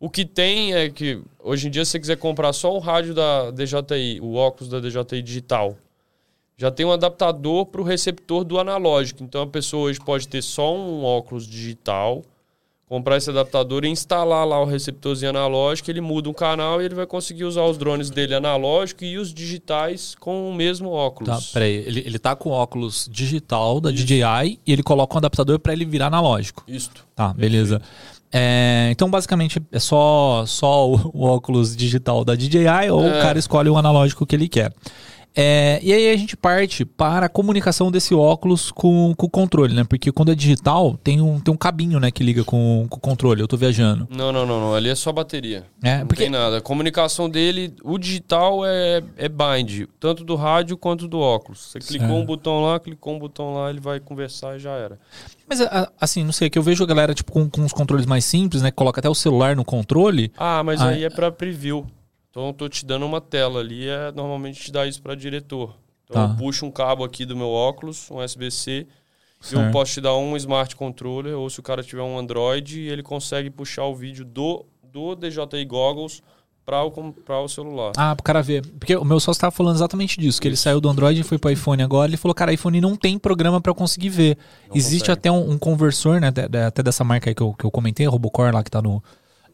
O 0.00 0.08
que 0.10 0.24
tem 0.24 0.74
é 0.74 0.88
que 0.90 1.20
hoje 1.42 1.68
em 1.68 1.70
dia 1.70 1.84
se 1.84 1.92
você 1.92 2.00
quiser 2.00 2.16
comprar 2.16 2.52
só 2.52 2.74
o 2.74 2.78
rádio 2.78 3.14
da 3.14 3.50
DJI, 3.50 4.20
o 4.22 4.34
óculos 4.34 4.68
da 4.70 4.78
DJI 4.80 5.22
digital, 5.22 5.76
já 6.58 6.70
tem 6.70 6.86
um 6.86 6.92
adaptador 6.92 7.66
para 7.66 7.80
o 7.82 7.84
receptor 7.84 8.44
do 8.44 8.58
analógico. 8.58 9.22
Então 9.22 9.42
a 9.42 9.46
pessoa 9.46 9.88
hoje 9.88 9.98
pode 10.00 10.26
ter 10.26 10.42
só 10.42 10.74
um 10.74 11.04
óculos 11.04 11.46
digital, 11.46 12.22
comprar 12.88 13.16
esse 13.16 13.28
adaptador 13.30 13.84
e 13.84 13.88
instalar 13.88 14.46
lá 14.46 14.60
o 14.60 14.64
receptorzinho 14.64 15.30
analógico, 15.30 15.90
ele 15.90 16.00
muda 16.00 16.28
um 16.28 16.32
canal 16.32 16.80
e 16.80 16.84
ele 16.84 16.94
vai 16.94 17.04
conseguir 17.06 17.44
usar 17.44 17.64
os 17.64 17.76
drones 17.76 18.10
dele 18.10 18.32
analógico 18.34 19.02
e 19.04 19.18
os 19.18 19.34
digitais 19.34 20.14
com 20.20 20.48
o 20.48 20.54
mesmo 20.54 20.90
Tá, 20.90 20.94
óculos. 20.94 21.50
peraí. 21.52 21.74
Ele, 21.84 22.00
ele 22.06 22.18
tá 22.18 22.36
com 22.36 22.50
o 22.50 22.52
óculos 22.52 23.08
digital 23.10 23.80
da 23.80 23.90
DJI 23.90 24.60
e 24.64 24.72
ele 24.72 24.84
coloca 24.84 25.14
um 25.16 25.18
adaptador 25.18 25.58
para 25.58 25.72
ele 25.72 25.84
virar 25.84 26.06
analógico. 26.06 26.62
Isto. 26.68 27.04
Tá, 27.14 27.32
beleza. 27.34 27.82
É, 28.32 28.88
então, 28.90 29.10
basicamente, 29.10 29.60
é 29.72 29.78
só, 29.78 30.44
só 30.46 30.88
o, 30.88 31.10
o 31.14 31.24
óculos 31.24 31.74
digital 31.76 32.24
da 32.24 32.34
DJI 32.34 32.90
ou 32.90 33.02
É. 33.04 33.18
o 33.18 33.22
cara 33.22 33.38
escolhe 33.38 33.68
o 33.68 33.76
analógico 33.76 34.24
que 34.26 34.36
ele 34.36 34.48
quer. 34.48 34.72
É, 35.38 35.78
e 35.82 35.92
aí 35.92 36.10
a 36.10 36.16
gente 36.16 36.34
parte 36.34 36.82
para 36.86 37.26
a 37.26 37.28
comunicação 37.28 37.90
desse 37.90 38.14
óculos 38.14 38.70
com, 38.70 39.12
com 39.14 39.26
o 39.26 39.30
controle, 39.30 39.74
né? 39.74 39.84
Porque 39.84 40.10
quando 40.10 40.32
é 40.32 40.34
digital, 40.34 40.96
tem 41.04 41.20
um, 41.20 41.38
tem 41.38 41.52
um 41.52 41.56
cabinho, 41.58 42.00
né, 42.00 42.10
que 42.10 42.24
liga 42.24 42.42
com, 42.42 42.86
com 42.88 42.96
o 42.96 43.00
controle. 43.00 43.42
Eu 43.42 43.46
tô 43.46 43.54
viajando. 43.56 44.08
Não, 44.10 44.32
não, 44.32 44.46
não, 44.46 44.58
não. 44.60 44.74
Ali 44.74 44.88
é 44.88 44.94
só 44.94 45.12
bateria. 45.12 45.64
É, 45.82 45.98
não 45.98 46.06
porque- 46.06 46.22
tem 46.22 46.30
nada. 46.30 46.56
A 46.56 46.60
comunicação 46.62 47.28
dele, 47.28 47.74
o 47.84 47.98
digital 47.98 48.64
é, 48.64 49.02
é 49.18 49.28
bind, 49.28 49.86
tanto 50.00 50.24
do 50.24 50.36
rádio 50.36 50.74
quanto 50.78 51.06
do 51.06 51.18
óculos. 51.20 51.58
Você 51.70 51.80
clicou 51.80 52.08
Certo. 52.08 52.18
um 52.22 52.24
botão 52.24 52.62
lá, 52.62 52.80
clicou 52.80 53.14
um 53.14 53.18
botão 53.18 53.52
lá, 53.52 53.68
ele 53.68 53.80
vai 53.80 54.00
conversar 54.00 54.56
e 54.56 54.58
já 54.58 54.70
era. 54.72 54.98
Mas, 55.48 55.60
assim, 56.00 56.24
não 56.24 56.32
sei, 56.32 56.48
que 56.48 56.58
eu 56.58 56.62
vejo 56.62 56.82
a 56.82 56.86
galera, 56.86 57.14
tipo, 57.14 57.30
com, 57.30 57.48
com 57.48 57.62
os 57.64 57.72
controles 57.72 58.06
mais 58.06 58.24
simples, 58.24 58.62
né? 58.62 58.70
Que 58.70 58.76
coloca 58.76 59.00
até 59.00 59.08
o 59.08 59.14
celular 59.14 59.54
no 59.54 59.64
controle. 59.66 60.32
Ah, 60.36 60.62
mas 60.64 60.80
Ah, 60.80 60.88
aí 60.88 61.04
é 61.04 61.10
para 61.10 61.30
preview. 61.30 61.86
Então 62.36 62.48
eu 62.48 62.52
tô 62.52 62.68
te 62.68 62.84
dando 62.84 63.06
uma 63.06 63.18
tela 63.18 63.60
ali, 63.60 63.88
é 63.88 64.12
normalmente 64.12 64.60
te 64.60 64.70
dá 64.70 64.86
isso 64.86 65.00
para 65.00 65.14
diretor. 65.14 65.74
Então 66.04 66.26
Tá. 66.28 66.34
eu 66.34 66.36
puxo 66.36 66.66
um 66.66 66.70
cabo 66.70 67.02
aqui 67.02 67.24
do 67.24 67.34
meu 67.34 67.48
óculos, 67.48 68.10
um 68.10 68.18
USB-C, 68.22 68.86
e 69.50 69.54
eu 69.54 69.70
posso 69.70 69.94
te 69.94 70.02
dar 70.02 70.14
um 70.18 70.36
smart 70.36 70.76
controller, 70.76 71.34
ou 71.34 71.48
se 71.48 71.58
o 71.60 71.62
cara 71.62 71.82
tiver 71.82 72.02
um 72.02 72.18
Android, 72.18 72.78
ele 72.78 73.02
consegue 73.02 73.48
puxar 73.48 73.84
o 73.86 73.94
vídeo 73.94 74.22
do, 74.22 74.66
do 74.84 75.14
DJI 75.14 75.64
Goggles 75.64 76.22
para 76.62 76.84
o, 76.84 76.90
pra 77.12 77.40
o 77.40 77.48
celular. 77.48 77.92
Ah, 77.96 78.14
pro 78.14 78.22
cara 78.22 78.42
ver. 78.42 78.66
Porque 78.66 78.94
o 78.96 79.04
meu 79.04 79.18
sócio 79.18 79.40
tava 79.40 79.50
falando 79.50 79.76
exatamente 79.76 80.20
disso, 80.20 80.38
que 80.38 80.46
ele 80.46 80.56
saiu 80.56 80.78
do 80.78 80.90
Android 80.90 81.18
e 81.18 81.24
foi 81.24 81.38
pro 81.38 81.50
iPhone 81.50 81.82
agora. 81.82 82.10
Ele 82.10 82.18
falou, 82.18 82.34
cara, 82.34 82.52
iPhone 82.52 82.82
não 82.82 82.96
tem 82.96 83.18
programa 83.18 83.62
eu 83.64 83.74
conseguir 83.74 84.10
ver. 84.10 84.36
Não 84.68 84.76
Existe 84.76 85.06
consegue. 85.06 85.12
até 85.18 85.32
um, 85.32 85.52
um 85.52 85.58
conversor, 85.58 86.20
né? 86.20 86.30
de- 86.30 86.48
de- 86.48 86.58
Até 86.58 86.82
dessa 86.82 87.02
marca 87.02 87.30
aí 87.30 87.34
que 87.34 87.42
eu, 87.42 87.54
que 87.54 87.64
eu 87.64 87.70
comentei, 87.70 88.04
a 88.04 88.10
Robocore 88.10 88.52
lá 88.52 88.62
que 88.62 88.70
tá 88.70 88.82
no, 88.82 89.02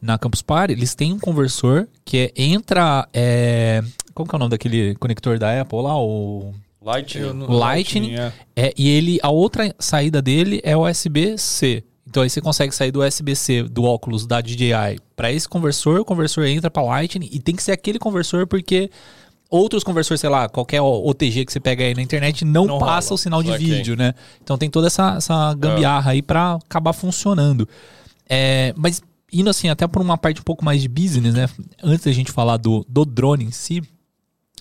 na 0.03 0.17
Campus 0.17 0.41
Party. 0.41 0.73
Eles 0.73 0.93
têm 0.93 1.13
um 1.13 1.19
conversor 1.19 1.87
que 2.05 2.17
é, 2.17 2.31
entra. 2.35 3.07
É, 3.13 3.81
como 4.13 4.29
que 4.29 4.35
é 4.35 4.37
o 4.37 4.39
nome 4.39 4.51
daquele 4.51 4.95
conector 4.95 5.39
da 5.39 5.61
Apple 5.61 5.81
lá? 5.81 5.97
O, 5.97 6.53
Lightning. 6.81 7.45
Lightning. 7.47 8.15
é. 8.15 8.33
é, 8.55 8.73
e 8.77 8.89
ele, 8.89 9.19
a 9.23 9.29
outra 9.29 9.73
saída 9.79 10.21
dele 10.21 10.59
é 10.63 10.75
o 10.75 10.87
USB-C. 10.87 11.83
Então 12.07 12.21
aí 12.21 12.29
você 12.29 12.41
consegue 12.41 12.75
sair 12.75 12.91
do 12.91 13.01
USB-C 13.01 13.63
do 13.63 13.85
óculos 13.85 14.27
da 14.27 14.41
DJI 14.41 14.99
para 15.15 15.31
esse 15.31 15.47
conversor, 15.47 16.01
o 16.01 16.05
conversor 16.05 16.45
entra 16.45 16.69
para 16.69 16.83
Lightning 16.83 17.29
e 17.31 17.39
tem 17.39 17.55
que 17.55 17.63
ser 17.63 17.71
aquele 17.71 17.97
conversor 17.97 18.45
porque 18.45 18.91
outros 19.49 19.83
conversores, 19.83 20.19
sei 20.19 20.29
lá, 20.29 20.49
qualquer 20.49 20.81
OTG 20.81 21.45
que 21.45 21.53
você 21.53 21.59
pega 21.59 21.83
aí 21.83 21.95
na 21.95 22.01
internet 22.01 22.43
não, 22.43 22.65
Não 22.65 22.79
passa 22.79 23.09
rola. 23.09 23.15
o 23.15 23.17
sinal 23.17 23.41
de 23.41 23.49
Saquei. 23.51 23.67
vídeo, 23.67 23.95
né? 23.95 24.13
Então 24.43 24.57
tem 24.57 24.69
toda 24.69 24.87
essa, 24.87 25.15
essa 25.15 25.53
gambiarra 25.53 26.11
aí 26.11 26.21
para 26.21 26.55
acabar 26.55 26.91
funcionando. 26.91 27.67
É, 28.27 28.73
mas 28.75 29.01
indo 29.33 29.49
assim 29.49 29.67
até 29.67 29.87
por 29.87 30.01
uma 30.01 30.17
parte 30.17 30.39
um 30.39 30.43
pouco 30.43 30.63
mais 30.63 30.81
de 30.81 30.87
business, 30.87 31.33
né? 31.33 31.49
Antes 31.81 32.05
da 32.05 32.11
gente 32.11 32.31
falar 32.31 32.57
do, 32.57 32.85
do 32.87 33.03
drone 33.03 33.45
em 33.45 33.51
si, 33.51 33.81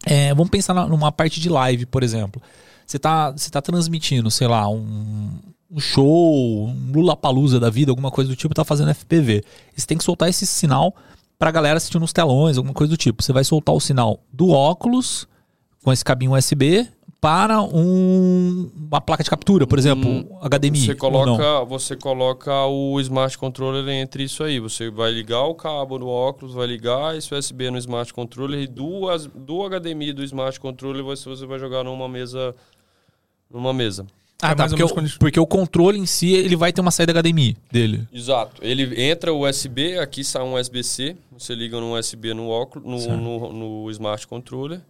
é, 0.05 0.35
vamos 0.35 0.51
pensar 0.51 0.75
numa 0.89 1.13
parte 1.13 1.39
de 1.39 1.49
live, 1.49 1.87
por 1.87 2.03
exemplo. 2.03 2.43
Você 2.87 2.99
tá, 2.99 3.31
você 3.31 3.51
tá 3.51 3.61
transmitindo, 3.61 4.31
sei 4.31 4.49
lá, 4.49 4.69
um, 4.69 5.31
um 5.71 5.79
show, 5.79 6.67
um 6.67 6.93
Lula 6.93 7.17
Palusa 7.17 7.61
da 7.61 7.71
vida, 7.71 7.93
alguma 7.93 8.11
coisa 8.11 8.31
do 8.31 8.37
tipo, 8.37 8.55
tá 8.55 8.65
fazendo 8.65 8.93
FPV. 8.95 9.45
Você 9.77 9.87
tem 9.87 9.99
que 9.99 10.05
soltar 10.05 10.29
esse 10.29 10.47
sinal 10.47 10.95
pra 11.39 11.51
galera 11.51 11.77
assistir 11.77 11.99
nos 11.99 12.13
telões, 12.13 12.57
alguma 12.57 12.75
coisa 12.75 12.91
do 12.91 12.97
tipo. 12.97 13.23
Você 13.23 13.33
vai 13.33 13.45
soltar 13.45 13.75
o 13.75 13.81
sinal 13.81 14.21
do 14.33 14.51
óculos 14.51 15.29
com 15.83 15.93
esse 15.93 16.05
cabinho 16.05 16.33
USB 16.33 16.89
para 17.23 17.63
um, 17.63 18.69
uma 18.91 19.01
placa 19.01 19.23
de 19.23 19.31
captura, 19.31 19.65
por 19.65 19.79
exemplo, 19.79 20.27
HDMI. 20.43 20.87
Você 20.87 20.91
ou 20.91 21.13
não? 21.25 21.37
coloca, 21.37 21.65
você 21.65 21.95
coloca 21.97 22.67
o 22.67 23.01
smart 23.01 23.39
controller 23.39 23.89
entre 23.91 24.25
isso 24.25 24.43
aí. 24.43 24.59
Você 24.59 24.91
vai 24.91 25.13
ligar 25.13 25.45
o 25.45 25.55
cabo 25.55 26.01
no 26.01 26.09
óculos, 26.09 26.53
vai 26.53 26.67
ligar 26.67 27.17
esse 27.17 27.33
USB 27.33 27.71
no 27.71 27.79
smart 27.79 28.13
controller 28.13 28.61
e 28.61 28.67
do, 28.67 29.09
as- 29.09 29.29
do 29.29 29.63
HDMI 29.63 30.13
do 30.13 30.25
smart 30.25 30.59
controller 30.59 31.05
você, 31.05 31.29
você 31.29 31.47
vai 31.47 31.61
jogar 31.61 31.85
numa 31.85 32.09
mesa. 32.09 32.57
Numa 33.49 33.73
mesa. 33.73 34.05
Ah, 34.43 34.51
É 34.51 34.55
tá, 34.57 34.67
porque, 34.67 34.83
o, 34.83 34.89
porque 35.21 35.39
o 35.39 35.47
controle 35.47 36.01
em 36.01 36.07
si, 36.07 36.33
ele 36.33 36.57
vai 36.57 36.73
ter 36.73 36.81
uma 36.81 36.91
saída 36.91 37.13
HDMI 37.13 37.57
dele. 37.71 38.09
Exato. 38.13 38.61
Ele 38.61 39.01
entra 39.01 39.33
o 39.33 39.49
USB, 39.49 39.97
aqui 39.97 40.25
sai 40.25 40.43
um 40.43 40.55
USB-C. 40.59 41.15
Você 41.39 41.55
liga 41.55 41.79
no 41.79 41.97
USB 41.97 42.35
no 42.35 42.49
óculos, 42.49 43.07
no, 43.07 43.17
no, 43.17 43.53
no 43.85 43.91
smart 43.93 44.27
controller. 44.27 44.81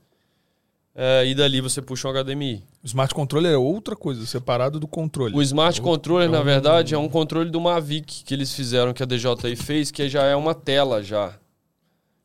É, 0.95 1.25
e 1.27 1.35
dali 1.35 1.61
você 1.63 1.81
puxa 1.81 2.07
um 2.09 2.13
HDMI. 2.13 2.63
O 2.83 2.87
smart 2.87 3.15
controller 3.15 3.53
é 3.53 3.57
outra 3.57 3.97
coisa, 3.97 4.27
separado 4.27 4.79
do 4.79 4.87
controle. 4.87 5.35
O 5.35 5.41
Smart 5.41 5.81
Outro- 5.81 5.91
Controller, 5.91 6.29
é 6.29 6.31
na 6.31 6.43
verdade, 6.43 6.95
é 6.95 6.99
um 6.99 7.09
controle 7.09 7.51
do 7.51 7.61
Mavic 7.61 8.25
que 8.25 8.35
eles 8.35 8.55
fizeram, 8.55 8.93
que 8.93 9.03
a 9.03 9.07
DJI 9.07 9.57
fez, 9.57 9.91
que 9.91 10.07
já 10.09 10.25
é 10.25 10.37
uma 10.37 10.55
tela 10.55 11.03
já. 11.03 11.35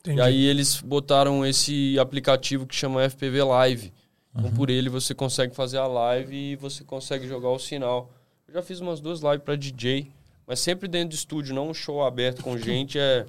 Entendi. 0.00 0.18
E 0.18 0.20
aí 0.20 0.44
eles 0.44 0.80
botaram 0.82 1.46
esse 1.46 1.98
aplicativo 1.98 2.66
que 2.66 2.74
chama 2.74 3.02
FPV 3.08 3.42
Live. 3.42 3.92
Então 4.36 4.50
por 4.52 4.68
ele 4.70 4.88
você 4.88 5.14
consegue 5.14 5.54
fazer 5.56 5.78
a 5.78 5.86
live 5.86 6.36
e 6.36 6.56
você 6.56 6.84
consegue 6.84 7.26
jogar 7.26 7.48
o 7.48 7.58
sinal. 7.58 8.10
Eu 8.46 8.54
já 8.54 8.62
fiz 8.62 8.78
umas 8.80 9.00
duas 9.00 9.20
lives 9.20 9.42
para 9.42 9.56
DJ, 9.56 10.12
mas 10.46 10.60
sempre 10.60 10.86
dentro 10.86 11.08
de 11.08 11.16
estúdio, 11.16 11.54
não 11.54 11.70
um 11.70 11.74
show 11.74 12.04
aberto 12.04 12.42
com 12.44 12.56
gente, 12.56 12.98
é 12.98 13.26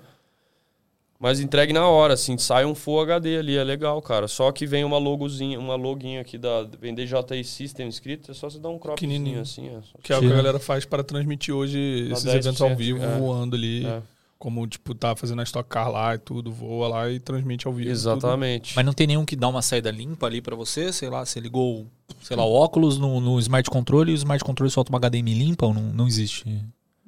mas 1.19 1.39
entregue 1.39 1.73
na 1.73 1.87
hora, 1.87 2.13
assim, 2.13 2.37
sai 2.37 2.65
um 2.65 2.73
Full 2.73 3.01
HD 3.01 3.37
ali, 3.37 3.57
é 3.57 3.63
legal, 3.63 4.01
cara. 4.01 4.27
Só 4.27 4.51
que 4.51 4.65
vem 4.65 4.83
uma 4.85 4.97
logozinha, 4.97 5.59
uma 5.59 5.75
loginha 5.75 6.21
aqui 6.21 6.37
da 6.37 6.63
vem 6.79 6.95
DJI 6.95 7.43
System 7.43 7.87
escrito, 7.89 8.31
é 8.31 8.33
só 8.33 8.49
você 8.49 8.57
dar 8.59 8.69
um 8.69 8.79
cropzinho 8.79 9.11
Pequenininho. 9.11 9.41
assim, 9.41 9.67
é 9.67 9.81
só- 9.81 9.99
Que 10.01 10.13
é 10.13 10.17
o 10.17 10.21
que 10.21 10.27
a 10.27 10.35
galera 10.35 10.59
faz 10.59 10.85
para 10.85 11.03
transmitir 11.03 11.53
hoje 11.53 12.05
Na 12.07 12.13
esses 12.13 12.23
10, 12.23 12.45
eventos 12.45 12.61
ao 12.61 12.69
7, 12.69 12.77
vivo, 12.77 13.03
é. 13.03 13.17
voando 13.17 13.55
ali. 13.55 13.85
É. 13.85 14.01
Como, 14.37 14.65
tipo, 14.65 14.95
tá 14.95 15.13
fazendo 15.17 15.41
a 15.41 15.43
Stock 15.43 15.67
Car 15.67 15.91
lá 15.91 16.15
e 16.15 16.17
tudo, 16.17 16.49
voa 16.49 16.87
lá 16.87 17.11
e 17.11 17.19
transmite 17.19 17.67
ao 17.67 17.73
vivo. 17.73 17.89
Exatamente. 17.89 18.73
Mas 18.73 18.85
não 18.85 18.93
tem 18.93 19.05
nenhum 19.05 19.25
que 19.25 19.35
dá 19.35 19.49
uma 19.49 19.61
saída 19.61 19.91
limpa 19.91 20.27
ali 20.27 20.41
pra 20.41 20.55
você? 20.55 20.93
Sei 20.93 21.09
lá, 21.09 21.25
você 21.25 21.41
ligou, 21.41 21.85
sei 22.21 22.37
lá, 22.37 22.45
o 22.45 22.53
óculos 22.53 22.97
no, 22.97 23.19
no 23.19 23.37
Smart 23.37 23.69
Controle 23.69 24.11
e 24.11 24.13
o 24.13 24.15
Smart 24.15 24.41
Controle 24.41 24.71
solta 24.71 24.93
uma 24.93 24.97
HDMI 24.97 25.33
limpa 25.33 25.65
ou 25.65 25.73
não, 25.73 25.81
não 25.81 26.07
existe? 26.07 26.45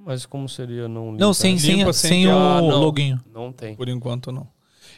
Mas 0.05 0.25
como 0.25 0.49
seria 0.49 0.87
não 0.87 1.05
Não, 1.07 1.11
limpa? 1.13 1.33
sem, 1.33 1.57
sem, 1.59 1.75
Limpa 1.77 1.93
sem, 1.93 2.09
sem 2.23 2.27
o 2.27 2.31
Ah, 2.31 2.61
não. 2.61 2.79
loginho. 2.79 3.19
Não 3.33 3.51
tem. 3.51 3.75
Por 3.75 3.87
enquanto, 3.87 4.31
não. 4.31 4.47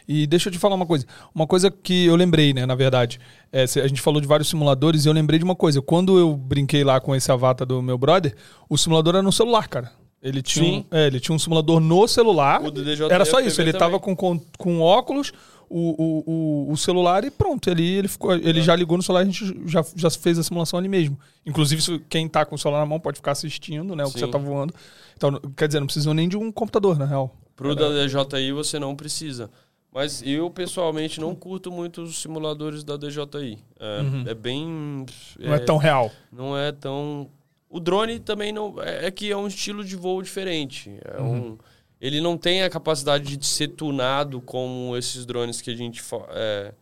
E 0.06 0.26
deixa 0.26 0.48
eu 0.48 0.52
te 0.52 0.58
falar 0.58 0.74
uma 0.74 0.86
coisa. 0.86 1.06
Uma 1.34 1.46
coisa 1.46 1.70
que 1.70 2.06
eu 2.06 2.16
lembrei, 2.16 2.52
né, 2.52 2.66
na 2.66 2.74
verdade. 2.74 3.18
É, 3.52 3.62
a 3.62 3.86
gente 3.88 4.00
falou 4.00 4.20
de 4.20 4.26
vários 4.26 4.48
simuladores 4.48 5.04
e 5.04 5.08
eu 5.08 5.12
lembrei 5.12 5.38
de 5.38 5.44
uma 5.44 5.54
coisa. 5.54 5.80
Quando 5.80 6.18
eu 6.18 6.36
brinquei 6.36 6.84
lá 6.84 7.00
com 7.00 7.14
esse 7.14 7.30
avatar 7.32 7.66
do 7.66 7.80
meu 7.82 7.96
brother, 7.96 8.34
o 8.68 8.76
simulador 8.76 9.14
era 9.14 9.22
no 9.22 9.32
celular, 9.32 9.66
cara. 9.68 9.90
Ele 10.22 10.40
tinha, 10.42 10.64
Sim. 10.64 10.86
um, 10.90 10.96
é, 10.96 11.06
ele 11.06 11.20
tinha 11.20 11.34
um 11.34 11.38
simulador 11.38 11.80
no 11.80 12.08
celular. 12.08 12.62
O 12.62 12.70
do 12.70 12.82
DJI 12.82 13.04
Era 13.10 13.26
só 13.26 13.40
isso. 13.40 13.60
Ele 13.60 13.72
também. 13.72 13.86
tava 13.88 14.00
com, 14.00 14.16
com, 14.16 14.40
com 14.58 14.80
óculos, 14.80 15.32
o, 15.68 15.94
o, 16.02 16.24
o, 16.26 16.72
o 16.72 16.76
celular 16.76 17.24
e 17.24 17.30
pronto. 17.30 17.68
Ele, 17.70 17.86
ele, 17.86 18.08
ficou, 18.08 18.34
ele 18.34 18.62
já 18.62 18.74
ligou 18.74 18.96
no 18.96 19.02
celular 19.02 19.22
a 19.22 19.24
gente 19.24 19.60
já, 19.66 19.84
já 19.94 20.10
fez 20.10 20.38
a 20.38 20.42
simulação 20.42 20.78
ali 20.78 20.88
mesmo. 20.88 21.18
Inclusive, 21.44 21.98
quem 22.08 22.28
tá 22.28 22.44
com 22.44 22.54
o 22.54 22.58
celular 22.58 22.80
na 22.80 22.86
mão 22.86 23.00
pode 23.00 23.18
ficar 23.18 23.32
assistindo, 23.32 23.94
né? 23.94 24.04
O 24.04 24.08
que 24.08 24.18
Sim. 24.18 24.26
você 24.26 24.30
tá 24.30 24.38
voando. 24.38 24.74
Então, 25.16 25.40
quer 25.56 25.66
dizer, 25.66 25.80
não 25.80 25.86
precisa 25.86 26.12
nem 26.12 26.28
de 26.28 26.36
um 26.36 26.50
computador, 26.50 26.98
na 26.98 27.04
real. 27.04 27.34
Pro 27.56 27.74
da 27.74 27.88
DJI 27.88 28.52
você 28.52 28.78
não 28.78 28.96
precisa. 28.96 29.50
Mas 29.92 30.22
eu, 30.26 30.50
pessoalmente, 30.50 31.20
não 31.20 31.36
curto 31.36 31.70
muito 31.70 32.02
os 32.02 32.20
simuladores 32.20 32.82
da 32.82 32.96
DJI. 32.96 33.58
É, 33.78 34.30
é 34.30 34.34
bem... 34.34 34.64
Uhum. 34.66 35.06
Não 35.38 35.54
é 35.54 35.58
tão 35.60 35.76
real. 35.76 36.10
Não 36.32 36.58
é 36.58 36.72
tão... 36.72 37.30
O 37.68 37.78
drone 37.78 38.18
também 38.18 38.52
não... 38.52 38.82
É, 38.82 39.06
é 39.06 39.10
que 39.10 39.30
é 39.30 39.36
um 39.36 39.46
estilo 39.46 39.84
de 39.84 39.94
voo 39.94 40.20
diferente. 40.20 40.98
É 41.04 41.22
um... 41.22 41.56
Ele 42.00 42.20
não 42.20 42.36
tem 42.36 42.62
a 42.62 42.70
capacidade 42.70 43.36
de 43.36 43.46
ser 43.46 43.68
tunado 43.68 44.40
como 44.40 44.96
esses 44.96 45.24
drones 45.24 45.60
que 45.60 45.70
a 45.70 45.76
gente... 45.76 46.02
é, 46.30 46.74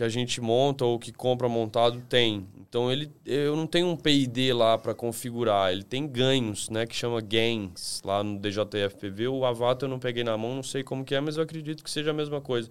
que 0.00 0.04
a 0.04 0.08
gente 0.08 0.40
monta 0.40 0.82
ou 0.84 0.98
que 0.98 1.12
compra 1.12 1.46
montado 1.46 2.00
tem. 2.08 2.46
Então 2.58 2.90
ele, 2.90 3.10
eu 3.26 3.54
não 3.54 3.66
tenho 3.66 3.86
um 3.86 3.96
PID 3.96 4.52
lá 4.52 4.78
para 4.78 4.94
configurar. 4.94 5.72
Ele 5.72 5.82
tem 5.82 6.06
ganhos, 6.06 6.70
né, 6.70 6.86
que 6.86 6.96
chama 6.96 7.20
gains 7.20 8.00
lá 8.02 8.24
no 8.24 8.38
DJI 8.38 8.88
FPV. 8.88 9.28
O 9.28 9.44
Avatar 9.44 9.86
eu 9.86 9.90
não 9.90 9.98
peguei 9.98 10.24
na 10.24 10.38
mão, 10.38 10.54
não 10.54 10.62
sei 10.62 10.82
como 10.82 11.04
que 11.04 11.14
é, 11.14 11.20
mas 11.20 11.36
eu 11.36 11.42
acredito 11.42 11.84
que 11.84 11.90
seja 11.90 12.12
a 12.12 12.14
mesma 12.14 12.40
coisa. 12.40 12.70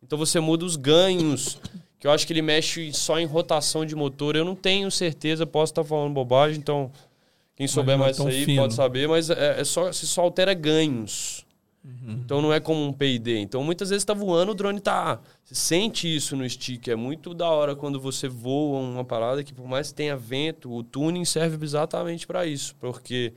Então 0.00 0.16
você 0.16 0.38
muda 0.38 0.64
os 0.64 0.76
ganhos, 0.76 1.60
que 1.98 2.06
eu 2.06 2.12
acho 2.12 2.24
que 2.24 2.32
ele 2.32 2.42
mexe 2.42 2.92
só 2.92 3.18
em 3.18 3.26
rotação 3.26 3.84
de 3.84 3.96
motor. 3.96 4.36
Eu 4.36 4.44
não 4.44 4.54
tenho 4.54 4.88
certeza, 4.90 5.44
posso 5.44 5.72
estar 5.72 5.82
falando 5.82 6.12
bobagem, 6.12 6.58
então 6.58 6.92
quem 7.58 7.66
souber 7.66 7.96
é 7.96 7.98
mais 7.98 8.16
isso 8.16 8.28
aí 8.28 8.44
fino. 8.44 8.62
pode 8.62 8.74
saber, 8.74 9.08
mas 9.08 9.28
é, 9.30 9.60
é 9.60 9.64
só 9.64 9.92
você 9.92 10.06
só 10.06 10.22
altera 10.22 10.54
ganhos. 10.54 11.44
Então 12.06 12.40
não 12.40 12.52
é 12.52 12.60
como 12.60 12.86
um 12.86 12.92
PID. 12.92 13.38
Então 13.38 13.64
muitas 13.64 13.90
vezes 13.90 14.04
tá 14.04 14.14
voando, 14.14 14.52
o 14.52 14.54
drone 14.54 14.78
tá. 14.78 15.20
Você 15.42 15.56
sente 15.56 16.14
isso 16.14 16.36
no 16.36 16.48
stick. 16.48 16.86
É 16.86 16.94
muito 16.94 17.34
da 17.34 17.48
hora 17.48 17.74
quando 17.74 17.98
você 17.98 18.28
voa 18.28 18.78
uma 18.78 19.04
parada 19.04 19.42
que, 19.42 19.52
por 19.52 19.66
mais 19.66 19.88
que 19.88 19.94
tenha 19.94 20.16
vento, 20.16 20.72
o 20.72 20.84
tuning 20.84 21.24
serve 21.24 21.64
exatamente 21.64 22.28
para 22.28 22.46
isso. 22.46 22.76
Porque 22.76 23.32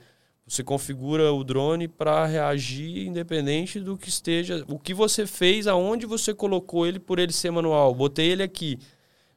você 0.46 0.62
configura 0.62 1.32
o 1.32 1.42
drone 1.42 1.88
para 1.88 2.24
reagir 2.26 3.06
independente 3.08 3.80
do 3.80 3.96
que 3.96 4.08
esteja. 4.08 4.64
O 4.68 4.78
que 4.78 4.94
você 4.94 5.26
fez, 5.26 5.66
aonde 5.66 6.06
você 6.06 6.32
colocou 6.32 6.86
ele 6.86 7.00
por 7.00 7.18
ele 7.18 7.32
ser 7.32 7.50
manual. 7.50 7.92
Botei 7.92 8.30
ele 8.30 8.44
aqui, 8.44 8.78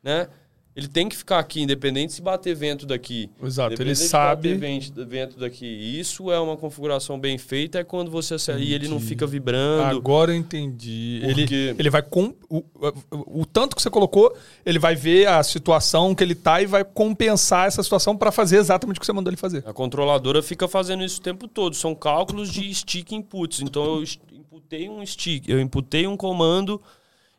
né? 0.03 0.27
Ele 0.75 0.89
tem 0.89 1.07
que 1.07 1.15
ficar 1.15 1.39
aqui, 1.39 1.61
independente 1.61 2.11
se 2.11 2.21
bater 2.21 2.53
vento 2.53 2.85
daqui. 2.85 3.29
Exato, 3.41 3.81
ele 3.81 3.95
sabe- 3.95 4.55
bater 4.55 5.05
vento, 5.07 5.39
daqui. 5.39 5.65
Isso 5.65 6.29
é 6.29 6.37
uma 6.37 6.57
configuração 6.57 7.17
bem 7.17 7.37
feita, 7.37 7.79
é 7.79 7.83
quando 7.85 8.11
você 8.11 8.33
acelera 8.33 8.61
e 8.61 8.73
ele 8.73 8.89
não 8.89 8.99
fica 8.99 9.25
vibrando. 9.25 9.83
Agora 9.95 10.33
eu 10.33 10.35
entendi. 10.35 11.21
Ele, 11.23 11.43
Porque- 11.43 11.75
ele 11.79 11.89
vai 11.89 12.01
com 12.01 12.33
o, 12.49 12.57
o, 12.57 13.41
o 13.41 13.45
tanto 13.45 13.73
que 13.73 13.81
você 13.81 13.89
colocou, 13.89 14.35
ele 14.65 14.77
vai 14.77 14.95
ver 14.95 15.27
a 15.29 15.41
situação 15.43 16.13
que 16.13 16.21
ele 16.21 16.35
tá 16.35 16.61
e 16.61 16.65
vai 16.65 16.83
compensar 16.83 17.67
essa 17.67 17.81
situação 17.81 18.17
para 18.17 18.29
fazer 18.29 18.57
exatamente 18.57 18.97
o 18.97 18.99
que 18.99 19.05
você 19.05 19.13
mandou 19.13 19.29
ele 19.29 19.37
fazer. 19.37 19.63
A 19.65 19.71
controladora 19.71 20.43
fica 20.43 20.67
fazendo 20.67 21.05
isso 21.05 21.19
o 21.21 21.23
tempo 21.23 21.47
todo. 21.47 21.73
São 21.73 21.95
cálculos 21.95 22.51
de 22.51 22.75
stick 22.75 23.13
inputs. 23.13 23.61
Então 23.61 23.95
eu 24.01 24.03
imputei 24.33 24.89
um 24.89 25.05
stick, 25.05 25.47
eu 25.47 25.61
imputei 25.61 26.05
um 26.05 26.17
comando, 26.17 26.81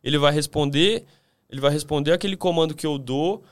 ele 0.03 0.17
vai 0.17 0.33
responder, 0.33 1.05
ele 1.51 1.61
vai 1.61 1.71
responder 1.71 2.13
aquele 2.13 2.37
comando 2.37 2.75
que 2.75 2.87
eu 2.87 2.99
dou, 2.99 3.43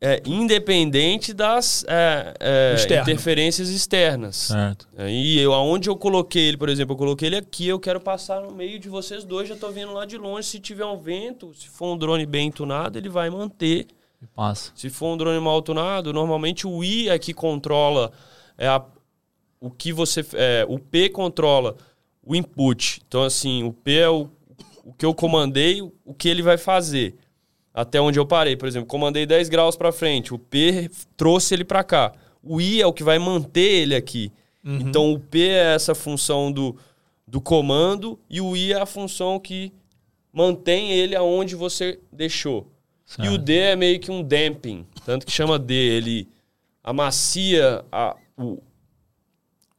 é, 0.00 0.20
independente 0.26 1.32
das 1.32 1.84
é, 1.86 2.34
é, 2.40 3.00
interferências 3.00 3.68
externas. 3.68 4.36
Certo. 4.36 4.88
Aí 4.96 5.38
eu, 5.38 5.52
aonde 5.52 5.88
eu 5.88 5.96
coloquei 5.96 6.48
ele, 6.48 6.56
por 6.56 6.68
exemplo, 6.68 6.94
eu 6.94 6.98
coloquei 6.98 7.28
ele 7.28 7.36
aqui, 7.36 7.68
eu 7.68 7.78
quero 7.78 8.00
passar 8.00 8.40
no 8.40 8.50
meio 8.50 8.80
de 8.80 8.88
vocês 8.88 9.22
dois, 9.22 9.48
já 9.48 9.54
tô 9.54 9.70
vindo 9.70 9.92
lá 9.92 10.04
de 10.04 10.18
longe. 10.18 10.48
Se 10.48 10.58
tiver 10.58 10.84
um 10.84 10.98
vento, 10.98 11.54
se 11.54 11.68
for 11.68 11.94
um 11.94 11.96
drone 11.96 12.26
bem 12.26 12.50
tunado, 12.50 12.98
ele 12.98 13.08
vai 13.08 13.30
manter. 13.30 13.86
E 14.20 14.26
passa. 14.26 14.72
Se 14.74 14.90
for 14.90 15.14
um 15.14 15.16
drone 15.16 15.40
mal 15.40 15.62
tunado, 15.62 16.12
normalmente 16.12 16.66
o 16.66 16.82
I 16.82 17.08
é 17.08 17.16
que 17.16 17.32
controla 17.32 18.10
é 18.58 18.66
a, 18.66 18.84
o 19.60 19.70
que 19.70 19.92
você. 19.92 20.26
É, 20.34 20.66
o 20.68 20.80
P 20.80 21.10
controla 21.10 21.76
o 22.24 22.34
input. 22.34 23.00
Então, 23.06 23.22
assim, 23.22 23.62
o 23.62 23.72
P 23.72 23.98
é 23.98 24.08
o, 24.08 24.28
o 24.84 24.92
que 24.92 25.06
eu 25.06 25.14
comandei, 25.14 25.80
o 25.80 26.12
que 26.12 26.28
ele 26.28 26.42
vai 26.42 26.58
fazer. 26.58 27.14
Até 27.74 28.00
onde 28.00 28.18
eu 28.18 28.26
parei. 28.26 28.56
Por 28.56 28.68
exemplo, 28.68 28.86
comandei 28.86 29.24
10 29.26 29.48
graus 29.48 29.76
para 29.76 29.90
frente. 29.92 30.34
O 30.34 30.38
P 30.38 30.90
trouxe 31.16 31.54
ele 31.54 31.64
para 31.64 31.82
cá. 31.82 32.12
O 32.42 32.60
I 32.60 32.82
é 32.82 32.86
o 32.86 32.92
que 32.92 33.02
vai 33.04 33.18
manter 33.18 33.60
ele 33.82 33.94
aqui. 33.94 34.30
Então, 34.64 35.12
o 35.12 35.18
P 35.18 35.48
é 35.48 35.74
essa 35.74 35.94
função 35.94 36.52
do, 36.52 36.76
do 37.26 37.40
comando 37.40 38.18
e 38.30 38.40
o 38.40 38.56
I 38.56 38.72
é 38.72 38.80
a 38.80 38.86
função 38.86 39.38
que 39.40 39.72
mantém 40.32 40.92
ele 40.92 41.16
aonde 41.16 41.54
você 41.56 41.98
deixou. 42.12 42.70
E 43.24 43.28
o 43.28 43.38
D 43.38 43.58
é 43.58 43.76
meio 43.76 43.98
que 44.00 44.10
um 44.10 44.22
damping, 44.22 44.86
tanto 45.04 45.26
que 45.26 45.32
chama 45.32 45.58
D. 45.58 45.74
Ele 45.74 46.28
amacia 46.82 47.84
a- 47.90 48.16
o, 48.36 48.58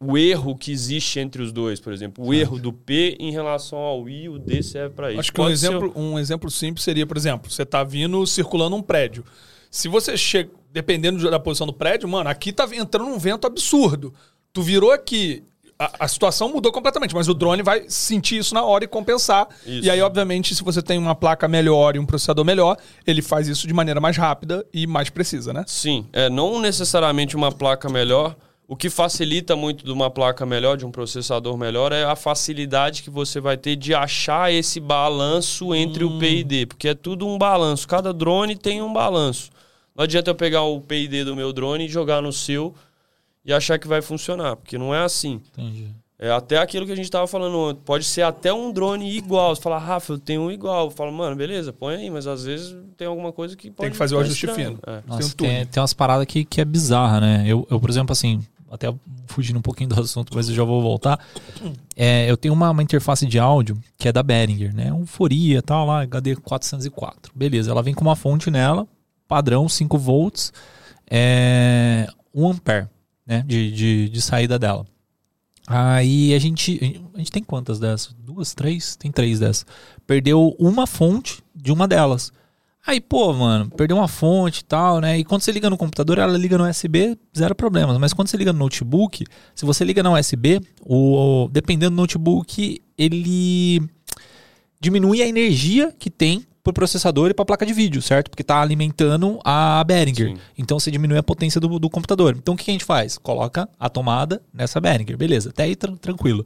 o 0.05 0.17
erro 0.17 0.55
que 0.57 0.71
existe 0.71 1.19
entre 1.19 1.41
os 1.41 1.51
dois, 1.51 1.79
por 1.79 1.93
exemplo. 1.93 2.25
O 2.25 2.33
erro 2.33 2.59
do 2.59 2.73
P 2.73 3.15
em 3.19 3.31
relação 3.31 3.79
ao 3.79 4.07
I, 4.09 4.27
o 4.29 4.37
D 4.37 4.61
serve 4.63 4.95
para 4.95 5.11
isso. 5.11 5.19
Acho 5.19 5.31
que 5.31 5.39
um 5.41 5.43
Pode 5.45 5.57
ser- 5.57 5.67
exemplo, 5.67 5.93
um 5.95 6.19
exemplo 6.19 6.51
simples 6.51 6.83
seria, 6.83 7.05
por 7.07 7.17
exemplo, 7.17 7.49
você 7.51 7.65
tá 7.65 7.83
vindo 7.83 8.25
circulando 8.27 8.75
um 8.75 8.81
prédio. 8.81 9.23
Se 9.71 9.87
você 9.87 10.15
chega, 10.17 10.49
dependendo 10.71 11.29
da 11.31 11.39
posição 11.39 11.65
do 11.65 11.73
prédio, 11.73 12.07
mano, 12.07 12.29
aqui 12.29 12.51
tá 12.51 12.67
entrando 12.73 13.09
um 13.09 13.17
vento 13.17 13.47
absurdo. 13.47 14.13
Tu 14.51 14.61
virou 14.61 14.91
aqui, 14.91 15.43
a, 15.79 16.05
a 16.05 16.07
situação 16.07 16.49
mudou 16.49 16.71
completamente, 16.71 17.15
mas 17.15 17.27
o 17.27 17.33
drone 17.33 17.63
vai 17.63 17.85
sentir 17.87 18.37
isso 18.37 18.53
na 18.53 18.63
hora 18.63 18.83
e 18.83 18.87
compensar. 18.87 19.47
Isso. 19.65 19.85
E 19.85 19.89
aí, 19.89 19.99
obviamente, 20.01 20.53
se 20.53 20.63
você 20.63 20.81
tem 20.81 20.99
uma 20.99 21.15
placa 21.15 21.47
melhor 21.47 21.95
e 21.95 21.99
um 21.99 22.05
processador 22.05 22.45
melhor, 22.45 22.77
ele 23.07 23.21
faz 23.23 23.47
isso 23.47 23.65
de 23.67 23.73
maneira 23.73 23.99
mais 23.99 24.15
rápida 24.15 24.63
e 24.71 24.85
mais 24.85 25.09
precisa, 25.09 25.51
né? 25.51 25.63
Sim, 25.65 26.05
é 26.13 26.29
não 26.29 26.59
necessariamente 26.59 27.35
uma 27.35 27.51
placa 27.51 27.89
melhor. 27.89 28.35
O 28.73 28.75
que 28.75 28.89
facilita 28.89 29.55
muito 29.55 29.85
de 29.85 29.91
uma 29.91 30.09
placa 30.09 30.47
melhor, 30.47 30.77
de 30.77 30.83
um 30.83 30.89
processador 30.89 31.55
melhor, 31.55 31.91
é 31.91 32.05
a 32.05 32.15
facilidade 32.15 33.03
que 33.03 33.09
você 33.11 33.39
vai 33.39 33.55
ter 33.55 33.75
de 33.75 33.93
achar 33.93 34.51
esse 34.51 34.79
balanço 34.79 35.75
entre 35.75 36.03
o 36.03 36.17
P 36.17 36.37
e 36.37 36.43
D, 36.43 36.65
porque 36.65 36.87
é 36.87 36.95
tudo 36.95 37.27
um 37.27 37.37
balanço. 37.37 37.87
Cada 37.87 38.11
drone 38.11 38.55
tem 38.55 38.81
um 38.81 38.91
balanço. 38.91 39.51
Não 39.95 40.05
adianta 40.05 40.31
eu 40.31 40.35
pegar 40.35 40.63
o 40.63 40.81
PID 40.81 41.23
do 41.23 41.35
meu 41.35 41.53
drone 41.53 41.85
e 41.85 41.87
jogar 41.87 42.19
no 42.19 42.33
seu 42.33 42.73
e 43.45 43.53
achar 43.53 43.77
que 43.77 43.87
vai 43.87 44.01
funcionar, 44.01 44.55
porque 44.55 44.75
não 44.75 44.91
é 44.91 45.03
assim. 45.03 45.39
Entendi. 45.51 45.89
É 46.17 46.31
até 46.31 46.57
aquilo 46.57 46.85
que 46.85 46.91
a 46.91 46.95
gente 46.95 47.11
tava 47.11 47.27
falando 47.27 47.55
ontem. 47.57 47.81
Pode 47.85 48.05
ser 48.05 48.21
até 48.21 48.51
um 48.51 48.71
drone 48.71 49.15
igual. 49.15 49.55
Você 49.55 49.61
fala, 49.61 49.77
Rafa, 49.77 50.13
eu 50.13 50.17
tenho 50.17 50.41
um 50.43 50.51
igual. 50.51 50.85
Eu 50.85 50.91
falo, 50.91 51.11
mano, 51.11 51.35
beleza, 51.35 51.73
põe 51.73 51.95
aí, 51.95 52.09
mas 52.09 52.25
às 52.25 52.45
vezes 52.45 52.75
tem 52.95 53.05
alguma 53.05 53.31
coisa 53.33 53.55
que 53.57 53.69
pode. 53.69 53.81
Tem 53.81 53.91
que 53.91 53.97
fazer 53.97 54.15
o 54.15 54.19
ajuste 54.19 54.45
estranho. 54.45 54.69
fino. 54.69 54.79
É. 54.87 55.03
Nossa, 55.05 55.35
Tem 55.35 55.47
um 55.47 55.51
tem, 55.51 55.65
tem 55.65 55.81
umas 55.81 55.93
paradas 55.93 56.25
que, 56.25 56.45
que 56.45 56.61
é 56.61 56.65
bizarra, 56.65 57.19
né? 57.19 57.43
Eu, 57.45 57.67
eu, 57.69 57.77
por 57.77 57.89
exemplo, 57.89 58.13
assim, 58.13 58.41
até 58.73 58.93
fugindo 59.27 59.59
um 59.59 59.61
pouquinho 59.61 59.89
do 59.89 60.01
assunto, 60.01 60.35
mas 60.35 60.49
eu 60.49 60.55
já 60.55 60.63
vou 60.63 60.81
voltar. 60.81 61.19
É, 61.95 62.29
eu 62.29 62.35
tenho 62.35 62.53
uma, 62.53 62.71
uma 62.71 62.81
interface 62.81 63.25
de 63.27 63.37
áudio 63.37 63.77
que 63.97 64.07
é 64.07 64.11
da 64.11 64.23
Behringer, 64.23 64.73
né? 64.73 64.89
Euforia 64.89 65.59
e 65.59 65.61
tal, 65.61 65.85
lá, 65.85 66.01
HD 66.01 66.35
404. 66.37 67.31
Beleza, 67.35 67.69
ela 67.69 67.83
vem 67.83 67.93
com 67.93 68.01
uma 68.01 68.15
fonte 68.15 68.49
nela, 68.49 68.87
padrão, 69.27 69.69
5 69.69 69.97
volts, 69.97 70.51
é, 71.09 72.07
1 72.33 72.49
ampere, 72.49 72.87
né? 73.25 73.43
De, 73.45 73.71
de, 73.71 74.09
de 74.09 74.21
saída 74.21 74.57
dela. 74.57 74.85
Aí 75.67 76.33
a 76.33 76.39
gente. 76.39 76.99
A 77.13 77.17
gente 77.19 77.31
tem 77.31 77.43
quantas 77.43 77.79
dessas? 77.79 78.13
Duas, 78.13 78.53
três? 78.53 78.95
Tem 78.95 79.11
três 79.11 79.39
dessas. 79.39 79.65
Perdeu 80.05 80.55
uma 80.59 80.85
fonte 80.85 81.41
de 81.55 81.71
uma 81.71 81.87
delas. 81.87 82.31
Aí, 82.85 82.99
pô, 82.99 83.31
mano, 83.33 83.69
perdeu 83.69 83.95
uma 83.95 84.09
fonte 84.09 84.59
e 84.59 84.63
tal, 84.65 84.99
né? 84.99 85.17
E 85.17 85.23
quando 85.23 85.41
você 85.41 85.51
liga 85.53 85.69
no 85.69 85.77
computador, 85.77 86.17
ela 86.17 86.37
liga 86.37 86.57
no 86.57 86.67
USB, 86.67 87.17
zero 87.35 87.55
problemas. 87.55 87.97
Mas 87.97 88.11
quando 88.11 88.27
você 88.27 88.35
liga 88.35 88.51
no 88.51 88.59
notebook, 88.59 89.25
se 89.55 89.65
você 89.65 89.85
liga 89.85 90.03
no 90.03 90.17
USB, 90.17 90.59
o, 90.85 91.47
dependendo 91.49 91.91
do 91.95 92.01
notebook, 92.01 92.81
ele 92.97 93.81
diminui 94.81 95.21
a 95.21 95.27
energia 95.27 95.93
que 95.97 96.09
tem 96.09 96.45
pro 96.61 96.73
processador 96.73 97.29
e 97.29 97.33
pra 97.33 97.45
placa 97.45 97.65
de 97.65 97.71
vídeo, 97.73 98.01
certo? 98.01 98.29
Porque 98.29 98.43
tá 98.43 98.61
alimentando 98.61 99.39
a 99.45 99.81
Behringer. 99.85 100.29
Sim. 100.31 100.37
Então 100.57 100.77
você 100.77 100.91
diminui 100.91 101.17
a 101.17 101.23
potência 101.23 101.61
do, 101.61 101.79
do 101.79 101.89
computador. 101.89 102.35
Então 102.37 102.53
o 102.53 102.57
que 102.57 102.69
a 102.69 102.73
gente 102.73 102.85
faz? 102.85 103.17
Coloca 103.17 103.67
a 103.79 103.89
tomada 103.89 104.41
nessa 104.53 104.81
Behringer. 104.81 105.17
Beleza, 105.17 105.49
até 105.51 105.63
aí 105.63 105.75
tran- 105.75 105.95
tranquilo. 105.95 106.45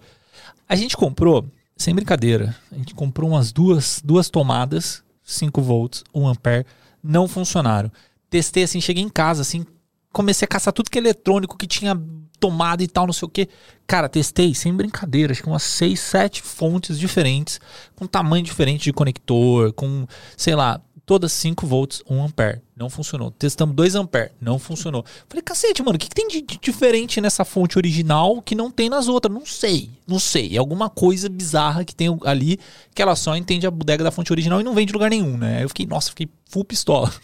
A 0.69 0.75
gente 0.75 0.95
comprou, 0.95 1.45
sem 1.75 1.95
brincadeira, 1.95 2.55
a 2.71 2.75
gente 2.75 2.93
comprou 2.93 3.29
umas 3.31 3.51
duas, 3.51 4.01
duas 4.03 4.29
tomadas, 4.29 5.03
5 5.27 5.61
volts, 5.61 6.03
1 6.13 6.27
ampere, 6.27 6.65
não 7.03 7.27
funcionaram. 7.27 7.91
Testei 8.29 8.63
assim, 8.63 8.79
cheguei 8.81 9.03
em 9.03 9.09
casa, 9.09 9.41
assim, 9.41 9.65
comecei 10.11 10.45
a 10.45 10.49
caçar 10.49 10.73
tudo 10.73 10.89
que 10.89 10.97
é 10.97 11.01
eletrônico, 11.01 11.57
que 11.57 11.67
tinha 11.67 11.95
tomada 12.39 12.81
e 12.81 12.87
tal, 12.87 13.05
não 13.05 13.13
sei 13.13 13.25
o 13.25 13.29
que. 13.29 13.49
Cara, 13.85 14.07
testei, 14.07 14.55
sem 14.55 14.73
brincadeira, 14.73 15.31
acho 15.33 15.43
que 15.43 15.49
umas 15.49 15.63
6, 15.63 15.99
7 15.99 16.41
fontes 16.41 16.97
diferentes, 16.97 17.59
com 17.95 18.07
tamanho 18.07 18.43
diferente 18.43 18.85
de 18.85 18.93
conector, 18.93 19.73
com, 19.73 20.07
sei 20.35 20.55
lá, 20.55 20.81
todas 21.07 21.31
5 21.31 21.65
volts, 21.65 22.03
1 22.07 22.21
ampere. 22.21 22.61
Não 22.75 22.89
funcionou. 22.89 23.31
Testamos 23.31 23.73
2 23.73 23.95
ampere, 23.95 24.31
não 24.41 24.59
funcionou. 24.59 25.05
Falei, 25.29 25.41
cacete, 25.41 25.81
mano, 25.81 25.95
o 25.95 25.97
que, 25.97 26.09
que 26.09 26.13
tem 26.13 26.27
de, 26.27 26.41
diferente 26.61 27.21
nessa 27.21 27.45
fonte 27.45 27.77
original 27.77 28.41
que 28.41 28.53
não 28.53 28.69
tem 28.69 28.89
nas 28.89 29.07
outras? 29.07 29.33
Não 29.33 29.45
sei, 29.45 29.89
não 30.05 30.19
sei. 30.19 30.55
É 30.55 30.59
alguma 30.59 30.89
coisa 30.89 31.29
bizarra 31.29 31.85
que 31.85 31.95
tem 31.95 32.09
ali 32.25 32.59
que 32.93 33.01
ela 33.01 33.15
só 33.15 33.37
entende 33.37 33.65
a 33.65 33.71
bodega 33.71 34.03
da 34.03 34.11
fonte 34.11 34.33
original 34.33 34.59
e 34.59 34.65
não 34.65 34.75
vem 34.75 34.85
de 34.85 34.91
lugar 34.91 35.09
nenhum, 35.09 35.37
né? 35.37 35.63
Eu 35.63 35.69
fiquei, 35.69 35.85
nossa, 35.85 36.09
fiquei 36.09 36.27
full 36.51 36.65
pistola. 36.65 37.11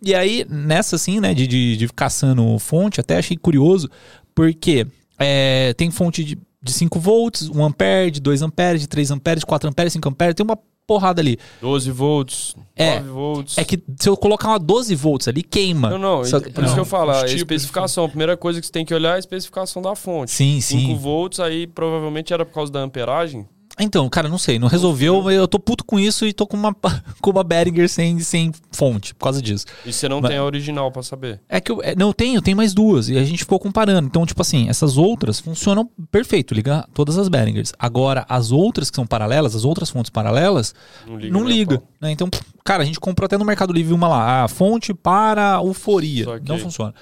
E 0.00 0.14
aí, 0.14 0.46
nessa 0.48 0.94
assim, 0.94 1.18
né, 1.18 1.34
de, 1.34 1.44
de, 1.44 1.76
de 1.76 1.88
caçando 1.88 2.56
fonte, 2.60 3.00
até 3.00 3.18
achei 3.18 3.36
curioso, 3.36 3.90
porque 4.32 4.86
é, 5.18 5.74
tem 5.74 5.90
fonte 5.90 6.22
de, 6.22 6.38
de 6.62 6.72
5 6.72 7.00
volts, 7.00 7.48
1 7.48 7.64
ampere, 7.64 8.12
de 8.12 8.20
2 8.20 8.42
amperes, 8.42 8.80
de 8.80 8.86
3 8.86 9.10
amperes, 9.10 9.40
de 9.40 9.46
4 9.46 9.68
amperes, 9.68 9.92
5 9.94 10.08
amperes, 10.08 10.36
tem 10.36 10.44
uma 10.44 10.56
porrada 10.88 11.20
ali. 11.20 11.38
12 11.60 11.90
volts, 11.90 12.56
É, 12.74 12.98
9 12.98 13.10
volts. 13.10 13.58
É 13.58 13.64
que 13.64 13.78
se 14.00 14.08
eu 14.08 14.16
colocar 14.16 14.48
uma 14.48 14.58
12 14.58 14.94
volts 14.94 15.28
ali, 15.28 15.42
queima. 15.42 15.90
Não, 15.90 15.98
não, 15.98 16.24
Só- 16.24 16.40
por 16.40 16.64
isso 16.64 16.72
que 16.74 16.80
eu 16.80 16.84
falo, 16.86 17.10
a 17.10 17.26
de 17.26 17.36
especificação. 17.36 18.06
A 18.06 18.08
primeira 18.08 18.36
coisa 18.38 18.58
que 18.58 18.66
você 18.66 18.72
tem 18.72 18.86
que 18.86 18.94
olhar 18.94 19.10
é 19.12 19.16
a 19.16 19.18
especificação 19.18 19.82
da 19.82 19.94
fonte. 19.94 20.30
Sim, 20.30 20.60
5 20.62 20.80
sim. 20.80 20.96
volts, 20.96 21.38
aí 21.40 21.66
provavelmente 21.66 22.32
era 22.32 22.44
por 22.46 22.54
causa 22.54 22.72
da 22.72 22.80
amperagem. 22.80 23.46
Então, 23.80 24.08
cara, 24.08 24.28
não 24.28 24.38
sei, 24.38 24.58
não 24.58 24.66
resolveu, 24.68 25.30
eu 25.30 25.46
tô 25.46 25.58
puto 25.58 25.84
com 25.84 25.98
isso 25.98 26.26
e 26.26 26.32
tô 26.32 26.46
com 26.46 26.56
uma, 26.56 26.74
com 27.20 27.30
uma 27.30 27.44
Behringer 27.44 27.88
sem, 27.88 28.18
sem 28.20 28.52
fonte, 28.72 29.14
por 29.14 29.24
causa 29.24 29.40
disso. 29.40 29.66
E 29.86 29.92
você 29.92 30.08
não 30.08 30.20
Vai- 30.20 30.30
tem 30.32 30.38
a 30.38 30.44
original 30.44 30.90
pra 30.90 31.02
saber. 31.02 31.40
É 31.48 31.60
que 31.60 31.70
eu 31.70 31.80
é, 31.82 31.94
não 31.94 32.08
eu 32.08 32.14
tenho, 32.14 32.42
tem 32.42 32.54
mais 32.54 32.74
duas. 32.74 33.08
E 33.08 33.16
a 33.16 33.24
gente 33.24 33.38
ficou 33.40 33.58
comparando. 33.58 34.06
Então, 34.06 34.24
tipo 34.26 34.40
assim, 34.42 34.68
essas 34.68 34.96
outras 34.96 35.38
funcionam 35.40 35.88
perfeito, 36.10 36.54
liga 36.54 36.86
todas 36.92 37.16
as 37.18 37.28
Behringers. 37.28 37.72
Agora, 37.78 38.24
as 38.28 38.50
outras 38.50 38.90
que 38.90 38.96
são 38.96 39.06
paralelas, 39.06 39.54
as 39.54 39.64
outras 39.64 39.90
fontes 39.90 40.10
paralelas, 40.10 40.74
Não 41.06 41.16
liga. 41.16 41.32
não 41.32 41.44
liga. 41.48 41.82
né? 42.00 42.10
Então, 42.10 42.28
cara, 42.64 42.82
a 42.82 42.86
gente 42.86 42.98
comprou 43.00 43.26
até 43.26 43.38
no 43.38 43.44
Mercado 43.44 43.72
Livre 43.72 43.94
uma 43.94 44.08
lá, 44.08 44.44
a 44.44 44.48
fonte 44.48 44.92
para 44.94 45.60
euforia. 45.62 46.26
Não 46.46 46.58
funciona. 46.58 46.94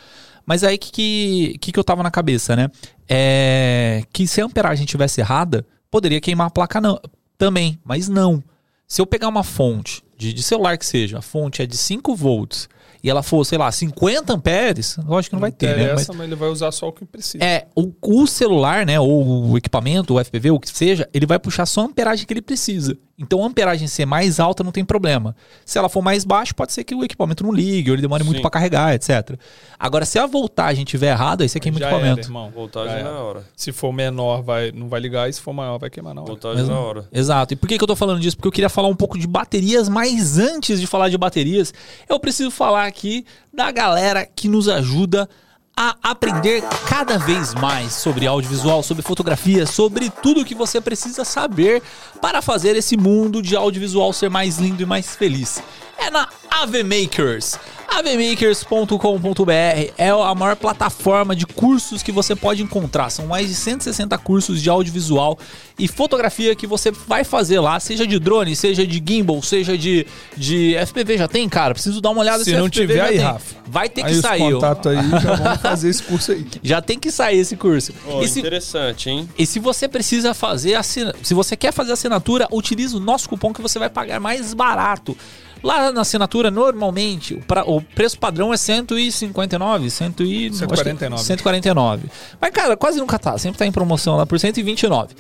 Mas 0.45 0.63
aí 0.63 0.79
que, 0.79 0.93
que, 0.93 1.59
que 1.59 1.73
que 1.73 1.79
eu 1.79 1.83
tava 1.83 2.03
na 2.05 2.11
cabeça, 2.11 2.55
né? 2.55 2.69
É 3.09 4.03
que 4.13 4.27
se 4.27 4.41
a 4.41 4.45
amperagem 4.45 4.87
tivesse 4.87 5.21
errada, 5.21 5.67
poderia 5.97 6.21
queimar 6.21 6.49
a 6.49 6.51
placa 6.51 6.79
não, 6.79 7.01
também, 7.39 7.79
mas 7.83 8.07
não. 8.07 8.45
Se 8.87 9.01
eu 9.01 9.07
pegar 9.07 9.29
uma 9.29 9.43
fonte 9.43 10.03
de, 10.15 10.31
de 10.31 10.43
celular 10.43 10.77
que 10.77 10.85
seja, 10.85 11.19
a 11.19 11.23
fonte 11.23 11.63
é 11.63 11.67
de 11.67 11.75
5 11.75 12.15
volts 12.15 12.69
e 13.03 13.09
ela 13.09 13.23
for, 13.23 13.43
sei 13.47 13.57
lá, 13.57 13.73
50 13.73 14.31
amperes, 14.31 14.99
lógico 15.07 15.31
que 15.31 15.37
não 15.37 15.41
vai 15.41 15.51
ter, 15.51 15.75
né? 15.75 15.95
Mas, 15.95 16.07
mas 16.09 16.21
ele 16.21 16.35
vai 16.35 16.51
usar 16.51 16.71
só 16.71 16.89
o 16.89 16.93
que 16.93 17.07
precisa. 17.07 17.43
é, 17.43 17.67
o, 17.75 17.91
o 18.03 18.27
celular, 18.27 18.85
né, 18.85 19.01
ou 19.01 19.53
o 19.53 19.57
equipamento, 19.57 20.15
o 20.15 20.23
FPV, 20.23 20.51
o 20.51 20.61
que 20.61 20.69
seja, 20.69 21.09
ele 21.15 21.25
vai 21.25 21.39
puxar 21.39 21.65
só 21.65 21.81
a 21.81 21.85
amperagem 21.85 22.27
que 22.27 22.33
ele 22.35 22.43
precisa. 22.43 22.99
Então, 23.19 23.43
a 23.43 23.47
amperagem 23.47 23.89
ser 23.89 24.05
mais 24.05 24.39
alta 24.39 24.63
não 24.63 24.71
tem 24.71 24.85
problema. 24.85 25.35
Se 25.65 25.79
ela 25.79 25.89
for 25.89 26.03
mais 26.03 26.25
baixa, 26.25 26.53
pode 26.53 26.73
ser 26.73 26.85
que 26.85 26.95
o 26.95 27.03
equipamento 27.03 27.43
não 27.43 27.51
ligue, 27.53 27.91
ou 27.91 27.95
ele 27.95 28.03
demore 28.03 28.23
muito 28.23 28.37
Sim. 28.37 28.43
para 28.43 28.51
carregar, 28.51 28.95
etc. 28.95 29.39
Agora, 29.79 30.05
se 30.05 30.19
a 30.19 30.27
voltagem 30.27 30.85
estiver 30.85 31.13
errada, 31.13 31.43
aí 31.43 31.49
você 31.49 31.59
queima 31.59 31.79
o 31.79 31.81
Já 31.81 31.87
era, 31.87 31.97
equipamento. 31.97 32.29
irmão. 32.29 32.51
Voltagem 32.51 33.03
na 33.03 33.19
hora. 33.19 33.45
Se 33.57 33.73
for 33.73 33.93
menor, 33.93 34.43
vai, 34.43 34.71
não 34.71 34.89
vai 34.89 35.01
ligar. 35.01 35.31
E 35.31 35.33
se 35.33 35.41
for 35.41 35.55
maior, 35.55 35.79
vai 35.79 35.89
queimar 35.89 36.15
na 36.15 36.21
hora. 36.21 36.31
Voltagem 36.31 36.59
Mesmo? 36.59 36.75
na 36.75 36.81
hora. 36.81 37.09
Exato. 37.11 37.55
E 37.55 37.57
por 37.57 37.67
que, 37.69 37.79
que 37.79 37.83
eu 37.85 37.89
tô 37.89 37.97
falando 37.97 38.21
disso? 38.21 38.37
Porque 38.37 38.49
eu 38.49 38.53
queria 38.53 38.69
falar 38.69 38.89
um 38.89 38.97
pouco 38.97 39.19
de 39.19 39.27
baterias, 39.27 39.89
mas 39.89 40.39
antes 40.39 40.79
de 40.79 40.87
falar 40.87 41.09
de 41.09 41.17
baterias, 41.17 41.73
eu 42.09 42.21
preciso 42.21 42.51
falar 42.51 42.87
aqui 42.87 43.25
da 43.53 43.71
galera 43.71 44.27
que 44.27 44.47
nos 44.47 44.69
ajuda 44.69 45.23
a 45.23 45.29
aprender 46.03 46.63
cada 46.89 47.19
vez 47.19 47.53
mais 47.53 47.93
sobre 47.93 48.27
audiovisual, 48.27 48.83
sobre 48.83 49.03
fotografia, 49.03 49.67
sobre 49.67 50.09
tudo 50.09 50.43
que 50.43 50.55
você 50.55 50.81
precisa 50.81 51.23
saber 51.23 51.83
para 52.19 52.41
fazer 52.41 52.75
esse 52.77 52.97
mundo 52.97 53.43
de 53.43 53.55
audiovisual 53.55 54.11
ser 54.15 54.31
mais 54.31 54.57
lindo 54.57 54.83
e 54.83 54.87
mais 54.87 55.15
feliz. 55.15 55.63
É 55.99 56.11
na 56.11 56.29
AV 56.51 56.83
Makers. 56.83 57.59
avmakers.com.br 57.89 59.53
é 59.97 60.11
a 60.11 60.35
maior 60.35 60.57
plataforma 60.57 61.35
de 61.35 61.47
cursos 61.47 62.03
que 62.03 62.13
você 62.13 62.35
pode 62.37 62.63
encontrar. 62.63 63.11
São 63.11 63.27
mais 63.27 63.49
de 63.49 63.55
160 63.55 64.17
cursos 64.19 64.61
de 64.63 64.69
audiovisual 64.69 65.39
e 65.79 65.89
fotografia 65.89 66.55
que 66.55 66.67
você 66.67 66.91
vai 66.91 67.25
fazer 67.25 67.61
lá, 67.61 67.79
seja 67.81 68.07
de 68.07 68.19
drone, 68.19 68.55
seja 68.57 68.87
de 68.87 69.03
gimbal, 69.07 69.43
seja 69.43 69.77
de, 69.77 70.07
de 70.37 70.75
FPV. 70.87 71.19
Já 71.19 71.29
tem, 71.29 71.49
cara? 71.49 71.75
Preciso 71.75 72.01
dar 72.01 72.11
uma 72.11 72.21
olhada 72.21 72.45
Se 72.45 72.53
não 72.53 72.67
FPV 72.67 72.71
tiver, 72.71 72.97
já 72.97 73.05
aí, 73.05 73.17
tem. 73.17 73.25
Rafa. 73.27 73.57
Vai 73.67 73.89
ter 73.89 74.05
aí 74.05 74.11
que 74.11 74.17
os 74.17 74.23
sair. 74.23 74.43
ó. 74.43 74.51
contatos 74.53 74.93
aí 74.93 75.11
já 75.21 75.35
vão 75.35 75.57
fazer 75.59 75.89
esse 75.89 76.03
curso 76.03 76.33
aí. 76.33 76.47
Já 76.63 76.81
tem 76.81 76.99
que 76.99 77.11
sair 77.11 77.39
esse 77.39 77.57
curso. 77.57 77.93
Ó, 78.09 78.23
e, 78.23 78.29
se, 78.29 78.41
interessante, 78.41 79.11
hein? 79.11 79.29
e 79.39 79.47
se 79.47 79.59
você 79.59 79.89
precisa 79.89 80.33
fazer 80.35 80.75
assina... 80.75 81.15
se 81.23 81.35
você 81.35 81.57
quer 81.57 81.73
fazer 81.73 81.93
assinatura, 81.93 82.47
utilize 82.51 82.95
o 82.95 83.01
nosso 83.01 83.29
cupom 83.29 83.53
que 83.53 83.63
você 83.63 83.79
vai 83.79 83.91
pagar 83.91 84.21
mais 84.21 84.55
barato. 84.55 85.17
Lá 85.63 85.91
na 85.91 86.03
assinatura, 86.03 86.51
normalmente, 86.51 87.35
o, 87.35 87.41
pra- 87.43 87.65
o 87.65 87.81
preço 87.81 88.19
padrão 88.19 88.53
é 88.53 88.57
159, 88.57 89.91
100 89.91 90.15
e... 90.21 90.53
149. 90.55 91.23
149. 91.25 92.09
Mas, 92.41 92.51
cara, 92.51 92.77
quase 92.77 92.99
nunca 92.99 93.19
tá. 93.19 93.37
Sempre 93.39 93.59
tá 93.59 93.67
em 93.67 93.73
promoção 93.73 94.17
lá 94.17 94.27
por 94.27 94.39
129. 94.39 95.15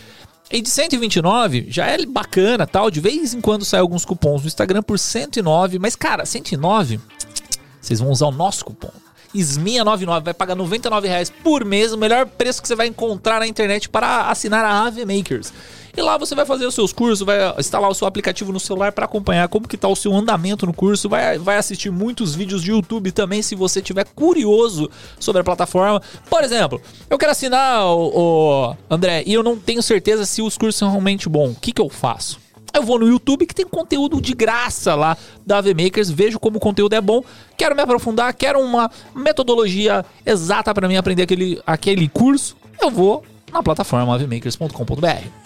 E 0.53 0.61
de 0.63 0.69
129 0.71 1.67
já 1.69 1.87
é 1.87 2.05
bacana, 2.07 2.67
tal. 2.67 2.91
De 2.91 3.01
vez 3.01 3.35
em 3.35 3.41
quando 3.41 3.65
sai 3.65 3.81
alguns 3.81 4.05
cupons 4.05 4.43
no 4.43 4.47
Instagram 4.47 4.83
por 4.83 4.99
109. 4.99 5.79
Mas, 5.79 5.97
cara, 5.97 6.25
109, 6.25 7.01
vocês 7.81 7.99
vão 7.99 8.11
usar 8.11 8.27
o 8.27 8.31
nosso 8.33 8.65
cupom. 8.65 8.91
SMIA99 9.35 10.23
vai 10.23 10.33
pagar 10.35 10.55
99 10.55 11.09
reais 11.09 11.31
por 11.31 11.65
mês, 11.65 11.93
o 11.93 11.99
melhor 11.99 12.27
preço 12.27 12.63
que 12.63 12.69
você 12.69 12.75
vai 12.77 12.87
encontrar 12.87 13.41
na 13.41 13.47
internet 13.47 13.89
para 13.89 14.31
assinar 14.31 14.65
a 14.65 14.85
AV 14.87 15.05
Makers. 15.05 15.53
E 15.97 16.03
lá 16.03 16.19
você 16.19 16.35
vai 16.35 16.45
fazer 16.45 16.67
os 16.67 16.75
seus 16.75 16.93
cursos, 16.93 17.25
vai 17.25 17.39
instalar 17.59 17.91
o 17.91 17.95
seu 17.95 18.07
aplicativo 18.07 18.53
no 18.53 18.61
celular 18.61 18.93
para 18.93 19.07
acompanhar 19.07 19.49
como 19.49 19.67
que 19.67 19.79
tá 19.79 19.89
o 19.89 19.97
seu 19.97 20.15
andamento 20.15 20.67
no 20.67 20.73
curso, 20.75 21.09
vai, 21.09 21.39
vai 21.39 21.57
assistir 21.57 21.91
muitos 21.91 22.35
vídeos 22.35 22.63
de 22.63 22.71
YouTube 22.71 23.11
também 23.13 23.41
se 23.41 23.55
você 23.55 23.81
tiver 23.81 24.05
curioso 24.15 24.91
sobre 25.19 25.41
a 25.41 25.45
plataforma. 25.45 26.03
Por 26.29 26.45
exemplo, 26.45 26.83
eu 27.09 27.17
quero 27.17 27.33
assinar 27.33 27.87
o, 27.87 28.11
o 28.15 28.77
André 28.91 29.23
e 29.27 29.33
eu 29.33 29.43
não 29.43 29.57
tenho 29.57 29.83
certeza 29.83 30.27
se 30.27 30.43
os 30.43 30.59
cursos 30.59 30.77
são 30.77 30.91
realmente 30.91 31.31
bons. 31.31 31.53
O 31.53 31.61
que 31.61 31.73
que 31.73 31.81
eu 31.81 31.89
faço? 31.89 32.39
Eu 32.75 32.83
vou 32.83 32.99
no 32.99 33.09
YouTube 33.09 33.47
que 33.47 33.55
tem 33.55 33.65
conteúdo 33.65 34.21
de 34.21 34.35
graça 34.35 34.95
lá 34.95 35.17
da 35.47 35.57
AV 35.59 35.69
Makers, 35.69 36.11
vejo 36.11 36.39
como 36.39 36.59
o 36.59 36.61
conteúdo 36.61 36.93
é 36.93 37.01
bom, 37.01 37.25
quero 37.57 37.75
me 37.75 37.81
aprofundar, 37.81 38.35
quero 38.35 38.61
uma 38.61 38.91
metodologia 39.15 40.05
exata 40.27 40.75
para 40.75 40.87
mim 40.87 40.97
aprender 40.97 41.23
aquele, 41.23 41.59
aquele 41.67 42.07
curso, 42.07 42.55
eu 42.79 42.91
vou 42.91 43.25
na 43.51 43.63
plataforma 43.63 44.15
avmakers.com.br. 44.15 45.46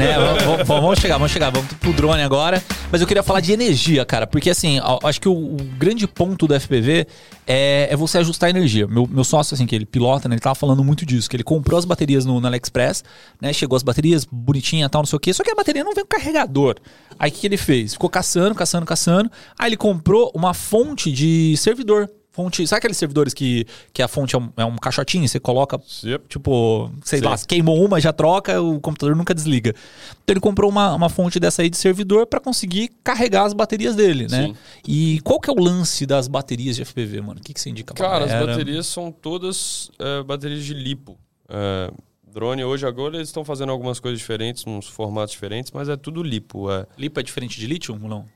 Né? 0.00 0.16
vamos, 0.44 0.66
vamos- 0.66 0.98
chegar, 0.98 1.16
vamos 1.18 1.32
chegar, 1.32 1.50
vamos 1.50 1.72
pro 1.74 1.92
drone 1.92 2.22
agora. 2.22 2.62
Mas 2.90 3.00
eu 3.00 3.06
queria 3.06 3.22
falar 3.22 3.40
de 3.40 3.52
energia, 3.52 4.04
cara, 4.04 4.26
porque 4.26 4.50
assim, 4.50 4.80
acho 5.04 5.20
que 5.20 5.28
o, 5.28 5.32
o 5.32 5.56
grande 5.78 6.06
ponto 6.06 6.46
do 6.46 6.58
FPV 6.58 7.06
é, 7.46 7.88
é 7.90 7.96
você 7.96 8.18
ajustar 8.18 8.48
a 8.48 8.50
energia. 8.50 8.86
Meu, 8.86 9.06
meu 9.06 9.24
sócio, 9.24 9.54
assim, 9.54 9.66
que 9.66 9.74
ele 9.74 9.86
pilota, 9.86 10.28
né, 10.28 10.34
ele 10.34 10.40
tava 10.40 10.54
falando 10.54 10.82
muito 10.82 11.06
disso, 11.06 11.28
que 11.28 11.36
ele 11.36 11.44
comprou 11.44 11.78
as 11.78 11.84
baterias 11.84 12.24
no, 12.24 12.40
no 12.40 12.46
AliExpress, 12.46 13.04
né? 13.40 13.52
Chegou 13.52 13.76
as 13.76 13.82
baterias 13.82 14.24
bonitinha 14.24 14.88
tal, 14.88 15.02
não 15.02 15.06
sei 15.06 15.16
o 15.16 15.20
quê, 15.20 15.32
só 15.32 15.42
que 15.42 15.50
a 15.50 15.54
bateria 15.54 15.84
não 15.84 15.94
vem 15.94 16.04
com 16.04 16.08
carregador. 16.16 16.76
Aí 17.18 17.30
o 17.30 17.32
que, 17.34 17.40
que 17.40 17.46
ele 17.46 17.56
fez? 17.56 17.92
Ficou 17.92 18.08
caçando, 18.10 18.54
caçando, 18.54 18.86
caçando. 18.86 19.30
Aí 19.58 19.68
ele 19.70 19.76
comprou 19.76 20.32
uma 20.34 20.54
fonte 20.54 21.12
de 21.12 21.54
servidor. 21.56 22.10
Fonte, 22.32 22.64
sabe 22.66 22.78
aqueles 22.78 22.96
servidores 22.96 23.34
que, 23.34 23.66
que 23.92 24.00
a 24.02 24.06
fonte 24.06 24.36
é 24.36 24.38
um, 24.38 24.52
é 24.56 24.64
um 24.64 24.76
caixotinho, 24.76 25.26
você 25.28 25.40
coloca 25.40 25.80
Yep. 26.04 26.26
Tipo, 26.28 26.90
sei 27.04 27.18
Sim. 27.18 27.24
lá, 27.24 27.36
queimou 27.38 27.84
uma, 27.84 28.00
já 28.00 28.12
troca, 28.12 28.60
o 28.60 28.80
computador 28.80 29.16
nunca 29.16 29.34
desliga. 29.34 29.74
Então 30.22 30.34
ele 30.34 30.40
comprou 30.40 30.70
uma, 30.70 30.94
uma 30.94 31.08
fonte 31.08 31.40
dessa 31.40 31.62
aí 31.62 31.68
de 31.68 31.76
servidor 31.76 32.26
para 32.26 32.38
conseguir 32.38 32.92
carregar 33.02 33.44
as 33.44 33.52
baterias 33.52 33.96
dele, 33.96 34.28
né? 34.28 34.46
Sim. 34.46 34.56
E 34.86 35.20
qual 35.22 35.40
que 35.40 35.50
é 35.50 35.52
o 35.52 35.60
lance 35.60 36.06
das 36.06 36.28
baterias 36.28 36.76
de 36.76 36.84
FPV, 36.84 37.20
mano? 37.20 37.40
O 37.40 37.42
que, 37.42 37.52
que 37.52 37.60
você 37.60 37.70
indica 37.70 37.94
Cara, 37.94 38.24
as 38.24 38.46
baterias 38.46 38.86
são 38.86 39.10
todas 39.10 39.90
é, 39.98 40.22
baterias 40.22 40.64
de 40.64 40.72
lipo. 40.72 41.18
É, 41.48 41.90
drone 42.32 42.64
hoje 42.64 42.86
agora 42.86 43.16
eles 43.16 43.28
estão 43.28 43.44
fazendo 43.44 43.72
algumas 43.72 43.98
coisas 43.98 44.18
diferentes, 44.18 44.64
uns 44.66 44.86
formatos 44.86 45.32
diferentes, 45.32 45.72
mas 45.72 45.88
é 45.88 45.96
tudo 45.96 46.22
lipo. 46.22 46.70
É, 46.70 46.86
Lipo 46.96 47.18
é 47.18 47.22
diferente 47.22 47.58
de 47.58 47.66
lítio 47.66 47.98
ou 48.00 48.08
não? 48.08 48.26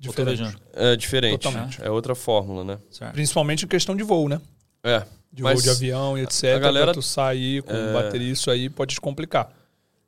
Diferente. 0.00 0.56
é 0.72 0.96
diferente. 0.96 1.42
Totalmente. 1.42 1.82
É 1.82 1.90
outra 1.90 2.14
fórmula, 2.14 2.64
né? 2.64 2.78
Certo. 2.90 3.12
Principalmente 3.12 3.64
em 3.66 3.68
questão 3.68 3.94
de 3.94 4.02
voo, 4.02 4.28
né? 4.28 4.40
É. 4.82 5.04
De 5.32 5.42
voo 5.42 5.54
de 5.60 5.68
avião 5.70 6.16
e 6.18 6.22
etc. 6.22 6.56
a 6.56 6.58
galera- 6.58 6.86
Pra 6.86 6.94
tu 6.94 7.02
sair 7.02 7.62
com 7.62 7.72
É. 7.72 7.92
bateria, 7.92 8.32
isso 8.32 8.50
aí 8.50 8.68
pode 8.70 8.94
te 8.94 9.00
complicar. 9.00 9.52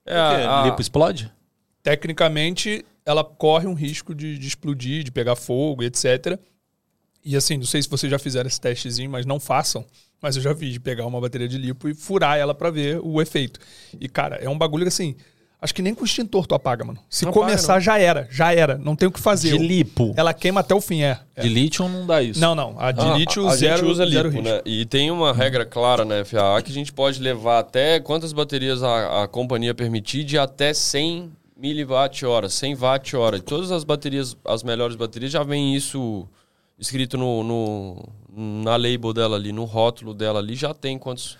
É, 0.06 0.14
Por 0.14 0.36
quê? 0.38 0.42
a- 0.46 0.62
Lipo 0.64 0.80
explode? 0.80 1.30
Tecnicamente, 1.82 2.84
ela 3.04 3.22
corre 3.22 3.66
um 3.66 3.74
risco 3.74 4.14
de, 4.14 4.38
de 4.38 4.48
explodir, 4.48 5.02
de 5.04 5.10
pegar 5.10 5.36
fogo 5.36 5.82
e 5.82 5.86
etc. 5.86 6.38
E 7.24 7.36
assim, 7.36 7.56
não 7.58 7.66
sei 7.66 7.82
se 7.82 7.88
vocês 7.88 8.10
já 8.10 8.18
fizeram 8.18 8.48
esse 8.48 8.60
testezinho, 8.60 9.10
mas 9.10 9.26
não 9.26 9.38
façam. 9.38 9.84
Mas 10.20 10.36
eu 10.36 10.42
já 10.42 10.52
vi 10.52 10.70
de 10.72 10.80
pegar 10.80 11.04
uma 11.04 11.20
bateria 11.20 11.46
de 11.48 11.58
lipo 11.58 11.88
e 11.88 11.94
furar 11.94 12.38
ela 12.38 12.54
pra 12.54 12.70
ver 12.70 12.98
o 13.02 13.20
efeito. 13.20 13.60
E, 14.00 14.08
cara, 14.08 14.36
é 14.36 14.48
um 14.48 14.56
bagulho 14.56 14.84
que 14.84 14.88
assim. 14.88 15.16
Acho 15.62 15.72
que 15.74 15.80
nem 15.80 15.94
com 15.94 16.04
extintor 16.04 16.44
tu 16.44 16.56
apaga, 16.56 16.84
mano. 16.84 16.98
Se 17.08 17.24
Não 17.24 17.30
apaga, 17.30 17.46
começar, 17.46 17.74
não. 17.74 17.80
já 17.80 17.96
era. 17.96 18.26
Já 18.28 18.52
era. 18.52 18.76
Não 18.78 18.96
tem 18.96 19.06
o 19.08 19.12
que 19.12 19.20
fazer. 19.20 19.56
De 19.56 19.58
lipo. 19.64 20.12
Ela 20.16 20.34
queima 20.34 20.58
até 20.58 20.74
o 20.74 20.80
fim, 20.80 21.02
é. 21.02 21.20
É. 21.36 21.42
De 21.42 21.48
lítio 21.48 21.88
não 21.88 22.04
dá 22.04 22.20
isso. 22.20 22.40
Não, 22.40 22.52
não. 22.54 22.74
A 22.80 22.90
de 22.90 23.00
Ah, 23.00 23.16
lítio, 23.16 23.46
a 23.46 23.54
zero, 23.54 23.76
gente 23.78 23.90
usa 23.92 24.04
zero 24.10 24.28
lipo, 24.28 24.42
risco. 24.42 24.54
né? 24.56 24.60
E 24.66 24.84
tem 24.84 25.10
uma 25.12 25.32
regra 25.32 25.64
clara 25.64 26.04
na 26.04 26.24
FAA 26.24 26.60
que 26.62 26.72
a 26.72 26.74
gente 26.74 26.92
pode 26.92 27.20
levar 27.22 27.60
até 27.60 28.00
quantas 28.00 28.32
baterias 28.32 28.82
a, 28.82 29.22
a 29.22 29.28
companhia 29.28 29.72
permitir 29.72 30.24
de 30.24 30.36
até 30.36 30.74
100 30.74 31.30
miliwatt-hora, 31.56 32.48
100 32.48 32.74
watt-hora. 32.74 33.36
E 33.36 33.40
Todas 33.40 33.70
as 33.70 33.84
baterias, 33.84 34.36
as 34.44 34.62
melhores 34.64 34.96
baterias, 34.96 35.30
já 35.30 35.44
vem 35.44 35.76
isso 35.76 36.28
escrito 36.78 37.16
no, 37.16 37.44
no- 37.44 38.08
na 38.64 38.76
label 38.76 39.12
dela 39.12 39.36
ali, 39.36 39.52
no 39.52 39.64
rótulo 39.64 40.12
dela 40.12 40.40
ali, 40.40 40.54
já 40.56 40.74
tem 40.74 40.98
quantos... 40.98 41.38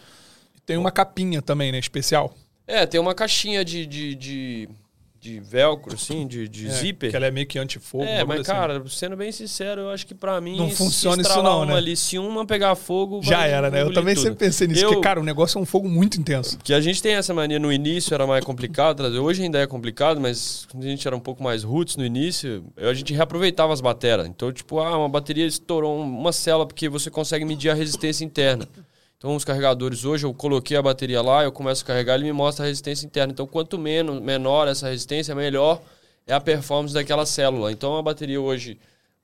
Tem 0.65 0.77
uma 0.77 0.93
capinha 0.93 1.43
também, 1.43 1.73
né? 1.73 1.79
Especial. 1.81 2.33
É, 2.67 2.87
tem 2.87 3.01
uma 3.01 3.15
caixinha 3.15 3.65
de, 3.65 3.85
de, 3.87 4.15
de, 4.15 4.69
de 5.21 5.41
velcro, 5.41 5.95
assim, 5.95 6.27
de, 6.27 6.49
de 6.49 6.69
É, 6.69 6.71
zíper. 6.71 7.11
Que 7.11 7.17
ela 7.17 7.27
é 7.27 7.31
meio 7.31 7.47
que 7.47 7.59
antifogo. 7.59 8.05
É, 8.05 8.25
mas 8.25 8.41
assim. 8.41 8.51
cara, 8.51 8.83
sendo 8.89 9.17
bem 9.17 9.31
sincero, 9.33 9.83
eu 9.83 9.91
acho 9.91 10.07
que 10.07 10.15
pra 10.15 10.41
mim. 10.41 10.57
Não 10.57 10.71
funciona 10.71 11.21
isso 11.23 11.43
não, 11.43 11.59
uma 11.59 11.67
né? 11.67 11.75
Ali, 11.75 11.97
se 11.97 12.19
uma 12.19 12.47
pegar 12.47 12.75
fogo. 12.77 13.21
Já 13.23 13.45
era, 13.47 13.69
né? 13.71 13.83
Eu 13.83 13.93
também 13.93 14.15
tudo. 14.15 14.23
sempre 14.25 14.39
pensei 14.39 14.67
nisso. 14.69 14.85
Eu- 14.85 14.89
Porque, 14.91 15.03
cara, 15.03 15.21
o 15.21 15.25
negócio 15.25 15.59
é 15.59 15.61
um 15.61 15.65
fogo 15.67 15.89
muito 15.89 16.19
intenso. 16.19 16.57
Que 16.63 16.73
a 16.73 16.81
gente 16.81 17.03
tem 17.03 17.15
essa 17.15 17.35
mania 17.35 17.59
no 17.59 17.73
início, 17.73 18.15
era 18.15 18.27
mais 18.27 18.45
complicado 18.45 18.97
trazer. 18.97 19.19
Hoje 19.19 19.43
ainda 19.43 19.59
é 19.59 19.67
complicado, 19.67 20.21
mas 20.21 20.67
quando 20.71 20.85
a 20.85 20.89
gente 20.89 21.07
era 21.07 21.17
um 21.17 21.21
pouco 21.21 21.43
mais 21.43 21.63
roots 21.65 21.97
no 21.97 22.05
início, 22.07 22.65
a 22.77 22.95
gente 22.95 23.13
reaproveitava 23.13 23.73
as 23.73 23.81
baterias. 23.81 24.27
Então, 24.29 24.53
tipo, 24.53 24.79
ah, 24.79 24.97
uma 24.97 25.09
bateria 25.09 25.47
estourou 25.47 26.01
uma 26.01 26.33
célula 26.33 26.67
porque 26.67 26.89
você 26.89 27.11
consegue 27.11 27.45
medir 27.45 27.71
a 27.71 27.75
resistência 27.75 28.25
interna. 28.25 28.69
Então, 29.23 29.37
os 29.37 29.45
carregadores 29.45 30.05
hoje, 30.05 30.27
eu 30.27 30.35
coloquei 30.35 30.77
a 30.77 30.83
bateria 30.83 31.23
lá, 31.23 31.45
eu 31.45 31.53
começo 31.53 31.85
a 31.85 31.87
carregar, 31.87 32.17
ele 32.17 32.25
me 32.25 32.33
mostra 32.33 32.65
a 32.65 32.67
resistência 32.67 33.07
interna. 33.07 33.33
Então, 33.33 33.47
quanto 33.47 33.79
menos, 33.79 34.21
menor 34.21 34.67
essa 34.67 34.89
resistência, 34.89 35.33
melhor 35.33 35.81
é 36.27 36.35
a 36.35 36.41
performance 36.41 36.93
daquela 36.93 37.25
célula. 37.25 37.71
Então, 37.71 37.97
a 37.97 38.03
bateria 38.03 38.41
hoje, 38.41 38.81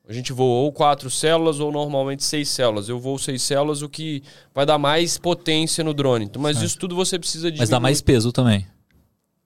a 0.08 0.12
gente 0.12 0.32
voa 0.32 0.62
ou 0.62 0.70
quatro 0.70 1.10
células 1.10 1.58
ou 1.58 1.72
normalmente 1.72 2.22
seis 2.22 2.48
células. 2.48 2.88
Eu 2.88 3.00
vou 3.00 3.18
seis 3.18 3.42
células, 3.42 3.82
o 3.82 3.88
que 3.88 4.22
vai 4.54 4.64
dar 4.64 4.78
mais 4.78 5.18
potência 5.18 5.82
no 5.82 5.92
drone. 5.92 6.26
Então, 6.26 6.40
mas 6.40 6.62
isso 6.62 6.78
tudo 6.78 6.94
você 6.94 7.18
precisa 7.18 7.50
de 7.50 7.58
Mas 7.58 7.68
dá 7.68 7.80
mais 7.80 8.00
peso 8.00 8.30
também. 8.30 8.64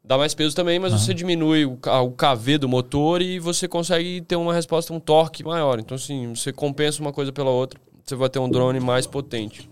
Dá 0.05 0.19
mais 0.19 0.35
peso 0.35 0.55
também, 0.55 0.79
mas 0.79 0.93
você 0.93 1.15
diminui 1.15 1.65
o, 1.65 1.79
o 1.81 2.11
KV 2.11 2.59
do 2.59 2.69
motor 2.69 3.23
e 3.23 3.39
você 3.39 3.67
consegue 3.67 4.21
ter 4.21 4.37
uma 4.37 4.53
resposta, 4.53 4.93
um 4.93 5.01
torque 5.01 5.43
maior. 5.43 5.79
Então, 5.79 5.95
assim, 5.95 6.35
você 6.35 6.53
compensa 6.53 7.01
uma 7.01 7.11
coisa 7.11 7.33
pela 7.33 7.49
outra, 7.49 7.81
você 8.05 8.15
vai 8.15 8.29
ter 8.29 8.39
um 8.39 8.51
drone 8.51 8.81
mais 8.81 9.07
potente. 9.07 9.72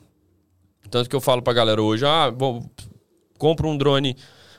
Tanto 0.90 1.08
que 1.08 1.16
eu 1.16 1.20
falo 1.20 1.40
pra 1.40 1.52
galera 1.52 1.80
hoje, 1.80 2.04
ah, 2.04 2.30
bom, 2.30 2.68
compra 3.38 3.66
um 3.66 3.76
drone 3.76 4.16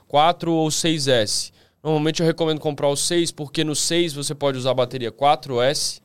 4 0.07 0.51
ou 0.51 0.69
6S. 0.69 1.51
Normalmente 1.83 2.21
eu 2.21 2.25
recomendo 2.25 2.59
comprar 2.59 2.87
o 2.87 2.95
6, 2.95 3.31
porque 3.31 3.63
no 3.63 3.75
6 3.75 4.13
você 4.13 4.35
pode 4.35 4.57
usar 4.57 4.71
a 4.71 4.75
bateria 4.75 5.11
4S 5.11 6.01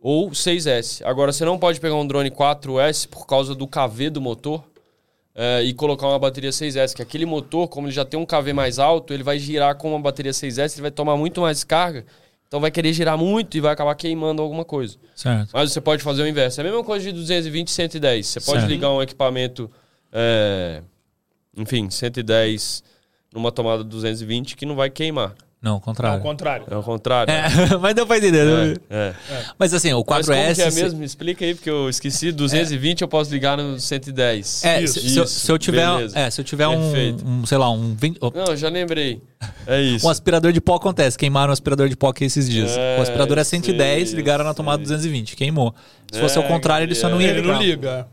ou 0.00 0.30
6S. 0.30 1.02
Agora, 1.04 1.32
você 1.32 1.44
não 1.44 1.58
pode 1.58 1.80
pegar 1.80 1.94
um 1.94 2.06
drone 2.06 2.30
4S 2.30 3.08
por 3.08 3.26
causa 3.26 3.54
do 3.54 3.66
KV 3.66 4.10
do 4.10 4.20
motor 4.20 4.64
é, 5.34 5.62
e 5.62 5.72
colocar 5.72 6.06
uma 6.06 6.18
bateria 6.18 6.50
6S, 6.50 6.94
que 6.94 7.02
aquele 7.02 7.24
motor, 7.24 7.68
como 7.68 7.86
ele 7.86 7.94
já 7.94 8.04
tem 8.04 8.18
um 8.18 8.26
KV 8.26 8.52
mais 8.52 8.78
alto, 8.78 9.12
ele 9.14 9.22
vai 9.22 9.38
girar 9.38 9.76
com 9.76 9.90
uma 9.90 10.00
bateria 10.00 10.32
6S, 10.32 10.74
ele 10.74 10.82
vai 10.82 10.90
tomar 10.90 11.16
muito 11.16 11.40
mais 11.40 11.64
carga, 11.64 12.04
então 12.50 12.58
vai 12.58 12.72
querer 12.72 12.92
girar 12.92 13.16
muito 13.16 13.56
e 13.56 13.60
vai 13.60 13.72
acabar 13.72 13.94
queimando 13.94 14.42
alguma 14.42 14.64
coisa. 14.64 14.96
Certo. 15.14 15.50
Mas 15.52 15.70
você 15.70 15.80
pode 15.80 16.02
fazer 16.02 16.22
o 16.22 16.26
inverso. 16.26 16.60
É 16.60 16.62
a 16.62 16.64
mesma 16.64 16.82
coisa 16.82 17.04
de 17.04 17.12
220 17.12 17.68
e 17.68 17.70
110. 17.70 18.26
Você 18.26 18.40
pode 18.40 18.58
Certo. 18.62 18.68
ligar 18.68 18.90
um 18.90 19.00
equipamento, 19.00 19.70
é, 20.10 20.82
enfim, 21.56 21.88
110 21.88 22.82
numa 23.32 23.52
tomada 23.52 23.84
220 23.84 24.56
que 24.56 24.66
não 24.66 24.74
vai 24.74 24.90
queimar. 24.90 25.32
Não, 25.62 25.72
Ao 25.74 25.80
contrário. 25.80 26.22
contrário. 26.22 26.66
É 26.70 26.76
o 26.76 26.82
contrário. 26.82 27.30
É, 27.30 27.42
mas 27.78 27.94
deu 27.94 28.06
pra 28.06 28.16
entender. 28.16 28.80
É, 28.88 28.96
é. 29.30 29.44
Mas 29.58 29.74
assim, 29.74 29.92
o 29.92 30.02
4S. 30.02 30.26
Mas 30.26 30.26
como 30.26 30.54
que 30.54 30.62
é 30.62 30.70
se- 30.70 30.82
mesmo? 30.82 30.98
Me 31.00 31.04
explica 31.04 31.44
aí, 31.44 31.54
porque 31.54 31.68
eu 31.68 31.88
esqueci. 31.90 32.32
220 32.32 33.02
eu 33.02 33.08
posso 33.08 33.30
ligar 33.30 33.58
no 33.58 33.78
110. 33.78 34.64
É, 34.64 34.82
Isso, 34.82 34.98
se, 34.98 35.10
se 35.10 35.18
eu- 35.18 35.26
se 35.26 35.52
eu 35.52 35.58
tiver, 35.58 35.86
é, 36.14 36.30
se 36.30 36.40
eu 36.40 36.44
tiver 36.46 36.66
um, 36.66 36.80
um, 37.26 37.44
sei 37.46 37.58
lá, 37.58 37.70
um, 37.70 37.94
20 37.94 38.16
oh, 38.22 38.30
Não, 38.34 38.56
já 38.56 38.70
lembrei. 38.70 39.20
É 39.66 39.78
isso. 39.82 40.06
um 40.06 40.08
aspirador 40.08 40.50
de 40.50 40.62
pó 40.62 40.76
acontece. 40.76 41.18
Queimaram 41.18 41.50
um 41.50 41.52
aspirador 41.52 41.90
de 41.90 41.96
pó 41.96 42.08
aqui 42.08 42.24
esses 42.24 42.48
dias. 42.48 42.70
É, 42.74 42.96
o 42.98 43.02
aspirador 43.02 43.36
é 43.36 43.44
110, 43.44 44.08
sei, 44.08 44.16
ligaram 44.16 44.44
na 44.44 44.54
tomada 44.54 44.78
sei. 44.78 44.84
220, 44.96 45.36
queimou. 45.36 45.74
Se 46.10 46.18
fosse 46.20 46.38
ao 46.38 46.44
É, 46.44 46.48
contrário, 46.48 46.84
ele 46.86 46.94
só 46.94 47.10
não 47.10 47.20
ia 47.20 47.28
Ele 47.28 47.42
ligar. 47.42 47.52
não 47.52 47.60
liga. 47.62 48.08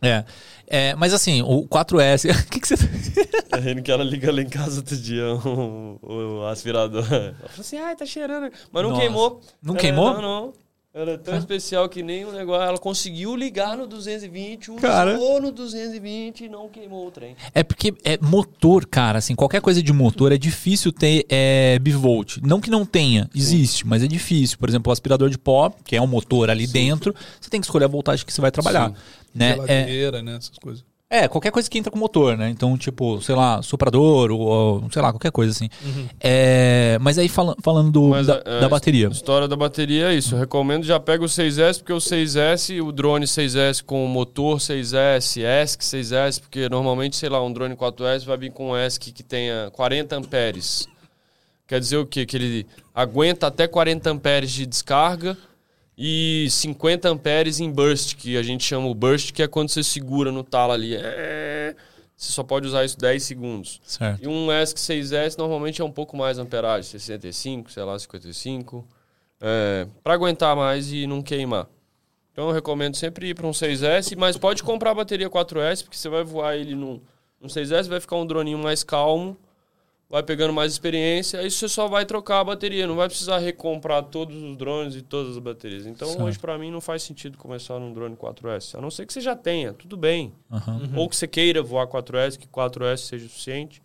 É. 0.00 0.24
É, 0.74 0.94
mas 0.94 1.12
assim, 1.12 1.42
o 1.42 1.66
4S. 1.68 2.30
O 2.46 2.48
que, 2.48 2.60
que 2.60 2.66
você. 2.68 2.76
Tá 3.48 3.58
rindo 3.58 3.82
que 3.82 3.90
ela 3.90 4.04
liga 4.04 4.32
lá 4.32 4.40
em 4.40 4.48
casa 4.48 4.78
outro 4.80 4.96
dia 4.96 5.24
o, 5.34 5.98
o 6.02 6.46
aspirador. 6.46 7.04
Ela 7.12 7.34
falou 7.48 7.60
assim, 7.60 7.76
ai, 7.78 7.94
tá 7.94 8.06
cheirando. 8.06 8.50
Mas 8.72 8.82
não 8.82 8.90
Nossa. 8.90 9.02
queimou. 9.02 9.40
Não 9.62 9.74
Ela- 9.74 9.80
queimou? 9.80 10.14
Não, 10.14 10.22
não. 10.22 10.52
Ela 10.94 11.12
é 11.12 11.16
tão 11.16 11.38
especial 11.38 11.88
que 11.88 12.02
nem 12.02 12.26
o 12.26 12.32
negócio. 12.32 12.68
Ela 12.68 12.76
conseguiu 12.76 13.34
ligar 13.34 13.78
no 13.78 13.86
220, 13.86 14.72
usou 14.72 14.80
Cara. 14.80 15.16
no 15.16 15.50
220 15.50 16.44
e 16.44 16.48
não 16.50 16.68
queimou 16.68 17.06
o 17.06 17.10
trem. 17.10 17.34
É 17.54 17.62
porque 17.62 17.94
é 18.04 18.18
motor, 18.20 18.84
cara, 18.86 19.18
assim, 19.18 19.34
qualquer 19.34 19.62
coisa 19.62 19.82
de 19.82 19.90
motor 19.90 20.32
é 20.32 20.36
difícil 20.36 20.92
ter 20.92 21.24
é, 21.30 21.78
bivolt. 21.78 22.36
Não 22.42 22.60
que 22.60 22.68
não 22.70 22.84
tenha, 22.84 23.30
existe, 23.34 23.86
mas 23.86 24.02
é 24.02 24.06
difícil. 24.06 24.58
Por 24.58 24.68
exemplo, 24.68 24.90
o 24.90 24.92
aspirador 24.92 25.30
de 25.30 25.38
pó, 25.38 25.72
que 25.82 25.96
é 25.96 26.02
um 26.02 26.06
motor 26.06 26.50
ali 26.50 26.66
dentro, 26.66 27.14
você 27.40 27.48
tem 27.48 27.58
que 27.58 27.66
escolher 27.66 27.86
a 27.86 27.88
voltagem 27.88 28.26
que 28.26 28.32
você 28.32 28.42
vai 28.42 28.50
trabalhar. 28.50 28.90
Sim. 28.90 28.94
Né? 29.34 29.52
É, 29.52 29.56
Geladeira, 29.56 30.22
né? 30.22 30.36
Essas 30.36 30.58
coisas. 30.58 30.84
É, 31.14 31.28
qualquer 31.28 31.50
coisa 31.50 31.68
que 31.68 31.78
entra 31.78 31.90
com 31.92 31.98
motor, 31.98 32.38
né? 32.38 32.48
Então, 32.48 32.76
tipo, 32.78 33.20
sei 33.20 33.34
lá, 33.34 33.60
soprador 33.62 34.30
ou, 34.30 34.40
ou, 34.40 34.90
sei 34.90 35.02
lá, 35.02 35.12
qualquer 35.12 35.30
coisa 35.30 35.50
assim. 35.52 35.68
É, 36.18 36.96
mas 37.02 37.18
aí 37.18 37.28
fala- 37.28 37.54
falando 37.62 37.90
do- 37.90 38.08
Mas, 38.08 38.26
da, 38.26 38.42
é, 38.46 38.60
da 38.60 38.68
bateria. 38.68 39.08
A 39.08 39.10
história 39.10 39.46
da 39.46 39.54
bateria 39.54 40.10
é 40.10 40.14
isso. 40.14 40.34
Eu 40.34 40.38
recomendo 40.38 40.84
já 40.84 40.98
pega 40.98 41.22
o 41.22 41.28
6S, 41.28 41.78
porque 41.78 41.92
o 41.92 42.00
6S, 42.00 42.80
o 42.80 42.90
drone 42.90 43.26
6S 43.26 43.82
com 43.84 44.04
o 44.04 44.08
motor 44.08 44.58
6S, 44.58 45.36
ESC 45.42 45.84
6S, 45.84 46.40
porque 46.40 46.68
normalmente, 46.68 47.16
sei 47.16 47.28
lá, 47.28 47.42
um 47.44 47.52
drone 47.52 47.76
4S 47.76 48.24
vai 48.24 48.36
vir 48.38 48.50
com 48.50 48.70
um 48.70 48.76
ESC 48.76 49.12
que 49.12 49.22
tenha 49.22 49.70
40 49.72 50.16
amperes. 50.16 50.88
Quer 51.66 51.78
dizer 51.80 51.96
o 51.98 52.06
quê? 52.06 52.24
Que 52.24 52.36
ele 52.36 52.66
aguenta 52.94 53.46
até 53.46 53.66
40 53.66 54.10
amperes 54.10 54.50
de 54.50 54.64
descarga 54.66 55.36
e 56.04 56.50
50 56.50 57.08
amperes 57.08 57.60
em 57.60 57.70
burst, 57.70 58.16
que 58.16 58.36
a 58.36 58.42
gente 58.42 58.64
chama 58.64 58.88
o 58.88 58.94
burst, 58.94 59.30
que 59.30 59.40
é 59.40 59.46
quando 59.46 59.68
você 59.68 59.84
segura 59.84 60.32
no 60.32 60.42
talo 60.42 60.72
ali. 60.72 60.96
É... 60.96 61.76
Você 62.16 62.32
só 62.32 62.42
pode 62.42 62.66
usar 62.66 62.84
isso 62.84 62.98
10 62.98 63.22
segundos. 63.22 63.80
Certo. 63.84 64.20
E 64.20 64.26
um 64.26 64.50
ESC 64.50 64.76
6S 64.78 65.38
normalmente 65.38 65.80
é 65.80 65.84
um 65.84 65.92
pouco 65.92 66.16
mais 66.16 66.38
amperagem, 66.38 66.90
65, 66.90 67.70
sei 67.70 67.84
lá, 67.84 67.96
55. 67.96 68.84
É, 69.40 69.86
para 70.02 70.14
aguentar 70.14 70.56
mais 70.56 70.92
e 70.92 71.06
não 71.06 71.22
queimar. 71.22 71.68
Então 72.32 72.48
eu 72.48 72.52
recomendo 72.52 72.96
sempre 72.96 73.28
ir 73.28 73.34
para 73.34 73.46
um 73.46 73.52
6S, 73.52 74.16
mas 74.16 74.36
pode 74.36 74.64
comprar 74.64 74.90
a 74.90 74.94
bateria 74.94 75.30
4S, 75.30 75.84
porque 75.84 75.96
você 75.96 76.08
vai 76.08 76.24
voar 76.24 76.56
ele 76.56 76.74
num, 76.74 77.00
num 77.40 77.46
6S, 77.46 77.88
vai 77.88 78.00
ficar 78.00 78.16
um 78.16 78.26
droninho 78.26 78.58
mais 78.58 78.82
calmo, 78.82 79.36
vai 80.12 80.22
pegando 80.22 80.52
mais 80.52 80.70
experiência, 80.72 81.40
aí 81.40 81.50
você 81.50 81.66
só 81.66 81.88
vai 81.88 82.04
trocar 82.04 82.40
a 82.40 82.44
bateria, 82.44 82.86
não 82.86 82.96
vai 82.96 83.08
precisar 83.08 83.38
recomprar 83.38 84.02
todos 84.02 84.36
os 84.36 84.54
drones 84.58 84.94
e 84.94 85.00
todas 85.00 85.32
as 85.32 85.38
baterias. 85.38 85.86
Então 85.86 86.06
Certo. 86.06 86.22
hoje 86.22 86.38
para 86.38 86.58
mim 86.58 86.70
não 86.70 86.82
faz 86.82 87.02
sentido 87.02 87.38
começar 87.38 87.78
num 87.80 87.94
drone 87.94 88.14
4S, 88.14 88.74
a 88.76 88.80
não 88.82 88.90
ser 88.90 89.06
que 89.06 89.12
você 89.14 89.22
já 89.22 89.34
tenha, 89.34 89.72
tudo 89.72 89.96
bem. 89.96 90.34
Aham. 90.52 90.82
Ou 90.96 91.08
que 91.08 91.16
você 91.16 91.26
queira 91.26 91.62
voar 91.62 91.86
4S, 91.86 92.36
que 92.38 92.46
4S 92.46 92.98
seja 93.06 93.24
o 93.24 93.28
suficiente. 93.30 93.82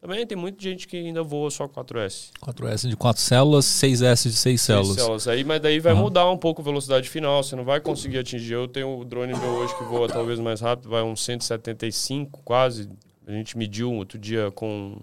Também 0.00 0.26
tem 0.26 0.36
muita 0.36 0.60
gente 0.60 0.88
que 0.88 0.96
ainda 0.96 1.22
voa 1.22 1.48
só 1.52 1.68
4S. 1.68 2.30
4S 2.42 2.88
de 2.88 2.96
4 2.96 3.22
células, 3.22 3.64
6S 3.64 4.24
de 4.24 4.32
6 4.32 4.38
Seis 4.42 4.60
células. 4.60 4.96
células 4.96 5.28
aí, 5.28 5.44
mas 5.44 5.62
daí 5.62 5.78
vai 5.78 5.92
Aham. 5.92 6.02
mudar 6.02 6.28
um 6.30 6.36
pouco 6.36 6.60
a 6.62 6.64
velocidade 6.64 7.08
final, 7.08 7.44
você 7.44 7.54
não 7.54 7.64
vai 7.64 7.80
conseguir 7.80 8.18
atingir. 8.18 8.54
Eu 8.54 8.66
tenho 8.66 8.98
o 8.98 9.04
drone 9.04 9.32
meu 9.38 9.50
hoje 9.52 9.72
que 9.78 9.84
voa 9.84 10.08
talvez 10.08 10.40
mais 10.40 10.60
rápido, 10.60 10.90
vai 10.90 11.02
uns 11.04 11.22
175 11.24 12.40
quase. 12.44 12.88
A 13.24 13.30
gente 13.32 13.56
mediu 13.56 13.90
outro 13.94 14.18
dia 14.18 14.50
com 14.50 14.98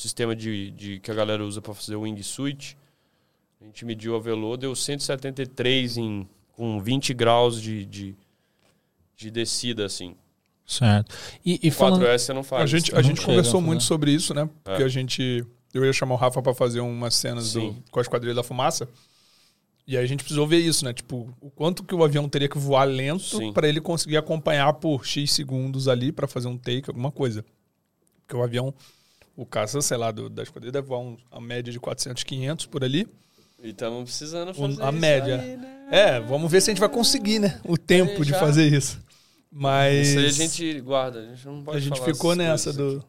sistema 0.00 0.34
de, 0.34 0.70
de 0.70 1.00
que 1.00 1.10
a 1.10 1.14
galera 1.14 1.44
usa 1.44 1.60
para 1.60 1.74
fazer 1.74 1.96
o 1.96 2.02
wingsuit. 2.02 2.76
A 3.60 3.64
gente 3.64 3.84
mediu 3.84 4.14
a 4.14 4.20
velo, 4.20 4.56
deu 4.56 4.74
173 4.74 5.96
em, 5.98 6.28
com 6.52 6.80
20 6.80 7.12
graus 7.12 7.60
de, 7.60 7.84
de, 7.84 8.14
de 9.16 9.30
descida, 9.30 9.84
assim. 9.84 10.14
Certo. 10.64 11.16
E, 11.44 11.58
e 11.62 11.70
falando. 11.70 12.04
4S 12.04 12.18
você 12.18 12.32
não 12.32 12.44
faz. 12.44 12.62
A 12.62 12.66
gente, 12.66 12.94
a 12.94 13.02
gente 13.02 13.20
conversou 13.20 13.58
a 13.58 13.62
muito 13.62 13.82
sobre 13.82 14.12
isso, 14.12 14.32
né? 14.32 14.48
Porque 14.62 14.82
É. 14.82 14.86
a 14.86 14.88
gente. 14.88 15.44
Eu 15.74 15.84
ia 15.84 15.92
chamar 15.92 16.14
o 16.14 16.18
Rafa 16.18 16.40
pra 16.40 16.54
fazer 16.54 16.80
umas 16.80 17.14
cenas 17.14 17.52
do, 17.52 17.76
com 17.90 17.98
a 17.98 18.02
Esquadrilha 18.02 18.34
da 18.34 18.42
Fumaça. 18.42 18.88
E 19.86 19.96
aí 19.96 20.04
a 20.04 20.06
gente 20.06 20.20
precisou 20.20 20.46
ver 20.46 20.58
isso, 20.58 20.84
né? 20.84 20.92
Tipo, 20.92 21.34
o 21.40 21.50
quanto 21.50 21.82
que 21.82 21.94
o 21.94 22.04
avião 22.04 22.28
teria 22.28 22.48
que 22.48 22.58
voar 22.58 22.84
lento 22.84 23.52
pra 23.52 23.66
ele 23.68 23.80
conseguir 23.80 24.18
acompanhar 24.18 24.72
por 24.74 25.04
X 25.06 25.32
segundos 25.32 25.88
ali 25.88 26.12
pra 26.12 26.28
fazer 26.28 26.48
um 26.48 26.56
take, 26.58 26.84
alguma 26.88 27.10
coisa. 27.10 27.44
Porque 28.20 28.36
o 28.36 28.42
avião, 28.42 28.74
o 29.40 29.46
caça, 29.46 29.80
sei 29.80 29.96
lá, 29.96 30.10
do, 30.10 30.28
da 30.28 30.42
Esquadrilha 30.42 30.72
deve 30.72 30.88
voar 30.88 30.98
um, 31.00 31.16
a 31.30 31.40
média 31.40 31.72
de 31.72 31.78
400, 31.78 32.24
500 32.24 32.66
por 32.66 32.82
ali. 32.82 33.06
E 33.62 33.70
estamos 33.70 34.02
precisando 34.04 34.50
O- 34.50 34.54
fazer 34.54 34.82
a 34.82 34.90
isso 34.90 35.00
média. 35.00 35.40
aí, 35.40 35.56
né? 35.56 35.74
É, 35.90 36.20
vamos 36.20 36.50
ver 36.50 36.60
se 36.60 36.70
a 36.70 36.72
gente 36.74 36.80
vai 36.80 36.88
conseguir, 36.88 37.38
né? 37.38 37.60
O 37.64 37.76
tempo 37.78 38.24
de 38.24 38.32
fazer 38.32 38.66
isso. 38.66 39.00
Mas. 39.50 40.08
Isso 40.08 40.18
aí 40.18 40.26
a 40.26 40.30
gente 40.30 40.80
guarda, 40.80 41.20
a 41.20 41.22
gente 41.24 41.46
não 41.46 41.62
pode 41.62 41.76
a 41.78 41.80
gente 41.80 41.98
falar 41.98 42.12
ficou 42.12 42.34
nessa 42.36 42.72
do, 42.72 43.02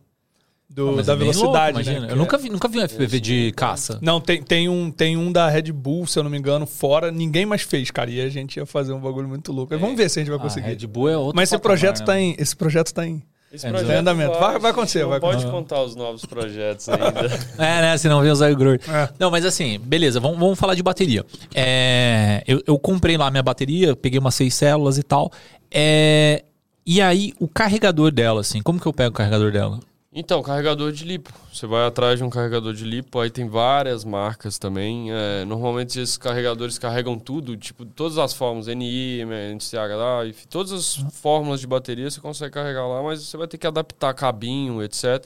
do- 0.70 0.94
Mas 0.96 1.08
da 1.08 1.14
é 1.14 1.16
bem 1.18 1.26
louco, 1.26 1.40
velocidade, 1.40 1.72
imagina. 1.82 2.06
né? 2.08 2.12
Eu 2.14 2.16
nunca 2.16 2.38
vi, 2.38 2.50
nunca 2.50 2.68
vi 2.68 2.80
um 2.80 2.88
FPV 2.88 3.20
de 3.20 3.52
caça. 3.54 4.00
Não, 4.02 4.22
tem, 4.22 4.42
tem, 4.42 4.70
um, 4.70 4.90
tem 4.90 5.18
um 5.18 5.32
da 5.32 5.50
Red 5.50 5.72
Bull, 5.72 6.08
se 6.08 6.18
eu 6.18 6.24
não 6.24 6.30
me 6.32 6.38
engano, 6.38 6.66
fora. 6.66 7.12
Ninguém 7.12 7.46
mais 7.46 7.64
fez, 7.64 7.92
cara. 7.92 8.10
E 8.10 8.22
a 8.22 8.30
gente 8.30 8.56
ia 8.58 8.66
fazer 8.66 8.94
um 8.94 9.00
bagulho 9.02 9.28
muito 9.28 9.52
louco. 9.52 9.78
Vamos 9.78 9.98
ver 9.98 10.10
se 10.10 10.20
a 10.20 10.22
gente 10.22 10.30
vai 10.30 10.40
Ah, 10.40 10.42
conseguir. 10.44 10.68
Red 10.68 10.88
Bull 10.88 11.10
é 11.10 11.18
outro 11.18 11.36
Mas 11.36 11.52
esse 11.52 11.62
projeto 11.62 12.00
né? 12.00 12.06
tá 12.06 12.20
em. 12.20 12.36
Esse 12.40 12.56
projeto 12.56 12.94
tá 12.94 13.06
em. 13.06 13.22
Esse 13.52 13.66
É, 13.66 13.70
projeto 13.72 13.98
andamento. 14.00 14.38
Vai- 14.40 14.60
vai 14.60 14.72
acontecer, 14.72 15.02
Não 15.02 15.10
vai 15.10 15.20
pode 15.20 15.44
acontecer. 15.44 15.52
contar 15.52 15.82
os 15.84 15.96
novos 15.96 16.24
projetos 16.26 16.88
ainda. 16.90 17.26
É, 17.58 17.82
né? 17.82 17.98
Senão 17.98 18.22
vem 18.22 18.32
usar 18.32 18.52
o 18.52 18.56
Grur. 18.56 18.80
É. 18.88 19.10
Não, 19.18 19.32
mas 19.32 19.44
assim, 19.44 19.80
beleza, 19.80 20.20
vamos, 20.20 20.38
vamos 20.38 20.60
falar 20.60 20.76
de 20.76 20.84
bateria. 20.84 21.26
É, 21.56 22.44
eu, 22.48 22.62
eu 22.68 22.78
comprei 22.78 23.18
lá 23.18 23.30
minha 23.32 23.42
bateria, 23.44 23.96
peguei 23.96 24.20
umas 24.20 24.36
seis 24.36 24.54
células 24.54 24.98
e 25.00 25.04
tal. 25.04 25.32
É, 25.72 26.44
e 26.86 27.02
aí, 27.02 27.34
o 27.40 27.48
carregador 27.48 28.12
dela, 28.12 28.42
assim, 28.42 28.62
como 28.62 28.80
que 28.80 28.86
eu 28.88 28.94
pego 28.94 29.10
o 29.10 29.14
carregador 29.14 29.52
dela? 29.52 29.80
Então, 30.12 30.42
carregador 30.42 30.92
de 30.92 31.06
lipo. 31.06 31.32
Você 31.54 31.68
vai 31.68 31.86
atrás 31.86 32.18
de 32.18 32.24
um 32.26 32.30
carregador 32.32 32.74
de 32.74 32.84
lipo, 32.84 33.20
aí 33.20 33.30
tem 33.30 33.48
várias 33.48 34.04
marcas 34.04 34.58
também. 34.58 35.12
É, 35.12 35.46
normalmente 35.46 36.00
esses 36.00 36.18
carregadores 36.18 36.80
carregam 36.80 37.18
tudo, 37.20 37.56
tipo, 37.56 37.86
todas 37.86 38.18
as 38.18 38.34
fórmulas, 38.34 38.68
NI, 38.68 39.22
NCH, 39.54 40.28
enfim, 40.28 40.48
todas 40.50 40.72
as 40.72 40.96
fórmulas 41.14 41.60
de 41.60 41.68
bateria 41.68 42.10
você 42.10 42.20
consegue 42.20 42.54
carregar 42.54 42.88
lá, 42.88 43.04
mas 43.04 43.22
você 43.24 43.38
vai 43.38 43.48
ter 43.48 43.58
que 43.60 43.68
adaptar 43.68 44.14
cabinho, 44.16 44.82
etc. 44.82 45.26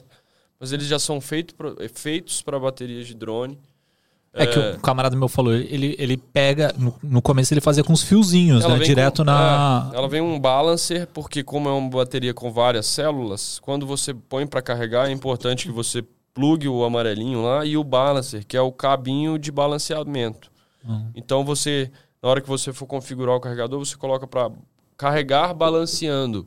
Mas 0.60 0.72
eles 0.72 0.86
já 0.86 0.98
são 0.98 1.20
feito 1.20 1.54
pro- 1.54 1.76
feitos 1.92 2.42
para 2.42 2.58
baterias 2.60 3.06
de 3.06 3.14
drone. 3.14 3.58
É, 4.42 4.46
que 4.46 4.58
o 4.58 4.80
camarada 4.80 5.14
meu 5.16 5.28
falou, 5.28 5.54
ele, 5.54 5.94
ele 5.98 6.16
pega, 6.16 6.74
no, 6.76 6.94
no 7.02 7.22
começo 7.22 7.54
ele 7.54 7.60
fazia 7.60 7.84
com 7.84 7.92
os 7.92 8.02
fiozinhos, 8.02 8.64
né? 8.64 8.76
vem 8.76 8.86
Direto 8.86 9.18
com- 9.18 9.24
na. 9.24 9.90
é, 9.92 9.96
ela 9.96 10.08
vem 10.08 10.20
um 10.20 10.38
balancer, 10.40 11.06
porque 11.06 11.44
como 11.44 11.68
é 11.68 11.72
uma 11.72 11.88
bateria 11.88 12.34
com 12.34 12.50
várias 12.52 12.86
células, 12.86 13.60
quando 13.60 13.86
você 13.86 14.12
põe 14.12 14.46
para 14.46 14.60
carregar, 14.60 15.08
é 15.08 15.12
importante 15.12 15.66
que 15.66 15.72
você 15.72 16.04
plugue 16.34 16.68
o 16.68 16.82
amarelinho 16.82 17.42
lá 17.42 17.64
e 17.64 17.76
o 17.76 17.84
balancer, 17.84 18.44
que 18.44 18.56
é 18.56 18.60
o 18.60 18.72
cabinho 18.72 19.38
de 19.38 19.52
balanceamento. 19.52 20.50
Uhum. 20.86 21.10
Então 21.14 21.44
você, 21.44 21.90
na 22.20 22.28
hora 22.28 22.40
que 22.40 22.48
você 22.48 22.72
for 22.72 22.86
configurar 22.86 23.36
o 23.36 23.40
carregador, 23.40 23.78
você 23.78 23.96
coloca 23.96 24.26
para 24.26 24.50
carregar 24.96 25.54
balanceando. 25.54 26.46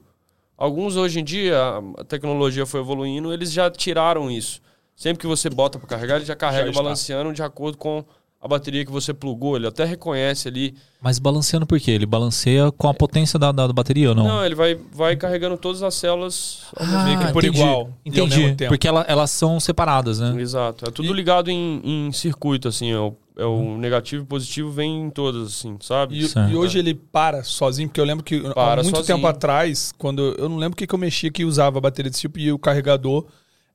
Alguns 0.58 0.98
hoje 0.98 1.20
em 1.20 1.24
dia, 1.24 1.58
a 1.98 2.04
tecnologia 2.04 2.66
foi 2.66 2.82
evoluindo, 2.82 3.32
eles 3.32 3.52
já 3.52 3.70
tiraram 3.72 4.30
isso. 4.30 4.60
Sempre 4.98 5.20
que 5.22 5.28
você 5.28 5.48
bota 5.48 5.78
para 5.78 5.88
carregar, 5.88 6.16
ele 6.16 6.26
já 6.26 6.36
carrega 6.36 6.70
está. 6.72 6.82
balanceando 6.82 7.32
de 7.32 7.44
acordo 7.44 7.78
com 7.78 8.04
a 8.42 8.48
bateria 8.48 8.84
que 8.84 8.92
você 8.92 9.14
plugou. 9.14 9.56
Ele 9.56 9.68
até 9.68 9.86
reconhece 9.86 10.48
ali 10.48 10.74
Mas 11.00 11.20
balanceando 11.20 11.68
por 11.68 11.80
quê? 11.80 11.92
Ele 11.92 12.06
balanceia 12.08 12.72
com 12.72 12.88
a 12.90 12.94
potência 12.96 13.38
da, 13.38 13.52
da, 13.52 13.68
da 13.68 13.74
bateria 13.74 14.10
ou 14.10 14.16
não? 14.16 14.24
Não, 14.28 14.46
ele 14.46 14.56
vai, 14.56 14.76
vai 14.92 15.16
carregando 15.16 15.56
todas 15.56 15.84
as 15.84 15.94
células. 15.94 16.62
que 16.76 17.32
por 17.32 17.44
entendi, 17.46 17.62
igual, 17.62 17.90
e 18.04 18.10
Entendi. 18.10 18.40
mesmo 18.40 18.56
tempo. 18.56 18.70
Porque 18.70 18.88
ela- 18.88 19.06
elas 19.08 19.30
são 19.30 19.60
separadas, 19.60 20.20
né? 20.20 20.36
Exato. 20.42 20.88
É 20.88 20.92
tudo 20.92 21.14
ligado 21.14 21.52
em, 21.52 21.80
em 21.84 22.12
circuito, 22.12 22.68
assim. 22.68 22.92
É 22.92 22.98
o, 23.00 23.16
é 23.38 23.46
o 23.46 23.78
negativo 23.78 24.24
e 24.24 24.26
positivo 24.28 24.72
vem 24.72 25.04
em 25.04 25.10
todas, 25.12 25.48
assim, 25.48 25.78
sabe? 25.80 26.20
E, 26.24 26.52
e 26.52 26.56
hoje 26.56 26.80
ele 26.80 26.96
para 26.96 27.44
sozinho, 27.44 27.88
porque 27.88 28.02
eu 28.02 28.06
lembro 28.06 28.24
que 28.24 28.40
Para 28.54 28.82
há 28.82 28.84
muito 28.84 28.96
sozinho. 28.98 29.16
tempo 29.18 29.28
atrás, 29.28 29.94
quando 29.96 30.36
eu 30.40 30.50
não 30.50 30.58
lembro 30.58 30.74
o 30.74 30.78
que, 30.78 30.88
que 30.88 30.96
eu 30.96 31.00
mexia 31.00 31.30
que 31.32 31.46
usava 31.46 31.78
a 31.78 31.82
bateria 31.82 32.10
desse 32.10 32.22
tipo 32.22 32.40
e 32.40 32.52
o 32.52 32.58
carregador. 32.58 33.26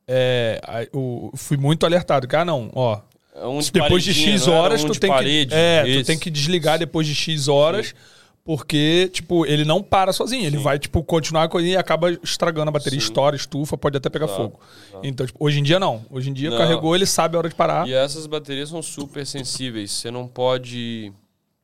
É, 0.07 0.89
eu 0.93 1.31
fui 1.35 1.57
muito 1.57 1.87
alertado. 1.87 2.29
Ah, 2.37 2.45
não, 2.45 2.70
ó. 2.74 3.01
Um 3.45 3.61
de 3.61 3.70
depois 3.70 4.05
de 4.05 4.12
X 4.12 4.47
horas, 4.47 4.85
um 4.85 4.89
tu 4.89 4.93
de 4.93 5.01
tem 5.01 5.11
parede, 5.11 5.51
que. 5.51 5.57
É, 5.57 5.85
tu 6.01 6.05
tem 6.05 6.19
que 6.19 6.31
desligar 6.31 6.79
depois 6.79 7.07
de 7.07 7.15
X 7.15 7.49
horas. 7.49 7.95
Porque, 8.45 9.09
tipo, 9.12 9.47
ele 9.47 9.65
não 9.65 9.81
para 9.81 10.12
sozinho. 10.12 10.45
Ele 10.45 10.57
Sim. 10.57 10.62
vai, 10.65 10.77
tipo, 10.77 11.03
continuar 11.05 11.49
com 11.49 11.61
e 11.61 11.77
acaba 11.77 12.11
estragando 12.11 12.70
a 12.70 12.73
bateria. 12.73 12.99
Sim. 12.99 13.07
Estoura, 13.07 13.37
estufa, 13.37 13.79
pode 13.79 13.97
até 13.97 14.11
pegar 14.11 14.24
Exato, 14.27 14.43
fogo. 14.43 14.61
exato. 14.89 15.07
Então, 15.07 15.24
tipo, 15.24 15.45
hoje 15.45 15.61
em 15.61 15.62
dia 15.62 15.79
não. 15.79 16.05
Hoje 16.11 16.29
em 16.29 16.33
dia 16.33 16.51
Não. 16.51 16.59
carregou, 16.59 16.97
ele 16.97 17.07
sabe 17.07 17.37
a 17.37 17.39
hora 17.39 17.49
de 17.49 17.55
parar. 17.55 17.87
E 17.87 17.95
essas 17.95 18.27
baterias 18.27 18.70
são 18.70 18.83
super 18.83 19.24
sensíveis. 19.24 19.93
Você 19.93 20.11
não 20.11 20.27
pode 20.27 21.12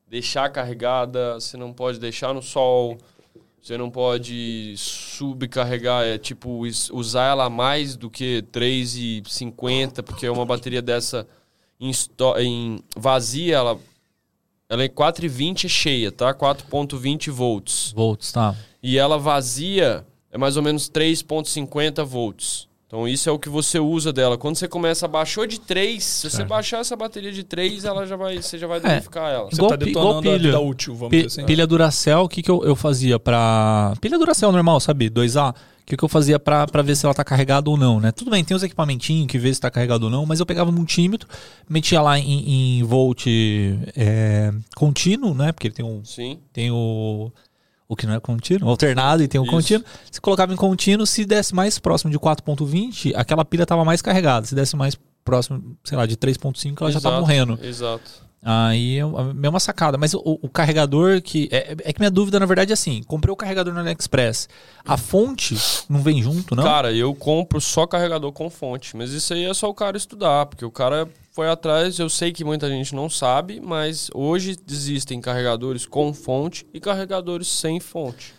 deixar 0.09 0.49
carregada, 0.51 1.35
você 1.35 1.57
não 1.57 1.73
pode 1.73 1.99
deixar 1.99 2.33
no 2.33 2.41
sol, 2.41 2.97
você 3.69 3.77
não 3.77 3.91
pode 3.91 4.73
subcarregar, 4.79 6.03
é 6.03 6.17
tipo 6.17 6.63
usar 6.91 7.27
ela 7.27 7.51
mais 7.51 7.97
do 7.97 8.09
que 8.09 8.43
3,50, 8.51 10.03
porque 10.03 10.25
é 10.25 10.31
uma 10.31 10.47
bateria 10.47 10.81
dessa 10.81 11.29
em, 11.79 11.93
em 12.39 12.81
vazia, 12.97 13.57
ela, 13.57 13.79
ela 14.71 14.83
é 14.83 14.89
4,20 14.89 15.69
cheia, 15.69 16.11
tá? 16.11 16.33
4,20 16.33 17.31
volts. 17.31 17.93
Volts, 17.95 18.33
tá. 18.33 18.57
E 18.83 18.97
ela 18.97 19.19
vazia 19.19 20.07
é 20.33 20.39
mais 20.39 20.57
ou 20.57 20.63
menos 20.63 20.89
3,50 20.89 22.03
volts. 22.05 22.68
Então 22.89 23.07
isso 23.07 23.29
é 23.29 23.33
o 23.33 23.39
que 23.39 23.51
você 23.51 23.79
usa 23.79 24.15
dela. 24.15 24.39
Quando 24.39 24.57
você 24.57 24.67
começa, 24.67 25.07
baixou 25.07 25.47
de 25.47 25.61
3, 25.61 26.03
se 26.03 26.31
você 26.31 26.43
baixar 26.43 26.79
essa 26.81 26.97
bateria 26.97 27.31
de 27.31 27.45
3, 27.45 27.85
ela 27.85 28.07
já 28.07 28.17
vai, 28.17 28.41
você 28.41 28.57
já 28.57 28.67
vai 28.67 28.81
danificar 28.81 29.31
ela. 29.31 29.45
Você 29.51 29.57
Igual 29.57 29.71
tá 29.71 29.77
detonando 29.77 30.09
igual 30.09 30.19
a 30.19 30.23
pilha. 30.23 30.39
vida 30.39 30.59
útil, 30.61 30.95
vamos 30.95 31.11
Pi- 31.11 31.17
dizer 31.27 31.27
assim. 31.43 31.45
Pilha 31.47 31.67
Duracell, 31.67 32.21
o 32.23 32.29
que, 32.31 32.43
que 32.43 32.51
eu, 32.51 32.65
eu 32.65 32.75
fazia 32.75 33.19
pra. 33.19 33.93
Pilha 34.01 34.19
Duracell 34.19 34.51
normal, 34.51 34.81
sabe? 34.81 35.11
2A. 35.11 35.53
O 35.55 35.55
que, 35.89 35.97
que 35.97 36.05
eu 36.05 36.09
fazia 36.09 36.39
pra, 36.39 36.67
pra 36.67 36.83
ver 36.83 36.95
se 36.97 37.05
ela 37.07 37.15
tá 37.15 37.25
carregada 37.25 37.69
ou 37.71 37.77
não, 37.77 37.99
né? 38.01 38.11
Tudo 38.13 38.31
bem, 38.31 38.43
tem 38.45 38.55
os 38.55 38.63
equipamentinhos 38.63 39.27
que 39.27 39.39
vê 39.39 39.53
se 39.53 39.59
tá 39.61 39.71
carregado 39.71 40.05
ou 40.05 40.11
não, 40.11 40.25
mas 40.27 40.39
eu 40.41 40.45
pegava 40.45 40.69
um 40.71 40.73
multímetro, 40.75 41.27
metia 41.69 42.01
lá 42.03 42.19
em, 42.19 42.79
em 42.81 42.83
volt 42.85 43.25
é, 43.97 44.53
contínuo, 44.77 45.35
né? 45.35 45.51
Porque 45.53 45.69
ele 45.69 45.75
tem 45.75 45.85
um, 45.85 46.05
Sim. 46.05 46.39
tem 46.53 46.71
o, 46.71 47.31
o 47.89 47.97
que 47.97 48.07
não 48.07 48.15
é 48.15 48.21
contínuo, 48.21 48.69
alternado 48.69 49.23
e 49.23 49.29
tem 49.29 49.41
um 49.41 49.45
Isso. 49.45 49.53
contínuo. 49.53 49.85
Se 50.11 50.21
colocava 50.21 50.53
em 50.53 50.57
contínuo, 50.57 51.07
se 51.07 51.25
desse 51.25 51.55
mais 51.55 51.79
próximo 51.79 52.11
de 52.11 52.19
4.20, 52.19 53.15
aquela 53.17 53.45
pilha 53.45 53.65
tava 53.65 53.85
mais 53.85 54.03
carregada. 54.03 54.47
Se 54.47 54.55
desse 54.55 54.77
mais 54.77 54.97
próximo, 55.25 55.77
sei 55.83 55.97
lá, 55.97 56.05
de 56.07 56.17
3.5, 56.17 56.77
ela 56.81 56.93
já 56.93 57.01
tá 57.01 57.09
Exato, 57.09 57.21
morrendo. 57.21 57.59
Exato. 57.63 58.28
Aí 58.43 58.99
é 58.99 59.03
a 59.03 59.35
mesma 59.35 59.59
sacada. 59.59 59.99
Mas 59.99 60.15
o, 60.15 60.21
o 60.25 60.49
carregador 60.49 61.21
que. 61.21 61.49
É, 61.51 61.77
é 61.85 61.93
que 61.93 62.01
minha 62.01 62.11
dúvida, 62.11 62.39
na 62.39 62.47
verdade, 62.47 62.71
é 62.71 62.75
assim: 62.75 63.03
comprei 63.03 63.33
o 63.33 63.37
carregador 63.37 63.75
no 63.75 63.81
AliExpress. 63.81 64.49
A 64.85 64.97
fonte 64.97 65.57
não 65.89 66.01
vem 66.01 66.23
junto, 66.23 66.55
não? 66.55 66.63
Cara, 66.63 66.93
eu 66.93 67.15
compro 67.15 67.61
só 67.61 67.87
carregador 67.87 68.33
com 68.33 68.49
fonte. 68.49 68.97
Mas 68.97 69.13
isso 69.13 69.35
aí 69.35 69.45
é 69.45 69.55
só 69.55 69.69
o 69.69 69.75
cara 69.75 69.97
estudar, 69.97 70.47
porque 70.47 70.65
o 70.65 70.71
cara 70.71 71.09
foi 71.33 71.49
atrás. 71.49 71.99
Eu 71.99 72.09
sei 72.09 72.33
que 72.33 72.45
muita 72.45 72.69
gente 72.69 72.95
não 72.95 73.11
sabe, 73.11 73.61
mas 73.61 74.09
hoje 74.15 74.57
existem 74.71 75.21
carregadores 75.21 75.85
com 75.85 76.15
fonte 76.15 76.67
e 76.73 76.79
carregadores 76.81 77.49
sem 77.49 77.81
fonte. 77.81 78.35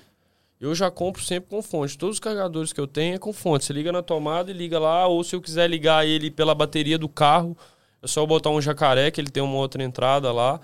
Eu 0.59 0.75
já 0.75 0.91
compro 0.91 1.23
sempre 1.23 1.49
com 1.49 1.61
fonte. 1.61 1.97
Todos 1.97 2.17
os 2.17 2.19
carregadores 2.19 2.73
que 2.73 2.81
eu 2.81 2.87
tenho 2.87 3.15
é 3.15 3.17
com 3.17 3.31
fonte. 3.31 3.63
Você 3.63 3.71
liga 3.71 3.91
na 3.91 4.01
tomada 4.01 4.51
e 4.51 4.53
liga 4.53 4.77
lá, 4.77 5.07
ou 5.07 5.23
se 5.23 5.33
eu 5.33 5.41
quiser 5.41 5.69
ligar 5.69 6.05
ele 6.05 6.29
pela 6.29 6.53
bateria 6.53 6.97
do 6.97 7.07
carro, 7.07 7.55
é 8.01 8.07
só 8.07 8.21
eu 8.21 8.27
botar 8.27 8.49
um 8.49 8.61
jacaré, 8.61 9.11
que 9.11 9.19
ele 9.19 9.29
tem 9.29 9.43
uma 9.43 9.55
outra 9.55 9.83
entrada 9.83 10.31
lá. 10.31 10.59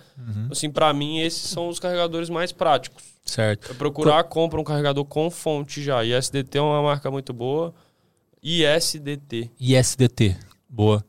Assim, 0.51 0.69
pra 0.69 0.93
mim, 0.93 1.19
esses 1.19 1.49
são 1.49 1.67
os 1.67 1.79
carregadores 1.79 2.29
mais 2.29 2.51
práticos. 2.51 3.03
Certo. 3.25 3.71
É 3.71 3.73
procurar, 3.73 4.23
compra 4.23 4.59
um 4.59 4.63
carregador 4.63 5.03
com 5.05 5.29
fonte 5.29 5.83
já. 5.83 6.03
ISDT 6.03 6.57
é 6.57 6.61
uma 6.61 6.81
marca 6.81 7.09
muito 7.09 7.33
boa. 7.33 7.73
ISDT. 8.41 9.51
ISDT. 9.59 10.37
Boa. 10.69 11.03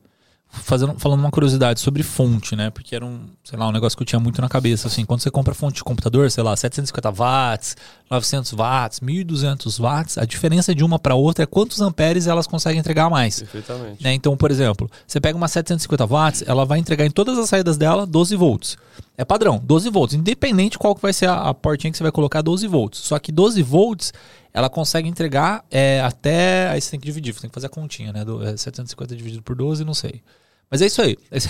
Fazendo, 0.49 0.97
falando 0.97 1.19
uma 1.19 1.29
curiosidade 1.29 1.79
sobre 1.79 2.01
fonte, 2.01 2.55
né? 2.55 2.69
Porque 2.71 2.95
era 2.95 3.05
um, 3.05 3.29
sei 3.47 3.57
lá, 3.57 3.65
um 3.65 3.71
negócio 3.71 3.97
que 3.97 4.03
eu 4.03 4.05
tinha 4.05 4.19
muito 4.19 4.41
na 4.41 4.49
cabeça. 4.49 4.89
Assim, 4.89 5.05
quando 5.05 5.21
você 5.21 5.31
compra 5.31 5.53
fonte 5.53 5.75
de 5.75 5.83
computador, 5.83 6.29
sei 6.29 6.43
lá, 6.43 6.53
750 6.53 7.11
watts, 7.11 7.77
900 8.11 8.51
watts, 8.51 8.99
1200 8.99 9.79
watts, 9.79 10.17
a 10.17 10.25
diferença 10.25 10.75
de 10.75 10.83
uma 10.83 10.99
para 10.99 11.15
outra 11.15 11.43
é 11.43 11.45
quantos 11.45 11.79
amperes 11.79 12.27
elas 12.27 12.45
conseguem 12.45 12.77
entregar 12.77 13.09
mais. 13.09 13.39
Perfeitamente. 13.39 14.03
Né? 14.03 14.13
Então, 14.13 14.35
por 14.35 14.51
exemplo, 14.51 14.91
você 15.07 15.21
pega 15.21 15.37
uma 15.37 15.47
750 15.47 16.05
watts, 16.05 16.43
ela 16.45 16.65
vai 16.65 16.77
entregar 16.77 17.05
em 17.05 17.09
todas 17.09 17.37
as 17.37 17.47
saídas 17.47 17.77
dela 17.77 18.05
12 18.05 18.35
volts. 18.35 18.77
É 19.17 19.23
padrão, 19.23 19.61
12 19.63 19.89
volts. 19.91 20.13
Independente 20.13 20.77
qual 20.77 20.93
que 20.93 21.01
vai 21.01 21.13
ser 21.13 21.29
a, 21.29 21.35
a 21.35 21.53
portinha 21.53 21.89
que 21.89 21.97
você 21.97 22.03
vai 22.03 22.11
colocar, 22.11 22.41
12 22.41 22.67
volts. 22.67 22.99
Só 22.99 23.17
que 23.17 23.31
12 23.31 23.63
volts, 23.63 24.13
ela 24.53 24.69
consegue 24.69 25.07
entregar 25.07 25.63
é, 25.71 26.01
até... 26.01 26.67
Aí 26.67 26.81
você 26.81 26.91
tem 26.91 26.99
que 26.99 27.05
dividir, 27.05 27.33
você 27.33 27.39
tem 27.39 27.49
que 27.49 27.53
fazer 27.53 27.67
a 27.67 27.69
continha, 27.69 28.11
né? 28.11 28.25
Do, 28.25 28.45
é 28.45 28.57
750 28.57 29.15
dividido 29.15 29.41
por 29.41 29.55
12, 29.55 29.85
não 29.85 29.93
sei. 29.93 30.21
Mas 30.69 30.81
é 30.81 30.85
isso 30.87 31.01
aí. 31.01 31.15
Esse- 31.31 31.49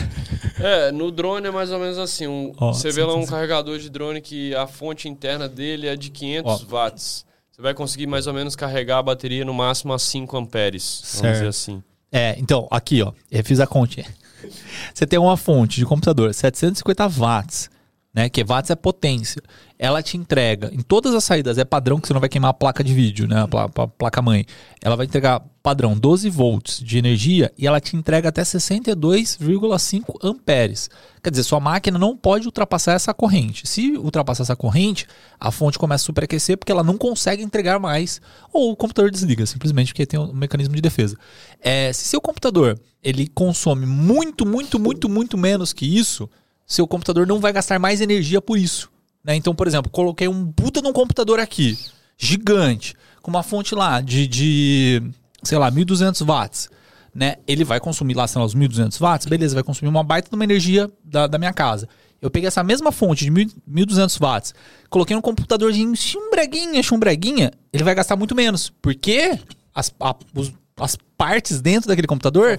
É, 0.59 0.91
no 0.91 1.11
drone 1.11 1.47
é 1.47 1.51
mais 1.51 1.71
ou 1.71 1.79
menos 1.79 1.97
assim. 1.97 2.27
um- 2.27 2.53
Ó, 2.59 2.71
você 2.73 2.91
vê 2.91 3.01
lá 3.01 3.13
um 3.13 3.21
750. 3.21 3.31
carregador 3.31 3.79
de 3.79 3.89
drone 3.89 4.21
que 4.21 4.53
a 4.55 4.67
fonte 4.67 5.07
interna 5.09 5.47
dele 5.49 5.87
é 5.87 5.95
de 5.95 6.09
500 6.09 6.63
watts. 6.63 7.25
Você 7.51 7.61
vai 7.61 7.73
conseguir 7.73 8.05
mais 8.07 8.27
ou 8.27 8.33
menos 8.33 8.55
carregar 8.55 8.99
a 8.99 9.03
bateria 9.03 9.43
no 9.43 9.53
máximo 9.53 9.91
a 9.93 9.97
5 9.99 10.37
amperes. 10.37 10.99
Vamos 11.03 11.19
Certo. 11.19 11.33
dizer 11.33 11.47
assim. 11.47 11.83
É, 12.11 12.35
então, 12.39 12.67
aqui, 12.69 13.01
ó, 13.01 13.11
eu 13.31 13.43
fiz 13.43 13.59
a 13.59 13.65
conta. 13.67 14.03
Você 14.93 15.05
tem 15.07 15.17
uma 15.19 15.35
fonte 15.35 15.77
de 15.77 15.85
computador, 15.85 16.31
750 16.33 17.07
watts, 17.07 17.69
né? 18.17 18.29
Que 18.29 18.43
watts 18.43 18.71
é 18.71 18.75
potência. 18.75 19.43
Ela 19.77 20.01
te 20.01 20.17
entrega 20.17 20.71
em 20.73 20.79
todas 20.79 21.13
as 21.13 21.23
saídas, 21.23 21.59
é 21.59 21.63
padrão 21.63 21.99
que 21.99 22.07
você 22.07 22.13
não 22.15 22.19
vai 22.19 22.27
queimar 22.27 22.49
a 22.49 22.53
placa 22.53 22.83
de 22.83 22.91
vídeo, 22.91 23.27
né? 23.27 23.41
A 23.41 23.47
pla- 23.47 23.65
a 23.75 23.87
placa 23.87 24.23
mãe. 24.23 24.43
Ela 24.81 24.95
vai 24.95 25.05
entregar 25.05 25.39
padrão 25.61 25.95
12 25.95 26.27
volts 26.31 26.79
de 26.83 26.97
energia 26.97 27.53
e 27.55 27.67
ela 27.67 27.79
te 27.79 27.95
entrega 27.95 28.29
até 28.29 28.43
62,5 28.43 30.15
amperes. 30.23 30.89
Quer 31.21 31.29
dizer, 31.29 31.43
sua 31.43 31.59
máquina 31.59 31.99
não 31.99 32.17
pode 32.17 32.47
ultrapassar 32.47 32.93
essa 32.93 33.13
corrente. 33.13 33.67
Se 33.67 33.91
ultrapassar 33.97 34.41
essa 34.43 34.55
corrente, 34.55 35.05
a 35.39 35.51
fonte 35.51 35.77
começa 35.77 36.03
a 36.03 36.05
superaquecer 36.07 36.57
porque 36.57 36.71
ela 36.71 36.83
não 36.83 36.97
consegue 36.97 37.43
entregar 37.43 37.79
mais 37.79 38.19
ou 38.51 38.71
o 38.71 38.75
computador 38.75 39.11
desliga, 39.11 39.45
simplesmente 39.45 39.93
porque 39.93 40.07
tem 40.07 40.19
um 40.19 40.33
mecanismo 40.33 40.73
de 40.73 40.81
defesa. 40.81 41.15
É, 41.61 41.93
se 41.93 42.05
seu 42.05 42.19
computador 42.19 42.79
ele 43.03 43.27
consome 43.27 43.85
muito, 43.85 44.43
muito, 44.43 44.79
muito, 44.79 45.07
muito 45.07 45.37
menos 45.37 45.71
que 45.71 45.85
isso, 45.85 46.27
seu 46.67 46.85
computador 46.85 47.25
não 47.25 47.39
vai 47.39 47.51
gastar 47.53 47.79
mais 47.79 48.01
energia 48.01 48.39
por 48.41 48.57
isso. 48.59 48.89
né? 49.23 49.35
Então, 49.35 49.55
por 49.55 49.65
exemplo, 49.67 49.89
coloquei 49.89 50.27
um 50.27 50.51
puta 50.51 50.81
de 50.81 50.87
um 50.87 50.93
computador 50.93 51.39
aqui, 51.39 51.77
gigante, 52.17 52.93
com 53.21 53.31
uma 53.31 53.41
fonte 53.43 53.73
lá 53.73 54.01
de, 54.01 54.27
de 54.27 55.01
sei 55.43 55.57
lá, 55.57 55.71
1200 55.71 56.21
watts. 56.21 56.69
Né? 57.15 57.35
Ele 57.47 57.63
vai 57.63 57.79
consumir 57.79 58.13
lá, 58.13 58.27
sei 58.27 58.39
lá, 58.39 58.45
os 58.45 58.53
1200 58.53 58.97
watts, 58.99 59.25
beleza, 59.27 59.55
vai 59.55 59.63
consumir 59.63 59.89
uma 59.89 60.03
baita 60.03 60.29
de 60.29 60.35
uma 60.35 60.43
energia 60.43 60.89
da, 61.03 61.25
da 61.25 61.37
minha 61.39 61.53
casa. 61.53 61.87
Eu 62.21 62.29
peguei 62.29 62.47
essa 62.47 62.63
mesma 62.63 62.91
fonte 62.91 63.23
de 63.25 63.31
1000 63.31 63.49
1200 63.65 64.17
watts, 64.17 64.53
coloquei 64.89 65.15
num 65.15 65.21
computadorzinho 65.21 65.95
chumbreguinha, 65.95 66.81
chumbreguinha, 66.83 67.51
ele 67.71 67.83
vai 67.83 67.93
gastar 67.95 68.15
muito 68.15 68.35
menos. 68.35 68.71
Porque 68.81 69.39
as, 69.73 69.91
a- 69.99 70.15
os- 70.35 70.51
as 70.79 70.95
partes 71.17 71.59
dentro 71.61 71.87
daquele 71.87 72.07
computador 72.07 72.51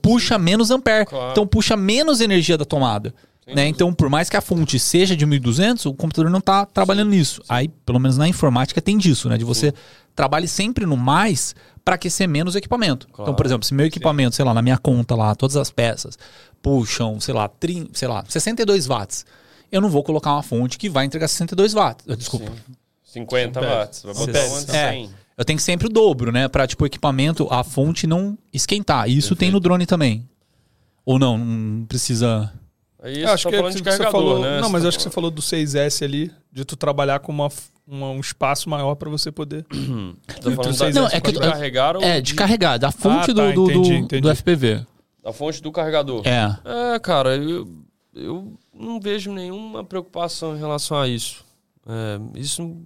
puxa 0.00 0.38
menos 0.38 0.70
ampere. 0.70 1.06
Claro. 1.06 1.32
Então 1.32 1.46
puxa 1.46 1.76
menos 1.76 2.20
energia 2.20 2.56
da 2.58 2.64
tomada. 2.64 3.12
Né? 3.46 3.68
Então, 3.68 3.94
por 3.94 4.08
mais 4.08 4.28
que 4.28 4.36
a 4.36 4.40
fonte 4.40 4.76
seja 4.78 5.16
de 5.16 5.24
1200, 5.24 5.86
o 5.86 5.94
computador 5.94 6.30
não 6.30 6.40
está 6.40 6.66
trabalhando 6.66 7.10
nisso. 7.10 7.40
Aí, 7.48 7.68
pelo 7.84 8.00
menos 8.00 8.16
na 8.18 8.26
informática, 8.26 8.80
tem 8.82 8.98
disso, 8.98 9.28
né? 9.28 9.38
De 9.38 9.44
você 9.44 9.72
trabalhe 10.16 10.48
sempre 10.48 10.84
no 10.84 10.96
mais 10.96 11.54
para 11.84 11.94
aquecer 11.94 12.28
menos 12.28 12.56
o 12.56 12.58
equipamento. 12.58 13.06
Então, 13.12 13.34
por 13.34 13.46
exemplo, 13.46 13.64
se 13.64 13.72
meu 13.72 13.86
equipamento, 13.86 14.34
sei 14.34 14.44
lá, 14.44 14.52
na 14.52 14.62
minha 14.62 14.76
conta 14.76 15.14
lá, 15.14 15.34
todas 15.36 15.56
as 15.56 15.70
peças 15.70 16.18
puxam, 16.60 17.20
sei 17.20 17.32
lá, 17.32 17.46
30, 17.48 17.90
sei 17.92 18.08
lá, 18.08 18.24
62 18.26 18.86
watts, 18.86 19.24
eu 19.70 19.80
não 19.80 19.88
vou 19.88 20.02
colocar 20.02 20.32
uma 20.32 20.42
fonte 20.42 20.76
que 20.78 20.88
vai 20.90 21.04
entregar 21.04 21.28
62 21.28 21.72
watts. 21.72 22.04
Desculpa. 22.16 22.50
50 23.04 23.60
watts. 23.60 24.02
Vai 24.02 24.14
botar 24.14 24.44
uma 24.46 24.64
de 24.64 24.70
É, 24.76 24.90
100. 24.90 25.10
eu 25.38 25.44
tenho 25.44 25.60
sempre 25.60 25.86
o 25.86 25.90
dobro, 25.90 26.32
né? 26.32 26.48
Pra, 26.48 26.66
tipo, 26.66 26.82
o 26.82 26.86
equipamento, 26.86 27.46
a 27.48 27.62
fonte 27.62 28.06
não 28.08 28.36
esquentar. 28.52 29.08
E 29.08 29.16
isso 29.16 29.36
tem 29.36 29.52
no 29.52 29.60
drone 29.60 29.86
também. 29.86 30.28
Ou 31.04 31.18
não, 31.18 31.38
não 31.38 31.86
precisa. 31.86 32.52
Aí 33.06 33.22
Eu 33.22 33.28
você 33.28 33.34
acho 33.34 33.44
tá 33.44 33.50
que 33.50 33.54
é 33.54 33.58
falando 33.58 33.74
de 33.76 33.82
que 33.82 33.90
você 33.92 34.10
falou. 34.10 34.38
né? 34.40 34.60
Não, 34.60 34.68
mas 34.68 34.82
tá 34.82 34.86
eu 34.86 34.88
acho 34.88 34.98
que 34.98 35.04
você 35.04 35.10
falou 35.10 35.30
do 35.30 35.40
6S 35.42 36.02
ali, 36.04 36.30
de 36.52 36.64
tu 36.64 36.76
trabalhar 36.76 37.20
com 37.20 37.30
uma, 37.32 37.48
uma- 37.86 38.10
um 38.10 38.20
espaço 38.20 38.68
maior 38.68 38.94
pra 38.96 39.08
você 39.08 39.30
poder. 39.30 39.64
Tá 40.26 40.50
falando 40.50 40.76
da, 40.76 40.90
Não, 40.90 41.06
é 41.08 41.20
que 41.20 41.30
de 41.32 41.38
eu- 41.38 41.42
carregar 41.42 41.96
ou 41.96 42.02
É, 42.02 42.20
de 42.20 42.34
carregar, 42.34 42.78
da 42.78 42.90
fonte 42.90 43.30
Ah, 43.30 43.34
do, 43.34 43.40
tá, 43.40 43.50
do, 43.52 43.64
do- 43.66 43.70
entendi, 43.70 43.88
do 43.90 43.94
entendi. 43.96 44.28
FPV. 44.30 44.86
da 45.22 45.32
fonte 45.32 45.60
do 45.62 45.72
carregador. 45.72 46.22
É. 46.26 46.56
É, 46.94 46.98
cara, 47.00 47.36
eu, 47.36 47.66
eu 48.14 48.52
não 48.72 49.00
vejo 49.00 49.32
nenhuma 49.32 49.82
preocupação 49.84 50.54
em 50.56 50.58
relação 50.58 50.96
a 50.98 51.08
isso. 51.08 51.44
É, 51.86 52.38
isso 52.38 52.62
não- 52.62 52.82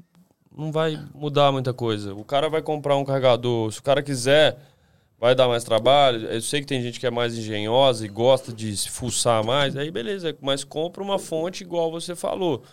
não 0.66 0.72
vai 0.72 0.98
mudar 1.14 1.52
muita 1.52 1.72
coisa. 1.72 2.14
O 2.14 2.24
cara 2.24 2.48
vai 2.48 2.60
comprar 2.62 2.96
um 2.96 3.04
carregador, 3.04 3.70
se 3.72 3.78
o 3.78 3.82
cara 3.82 4.02
quiser, 4.02 4.58
vai 5.20 5.34
dar 5.34 5.46
mais 5.46 5.62
trabalho. 5.62 6.26
Eu 6.26 6.40
sei 6.40 6.60
que 6.60 6.66
tem 6.66 6.82
gente 6.82 6.98
que 6.98 7.06
é 7.06 7.10
mais 7.10 7.36
engenhosa 7.36 8.06
e 8.06 8.08
gosta 8.08 8.52
de 8.52 8.74
se 8.74 8.88
fuçar 8.88 9.44
mais, 9.44 9.76
aí 9.76 9.90
beleza, 9.90 10.34
mas 10.40 10.64
compra 10.64 11.02
uma 11.02 11.18
fonte 11.18 11.62
igual 11.62 11.90
você 11.90 12.16
falou. 12.16 12.64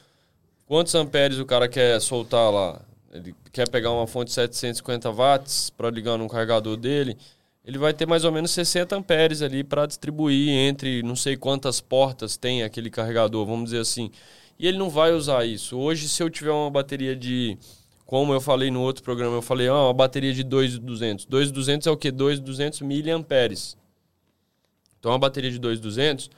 Quantos 0.66 0.96
amperes 0.96 1.38
o 1.38 1.46
cara 1.46 1.68
quer 1.68 2.00
soltar 2.00 2.52
lá? 2.52 2.82
Ele 3.12 3.36
quer 3.52 3.70
pegar 3.70 3.92
uma 3.92 4.08
fonte 4.08 4.30
de 4.30 4.34
750 4.34 5.12
watts 5.12 5.70
para 5.70 5.90
ligar 5.90 6.18
num 6.18 6.28
carregador 6.28 6.78
dele. 6.78 7.18
Ele 7.66 7.78
vai 7.78 7.94
ter 7.94 8.06
mais 8.06 8.24
ou 8.24 8.32
menos 8.32 8.52
60 8.52 8.96
amperes 8.96 9.42
ali 9.42 9.62
para 9.64 9.86
distribuir 9.86 10.50
entre 10.50 11.04
não 11.04 11.16
sei 11.16 11.36
quantas 11.36 11.82
portas 11.82 12.38
tem 12.38 12.64
aquele 12.64 12.90
carregador, 12.90 13.46
vamos 13.46 13.66
dizer 13.66 13.82
assim. 13.82 14.10
E 14.58 14.68
ele 14.68 14.78
não 14.78 14.90
vai 14.90 15.12
usar 15.12 15.46
isso. 15.46 15.78
Hoje, 15.78 16.08
se 16.08 16.24
eu 16.24 16.30
tiver 16.30 16.52
uma 16.52 16.72
bateria 16.72 17.16
de. 17.16 17.58
Como 18.08 18.34
eu 18.34 18.40
falei 18.42 18.72
no 18.72 18.82
outro 18.82 19.04
programa, 19.04 19.36
eu 19.36 19.42
falei, 19.42 19.68
ah, 19.68 19.84
uma 19.84 19.94
bateria 19.94 20.34
de 20.34 20.42
2,200. 20.42 21.26
2,200 21.26 21.86
é 21.88 21.92
o 21.92 21.98
quê? 21.98 22.10
2,200 22.10 22.80
miliamperes. 22.82 23.78
Então, 24.98 25.12
uma 25.12 25.20
bateria 25.20 25.52
de 25.52 25.60
2,200, 25.60 26.32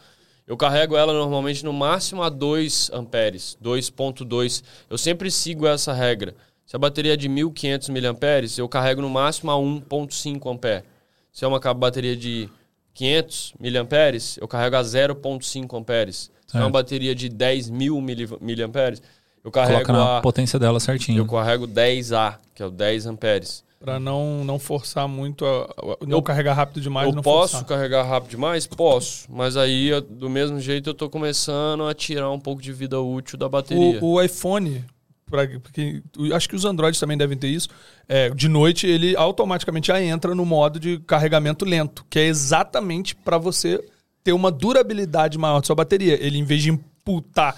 eu 0.48 0.58
carrego 0.58 0.98
ela 0.98 1.14
normalmente 1.14 1.64
no 1.64 1.72
máximo 1.72 2.24
a 2.24 2.30
2 2.30 2.90
amperes, 2.92 3.56
2.2. 3.64 4.64
Eu 4.90 4.98
sempre 4.98 5.30
sigo 5.30 5.68
essa 5.68 5.94
regra. 5.94 6.36
Se 6.66 6.76
a 6.76 6.80
bateria 6.80 7.14
é 7.14 7.16
de 7.16 7.30
1.500 7.30 7.92
miliamperes, 7.92 8.58
eu 8.58 8.68
carrego 8.68 9.02
no 9.02 9.10
máximo 9.10 9.52
a 9.52 9.56
1.5 9.56 10.52
ampere. 10.52 10.84
Se 11.32 11.46
é 11.46 11.48
uma 11.48 11.60
bateria 11.76 12.16
de 12.18 12.50
500 12.96 13.54
miliamperes, 13.60 14.38
eu 14.38 14.48
carrego 14.48 14.76
a 14.76 14.82
0.5 14.82 15.78
amperes. 15.80 16.32
Se 16.48 16.58
é 16.58 16.60
uma 16.62 16.70
bateria 16.72 17.14
de 17.14 17.30
10 17.30 17.70
mil 17.70 18.02
mili- 18.02 18.28
miliamperes, 18.42 19.02
eu 19.44 19.52
carrego 19.52 19.86
Coloca 19.86 19.94
na 19.94 20.18
a... 20.18 20.22
potência 20.22 20.60
dela 20.60 20.80
certinho. 20.80 21.20
Eu 21.20 21.26
carrego 21.26 21.68
10A, 21.68 22.36
que 22.54 22.62
é 22.62 22.66
o 22.66 22.72
10 22.72 23.06
amperes. 23.06 23.64
Pra 23.80 23.98
não, 23.98 24.44
não 24.44 24.60
forçar 24.60 25.08
muito, 25.08 25.46
a, 25.46 25.70
não 26.06 26.22
carregar 26.22 26.54
rápido 26.54 26.82
demais 26.82 27.08
eu 27.08 27.16
não 27.16 27.24
posso 27.24 27.54
forçar. 27.54 27.68
carregar 27.68 28.04
rápido 28.04 28.32
demais? 28.32 28.68
Posso. 28.68 29.26
Mas 29.30 29.56
aí, 29.56 29.88
eu- 29.88 30.02
do 30.02 30.30
mesmo 30.30 30.60
jeito, 30.60 30.90
eu 30.90 30.94
tô 30.94 31.10
começando 31.10 31.88
a 31.88 31.94
tirar 31.94 32.30
um 32.30 32.40
pouco 32.40 32.62
de 32.62 32.74
vida 32.74 33.00
útil 33.00 33.38
da 33.38 33.48
bateria. 33.48 33.98
O, 34.04 34.16
o 34.16 34.22
iPhone, 34.22 34.84
pra, 35.26 35.48
porque, 35.48 36.04
eu 36.18 36.36
acho 36.36 36.50
que 36.50 36.58
os 36.58 36.66
Androids 36.66 37.00
também 37.00 37.18
devem 37.18 37.38
ter 37.38 37.48
isso. 37.48 37.70
é, 38.10 38.30
de 38.32 38.50
noite, 38.50 38.86
ele 38.86 39.16
automaticamente 39.16 39.88
já 39.88 40.02
entra 40.02 40.36
no 40.36 40.44
modo 40.46 40.78
de 40.78 41.00
carregamento 41.08 41.64
lento, 41.64 42.06
que 42.10 42.20
é 42.20 42.26
exatamente 42.26 43.16
para 43.16 43.38
você 43.38 43.82
ter 44.26 44.34
uma 44.34 44.52
durabilidade 44.52 45.38
maior 45.38 45.62
da 45.62 45.66
sua 45.66 45.76
bateria. 45.76 46.22
Ele, 46.22 46.38
em 46.38 46.44
vez 46.44 46.62
de 46.64 46.70
imputar 46.72 47.56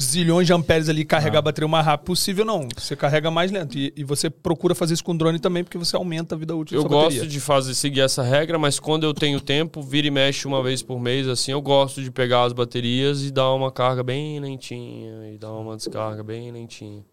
zilhões 0.00 0.46
de 0.46 0.52
amperes 0.52 0.88
ali 0.88 1.04
carregar 1.04 1.38
a 1.38 1.42
bateria 1.42 1.66
o 1.66 1.70
mais 1.70 1.84
rápido 1.86 2.06
possível, 2.06 2.44
não. 2.44 2.68
Você 2.76 2.96
carrega 2.96 3.30
mais 3.30 3.50
lento. 3.52 3.78
E, 3.78 3.92
e 3.96 4.02
você 4.04 4.28
procura 4.28 4.74
fazer 4.74 4.94
isso 4.94 5.04
com 5.04 5.16
drone 5.16 5.38
também, 5.38 5.62
porque 5.62 5.78
você 5.78 5.94
aumenta 5.96 6.34
a 6.34 6.38
vida 6.38 6.54
útil 6.56 6.76
Eu 6.78 6.82
da 6.82 6.88
sua 6.88 6.96
gosto 6.98 7.08
bateria. 7.16 7.28
de 7.30 7.40
fazer 7.40 7.74
seguir 7.74 8.00
essa 8.00 8.22
regra, 8.22 8.58
mas 8.58 8.80
quando 8.80 9.04
eu 9.04 9.14
tenho 9.14 9.40
tempo, 9.40 9.82
vira 9.82 10.06
e 10.06 10.10
mexe 10.10 10.46
uma 10.48 10.62
vez 10.62 10.82
por 10.82 10.98
mês, 11.00 11.28
assim, 11.28 11.52
eu 11.52 11.62
gosto 11.62 12.02
de 12.02 12.10
pegar 12.10 12.42
as 12.44 12.52
baterias 12.52 13.22
e 13.22 13.30
dar 13.30 13.52
uma 13.52 13.70
carga 13.70 14.02
bem 14.02 14.40
lentinha 14.40 15.32
e 15.32 15.38
dar 15.38 15.52
uma 15.52 15.76
descarga 15.76 16.22
bem 16.22 16.50
lentinha. 16.50 17.04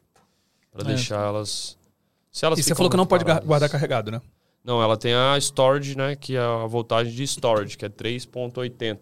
Pra 0.72 0.82
É. 0.84 0.86
deixar 0.86 1.28
elas. 1.28 1.78
Se 2.32 2.46
elas 2.46 2.58
E 2.60 2.64
você 2.64 2.74
falou 2.74 2.90
que 2.90 2.98
não 2.98 3.06
pode 3.06 3.26
paradas. 3.26 3.46
guardar 3.48 3.70
carregado, 3.70 4.10
né? 4.10 4.22
Não, 4.64 4.82
ela 4.82 4.96
tem 4.96 5.14
a 5.14 5.38
storage, 5.40 5.98
né? 5.98 6.16
Que 6.16 6.36
é 6.36 6.40
a 6.40 6.66
voltagem 6.68 7.12
de 7.14 7.24
storage, 7.24 7.76
que 7.78 7.84
é 7.84 7.90
3.80. 7.90 9.00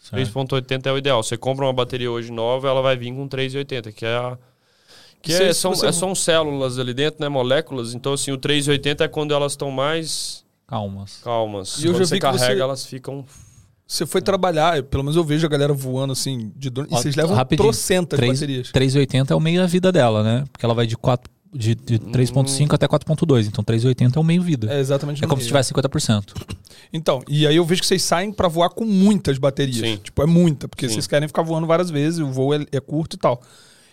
Certo. 0.00 0.32
3.80 0.32 0.86
é 0.86 0.92
o 0.92 0.98
ideal. 0.98 1.22
Você 1.22 1.36
compra 1.36 1.64
uma 1.66 1.72
bateria 1.72 2.10
hoje 2.10 2.32
nova, 2.32 2.68
ela 2.68 2.80
vai 2.80 2.96
vir 2.96 3.12
com 3.14 3.28
3.80, 3.28 3.92
que 3.92 4.04
é 4.06 4.16
a. 4.16 4.38
Que 5.22 5.32
é- 5.34 5.52
são, 5.52 5.74
você- 5.74 5.86
é- 5.88 5.92
são 5.92 6.14
células 6.14 6.78
ali 6.78 6.94
dentro, 6.94 7.20
né? 7.20 7.28
Moléculas. 7.28 7.92
Então, 7.92 8.14
assim, 8.14 8.32
o 8.32 8.38
3.80 8.38 9.04
é 9.04 9.08
quando 9.08 9.34
elas 9.34 9.52
estão 9.52 9.70
mais 9.70 10.42
Calmas. 10.66 11.18
calmas. 11.22 11.76
E 11.78 11.84
eu 11.86 11.92
quando 11.92 11.98
já 11.98 12.06
você 12.06 12.14
vi 12.14 12.20
carrega, 12.20 12.54
você- 12.54 12.60
elas 12.62 12.86
ficam. 12.86 13.24
Você 13.86 14.06
foi 14.06 14.22
trabalhar, 14.22 14.82
pelo 14.84 15.02
menos 15.02 15.16
eu 15.16 15.24
vejo 15.24 15.44
a 15.44 15.50
galera 15.50 15.74
voando 15.74 16.12
assim 16.12 16.50
de 16.56 16.70
drone. 16.70 16.88
E 16.90 16.94
vocês 16.96 17.14
levam 17.16 17.34
rapidinho. 17.36 17.66
trocentas 17.68 18.16
Três- 18.16 18.40
baterias. 18.40 18.70
380 18.72 19.34
é 19.34 19.36
o 19.36 19.40
meio 19.40 19.60
da 19.60 19.66
vida 19.66 19.92
dela, 19.92 20.22
né? 20.22 20.44
Porque 20.50 20.64
ela 20.64 20.74
vai 20.74 20.86
de, 20.86 20.96
4, 20.96 21.30
de, 21.52 21.74
de 21.74 21.98
3.5 21.98 22.72
até 22.74 22.86
4.2. 22.86 23.46
Então 23.46 23.62
380 23.64 24.18
é 24.18 24.20
o 24.20 24.24
meio 24.24 24.42
vida. 24.42 24.72
É 24.72 24.78
exatamente 24.80 25.22
É 25.24 25.26
como 25.26 25.40
se 25.40 25.44
meio. 25.52 25.62
tivesse 25.62 25.72
50%. 25.74 26.34
Então, 26.92 27.22
e 27.28 27.46
aí 27.46 27.56
eu 27.56 27.64
vejo 27.64 27.80
que 27.82 27.86
vocês 27.86 28.02
saem 28.02 28.32
pra 28.32 28.48
voar 28.48 28.70
com 28.70 28.84
muitas 28.84 29.38
baterias. 29.38 29.78
Sim. 29.86 29.96
Tipo, 30.02 30.22
é 30.22 30.26
muita, 30.26 30.66
porque 30.68 30.88
Sim. 30.88 30.94
vocês 30.94 31.06
querem 31.06 31.28
ficar 31.28 31.42
voando 31.42 31.66
várias 31.66 31.90
vezes, 31.90 32.18
o 32.20 32.26
voo 32.30 32.54
é, 32.54 32.64
é 32.72 32.80
curto 32.80 33.14
e 33.16 33.18
tal. 33.18 33.40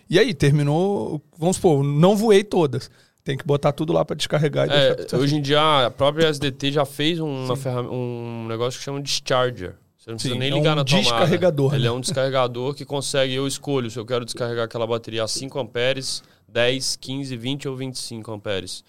E 0.09 0.17
aí, 0.17 0.33
terminou, 0.33 1.21
vamos 1.37 1.57
supor, 1.57 1.83
não 1.83 2.15
voei 2.15 2.43
todas. 2.43 2.89
Tem 3.23 3.37
que 3.37 3.45
botar 3.45 3.73
tudo 3.73 3.91
lá 3.91 4.05
pra 4.05 4.15
descarregar 4.15 4.67
e 4.67 4.69
deixar 4.69 4.83
É, 4.85 4.95
certo. 4.95 5.17
hoje 5.17 5.35
em 5.35 5.41
dia, 5.41 5.85
a 5.87 5.91
própria 5.91 6.27
SDT 6.29 6.71
já 6.71 6.85
fez 6.85 7.19
uma 7.19 7.57
ferram- 7.57 7.91
um 7.91 8.47
negócio 8.47 8.79
que 8.79 8.85
chama 8.85 9.01
discharger. 9.01 9.75
Você 9.97 10.09
não 10.11 10.15
precisa 10.15 10.33
Sim, 10.35 10.39
nem 10.39 10.49
é 10.49 10.53
ligar 10.53 10.71
um 10.71 10.75
na 10.77 10.85
tomada. 10.85 11.03
descarregador, 11.09 11.73
Ele 11.73 11.83
né? 11.83 11.89
é 11.89 11.91
um 11.91 11.99
descarregador 11.99 12.73
que 12.73 12.85
consegue, 12.85 13.33
eu 13.33 13.45
escolho 13.45 13.91
se 13.91 13.99
eu 13.99 14.05
quero 14.05 14.23
descarregar 14.23 14.63
aquela 14.63 14.87
bateria 14.87 15.25
a 15.25 15.27
5 15.27 15.59
amperes, 15.59 16.23
10, 16.57 16.95
15, 16.95 17.37
20 17.37 17.67
ou 17.67 17.75
25 17.75 18.31
amperes. 18.31 18.83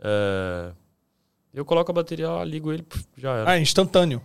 É, 0.00 0.72
eu 1.52 1.62
coloco 1.62 1.90
a 1.90 1.94
bateria 1.94 2.30
lá, 2.30 2.42
ligo 2.42 2.72
ele, 2.72 2.86
já 3.18 3.36
era. 3.36 3.50
Ah, 3.50 3.58
é 3.58 3.60
instantâneo. 3.60 4.22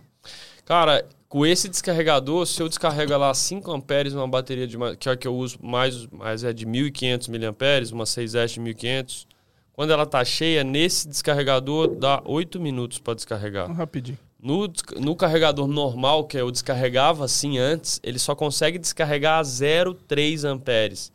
Cara, 0.63 1.05
com 1.27 1.45
esse 1.45 1.67
descarregador, 1.67 2.45
se 2.45 2.63
eu 2.63 2.69
descarrego 2.69 3.17
lá 3.17 3.33
5 3.33 3.69
amperes 3.73 4.13
uma 4.13 4.25
bateria 4.25 4.65
de 4.65 4.77
que 4.97 5.09
é 5.09 5.11
a 5.11 5.17
que 5.17 5.27
eu 5.27 5.35
uso 5.35 5.57
mais, 5.61 6.07
mais 6.07 6.45
é 6.45 6.53
de 6.53 6.65
1500 6.65 7.27
miliamperes, 7.27 7.91
uma 7.91 8.05
6S 8.05 8.53
de 8.53 8.61
1500, 8.61 9.27
quando 9.73 9.91
ela 9.91 10.05
tá 10.05 10.23
cheia, 10.23 10.63
nesse 10.63 11.09
descarregador 11.09 11.89
dá 11.89 12.21
8 12.23 12.57
minutos 12.57 12.99
para 12.99 13.15
descarregar. 13.15 13.69
Rapidinho. 13.69 14.17
No, 14.41 14.71
no 14.97 15.13
carregador 15.13 15.67
normal, 15.67 16.23
que 16.23 16.37
eu 16.37 16.49
descarregava 16.49 17.25
assim 17.25 17.57
antes, 17.57 17.99
ele 18.01 18.17
só 18.17 18.33
consegue 18.33 18.79
descarregar 18.79 19.39
a 19.39 19.43
0,3 19.43 20.45
amperes. 20.45 21.11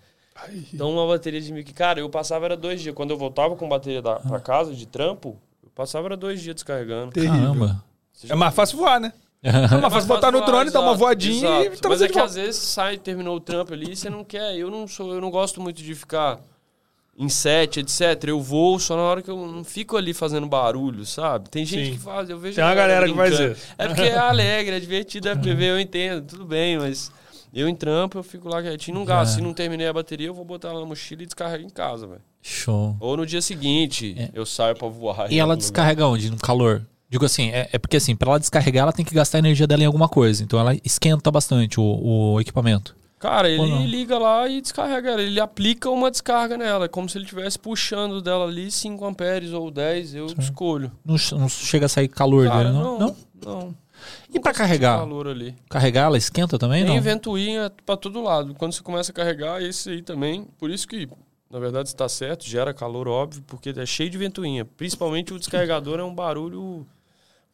Então 0.72 0.90
uma 0.90 1.06
bateria 1.06 1.40
de 1.40 1.52
mil 1.52 1.64
que, 1.64 1.72
cara, 1.72 2.00
eu 2.00 2.08
passava 2.08 2.44
era 2.44 2.56
dois 2.56 2.80
dias. 2.80 2.94
Quando 2.94 3.10
eu 3.10 3.16
voltava 3.16 3.56
com 3.56 3.68
bateria 3.68 4.02
da, 4.02 4.16
pra 4.16 4.40
casa 4.40 4.74
de 4.74 4.86
trampo, 4.86 5.36
eu 5.62 5.70
passava 5.74 6.08
era 6.08 6.16
dois 6.16 6.40
dias 6.40 6.54
descarregando. 6.54 7.12
Caramba. 7.12 7.82
É 8.28 8.34
mais 8.34 8.54
fácil 8.54 8.78
voar, 8.78 9.00
né? 9.00 9.12
É 9.42 9.52
mais 9.52 9.92
fácil 9.92 10.08
botar 10.08 10.32
no 10.32 10.38
voar, 10.38 10.46
drone, 10.46 10.70
dar 10.70 10.80
uma 10.80 10.88
exato, 10.88 10.98
voadinha 10.98 11.48
e 11.62 11.66
exato. 11.66 11.70
Mas 11.70 11.80
trazer 11.80 12.04
é 12.04 12.06
de 12.08 12.12
que 12.12 12.18
às 12.18 12.34
vezes 12.34 12.56
sai, 12.56 12.98
terminou 12.98 13.36
o 13.36 13.40
trampo 13.40 13.72
ali, 13.72 13.92
e 13.92 13.96
você 13.96 14.10
não 14.10 14.24
quer. 14.24 14.56
Eu 14.56 14.70
não 14.70 14.88
sou, 14.88 15.14
eu 15.14 15.20
não 15.20 15.30
gosto 15.30 15.60
muito 15.60 15.82
de 15.82 15.94
ficar 15.94 16.40
em 17.18 17.28
set, 17.28 17.80
etc. 17.80 18.24
Eu 18.26 18.40
vou 18.40 18.78
só 18.78 18.96
na 18.96 19.02
hora 19.02 19.22
que 19.22 19.30
eu 19.30 19.46
não 19.46 19.64
fico 19.64 19.96
ali 19.96 20.12
fazendo 20.12 20.46
barulho, 20.46 21.04
sabe? 21.06 21.48
Tem 21.48 21.64
gente 21.64 21.86
Sim. 21.86 21.92
que 21.92 21.98
faz, 21.98 22.28
eu 22.28 22.38
vejo 22.38 22.56
Tem 22.56 22.64
uma 22.64 22.72
a 22.72 22.74
galera 22.74 23.06
que 23.06 23.14
faz 23.14 23.38
isso. 23.38 23.74
É 23.78 23.86
porque 23.88 24.02
é 24.02 24.18
alegre, 24.18 24.76
é 24.76 24.80
divertido, 24.80 25.28
é 25.28 25.32
FPV, 25.32 25.64
eu 25.64 25.80
entendo, 25.80 26.26
tudo 26.26 26.44
bem, 26.44 26.78
mas 26.78 27.10
eu 27.60 27.68
em 27.68 27.74
trampo, 27.74 28.18
eu 28.18 28.22
fico 28.22 28.48
lá 28.48 28.62
quietinho, 28.62 28.98
não 28.98 29.04
gasto. 29.04 29.32
É. 29.32 29.34
Se 29.36 29.40
não 29.40 29.52
terminei 29.54 29.86
a 29.88 29.92
bateria, 29.92 30.26
eu 30.26 30.34
vou 30.34 30.44
botar 30.44 30.68
ela 30.68 30.80
na 30.80 30.86
mochila 30.86 31.22
e 31.22 31.26
descarrego 31.26 31.64
em 31.64 31.70
casa, 31.70 32.06
velho. 32.06 32.20
Show. 32.42 32.96
Ou 33.00 33.16
no 33.16 33.26
dia 33.26 33.40
seguinte, 33.42 34.14
É. 34.18 34.30
eu 34.34 34.44
saio 34.46 34.76
pra 34.76 34.88
voar. 34.88 35.32
E 35.32 35.38
ela 35.38 35.56
descarrega 35.56 36.06
onde? 36.06 36.30
No 36.30 36.36
calor? 36.38 36.86
Digo 37.08 37.24
assim, 37.24 37.50
é, 37.50 37.68
é 37.72 37.78
porque 37.78 37.96
assim, 37.96 38.14
pra 38.16 38.30
ela 38.30 38.38
descarregar, 38.40 38.82
ela 38.82 38.92
tem 38.92 39.04
que 39.04 39.14
gastar 39.14 39.38
a 39.38 39.40
energia 39.40 39.66
dela 39.66 39.82
em 39.82 39.86
alguma 39.86 40.08
coisa. 40.08 40.42
Então 40.42 40.58
ela 40.58 40.74
esquenta 40.84 41.30
bastante 41.30 41.78
o, 41.80 42.34
o 42.34 42.40
equipamento. 42.40 42.94
Cara, 43.18 43.48
não? 43.56 43.64
ele 43.64 43.86
liga 43.86 44.18
lá 44.18 44.46
e 44.46 44.60
descarrega 44.60 45.10
ela. 45.12 45.22
Ele 45.22 45.40
aplica 45.40 45.88
uma 45.88 46.10
descarga 46.10 46.58
nela. 46.58 46.84
É 46.84 46.88
como 46.88 47.08
se 47.08 47.16
ele 47.16 47.24
estivesse 47.24 47.58
puxando 47.58 48.20
dela 48.20 48.44
ali 48.44 48.70
5 48.70 49.04
amperes 49.06 49.52
ou 49.52 49.70
10. 49.70 50.14
Eu 50.14 50.26
escolho. 50.38 50.92
Não, 51.04 51.16
não 51.38 51.48
chega 51.48 51.86
a 51.86 51.88
sair 51.88 52.08
calor 52.08 52.46
Cara, 52.46 52.64
dele, 52.70 52.74
não? 52.78 52.98
não. 52.98 53.16
Não. 53.44 53.74
E 54.28 54.32
senti 54.34 54.52
carregar? 54.52 54.98
calor 54.98 55.28
ali. 55.28 55.54
Carregar, 55.68 56.04
ela 56.06 56.18
esquenta 56.18 56.58
também, 56.58 56.84
Tem 56.84 56.94
não? 56.96 57.02
ventoinha 57.02 57.70
pra 57.84 57.96
todo 57.96 58.22
lado. 58.22 58.54
Quando 58.54 58.72
você 58.72 58.82
começa 58.82 59.10
a 59.10 59.14
carregar, 59.14 59.62
esse 59.62 59.90
aí 59.90 60.02
também. 60.02 60.46
Por 60.58 60.70
isso 60.70 60.86
que, 60.86 61.08
na 61.50 61.58
verdade, 61.58 61.88
está 61.88 62.08
certo, 62.08 62.44
gera 62.44 62.72
calor, 62.74 63.08
óbvio, 63.08 63.42
porque 63.46 63.70
é 63.76 63.86
cheio 63.86 64.10
de 64.10 64.18
ventoinha. 64.18 64.64
Principalmente 64.64 65.32
o 65.32 65.38
descarregador 65.38 65.98
é 66.00 66.04
um 66.04 66.14
barulho. 66.14 66.86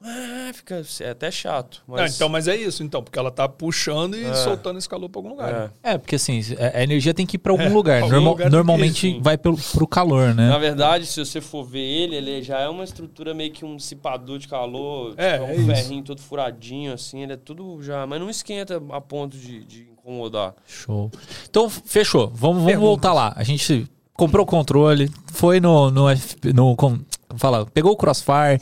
Ah, 0.05 0.51
fica 0.53 0.83
é 1.01 1.11
até 1.11 1.31
chato. 1.31 1.83
Não, 1.87 1.97
Mas, 1.97 2.17
então, 2.17 2.29
mas 2.29 2.49
é 2.49 2.57
isso, 2.57 2.83
então, 2.83 3.03
porque 3.03 3.19
ela 3.19 3.31
tá 3.31 3.49
puxando 3.49 4.17
e 4.17 4.25
É. 4.25 4.35
soltando 4.35 4.79
esse 4.79 4.89
calor 4.89 5.09
pra 5.09 5.19
algum 5.21 5.29
lugar. 5.31 5.53
né? 5.53 5.71
é. 5.83 5.93
É, 5.93 5.99
porque 5.99 6.17
assim, 6.17 6.41
é- 6.59 6.79
a 6.79 6.83
energia 6.83 7.15
tem 7.15 7.25
que 7.27 7.37
ir 7.37 7.39
pra 7.39 7.53
algum 7.53 7.65
É, 7.65 7.69
lugar. 7.69 8.03
algum 8.03 8.13
Normal- 8.15 8.33
lugar 8.33 8.51
normalmente 8.51 9.01
sim. 9.13 9.21
vai 9.23 9.39
pelo, 9.39 9.57
pro 9.57 9.87
calor, 9.87 10.35
né? 10.35 10.49
Na 10.49 10.59
verdade, 10.59 11.07
se 11.07 11.19
você 11.25 11.41
for 11.41 11.65
ver 11.65 11.81
ele, 11.81 12.17
ele 12.17 12.43
já 12.43 12.59
é 12.61 12.69
uma 12.69 12.85
estrutura 12.85 13.33
meio 13.35 13.53
que 13.53 13.65
um 13.65 13.77
dissipador 13.77 14.39
de 14.39 14.49
calor. 14.49 15.15
É, 15.17 15.39
tipo, 15.39 15.45
é 15.45 15.47
um 15.49 15.55
isso. 15.55 15.67
ferrinho 15.67 16.03
todo 16.05 16.21
furadinho, 16.21 16.93
assim, 16.93 17.23
ele 17.23 17.35
é 17.35 17.37
tudo 17.37 17.81
já. 17.83 18.07
Mas 18.07 18.21
não 18.21 18.29
esquenta 18.31 18.83
a 18.91 19.01
ponto 19.01 19.37
de, 19.37 19.65
de 19.65 19.83
incomodar. 19.93 20.55
Show. 20.67 21.11
Então, 21.49 21.71
fechou. 21.71 22.31
Vamos, 22.35 22.65
vamos 22.65 22.81
voltar 22.81 23.13
lá. 23.13 23.33
A 23.37 23.45
gente 23.45 23.87
comprou 24.15 24.43
o 24.45 24.47
controle, 24.47 25.11
foi 25.33 25.61
no, 25.61 25.91
no, 25.91 26.09
FP, 26.17 26.53
no 26.53 26.75
como 26.77 27.01
fala, 27.39 27.67
pegou 27.67 27.93
o 27.93 27.97
Crossfire, 27.97 28.61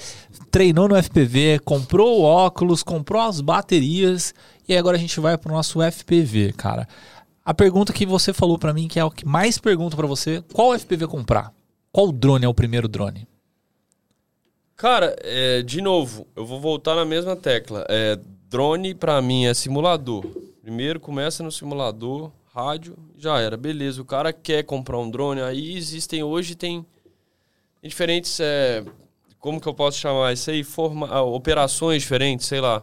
treinou 0.50 0.88
no 0.88 1.02
FPV, 1.02 1.60
comprou 1.64 2.20
o 2.20 2.22
óculos, 2.22 2.82
comprou 2.82 3.22
as 3.22 3.40
baterias 3.40 4.34
e 4.68 4.76
agora 4.76 4.96
a 4.96 5.00
gente 5.00 5.18
vai 5.20 5.36
pro 5.36 5.52
nosso 5.52 5.80
FPV, 5.80 6.52
cara. 6.52 6.86
A 7.44 7.54
pergunta 7.54 7.92
que 7.92 8.06
você 8.06 8.32
falou 8.32 8.58
pra 8.58 8.72
mim, 8.72 8.86
que 8.86 8.98
é 9.00 9.04
o 9.04 9.10
que 9.10 9.26
mais 9.26 9.58
pergunto 9.58 9.96
pra 9.96 10.06
você, 10.06 10.42
qual 10.52 10.78
FPV 10.78 11.06
comprar? 11.06 11.52
Qual 11.90 12.12
drone 12.12 12.44
é 12.44 12.48
o 12.48 12.54
primeiro 12.54 12.86
drone? 12.86 13.26
Cara, 14.76 15.16
é, 15.20 15.62
de 15.62 15.82
novo, 15.82 16.26
eu 16.36 16.46
vou 16.46 16.60
voltar 16.60 16.94
na 16.94 17.04
mesma 17.04 17.36
tecla. 17.36 17.84
É, 17.88 18.18
drone, 18.48 18.94
pra 18.94 19.20
mim, 19.20 19.44
é 19.44 19.52
simulador. 19.52 20.24
Primeiro 20.62 21.00
começa 21.00 21.42
no 21.42 21.50
simulador, 21.50 22.30
rádio, 22.54 22.96
já 23.16 23.38
era. 23.40 23.56
Beleza, 23.56 24.00
o 24.00 24.04
cara 24.04 24.32
quer 24.32 24.62
comprar 24.62 24.98
um 24.98 25.10
drone, 25.10 25.40
aí 25.40 25.76
existem 25.76 26.22
hoje, 26.22 26.54
tem 26.54 26.86
diferentes. 27.88 28.38
é, 28.40 28.84
como 29.40 29.60
que 29.60 29.66
eu 29.66 29.74
posso 29.74 29.98
chamar 29.98 30.32
isso 30.32 30.50
aí? 30.50 30.62
Forma, 30.62 31.08
ah, 31.08 31.22
operações 31.22 32.02
diferentes, 32.02 32.46
sei 32.46 32.60
lá. 32.60 32.82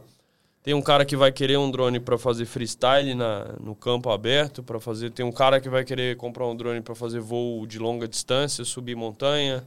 Tem 0.64 0.74
um 0.74 0.82
cara 0.82 1.06
que 1.06 1.16
vai 1.16 1.32
querer 1.32 1.58
um 1.58 1.72
drone 1.72 2.00
para 2.00 2.18
fazer 2.18 2.46
freestyle 2.46 3.16
na, 3.16 3.56
no 3.62 3.74
campo 3.74 4.10
aberto, 4.10 4.62
para 4.62 4.80
fazer. 4.80 5.12
Tem 5.12 5.26
um 5.26 5.32
cara 5.32 5.62
que 5.62 5.70
vai 5.70 5.86
querer 5.86 6.18
comprar 6.18 6.46
um 6.46 6.56
drone 6.56 6.82
para 6.82 6.94
fazer 6.94 7.22
voo 7.22 7.66
de 7.66 7.80
longa 7.80 8.08
distância, 8.08 8.66
subir 8.66 8.96
montanha. 8.96 9.66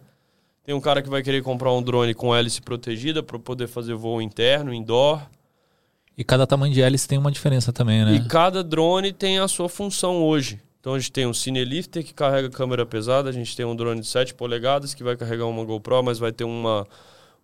Tem 0.62 0.74
um 0.74 0.80
cara 0.80 1.00
que 1.00 1.08
vai 1.08 1.22
querer 1.22 1.42
comprar 1.42 1.72
um 1.72 1.82
drone 1.82 2.12
com 2.12 2.34
hélice 2.34 2.60
protegida 2.60 3.22
para 3.22 3.38
poder 3.38 3.66
fazer 3.66 3.94
voo 3.94 4.20
interno, 4.20 4.74
indoor. 4.74 5.22
E 6.18 6.22
cada 6.22 6.46
tamanho 6.46 6.74
de 6.74 6.82
hélice 6.82 7.08
tem 7.08 7.16
uma 7.16 7.32
diferença 7.32 7.72
também, 7.72 8.04
né? 8.04 8.14
E 8.16 8.28
cada 8.28 8.62
drone 8.62 9.10
tem 9.10 9.38
a 9.38 9.48
sua 9.48 9.70
função 9.70 10.22
hoje. 10.22 10.60
Então 10.80 10.94
a 10.94 10.98
gente 10.98 11.12
tem 11.12 11.26
um 11.26 11.34
Cinelifter 11.34 12.02
que 12.02 12.14
carrega 12.14 12.48
câmera 12.48 12.86
pesada, 12.86 13.28
a 13.28 13.32
gente 13.32 13.54
tem 13.54 13.66
um 13.66 13.76
drone 13.76 14.00
de 14.00 14.06
7 14.06 14.34
polegadas 14.34 14.94
que 14.94 15.04
vai 15.04 15.14
carregar 15.14 15.46
uma 15.46 15.62
GoPro, 15.62 16.02
mas 16.02 16.18
vai 16.18 16.32
ter 16.32 16.44
uma, 16.44 16.86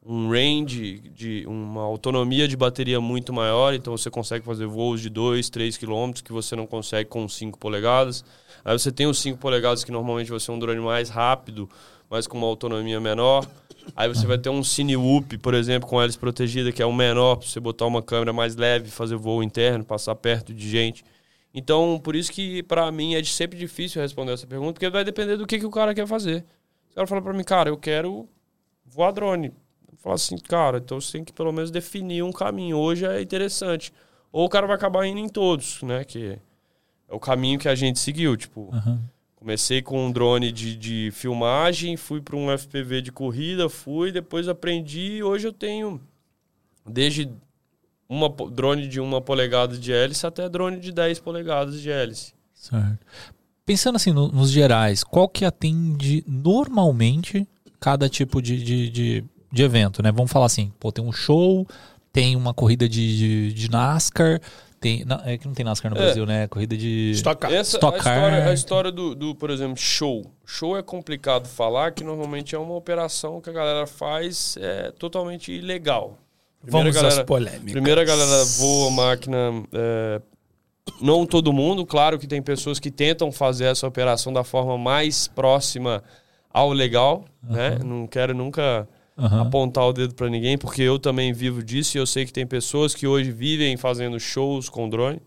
um 0.05 0.31
range, 0.31 1.03
de 1.15 1.45
uma 1.47 1.83
autonomia 1.83 2.49
de 2.49 2.57
bateria 2.57 2.99
muito 2.99 3.35
maior, 3.35 3.75
então 3.75 3.95
você 3.95 4.09
consegue 4.09 4.43
fazer 4.43 4.65
voos 4.67 5.03
de 5.03 5.11
2, 5.11 5.51
3 5.51 5.77
quilômetros 5.77 6.23
que 6.23 6.33
você 6.33 6.57
não 6.57 6.67
consegue 6.67 7.11
com 7.11 7.29
5 7.29 7.59
polegadas. 7.59 8.25
Aí 8.65 8.77
você 8.77 8.91
tem 8.91 9.07
os 9.07 9.19
5 9.19 9.39
polegadas 9.39 9.85
que 9.85 9.93
normalmente 9.93 10.31
vai 10.31 10.41
ser 10.41 10.53
um 10.53 10.59
drone 10.59 10.81
mais 10.81 11.11
rápido, 11.11 11.69
mas 12.09 12.27
com 12.27 12.39
uma 12.39 12.47
autonomia 12.47 12.99
menor. 13.01 13.47
Aí 13.95 14.09
você 14.09 14.27
vai 14.27 14.39
ter 14.39 14.49
um 14.49 14.65
Cinewhoop, 14.65 15.37
por 15.39 15.53
exemplo, 15.53 15.89
com 15.89 16.01
hélice 16.01 16.19
protegida, 16.19 16.73
que 16.73 16.83
é 16.83 16.87
um 16.87 16.93
menor, 16.93 17.37
para 17.37 17.47
você 17.47 17.61
botar 17.61 17.85
uma 17.85 18.03
câmera 18.03 18.33
mais 18.33 18.57
leve, 18.57 18.91
fazer 18.91 19.17
voo 19.17 19.43
interno, 19.43 19.85
passar 19.85 20.15
perto 20.15 20.55
de 20.55 20.69
gente. 20.69 21.05
Então, 21.59 21.99
por 21.99 22.15
isso 22.15 22.31
que 22.31 22.63
para 22.65 22.93
mim 22.93 23.15
é 23.15 23.25
sempre 23.25 23.59
difícil 23.59 24.03
responder 24.03 24.33
essa 24.33 24.47
pergunta, 24.47 24.75
porque 24.75 24.91
vai 24.91 25.03
depender 25.03 25.39
do 25.39 25.47
que, 25.47 25.59
que 25.59 25.65
o 25.65 25.71
cara 25.71 25.95
quer 25.95 26.07
fazer. 26.07 26.45
Se 26.87 26.93
o 26.93 26.95
cara 26.97 27.07
fala 27.07 27.23
para 27.23 27.33
mim, 27.33 27.43
cara, 27.43 27.71
eu 27.71 27.79
quero 27.79 28.29
voar 28.85 29.11
drone. 29.11 29.55
Eu 29.91 29.97
falo 29.97 30.15
assim, 30.15 30.37
cara, 30.37 30.77
então 30.77 31.01
você 31.01 31.13
tem 31.13 31.25
que 31.25 31.33
pelo 31.33 31.51
menos 31.51 31.71
definir 31.71 32.23
um 32.23 32.31
caminho. 32.31 32.77
Hoje 32.77 33.07
é 33.07 33.23
interessante. 33.23 33.91
Ou 34.31 34.45
o 34.45 34.49
cara 34.51 34.67
vai 34.67 34.77
acabar 34.77 35.07
indo 35.07 35.19
em 35.19 35.31
todos, 35.31 35.83
né? 35.83 36.05
Que 36.05 36.39
é 37.09 37.15
o 37.15 37.19
caminho 37.19 37.59
que 37.59 37.71
a 37.71 37.75
gente 37.75 37.99
seguiu. 37.99 38.37
Tipo, 38.37 38.69
Aham. 38.75 39.01
comecei 39.35 39.81
com 39.81 40.09
um 40.09 40.13
drone 40.13 40.53
de, 40.53 40.77
de 40.77 41.11
filmagem, 41.13 41.97
fui 41.97 42.21
para 42.21 42.37
um 42.37 42.51
FPV 42.51 43.01
de 43.01 43.11
corrida, 43.11 43.71
fui, 43.71 44.13
depois 44.13 44.47
aprendi 44.47 45.17
e 45.17 45.23
hoje 45.23 45.49
eu 45.49 45.55
tenho 45.55 46.03
desde 46.85 47.31
uma 48.09 48.29
drone 48.51 48.87
de 48.89 49.01
uma 49.01 49.21
polegada 49.21 49.77
de 49.77 49.93
hélice 49.93 50.27
até 50.27 50.49
drone 50.49 50.79
de 50.79 50.93
10 50.93 51.19
polegadas 51.21 51.81
de 51.81 51.91
hélice. 51.91 52.33
Certo. 52.55 52.99
Pensando 53.65 53.97
assim 53.97 54.13
no- 54.13 54.29
nos 54.29 54.51
gerais, 54.51 55.03
qual 55.03 55.29
que 55.29 55.45
atende 55.45 56.23
normalmente 56.27 57.47
cada 57.81 58.09
tipo 58.09 58.41
de, 58.41 58.63
de, 58.63 58.91
de, 58.91 59.25
de 59.53 59.63
evento, 59.63 60.03
né? 60.03 60.13
Vamos 60.13 60.31
falar 60.31 60.47
assim, 60.47 60.73
pô, 60.79 60.93
tem 60.93 61.05
um 61.05 61.13
show, 61.13 61.67
tem 62.13 62.37
uma 62.37 62.55
corrida 62.55 62.89
de, 62.89 63.17
de, 63.19 63.53
de 63.53 63.71
NASCAR, 63.71 64.41
tem. 64.81 65.05
na- 65.05 65.21
é 65.25 65.37
que 65.37 65.47
não 65.47 65.55
tem 65.55 65.65
NASCAR 65.65 65.91
no 65.93 65.99
É. 65.99 66.03
Brasil, 66.05 66.25
né? 66.27 66.47
Corrida 66.49 66.77
de. 66.77 67.11
Stock 67.15 67.41
Car. 67.41 67.53
Essa 67.53 67.77
Stock 67.77 67.99
a 67.99 68.03
car. 68.03 68.15
história, 68.17 68.49
a 68.49 68.55
história 68.55 68.93
do, 68.93 69.15
do, 69.15 69.35
por 69.35 69.51
exemplo, 69.51 69.77
show. 69.77 70.31
Show 70.45 70.77
é 70.77 70.83
complicado 70.83 71.47
falar, 71.49 71.91
que 71.93 72.05
normalmente 72.05 72.55
é 72.55 72.59
uma 72.59 72.75
operação 72.75 73.41
que 73.41 73.51
a 73.51 73.53
galera 73.53 73.87
faz 73.87 74.57
é 74.61 74.93
totalmente 74.93 75.51
ilegal. 75.53 76.17
Primeiro 76.63 76.93
Vamos 76.93 76.95
galera, 76.97 77.21
às 77.21 77.27
polêmicas. 77.27 77.73
Primeiro 77.73 78.01
a 78.01 78.05
galera 78.05 78.45
voa 78.45 78.91
máquina. 78.91 79.37
é, 79.73 80.21
não 81.01 81.27
todo 81.27 81.53
mundo, 81.53 81.85
claro 81.85 82.19
que 82.19 82.27
tem 82.27 82.41
pessoas 82.43 82.79
que 82.79 82.91
tentam 82.91 83.31
fazer 83.31 83.65
essa 83.67 83.87
operação 83.87 84.33
da 84.33 84.43
forma 84.45 84.79
mais 84.79 85.29
próxima 85.29 86.03
ao 86.51 86.73
legal, 86.73 87.25
né? 87.43 87.79
Não 87.85 88.07
quero 88.07 88.35
nunca 88.35 88.89
Aham. 89.19 89.43
apontar 89.43 89.85
o 89.87 89.93
dedo 89.93 90.15
para 90.15 90.29
ninguém, 90.29 90.57
porque 90.57 90.83
eu 90.83 90.99
também 90.99 91.33
vivo 91.33 91.63
disso 91.63 91.97
e 91.97 92.01
eu 92.01 92.07
sei 92.07 92.25
que 92.25 92.33
tem 92.33 92.47
pessoas 92.47 92.95
que 92.95 93.07
hoje 93.07 93.31
vivem 93.31 93.77
fazendo 93.77 94.19
shows 94.19 94.69
com 94.69 94.89
drone. 94.89 95.21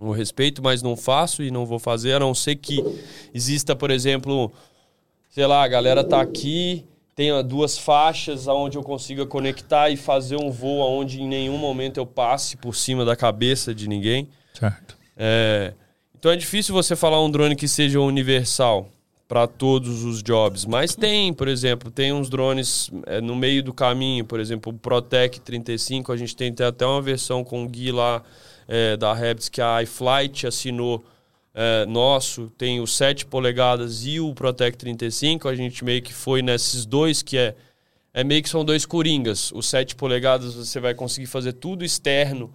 Eu 0.00 0.10
respeito, 0.10 0.62
mas 0.62 0.82
não 0.82 0.96
faço 0.96 1.42
e 1.42 1.50
não 1.50 1.66
vou 1.66 1.78
fazer, 1.78 2.12
a 2.14 2.20
não 2.20 2.34
ser 2.34 2.56
que 2.56 2.84
exista, 3.34 3.74
por 3.74 3.90
exemplo, 3.90 4.52
sei 5.30 5.46
lá, 5.46 5.62
a 5.62 5.68
galera 5.68 6.04
tá 6.04 6.20
aqui, 6.20 6.84
tenha 7.18 7.42
duas 7.42 7.76
faixas 7.76 8.46
aonde 8.46 8.78
eu 8.78 8.82
consiga 8.84 9.26
conectar 9.26 9.90
e 9.90 9.96
fazer 9.96 10.36
um 10.36 10.52
voo 10.52 10.80
aonde 10.80 11.20
em 11.20 11.26
nenhum 11.26 11.58
momento 11.58 11.98
eu 11.98 12.06
passe 12.06 12.56
por 12.56 12.76
cima 12.76 13.04
da 13.04 13.16
cabeça 13.16 13.74
de 13.74 13.88
ninguém. 13.88 14.28
Certo. 14.54 14.96
É, 15.16 15.74
então 16.16 16.30
é 16.30 16.36
difícil 16.36 16.72
você 16.72 16.94
falar 16.94 17.20
um 17.20 17.28
drone 17.28 17.56
que 17.56 17.66
seja 17.66 17.98
universal 18.00 18.88
para 19.26 19.48
todos 19.48 20.04
os 20.04 20.22
jobs, 20.22 20.64
mas 20.64 20.94
tem, 20.94 21.34
por 21.34 21.48
exemplo, 21.48 21.90
tem 21.90 22.12
uns 22.12 22.30
drones 22.30 22.88
é, 23.04 23.20
no 23.20 23.34
meio 23.34 23.64
do 23.64 23.74
caminho, 23.74 24.24
por 24.24 24.38
exemplo, 24.38 24.72
o 24.72 24.78
Protec 24.78 25.40
35, 25.40 26.12
a 26.12 26.16
gente 26.16 26.36
tem, 26.36 26.54
até 26.64 26.86
uma 26.86 27.02
versão 27.02 27.42
com 27.42 27.64
o 27.64 27.68
Gui 27.68 27.90
lá 27.90 28.22
é, 28.68 28.96
da 28.96 29.12
Rabbits 29.12 29.48
que 29.48 29.60
a 29.60 29.82
iFlight 29.82 30.46
assinou 30.46 31.04
é, 31.60 31.84
nosso, 31.86 32.52
tem 32.56 32.80
o 32.80 32.86
7 32.86 33.26
polegadas 33.26 34.06
e 34.06 34.20
o 34.20 34.32
Protec 34.32 34.78
35, 34.78 35.48
a 35.48 35.56
gente 35.56 35.84
meio 35.84 36.00
que 36.00 36.14
foi 36.14 36.40
nesses 36.40 36.86
dois 36.86 37.20
que 37.20 37.36
é 37.36 37.56
é 38.14 38.24
meio 38.24 38.42
que 38.42 38.48
são 38.48 38.64
dois 38.64 38.86
coringas. 38.86 39.52
O 39.52 39.62
7 39.62 39.94
polegadas 39.94 40.54
você 40.54 40.80
vai 40.80 40.94
conseguir 40.94 41.26
fazer 41.26 41.52
tudo 41.52 41.84
externo 41.84 42.52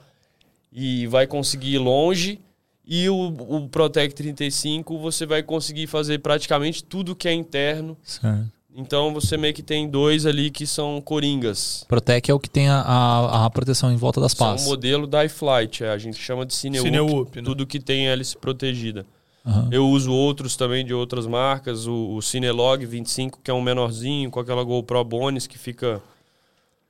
e 0.72 1.06
vai 1.08 1.28
conseguir 1.28 1.76
ir 1.76 1.80
longe. 1.80 2.40
E 2.86 3.08
o, 3.10 3.28
o 3.28 3.70
Protec 3.70 4.14
35 4.14 4.98
você 4.98 5.26
vai 5.26 5.44
conseguir 5.44 5.88
fazer 5.88 6.20
praticamente 6.20 6.84
tudo 6.84 7.16
que 7.16 7.28
é 7.28 7.34
interno. 7.34 7.98
certo. 8.04 8.52
Então 8.76 9.14
você 9.14 9.38
meio 9.38 9.54
que 9.54 9.62
tem 9.62 9.88
dois 9.88 10.26
ali 10.26 10.50
que 10.50 10.66
são 10.66 11.00
coringas. 11.00 11.86
Protec 11.88 12.30
é 12.30 12.34
o 12.34 12.40
que 12.40 12.50
tem 12.50 12.70
a, 12.70 12.82
a, 12.82 13.46
a 13.46 13.50
proteção 13.50 13.92
em 13.92 13.96
volta 13.96 14.20
das 14.20 14.34
pás. 14.34 14.66
o 14.66 14.70
modelo 14.70 15.06
da 15.06 15.24
iFlight, 15.26 15.84
é, 15.84 15.90
a 15.90 15.98
gente 15.98 16.18
chama 16.18 16.46
de 16.46 16.54
Cineup, 16.54 16.84
Cineup, 16.84 17.36
né? 17.36 17.44
tudo 17.44 17.68
que 17.68 17.80
tem 17.80 18.08
hélice 18.08 18.36
protegida. 18.38 19.06
Aham. 19.46 19.70
Eu 19.72 19.88
uso 19.88 20.12
outros 20.12 20.56
também 20.56 20.86
de 20.86 20.94
outras 20.94 21.28
marcas, 21.28 21.86
o, 21.86 22.16
o 22.16 22.22
Cinelog 22.22 22.86
25, 22.86 23.42
que 23.44 23.52
é 23.52 23.54
um 23.54 23.62
menorzinho, 23.62 24.32
com 24.32 24.40
aquela 24.40 24.64
GoPro 24.64 25.04
Bonis 25.04 25.46
que 25.46 25.58
fica 25.58 26.02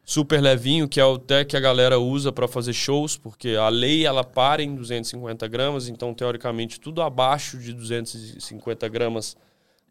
super 0.05 0.39
levinho, 0.39 0.87
que 0.87 0.99
é 0.99 1.05
o 1.05 1.15
até 1.15 1.43
que 1.43 1.57
a 1.57 1.59
galera 1.59 1.99
usa 1.99 2.31
para 2.31 2.47
fazer 2.47 2.73
shows, 2.73 3.17
porque 3.17 3.55
a 3.55 3.69
lei 3.69 4.05
ela 4.05 4.23
para 4.23 4.61
em 4.61 4.75
250 4.75 5.47
gramas, 5.47 5.87
então 5.87 6.13
teoricamente 6.13 6.79
tudo 6.79 7.01
abaixo 7.01 7.57
de 7.57 7.73
250 7.73 8.87
gramas 8.87 9.35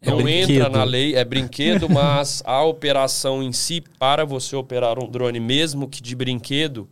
É 0.03 0.11
não 0.11 0.27
entra 0.27 0.69
na 0.69 0.83
lei, 0.83 1.15
é 1.15 1.23
brinquedo, 1.23 1.87
mas 1.89 2.43
a 2.45 2.63
operação 2.63 3.41
em 3.41 3.53
si, 3.53 3.81
para 3.97 4.25
você 4.25 4.55
operar 4.55 4.99
um 4.99 5.09
drone, 5.09 5.39
mesmo 5.39 5.87
que 5.87 6.01
de 6.01 6.15
brinquedo, 6.15 6.89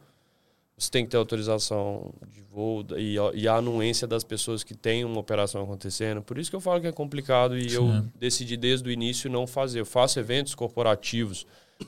você 0.77 0.89
tem 0.89 1.03
que 1.03 1.11
ter 1.11 1.17
autorização 1.17 2.13
de 2.27 2.41
voo 2.41 2.83
e, 2.97 3.15
e 3.35 3.47
a 3.47 3.55
anuência 3.55 4.07
das 4.07 4.23
pessoas 4.23 4.63
que 4.63 4.73
têm 4.73 5.05
uma 5.05 5.19
operação 5.19 5.61
acontecendo. 5.61 6.21
Por 6.21 6.37
isso 6.37 6.49
que 6.49 6.55
eu 6.55 6.61
falo 6.61 6.81
que 6.81 6.87
é 6.87 6.91
complicado 6.91 7.57
e 7.57 7.71
eu 7.71 7.87
Sim. 7.87 8.11
decidi 8.19 8.57
desde 8.57 8.89
o 8.89 8.91
início 8.91 9.29
não 9.29 9.45
fazer. 9.45 9.81
Eu 9.81 9.85
faço 9.85 10.19
eventos 10.19 10.55
corporativos, 10.55 11.45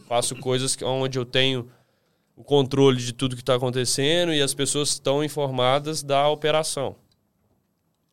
faço 0.07 0.35
coisas 0.35 0.77
onde 0.83 1.17
eu 1.17 1.25
tenho 1.25 1.67
o 2.35 2.43
controle 2.43 2.97
de 2.97 3.13
tudo 3.13 3.35
que 3.35 3.41
está 3.41 3.55
acontecendo 3.55 4.33
e 4.33 4.41
as 4.41 4.53
pessoas 4.53 4.89
estão 4.89 5.23
informadas 5.23 6.03
da 6.03 6.27
operação. 6.27 6.95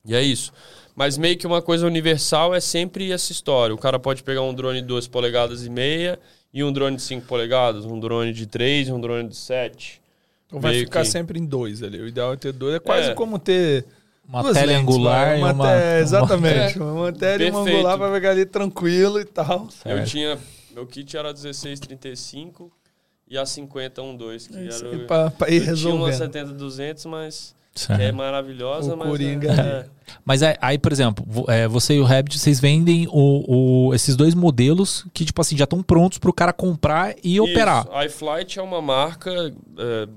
E 0.05 0.15
é 0.15 0.23
isso. 0.23 0.53
Mas 1.01 1.17
meio 1.17 1.35
que 1.39 1.47
uma 1.47 1.63
coisa 1.63 1.87
universal 1.87 2.55
é 2.55 2.61
sempre 2.61 3.11
essa 3.11 3.33
história. 3.33 3.75
O 3.75 3.79
cara 3.79 3.99
pode 3.99 4.23
pegar 4.23 4.43
um 4.43 4.53
drone 4.53 4.83
de 4.83 4.87
2 4.87 5.09
polegadas 5.09 5.65
e 5.65 5.71
meia 5.71 6.19
e 6.53 6.63
um 6.63 6.71
drone 6.71 6.97
de 6.97 7.01
5 7.03 7.27
polegadas, 7.27 7.87
um 7.87 7.99
drone 7.99 8.35
de 8.35 8.45
3 8.47 8.89
e 8.89 8.93
um 8.93 9.01
drone 9.01 9.27
de 9.31 9.35
7. 9.37 9.99
Então 10.47 10.61
vai 10.61 10.75
ficar 10.75 11.01
que- 11.01 11.09
sempre 11.09 11.39
em 11.39 11.47
dois 11.47 11.83
ali. 11.83 11.99
O 11.99 12.07
ideal 12.07 12.35
é 12.35 12.37
ter 12.37 12.53
dois. 12.53 12.75
É 12.75 12.79
quase 12.79 13.09
É. 13.13 13.15
como 13.15 13.39
ter. 13.39 13.87
Uma 14.29 14.43
duas 14.43 14.59
tele 14.59 14.67
lentes, 14.75 14.83
angular 14.83 15.39
e 15.39 15.41
uma, 15.41 15.53
uma. 15.55 15.67
te- 15.67 15.73
Exatamente. 16.03 16.79
É. 16.79 16.83
Uma 16.83 17.13
tele 17.15 17.47
e 17.47 17.51
uma 17.51 17.61
angular 17.61 17.97
pra 17.97 18.13
pegar 18.13 18.31
ali 18.33 18.45
tranquilo 18.45 19.19
e 19.21 19.25
tal. 19.25 19.63
Eu 19.65 19.71
Certo. 19.71 20.07
tinha. 20.11 20.39
Meu 20.75 20.87
kit 20.87 21.17
era 21.17 21.33
1635 21.33 22.71
e 23.27 23.39
a 23.39 23.47
5012, 23.47 24.49
que 24.51 24.57
É 24.59 24.69
era. 24.69 24.99
pra, 25.07 25.31
pra 25.31 25.49
ir 25.49 25.67
eu 25.67 25.75
tinha 25.75 25.95
uma 25.95 26.09
resolvendo. 26.11 26.33
70200, 26.35 27.07
mas. 27.07 27.55
Certo. 27.75 28.01
Que 28.01 28.07
é 28.07 28.13
maravilhosa, 28.13 28.95
O 28.95 28.97
mas. 28.97 29.09
Coringa 29.09 29.53
é, 29.53 29.87
Mas 30.25 30.43
aí, 30.43 30.57
aí, 30.61 30.79
por 30.79 30.91
exemplo, 30.93 31.25
é, 31.49 31.69
você 31.69 31.95
e 31.95 32.01
o 32.01 32.05
Rabbit, 32.05 32.39
vocês 32.39 32.59
vendem 32.61 33.07
o, 33.11 33.89
o- 33.89 33.95
esses 33.95 34.17
dois 34.17 34.35
modelos 34.35 35.07
que, 35.15 35.25
tipo 35.25 35.41
assim, 35.41 35.57
já 35.57 35.65
estão 35.65 35.83
prontos 35.83 36.19
pro 36.19 36.33
cara 36.33 36.53
comprar 36.53 37.15
e 37.23 37.41
operar. 37.41 37.85
Isso. 37.85 37.93
A 37.93 38.05
iFlight 38.07 38.59
é 38.59 38.63
uma 38.63 38.83
marca 38.83 39.31
é, 39.79 40.09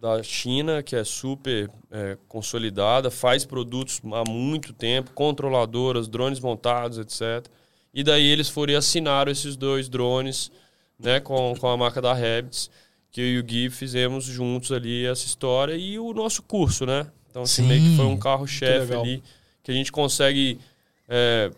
da 0.00 0.22
China 0.22 0.82
que 0.82 0.96
é 0.96 1.04
super 1.04 1.70
é, 1.90 2.16
consolidada, 2.28 3.10
faz 3.10 3.44
produtos 3.44 4.00
há 4.12 4.28
muito 4.28 4.72
tempo, 4.72 5.12
controladoras, 5.12 6.08
drones 6.08 6.40
montados, 6.40 6.98
etc. 6.98 7.46
E 7.94 8.02
daí 8.02 8.26
eles 8.26 8.48
foram 8.48 8.72
e 8.72 8.76
assinaram 8.76 9.30
esses 9.30 9.54
dois 9.54 9.86
drones 9.88 10.50
né, 10.98 11.20
com, 11.20 11.54
com 11.60 11.68
a 11.68 11.76
marca 11.76 12.00
da 12.00 12.14
Rabbits, 12.14 12.70
que 13.12 13.20
eu 13.20 13.26
e 13.26 13.38
o 13.38 13.44
Gui 13.44 13.68
fizemos 13.68 14.24
juntos 14.24 14.72
ali 14.72 15.06
essa 15.06 15.26
história 15.26 15.76
e 15.76 15.98
o 15.98 16.14
nosso 16.14 16.42
curso, 16.42 16.86
né? 16.86 17.06
Então, 17.30 17.42
assim, 17.42 17.62
Sim. 17.62 17.68
meio 17.68 17.82
que 17.82 17.96
foi 17.96 18.06
um 18.06 18.18
carro-chefe 18.18 18.94
ali, 18.94 19.22
que 19.62 19.70
a 19.70 19.74
gente 19.74 19.92
consegue... 19.92 20.58
é, 21.06 21.50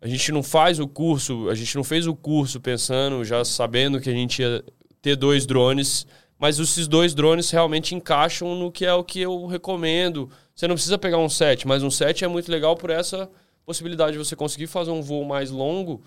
a 0.00 0.08
gente 0.08 0.32
não 0.32 0.42
faz 0.42 0.78
o 0.80 0.88
curso, 0.88 1.48
a 1.48 1.54
gente 1.54 1.74
não 1.76 1.84
fez 1.84 2.06
o 2.06 2.14
curso 2.14 2.60
pensando, 2.60 3.24
já 3.24 3.44
sabendo 3.44 4.00
que 4.00 4.08
a 4.08 4.12
gente 4.12 4.40
ia 4.40 4.64
ter 5.02 5.16
dois 5.16 5.46
drones, 5.46 6.06
mas 6.38 6.58
esses 6.58 6.86
dois 6.86 7.14
drones 7.14 7.50
realmente 7.50 7.94
encaixam 7.94 8.54
no 8.54 8.70
que 8.70 8.84
é 8.84 8.92
o 8.92 9.04
que 9.04 9.20
eu 9.20 9.46
recomendo. 9.46 10.30
Você 10.54 10.66
não 10.66 10.74
precisa 10.74 10.98
pegar 10.98 11.18
um 11.18 11.28
7, 11.28 11.66
mas 11.66 11.82
um 11.82 11.90
7 11.90 12.24
é 12.24 12.28
muito 12.28 12.50
legal 12.50 12.76
por 12.76 12.90
essa 12.90 13.28
possibilidade 13.64 14.12
de 14.12 14.18
você 14.18 14.36
conseguir 14.36 14.66
fazer 14.66 14.90
um 14.90 15.02
voo 15.02 15.24
mais 15.24 15.50
longo 15.50 16.02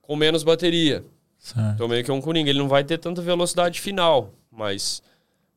com 0.00 0.14
menos 0.14 0.42
bateria. 0.42 1.04
Certo. 1.42 1.74
Então 1.74 1.88
meio 1.88 2.04
que 2.04 2.10
é 2.10 2.14
um 2.14 2.20
Coringa, 2.20 2.48
ele 2.50 2.60
não 2.60 2.68
vai 2.68 2.84
ter 2.84 2.98
tanta 2.98 3.20
velocidade 3.20 3.80
final, 3.80 4.30
mas 4.50 5.02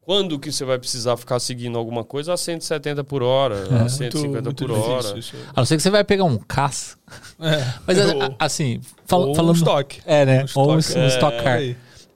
quando 0.01 0.39
que 0.39 0.51
você 0.51 0.65
vai 0.65 0.79
precisar 0.79 1.15
ficar 1.15 1.39
seguindo 1.39 1.77
alguma 1.77 2.03
coisa 2.03 2.33
a 2.33 2.37
170 2.37 3.03
por 3.03 3.21
hora, 3.23 3.83
a 3.83 3.87
150 3.87 4.41
muito 4.41 4.65
por 4.67 4.73
difícil 4.75 4.91
hora? 4.93 5.19
isso. 5.19 5.35
A 5.53 5.61
não 5.61 5.65
ser 5.65 5.77
que 5.77 5.83
você 5.83 5.89
vai 5.91 6.03
pegar 6.03 6.23
um 6.23 6.37
caça. 6.37 6.97
É. 7.39 7.73
Mas 7.85 7.97
Ou- 7.99 8.35
assim, 8.39 8.81
fal- 9.05 9.21
ou 9.21 9.31
um 9.31 9.35
falando. 9.35 9.55
estoque. 9.57 10.01
É, 10.05 10.25
né? 10.25 10.45
Um 10.55 10.59
Ou 10.59 10.71
um, 10.73 10.79
estoque. 10.79 10.99
um 10.99 11.03
É, 11.03 11.07
stock 11.07 11.43
car. 11.43 11.59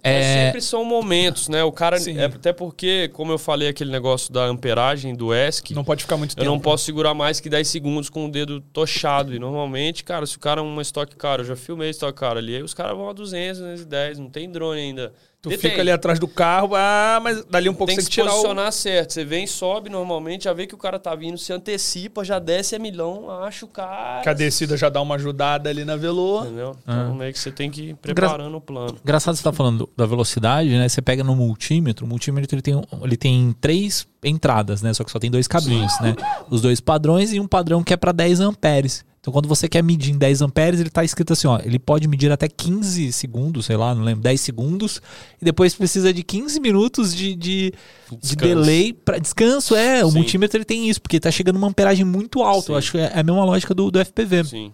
Mas 0.04 0.14
É, 0.26 0.46
sempre 0.46 0.62
são 0.62 0.86
momentos, 0.86 1.50
né? 1.50 1.64
O 1.64 1.72
cara. 1.72 1.98
É, 1.98 2.26
até 2.26 2.54
porque, 2.54 3.10
como 3.14 3.32
eu 3.32 3.38
falei, 3.38 3.68
aquele 3.68 3.92
negócio 3.92 4.32
da 4.32 4.46
amperagem 4.46 5.14
do 5.14 5.34
ESC, 5.34 5.74
Não 5.74 5.84
pode 5.84 6.04
ficar 6.04 6.16
muito 6.18 6.32
eu 6.32 6.36
tempo. 6.36 6.50
não 6.50 6.60
posso 6.60 6.86
segurar 6.86 7.14
mais 7.14 7.40
que 7.40 7.50
10 7.50 7.68
segundos 7.68 8.10
com 8.10 8.26
o 8.26 8.32
dedo 8.32 8.62
tochado. 8.62 9.36
E 9.36 9.40
normalmente, 9.40 10.04
cara, 10.04 10.26
se 10.26 10.38
o 10.38 10.40
cara 10.40 10.62
é 10.62 10.64
uma 10.64 10.82
estoque 10.82 11.16
cara, 11.16 11.42
eu 11.42 11.46
já 11.46 11.56
filmei 11.56 11.90
estoque 11.90 12.18
cara 12.20 12.40
ali, 12.40 12.56
aí 12.56 12.64
os 12.64 12.74
caras 12.74 12.96
vão 12.96 13.10
a 13.10 13.14
200, 13.14 13.60
210, 13.60 14.20
não 14.20 14.30
tem 14.30 14.50
drone 14.50 14.80
ainda 14.80 15.14
Tu 15.42 15.48
Detém. 15.48 15.70
fica 15.70 15.82
ali 15.82 15.90
atrás 15.90 16.20
do 16.20 16.28
carro, 16.28 16.76
ah, 16.76 17.18
mas 17.24 17.46
dali 17.46 17.70
um 17.70 17.74
pouco 17.74 17.88
tem 17.88 17.96
que 17.96 18.02
você 18.02 18.10
se 18.10 18.16
tem 18.16 18.26
que 18.26 18.30
o... 18.30 18.34
posicionar 18.34 18.72
certo. 18.74 19.14
Você 19.14 19.24
vem, 19.24 19.48
sobe 19.48 19.90
normalmente, 19.90 20.44
já 20.44 20.54
vê 20.54 20.68
que 20.68 20.76
o 20.76 20.78
cara 20.78 21.00
tá 21.00 21.16
vindo, 21.16 21.38
se 21.38 21.54
antecipa, 21.54 22.26
já 22.26 22.40
desce 22.40 22.76
a 22.76 22.80
milhão, 22.80 23.32
acha 23.32 23.64
o 23.64 23.70
cara. 23.70 24.22
Que 24.22 24.28
a 24.28 24.34
descida 24.34 24.76
já 24.76 24.90
dá 24.90 25.02
uma 25.02 25.16
ajudada 25.16 25.70
ali 25.70 25.86
na 25.86 25.96
velô. 25.96 26.44
Entendeu? 26.44 26.76
Ah. 26.86 27.04
Então 27.04 27.16
meio 27.16 27.32
que 27.32 27.40
você 27.40 27.52
tem 27.54 27.72
que 27.72 27.92
ir 27.92 27.96
preparando 27.96 28.58
o 28.58 28.60
plano. 28.60 28.98
Engraçado 29.02 29.38
você 29.38 29.44
tá 29.44 29.54
falando 29.54 29.90
da 29.96 30.06
velocidade, 30.06 30.70
né? 30.72 30.90
Você 30.90 31.02
pega 31.02 31.24
no 31.24 31.34
multímetro, 31.34 32.06
o 32.06 32.10
multímetro 32.10 32.54
ele 32.54 32.62
tem, 32.62 32.82
ele 33.02 33.16
tem 33.16 33.56
três 33.62 34.06
entradas, 34.22 34.82
né? 34.82 34.94
Só 34.94 35.06
que 35.06 35.12
só 35.12 35.20
tem 35.20 35.32
dois 35.32 35.48
caminhos, 35.48 35.94
né? 36.02 36.18
Os 36.50 36.62
dois 36.62 36.82
padrões 36.82 37.32
e 37.32 37.40
um 37.40 37.48
padrão 37.48 37.82
que 37.82 37.94
é 37.94 37.98
para 37.98 38.12
10 38.12 38.42
amperes. 38.42 39.06
Então 39.30 39.32
quando 39.32 39.48
você 39.48 39.70
quer 39.70 39.84
medir 39.84 40.12
em 40.12 40.18
10 40.18 40.42
amperes, 40.42 40.80
ele 40.80 40.90
tá 40.90 41.04
escrito 41.04 41.34
assim, 41.34 41.48
ó, 41.48 41.60
ele 41.64 41.78
pode 41.78 42.08
medir 42.08 42.32
até 42.32 42.48
15 42.48 43.12
segundos, 43.14 43.68
sei 43.68 43.78
lá, 43.78 43.94
não 43.94 44.04
lembro, 44.04 44.24
10 44.24 44.42
segundos, 44.42 45.02
e 45.40 45.46
depois 45.46 45.76
precisa 45.76 46.12
de 46.12 46.24
15 46.24 46.60
minutos 46.60 47.16
de, 47.16 47.36
de, 47.36 47.74
de 48.20 48.36
delay 48.36 48.92
para 48.92 49.20
descanso. 49.20 49.76
É, 49.76 50.04
o 50.04 50.10
Sim. 50.10 50.18
multímetro 50.18 50.58
ele 50.58 50.66
tem 50.66 50.90
isso, 50.90 51.00
porque 51.00 51.20
tá 51.20 51.30
chegando 51.30 51.58
uma 51.58 51.68
amperagem 51.68 52.04
muito 52.04 52.42
alta. 52.42 52.68
Sim. 52.68 52.72
Eu 52.72 52.78
acho 52.78 52.92
que 52.92 52.98
é 52.98 53.20
a 53.20 53.22
mesma 53.22 53.46
lógica 53.46 53.76
do, 53.76 53.92
do 53.92 54.04
FPV 54.04 54.44
Sim. 54.46 54.72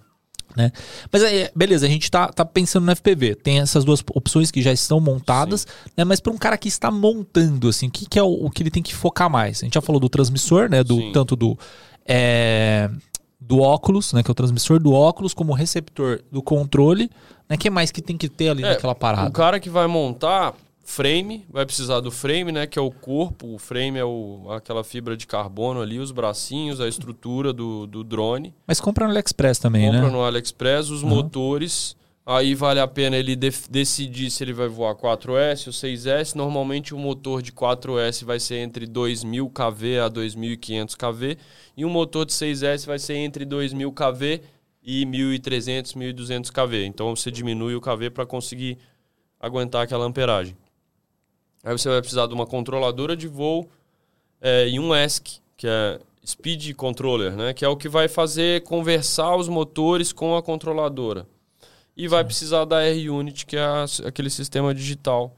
né? 0.55 0.71
Mas 1.11 1.21
aí, 1.21 1.49
beleza, 1.53 1.85
a 1.85 1.89
gente 1.89 2.09
tá, 2.09 2.29
tá 2.29 2.45
pensando 2.45 2.85
no 2.85 2.95
FPV. 2.95 3.35
Tem 3.35 3.59
essas 3.59 3.83
duas 3.83 4.01
opções 4.13 4.51
que 4.51 4.61
já 4.61 4.71
estão 4.71 5.01
montadas, 5.01 5.67
né? 5.97 6.05
Mas 6.05 6.21
para 6.21 6.31
um 6.31 6.37
cara 6.37 6.57
que 6.57 6.69
está 6.69 6.89
montando, 6.89 7.67
assim, 7.67 7.87
o 7.87 7.91
que, 7.91 8.05
que 8.05 8.17
é 8.17 8.23
o, 8.23 8.45
o 8.45 8.49
que 8.49 8.63
ele 8.63 8.71
tem 8.71 8.81
que 8.81 8.95
focar 8.95 9.29
mais? 9.29 9.61
A 9.61 9.65
gente 9.65 9.73
já 9.73 9.81
falou 9.81 9.99
do 9.99 10.07
transmissor, 10.07 10.69
né? 10.69 10.81
Do, 10.81 10.95
Sim. 10.95 11.11
tanto 11.11 11.35
do. 11.35 11.59
é, 12.07 12.89
do 13.47 13.59
óculos, 13.59 14.13
né? 14.13 14.23
Que 14.23 14.29
é 14.29 14.33
o 14.33 14.35
transmissor 14.35 14.79
do 14.79 14.93
óculos, 14.93 15.33
como 15.33 15.53
receptor 15.53 16.21
do 16.31 16.41
controle. 16.41 17.09
Né? 17.47 17.57
que 17.57 17.69
mais 17.69 17.91
que 17.91 18.01
tem 18.01 18.17
que 18.17 18.27
ter 18.27 18.49
ali 18.49 18.63
É, 18.63 18.69
naquela 18.69 18.95
parada? 18.95 19.29
O 19.29 19.31
cara 19.31 19.59
que 19.59 19.69
vai 19.69 19.85
montar 19.85 20.55
frame, 20.83 21.45
vai 21.49 21.65
precisar 21.65 21.99
do 21.99 22.11
frame, 22.11 22.51
né? 22.51 22.65
Que 22.67 22.79
é 22.79 22.81
o 22.81 22.91
corpo. 22.91 23.53
O 23.53 23.59
frame 23.59 23.99
é 23.99 24.05
o, 24.05 24.47
aquela 24.51 24.83
fibra 24.83 25.15
de 25.17 25.27
carbono 25.27 25.81
ali, 25.81 25.99
os 25.99 26.11
bracinhos, 26.11 26.79
a 26.79 26.87
estrutura 26.87 27.51
do, 27.53 27.85
do 27.87 28.03
drone. 28.03 28.53
Mas 28.67 28.79
compra 28.79 29.05
no 29.05 29.11
AliExpress 29.11 29.59
também, 29.59 29.85
Compra 29.85 30.01
né? 30.01 30.09
no 30.09 30.23
AliExpress 30.23 30.89
os 30.89 31.03
motores. 31.03 31.95
Aí 32.27 32.55
vale 32.55 32.79
a 32.79 32.87
pena 32.87 33.15
ele 33.15 33.35
decidir 33.35 34.31
se 34.31 34.43
ele 34.43 34.51
vai 34.51 34.67
voar 34.67 34.95
4S 34.95 35.67
ou 35.67 35.73
6S. 35.73 36.33
Normalmente 36.33 36.91
o 36.91 36.97
motor 36.97 37.39
de 37.39 37.51
4S 37.51 38.25
vai 38.25 38.39
ser 38.39 38.55
entre 38.55 38.87
2000 38.87 39.47
kV 39.49 39.99
a 39.99 40.09
2500 40.09 40.95
kV 40.95 41.37
e 41.77 41.85
o 41.85 41.89
motor 41.89 42.25
de 42.25 42.33
6S 42.33 42.87
vai 42.87 42.97
ser 42.97 43.17
entre 43.17 43.45
2000 43.45 43.91
kV 43.91 44.41
e 44.83 45.05
1300, 45.05 45.93
1200 45.93 46.49
kV. 46.49 46.85
Então 46.85 47.15
você 47.15 47.29
diminui 47.29 47.75
o 47.75 47.81
kV 47.81 48.09
para 48.09 48.25
conseguir 48.25 48.79
aguentar 49.39 49.83
aquela 49.83 50.05
amperagem. 50.05 50.57
Aí 51.63 51.77
você 51.77 51.89
vai 51.89 51.99
precisar 51.99 52.25
de 52.25 52.33
uma 52.33 52.47
controladora 52.47 53.15
de 53.15 53.27
voo 53.27 53.69
é, 54.41 54.67
e 54.67 54.79
um 54.79 54.95
ESC, 54.95 55.41
que 55.55 55.67
é 55.67 55.99
Speed 56.25 56.73
Controller, 56.73 57.35
né? 57.35 57.53
Que 57.53 57.63
é 57.63 57.67
o 57.67 57.77
que 57.77 57.87
vai 57.87 58.07
fazer 58.07 58.63
conversar 58.63 59.35
os 59.35 59.47
motores 59.47 60.11
com 60.11 60.35
a 60.35 60.41
controladora. 60.41 61.27
E 61.95 62.07
vai 62.07 62.23
precisar 62.23 62.65
da 62.65 62.83
R-Unit, 62.83 63.45
que 63.45 63.55
é 63.55 63.61
a- 63.63 63.85
aquele 64.05 64.29
sistema 64.29 64.73
digital. 64.73 65.35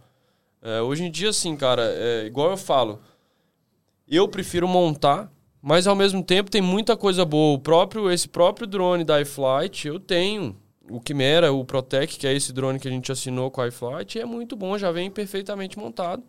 É, 0.61 0.81
hoje 0.81 1.03
em 1.03 1.11
dia, 1.11 1.29
assim, 1.29 1.55
cara, 1.55 1.83
é, 1.83 2.25
igual 2.25 2.49
eu 2.51 2.57
falo, 2.57 2.99
eu 4.07 4.27
prefiro 4.27 4.67
montar, 4.67 5.31
mas 5.61 5.85
ao 5.87 5.95
mesmo 5.95 6.23
tempo 6.23 6.49
tem 6.49 6.61
muita 6.61 6.95
coisa 6.97 7.23
boa. 7.25 7.55
O 7.55 7.59
próprio, 7.59 8.09
esse 8.11 8.27
próprio 8.27 8.65
drone 8.67 9.03
da 9.03 9.21
iFlight, 9.21 9.87
eu 9.87 9.99
tenho. 9.99 10.55
O 10.89 11.01
Quimera, 11.01 11.51
o 11.51 11.65
Protec, 11.65 12.17
que 12.17 12.25
é 12.25 12.33
esse 12.33 12.53
drone 12.53 12.79
que 12.79 12.87
a 12.87 12.91
gente 12.91 13.11
assinou 13.11 13.51
com 13.51 13.59
a 13.59 13.67
iFlight, 13.67 14.17
é 14.19 14.25
muito 14.25 14.55
bom, 14.55 14.77
já 14.77 14.89
vem 14.89 15.11
perfeitamente 15.11 15.77
montado. 15.77 16.23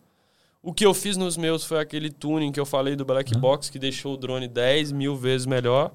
O 0.61 0.73
que 0.73 0.85
eu 0.85 0.93
fiz 0.93 1.15
nos 1.15 1.37
meus 1.37 1.63
foi 1.63 1.79
aquele 1.79 2.09
tuning 2.11 2.51
que 2.51 2.59
eu 2.59 2.65
falei 2.65 2.93
do 2.97 3.05
Black 3.05 3.37
Box, 3.37 3.69
que 3.69 3.79
deixou 3.79 4.15
o 4.15 4.17
drone 4.17 4.49
10 4.49 4.91
mil 4.91 5.15
vezes 5.15 5.47
melhor. 5.47 5.93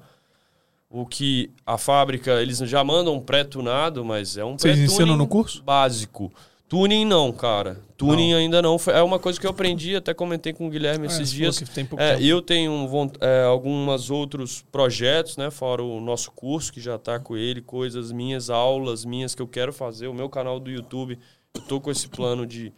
O 0.97 1.05
que 1.05 1.51
a 1.65 1.77
fábrica, 1.77 2.41
eles 2.41 2.57
já 2.59 2.81
mandam 2.81 3.19
pré-tunado, 3.19 4.05
mas 4.05 4.37
é 4.37 4.45
um 4.45 4.57
Vocês 4.57 4.79
ensinam 4.79 5.17
no 5.17 5.27
curso? 5.27 5.61
básico. 5.61 6.31
Tuning 6.69 7.03
não, 7.03 7.33
cara. 7.33 7.81
Tuning 7.97 8.33
ainda 8.33 8.61
não. 8.61 8.77
É 8.87 9.03
uma 9.03 9.19
coisa 9.19 9.37
que 9.37 9.45
eu 9.45 9.51
aprendi, 9.51 9.93
até 9.93 10.13
comentei 10.13 10.53
com 10.53 10.67
o 10.67 10.69
Guilherme 10.69 11.05
É, 11.05 11.07
esses 11.07 11.29
dias. 11.29 11.59
tem 11.73 11.85
pouco 11.85 12.01
É, 12.01 12.23
eu 12.23 12.41
tenho 12.41 12.89
é, 13.19 13.43
alguns 13.43 14.09
outros 14.09 14.63
projetos, 14.71 15.35
né? 15.35 15.51
Fora 15.51 15.83
o 15.83 15.99
nosso 15.99 16.31
curso, 16.31 16.71
que 16.71 16.79
já 16.79 16.97
tá 16.97 17.19
com 17.19 17.35
ele, 17.35 17.61
coisas 17.61 18.13
minhas, 18.13 18.49
aulas 18.49 19.03
minhas 19.03 19.35
que 19.35 19.41
eu 19.41 19.47
quero 19.49 19.73
fazer. 19.73 20.07
O 20.07 20.13
meu 20.13 20.29
canal 20.29 20.61
do 20.61 20.71
YouTube, 20.71 21.19
eu 21.53 21.61
tô 21.63 21.81
com 21.81 21.91
esse 21.91 22.07
plano 22.07 22.47
de 22.47 22.71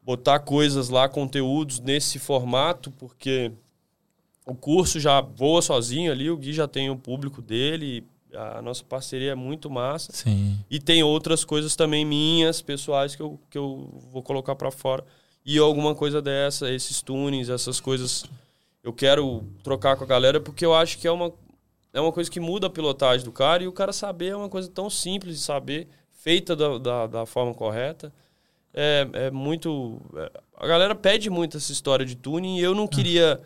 botar 0.00 0.38
coisas 0.38 0.88
lá, 0.88 1.08
conteúdos 1.08 1.80
nesse 1.80 2.20
formato, 2.20 2.92
porque 2.92 3.50
o 4.46 4.54
curso 4.54 5.00
já 5.00 5.20
voa 5.20 5.62
sozinho 5.62 6.12
ali, 6.12 6.30
o 6.30 6.36
Gui 6.36 6.52
já 6.52 6.68
tem 6.68 6.90
o 6.90 6.96
público 6.96 7.40
dele, 7.40 8.06
a 8.32 8.60
nossa 8.60 8.84
parceria 8.84 9.32
é 9.32 9.34
muito 9.34 9.70
massa. 9.70 10.12
Sim. 10.12 10.58
E 10.70 10.78
tem 10.78 11.02
outras 11.02 11.44
coisas 11.44 11.76
também 11.76 12.04
minhas, 12.04 12.60
pessoais, 12.60 13.14
que 13.14 13.22
eu, 13.22 13.38
que 13.48 13.56
eu 13.56 13.88
vou 14.10 14.22
colocar 14.22 14.54
pra 14.54 14.70
fora. 14.70 15.04
E 15.46 15.58
alguma 15.58 15.94
coisa 15.94 16.20
dessa, 16.20 16.70
esses 16.70 17.02
tunings, 17.02 17.48
essas 17.48 17.78
coisas, 17.80 18.24
eu 18.82 18.92
quero 18.92 19.44
trocar 19.62 19.96
com 19.96 20.04
a 20.04 20.06
galera, 20.06 20.40
porque 20.40 20.64
eu 20.64 20.74
acho 20.74 20.98
que 20.98 21.06
é 21.06 21.12
uma, 21.12 21.32
é 21.92 22.00
uma 22.00 22.12
coisa 22.12 22.30
que 22.30 22.40
muda 22.40 22.66
a 22.66 22.70
pilotagem 22.70 23.24
do 23.24 23.32
cara, 23.32 23.62
e 23.62 23.68
o 23.68 23.72
cara 23.72 23.92
saber 23.92 24.28
é 24.28 24.36
uma 24.36 24.48
coisa 24.48 24.68
tão 24.68 24.90
simples 24.90 25.36
de 25.36 25.42
saber, 25.42 25.88
feita 26.10 26.56
da, 26.56 26.78
da, 26.78 27.06
da 27.06 27.26
forma 27.26 27.54
correta. 27.54 28.12
É, 28.72 29.06
é 29.12 29.30
muito. 29.30 30.00
é- 30.16 30.32
a 30.56 30.66
galera 30.66 30.94
pede 30.94 31.28
muito 31.28 31.56
essa 31.56 31.72
história 31.72 32.06
de 32.06 32.16
tuning, 32.16 32.58
e 32.58 32.62
eu 32.62 32.74
não 32.74 32.86
queria 32.86 33.40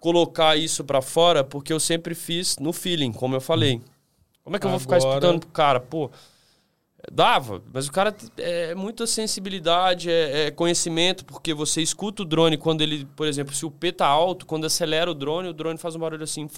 colocar 0.00 0.56
isso 0.56 0.84
pra 0.84 1.00
fora, 1.02 1.42
porque 1.44 1.72
eu 1.72 1.80
sempre 1.80 2.14
fiz 2.14 2.56
no 2.58 2.72
feeling, 2.72 3.12
como 3.12 3.34
eu 3.34 3.40
falei. 3.40 3.80
Como 4.44 4.56
é 4.56 4.58
que 4.58 4.66
eu 4.66 4.70
vou 4.70 4.78
ficar 4.80 4.96
Agora- 4.96 5.10
explicando 5.10 5.40
pro 5.40 5.48
cara? 5.50 5.80
Pô, 5.80 6.10
Dava, 7.12 7.62
mas 7.72 7.86
o 7.86 7.92
cara 7.92 8.14
é 8.36 8.74
muita 8.74 9.06
sensibilidade, 9.06 10.10
é, 10.10 10.46
é 10.46 10.50
conhecimento, 10.50 11.24
porque 11.24 11.54
você 11.54 11.80
escuta 11.80 12.22
o 12.22 12.24
drone 12.24 12.56
quando 12.58 12.80
ele, 12.82 13.06
por 13.16 13.26
exemplo, 13.28 13.54
se 13.54 13.64
o 13.64 13.70
P 13.70 13.92
tá 13.92 14.06
alto, 14.06 14.44
quando 14.44 14.66
acelera 14.66 15.08
o 15.08 15.14
drone, 15.14 15.48
o 15.48 15.52
drone 15.52 15.78
faz 15.78 15.94
um 15.94 16.00
barulho 16.00 16.24
assim. 16.24 16.48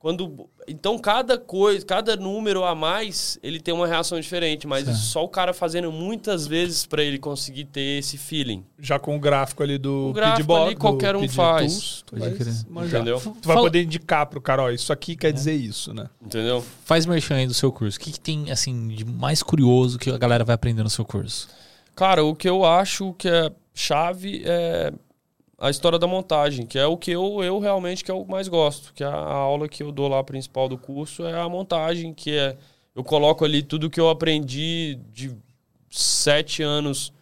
Quando, 0.00 0.48
então 0.66 0.98
cada 0.98 1.36
coisa, 1.36 1.84
cada 1.84 2.16
número 2.16 2.64
a 2.64 2.74
mais, 2.74 3.38
ele 3.42 3.60
tem 3.60 3.74
uma 3.74 3.86
reação 3.86 4.18
diferente, 4.18 4.66
mas 4.66 4.86
Certo. 4.86 4.96
só 4.98 5.22
o 5.24 5.28
cara 5.28 5.52
fazendo 5.52 5.92
muitas 5.92 6.46
vezes 6.46 6.86
para 6.86 7.02
ele 7.04 7.18
conseguir 7.18 7.66
ter 7.66 7.98
esse 7.98 8.16
feeling. 8.16 8.64
Já 8.78 8.98
com 8.98 9.14
o 9.14 9.20
gráfico 9.20 9.62
ali 9.62 9.76
do 9.76 10.08
O 10.08 10.12
gráfico 10.14 10.38
Pidbox, 10.38 10.66
ali 10.66 10.74
qualquer 10.76 11.14
um 11.14 11.28
faz. 11.28 11.72
Tools, 11.74 12.04
tu 12.06 12.72
manjar. 12.72 13.00
Entendeu? 13.02 13.20
Tu 13.20 13.30
vai 13.46 13.54
Fala- 13.56 13.66
poder 13.66 13.82
indicar 13.82 14.24
pro 14.24 14.40
cara, 14.40 14.62
ó, 14.62 14.70
isso 14.70 14.90
aqui 14.90 15.12
É. 15.12 15.16
quer 15.16 15.32
dizer 15.34 15.52
isso, 15.54 15.92
né? 15.92 16.08
Entendeu? 16.24 16.64
Faz 16.82 17.04
merchan 17.04 17.34
aí 17.34 17.46
do 17.46 17.52
seu 17.52 17.70
curso. 17.70 17.98
O 17.98 18.00
que, 18.00 18.12
que 18.12 18.20
tem, 18.20 18.50
assim, 18.50 18.88
de 18.88 19.04
mais 19.04 19.42
curioso 19.42 19.98
que 19.98 20.08
a 20.08 20.16
galera 20.16 20.44
vai 20.46 20.54
aprender 20.54 20.82
no 20.82 20.88
seu 20.88 21.04
curso? 21.04 21.46
Cara, 21.94 22.24
o 22.24 22.34
que 22.34 22.48
eu 22.48 22.64
acho 22.64 23.12
que 23.18 23.28
é 23.28 23.52
chave 23.74 24.42
é 24.46 24.90
a 25.60 25.68
história 25.68 25.98
da 25.98 26.06
montagem, 26.06 26.66
que 26.66 26.78
é 26.78 26.86
o 26.86 26.96
que 26.96 27.10
eu, 27.10 27.44
eu 27.44 27.58
realmente 27.58 28.02
que 28.02 28.10
eu 28.10 28.24
mais 28.24 28.48
gosto, 28.48 28.94
que 28.94 29.04
é 29.04 29.06
a 29.06 29.12
aula 29.12 29.68
que 29.68 29.82
eu 29.82 29.92
dou 29.92 30.08
lá 30.08 30.24
principal 30.24 30.68
do 30.68 30.78
curso 30.78 31.24
é 31.24 31.38
a 31.38 31.48
montagem, 31.48 32.14
que 32.14 32.34
é 32.34 32.56
eu 32.96 33.04
coloco 33.04 33.44
ali 33.44 33.62
tudo 33.62 33.90
que 33.90 34.00
eu 34.00 34.08
aprendi 34.08 34.98
de 35.12 35.36
sete 35.90 36.62
anos 36.62 37.12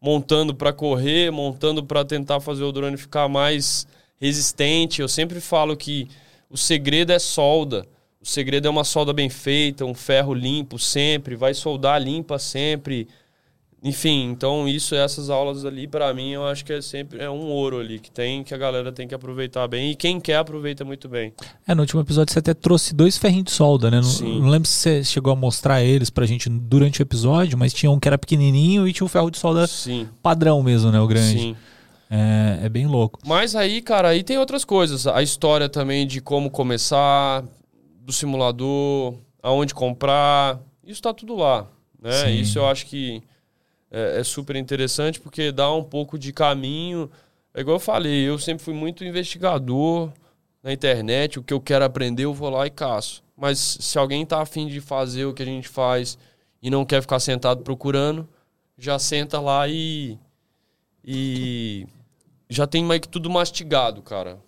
montando 0.00 0.54
para 0.54 0.72
correr, 0.72 1.30
montando 1.30 1.82
para 1.82 2.04
tentar 2.04 2.40
fazer 2.40 2.64
o 2.64 2.72
drone 2.72 2.96
ficar 2.96 3.28
mais 3.28 3.86
resistente. 4.20 5.00
Eu 5.00 5.08
sempre 5.08 5.40
falo 5.40 5.76
que 5.76 6.08
o 6.48 6.56
segredo 6.56 7.12
é 7.12 7.18
solda. 7.18 7.86
O 8.20 8.26
segredo 8.26 8.66
é 8.66 8.70
uma 8.70 8.84
solda 8.84 9.12
bem 9.12 9.28
feita, 9.28 9.84
um 9.84 9.94
ferro 9.94 10.34
limpo 10.34 10.78
sempre, 10.78 11.34
vai 11.34 11.54
soldar 11.54 12.00
limpa 12.00 12.38
sempre. 12.38 13.08
Enfim, 13.82 14.24
então 14.30 14.68
isso, 14.68 14.94
essas 14.94 15.30
aulas 15.30 15.64
ali, 15.64 15.88
pra 15.88 16.12
mim, 16.12 16.32
eu 16.32 16.46
acho 16.46 16.62
que 16.64 16.72
é 16.72 16.82
sempre 16.82 17.18
é 17.18 17.30
um 17.30 17.46
ouro 17.46 17.80
ali 17.80 17.98
que 17.98 18.10
tem, 18.10 18.44
que 18.44 18.52
a 18.52 18.58
galera 18.58 18.92
tem 18.92 19.08
que 19.08 19.14
aproveitar 19.14 19.66
bem. 19.68 19.90
E 19.90 19.94
quem 19.94 20.20
quer, 20.20 20.36
aproveita 20.36 20.84
muito 20.84 21.08
bem. 21.08 21.32
É, 21.66 21.74
no 21.74 21.80
último 21.80 22.02
episódio 22.02 22.32
você 22.32 22.40
até 22.40 22.52
trouxe 22.52 22.94
dois 22.94 23.16
ferrinhos 23.16 23.44
de 23.44 23.52
solda, 23.52 23.90
né? 23.90 23.96
Não, 23.96 24.02
Sim. 24.02 24.40
não 24.40 24.50
lembro 24.50 24.68
se 24.68 24.74
você 24.74 25.04
chegou 25.04 25.32
a 25.32 25.36
mostrar 25.36 25.82
eles 25.82 26.10
pra 26.10 26.26
gente 26.26 26.50
durante 26.50 27.00
o 27.00 27.02
episódio, 27.02 27.56
mas 27.56 27.72
tinha 27.72 27.90
um 27.90 27.98
que 27.98 28.06
era 28.06 28.18
pequenininho 28.18 28.86
e 28.86 28.92
tinha 28.92 29.04
um 29.04 29.08
ferro 29.08 29.30
de 29.30 29.38
solda 29.38 29.66
Sim, 29.66 30.06
padrão 30.22 30.62
mesmo, 30.62 30.92
né? 30.92 31.00
O 31.00 31.06
grande. 31.06 31.38
sim. 31.38 31.56
É, 32.10 32.66
é 32.66 32.68
bem 32.68 32.86
louco. 32.86 33.20
Mas 33.24 33.54
aí, 33.54 33.80
cara, 33.80 34.08
aí 34.08 34.24
tem 34.24 34.36
outras 34.36 34.64
coisas. 34.64 35.06
A 35.06 35.22
história 35.22 35.68
também 35.68 36.04
de 36.06 36.20
como 36.20 36.50
começar, 36.50 37.44
do 38.00 38.12
simulador, 38.12 39.14
aonde 39.40 39.72
comprar. 39.72 40.58
Isso 40.84 41.00
tá 41.00 41.14
tudo 41.14 41.36
lá. 41.36 41.66
Né? 42.02 42.32
Isso 42.32 42.58
eu 42.58 42.66
acho 42.66 42.86
que 42.86 43.22
é, 43.90 44.20
é 44.20 44.24
super 44.24 44.56
interessante 44.56 45.20
porque 45.20 45.50
dá 45.50 45.72
um 45.72 45.82
pouco 45.82 46.18
de 46.18 46.32
caminho. 46.32 47.10
É 47.52 47.60
igual 47.60 47.76
eu 47.76 47.80
falei, 47.80 48.28
eu 48.28 48.38
sempre 48.38 48.62
fui 48.62 48.74
muito 48.74 49.04
investigador 49.04 50.12
na 50.62 50.72
internet. 50.72 51.38
O 51.38 51.42
que 51.42 51.52
eu 51.52 51.60
quero 51.60 51.84
aprender, 51.84 52.24
eu 52.24 52.34
vou 52.34 52.50
lá 52.50 52.66
e 52.66 52.70
caço. 52.70 53.22
Mas 53.36 53.58
se 53.58 53.98
alguém 53.98 54.24
tá 54.24 54.40
afim 54.40 54.66
de 54.66 54.80
fazer 54.80 55.24
o 55.24 55.34
que 55.34 55.42
a 55.42 55.46
gente 55.46 55.68
faz 55.68 56.18
e 56.62 56.70
não 56.70 56.84
quer 56.84 57.00
ficar 57.00 57.18
sentado 57.18 57.62
procurando, 57.62 58.28
já 58.78 58.98
senta 58.98 59.40
lá 59.40 59.66
e. 59.66 60.18
E. 61.04 61.86
Já 62.48 62.66
tem 62.66 62.84
mais 62.84 63.00
que 63.00 63.08
tudo 63.08 63.30
mastigado, 63.30 64.02
cara. 64.02 64.38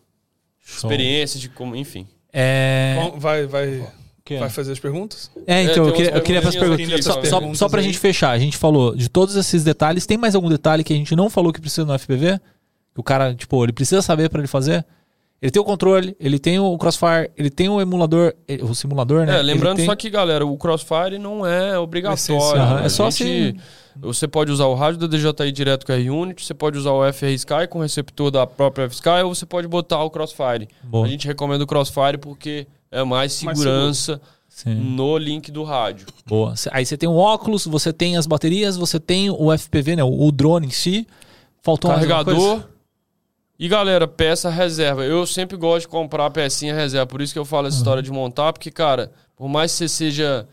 Show. 0.58 0.90
Experiência 0.90 1.40
de 1.40 1.48
como. 1.48 1.74
Enfim. 1.74 2.06
É... 2.32 2.96
Bom, 2.96 3.18
vai, 3.18 3.46
vai, 3.46 3.86
que 4.24 4.34
é? 4.34 4.38
vai 4.38 4.50
fazer 4.50 4.72
as 4.72 4.78
perguntas? 4.78 5.30
É, 5.46 5.62
então, 5.62 5.74
tem 5.74 5.86
eu 5.86 5.92
queria, 5.92 6.10
eu 6.12 6.22
queria 6.22 6.42
fazer 6.42 6.58
perguntinhas 6.58 6.90
perguntas. 6.90 7.04
Só, 7.04 7.20
essas 7.20 7.30
só, 7.30 7.38
perguntas 7.38 7.58
só 7.58 7.68
pra 7.68 7.80
aí. 7.80 7.86
gente 7.86 7.98
fechar, 7.98 8.30
a 8.30 8.38
gente 8.38 8.56
falou 8.56 8.94
de 8.94 9.08
todos 9.08 9.36
esses 9.36 9.64
detalhes. 9.64 10.06
Tem 10.06 10.16
mais 10.16 10.34
algum 10.34 10.48
detalhe 10.48 10.84
que 10.84 10.92
a 10.92 10.96
gente 10.96 11.14
não 11.16 11.28
falou 11.28 11.52
que 11.52 11.60
precisa 11.60 11.84
no 11.84 11.98
FPV? 11.98 12.38
Que 12.94 13.00
o 13.00 13.02
cara, 13.02 13.34
tipo, 13.34 13.64
ele 13.64 13.72
precisa 13.72 14.02
saber 14.02 14.28
pra 14.28 14.40
ele 14.40 14.48
fazer? 14.48 14.84
Ele 15.42 15.50
tem 15.50 15.60
o 15.60 15.64
controle, 15.64 16.16
ele 16.20 16.38
tem 16.38 16.60
o 16.60 16.78
Crossfire, 16.78 17.28
ele 17.36 17.50
tem 17.50 17.68
o 17.68 17.80
emulador, 17.80 18.32
eh, 18.46 18.60
o 18.62 18.72
simulador, 18.76 19.26
né? 19.26 19.40
É, 19.40 19.42
lembrando 19.42 19.78
tem- 19.78 19.86
só 19.86 19.96
que, 19.96 20.08
galera, 20.08 20.46
o 20.46 20.56
Crossfire 20.56 21.18
não 21.18 21.44
é 21.44 21.76
obrigatório. 21.76 22.76
Né? 22.76 22.86
é 22.86 22.88
só 22.88 23.10
gente- 23.10 23.56
Você 23.96 24.26
pode 24.28 24.50
usar 24.52 24.66
o 24.66 24.74
rádio 24.74 25.00
da 25.00 25.06
DJI 25.08 25.50
direto 25.52 25.84
com 25.84 25.92
a 25.92 25.96
R-Unity, 25.96 26.46
você 26.46 26.54
pode 26.54 26.78
usar 26.78 26.92
o 26.92 27.04
FR 27.04 27.34
Sky 27.34 27.66
com 27.68 27.80
o 27.80 27.82
receptor 27.82 28.30
da 28.30 28.46
própria 28.46 28.84
F-Sky, 28.84 29.22
ou 29.24 29.34
você 29.34 29.44
pode 29.44 29.66
botar 29.68 30.02
o 30.04 30.08
Crossfire. 30.10 30.68
Boa. 30.84 31.04
A 31.04 31.08
gente 31.10 31.26
recomenda 31.26 31.64
o 31.64 31.66
Crossfire 31.66 32.16
porque 32.18 32.66
é 32.90 33.02
mais 33.04 33.42
Mais 33.42 33.58
segurança 33.58 34.20
Sim. 34.48 34.74
no 34.76 35.18
link 35.18 35.50
do 35.50 35.62
rádio. 35.64 36.06
Boa. 36.24 36.54
Aí 36.70 36.86
você 36.86 36.96
tem 36.96 37.08
o 37.08 37.16
óculos, 37.16 37.66
você 37.66 37.92
tem 37.92 38.16
as 38.16 38.26
baterias, 38.26 38.76
você 38.76 38.98
tem 39.00 39.28
o 39.28 39.52
FPV, 39.52 39.96
né? 39.96 40.04
O, 40.04 40.30
drone 40.30 40.68
em 40.68 40.70
si. 40.70 41.06
Faltou 41.62 41.90
mais 41.90 42.02
alguma 42.02 42.24
coisa? 42.24 42.40
Carregador. 42.40 42.71
E 43.62 43.68
galera, 43.68 44.08
peça 44.08 44.50
reserva. 44.50 45.04
Eu 45.04 45.24
sempre 45.24 45.56
gosto 45.56 45.82
de 45.82 45.88
comprar 45.88 46.28
pecinha 46.32 46.74
reserva, 46.74 47.06
por 47.06 47.20
isso 47.20 47.32
que 47.32 47.38
eu 47.38 47.44
falo 47.44 47.68
essa 47.68 47.76
história 47.76 48.02
de 48.02 48.10
montar, 48.10 48.52
porque, 48.52 48.72
cara, 48.72 49.12
por 49.36 49.48
mais 49.48 49.70
que 49.70 49.78
você 49.78 49.88
seja 49.88 50.48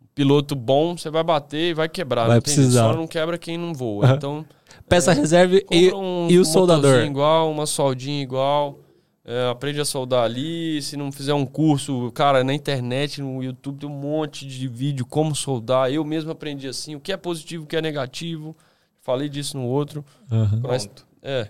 um 0.00 0.06
piloto 0.14 0.54
bom, 0.54 0.96
você 0.96 1.10
vai 1.10 1.24
bater 1.24 1.70
e 1.70 1.74
vai 1.74 1.88
quebrar. 1.88 2.28
Vai 2.28 2.36
não 2.36 2.40
precisar. 2.40 2.92
Só 2.92 2.96
não 2.96 3.08
quebra 3.08 3.36
quem 3.36 3.58
não 3.58 3.74
voa. 3.74 4.04
Aham. 4.04 4.14
Então, 4.14 4.46
Peça 4.88 5.12
reserva 5.12 5.56
e, 5.56 5.92
um 5.92 6.28
e 6.30 6.38
o 6.38 6.42
motorzinho 6.42 6.44
soldador. 6.44 7.00
igual, 7.04 7.50
uma 7.50 7.66
soldinha 7.66 8.22
igual. 8.22 8.78
é, 9.24 9.50
aprende 9.50 9.80
a 9.80 9.84
soldar 9.84 10.22
ali. 10.22 10.80
Se 10.82 10.96
não 10.96 11.10
fizer 11.10 11.34
um 11.34 11.44
curso, 11.44 12.12
cara, 12.12 12.44
na 12.44 12.54
internet, 12.54 13.20
no 13.20 13.42
YouTube, 13.42 13.80
tem 13.80 13.88
um 13.88 13.92
monte 13.92 14.46
de 14.46 14.68
vídeo 14.68 15.04
como 15.04 15.34
soldar. 15.34 15.90
Eu 15.90 16.04
mesmo 16.04 16.30
aprendi 16.30 16.68
assim, 16.68 16.94
o 16.94 17.00
que 17.00 17.10
é 17.10 17.16
positivo, 17.16 17.64
o 17.64 17.66
que 17.66 17.74
é 17.74 17.82
negativo. 17.82 18.56
Falei 19.00 19.28
disso 19.28 19.56
no 19.56 19.66
outro. 19.66 20.04
Uhum. 20.30 20.60
Mas, 20.62 20.88
é. 21.20 21.48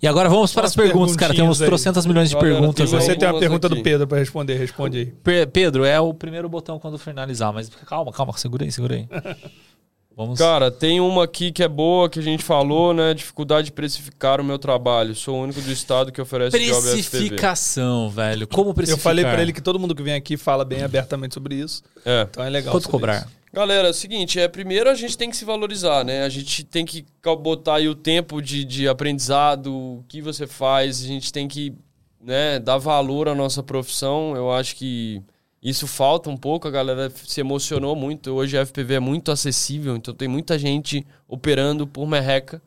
E 0.00 0.06
agora 0.06 0.28
vamos 0.28 0.52
para 0.52 0.66
as 0.66 0.74
perguntas, 0.74 1.16
cara. 1.16 1.34
Temos 1.34 1.60
aí. 1.60 1.66
trocentas 1.68 2.06
milhões 2.06 2.28
de 2.28 2.34
Galera, 2.34 2.54
perguntas 2.54 2.90
tem 2.90 2.98
aí. 2.98 3.04
Você 3.04 3.14
tem 3.16 3.28
a 3.28 3.34
pergunta 3.34 3.66
aqui. 3.66 3.76
do 3.76 3.82
Pedro 3.82 4.06
pra 4.06 4.18
responder, 4.18 4.54
responde 4.56 4.98
aí. 4.98 5.06
Pe- 5.06 5.46
Pedro, 5.46 5.84
é 5.84 6.00
o 6.00 6.12
primeiro 6.14 6.48
botão 6.48 6.78
quando 6.78 6.98
finalizar, 6.98 7.52
mas 7.52 7.68
calma, 7.86 8.12
calma, 8.12 8.32
segura 8.36 8.64
aí, 8.64 8.72
segura 8.72 8.94
aí. 8.96 9.08
Vamos. 10.14 10.38
Cara, 10.38 10.70
tem 10.70 11.00
uma 11.00 11.24
aqui 11.24 11.50
que 11.50 11.62
é 11.62 11.68
boa, 11.68 12.06
que 12.06 12.18
a 12.18 12.22
gente 12.22 12.44
falou, 12.44 12.92
né? 12.92 13.14
Dificuldade 13.14 13.66
de 13.66 13.72
precificar 13.72 14.42
o 14.42 14.44
meu 14.44 14.58
trabalho. 14.58 15.14
Sou 15.14 15.36
o 15.36 15.42
único 15.42 15.58
do 15.62 15.72
estado 15.72 16.12
que 16.12 16.20
oferece. 16.20 16.50
Precificação, 16.50 18.10
velho. 18.10 18.46
Como 18.46 18.74
precificar? 18.74 18.98
Eu 18.98 19.02
falei 19.02 19.24
pra 19.24 19.40
ele 19.40 19.52
que 19.54 19.62
todo 19.62 19.78
mundo 19.78 19.94
que 19.94 20.02
vem 20.02 20.12
aqui 20.14 20.36
fala 20.36 20.64
bem 20.66 20.82
abertamente 20.82 21.32
sobre 21.32 21.54
isso. 21.54 21.82
É. 22.04 22.26
Então 22.30 22.44
é 22.44 22.50
legal. 22.50 22.72
Quanto 22.72 22.90
cobrar? 22.90 23.16
isso. 23.18 23.41
Galera, 23.54 23.88
é 23.88 23.90
o 23.90 23.94
seguinte, 23.94 24.40
é, 24.40 24.48
primeiro 24.48 24.88
a 24.88 24.94
gente 24.94 25.16
tem 25.18 25.28
que 25.28 25.36
se 25.36 25.44
valorizar, 25.44 26.02
né? 26.06 26.24
A 26.24 26.28
gente 26.30 26.64
tem 26.64 26.86
que 26.86 27.04
botar 27.42 27.74
aí 27.74 27.86
o 27.86 27.94
tempo 27.94 28.40
de, 28.40 28.64
de 28.64 28.88
aprendizado, 28.88 29.70
o 29.70 30.04
que 30.08 30.22
você 30.22 30.46
faz, 30.46 31.04
a 31.04 31.06
gente 31.06 31.30
tem 31.30 31.46
que 31.46 31.74
né, 32.18 32.58
dar 32.58 32.78
valor 32.78 33.28
à 33.28 33.34
nossa 33.34 33.62
profissão. 33.62 34.34
Eu 34.34 34.50
acho 34.50 34.74
que 34.74 35.22
isso 35.62 35.86
falta 35.86 36.30
um 36.30 36.36
pouco, 36.36 36.66
a 36.66 36.70
galera 36.70 37.10
se 37.10 37.40
emocionou 37.40 37.94
muito. 37.94 38.30
Hoje 38.30 38.56
a 38.56 38.64
FPV 38.64 38.94
é 38.94 39.00
muito 39.00 39.30
acessível, 39.30 39.96
então 39.96 40.14
tem 40.14 40.28
muita 40.28 40.58
gente 40.58 41.06
operando 41.28 41.86
por 41.86 42.08
merreca, 42.08 42.62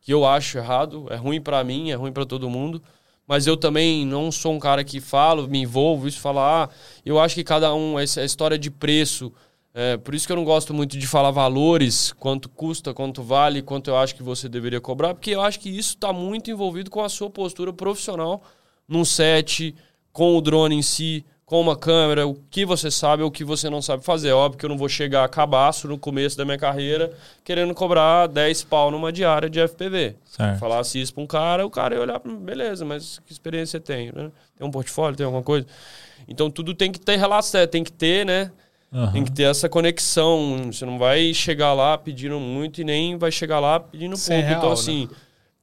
que 0.00 0.14
eu 0.14 0.24
acho 0.24 0.56
errado, 0.56 1.08
é 1.10 1.16
ruim 1.16 1.42
pra 1.42 1.62
mim, 1.62 1.90
é 1.90 1.94
ruim 1.94 2.12
pra 2.12 2.24
todo 2.24 2.48
mundo. 2.48 2.82
Mas 3.26 3.46
eu 3.46 3.56
também 3.56 4.06
não 4.06 4.32
sou 4.32 4.54
um 4.54 4.58
cara 4.58 4.82
que 4.82 4.98
falo, 4.98 5.46
me 5.46 5.58
envolvo, 5.60 6.08
isso 6.08 6.20
falar, 6.20 6.64
ah, 6.64 6.74
eu 7.04 7.20
acho 7.20 7.34
que 7.34 7.44
cada 7.44 7.74
um, 7.74 7.98
essa 7.98 8.24
história 8.24 8.56
de 8.56 8.70
preço, 8.70 9.30
é, 9.78 9.98
por 9.98 10.14
isso 10.14 10.26
que 10.26 10.32
eu 10.32 10.36
não 10.36 10.44
gosto 10.44 10.72
muito 10.72 10.96
de 10.96 11.06
falar 11.06 11.30
valores, 11.30 12.10
quanto 12.18 12.48
custa, 12.48 12.94
quanto 12.94 13.22
vale, 13.22 13.60
quanto 13.60 13.90
eu 13.90 13.96
acho 13.98 14.14
que 14.14 14.22
você 14.22 14.48
deveria 14.48 14.80
cobrar, 14.80 15.12
porque 15.12 15.32
eu 15.32 15.42
acho 15.42 15.60
que 15.60 15.68
isso 15.68 15.90
está 15.90 16.14
muito 16.14 16.50
envolvido 16.50 16.90
com 16.90 17.02
a 17.02 17.10
sua 17.10 17.28
postura 17.28 17.74
profissional 17.74 18.42
num 18.88 19.04
set, 19.04 19.74
com 20.14 20.34
o 20.34 20.40
drone 20.40 20.76
em 20.76 20.80
si, 20.80 21.26
com 21.44 21.60
uma 21.60 21.76
câmera, 21.76 22.26
o 22.26 22.34
que 22.50 22.64
você 22.64 22.90
sabe 22.90 23.22
ou 23.22 23.28
o 23.28 23.30
que 23.30 23.44
você 23.44 23.68
não 23.68 23.82
sabe 23.82 24.02
fazer. 24.02 24.32
Óbvio 24.32 24.58
que 24.58 24.64
eu 24.64 24.70
não 24.70 24.78
vou 24.78 24.88
chegar 24.88 25.24
a 25.24 25.28
cabaço 25.28 25.86
no 25.86 25.98
começo 25.98 26.38
da 26.38 26.46
minha 26.46 26.56
carreira 26.56 27.12
querendo 27.44 27.74
cobrar 27.74 28.28
10 28.28 28.64
pau 28.64 28.90
numa 28.90 29.12
diária 29.12 29.50
de 29.50 29.60
FPV. 29.60 30.16
Certo. 30.24 30.58
Falasse 30.58 30.98
isso 30.98 31.12
pra 31.12 31.22
um 31.22 31.26
cara, 31.26 31.66
o 31.66 31.70
cara 31.70 31.96
ia 31.96 32.00
olhar 32.00 32.18
beleza, 32.18 32.82
mas 32.82 33.20
que 33.26 33.32
experiência 33.32 33.78
você 33.78 33.80
tem? 33.80 34.06
Né? 34.06 34.32
Tem 34.56 34.66
um 34.66 34.70
portfólio, 34.70 35.18
tem 35.18 35.26
alguma 35.26 35.42
coisa? 35.42 35.66
Então 36.26 36.50
tudo 36.50 36.72
tem 36.72 36.90
que 36.90 36.98
ter 36.98 37.16
relação, 37.16 37.66
tem 37.66 37.84
que 37.84 37.92
ter, 37.92 38.24
né? 38.24 38.50
Aham. 38.92 39.12
Tem 39.12 39.24
que 39.24 39.32
ter 39.32 39.44
essa 39.44 39.68
conexão. 39.68 40.70
Você 40.72 40.84
não 40.86 40.98
vai 40.98 41.34
chegar 41.34 41.72
lá 41.74 41.98
pedindo 41.98 42.38
muito 42.40 42.80
e 42.80 42.84
nem 42.84 43.16
vai 43.18 43.30
chegar 43.32 43.58
lá 43.60 43.78
pedindo 43.80 44.16
Sem 44.16 44.36
pouco. 44.36 44.48
real, 44.48 44.58
então, 44.58 44.68
né? 44.70 44.74
assim, 44.74 45.08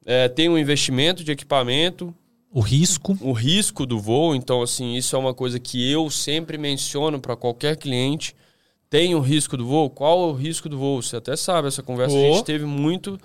é, 0.05 0.27
tem 0.27 0.49
um 0.49 0.57
investimento 0.57 1.23
de 1.23 1.31
equipamento, 1.31 2.13
O 2.51 2.59
risco. 2.59 3.17
o 3.21 3.31
risco 3.31 3.85
do 3.85 3.99
voo. 3.99 4.35
Então, 4.35 4.61
assim, 4.61 4.95
isso 4.95 5.15
é 5.15 5.19
uma 5.19 5.33
coisa 5.33 5.59
que 5.59 5.89
eu 5.91 6.09
sempre 6.09 6.57
menciono 6.57 7.19
para 7.19 7.35
qualquer 7.35 7.77
cliente. 7.77 8.35
Tem 8.89 9.15
o 9.15 9.19
risco 9.19 9.57
do 9.57 9.65
voo? 9.65 9.89
Qual 9.89 10.29
é 10.29 10.31
o 10.31 10.33
risco 10.35 10.69
do 10.69 10.77
voo? 10.77 11.01
Você 11.01 11.15
até 11.15 11.35
sabe, 11.35 11.67
essa 11.67 11.81
conversa 11.81 12.15
a 12.15 12.19
gente 12.19 12.43
teve 12.43 12.65
muito. 12.65 13.17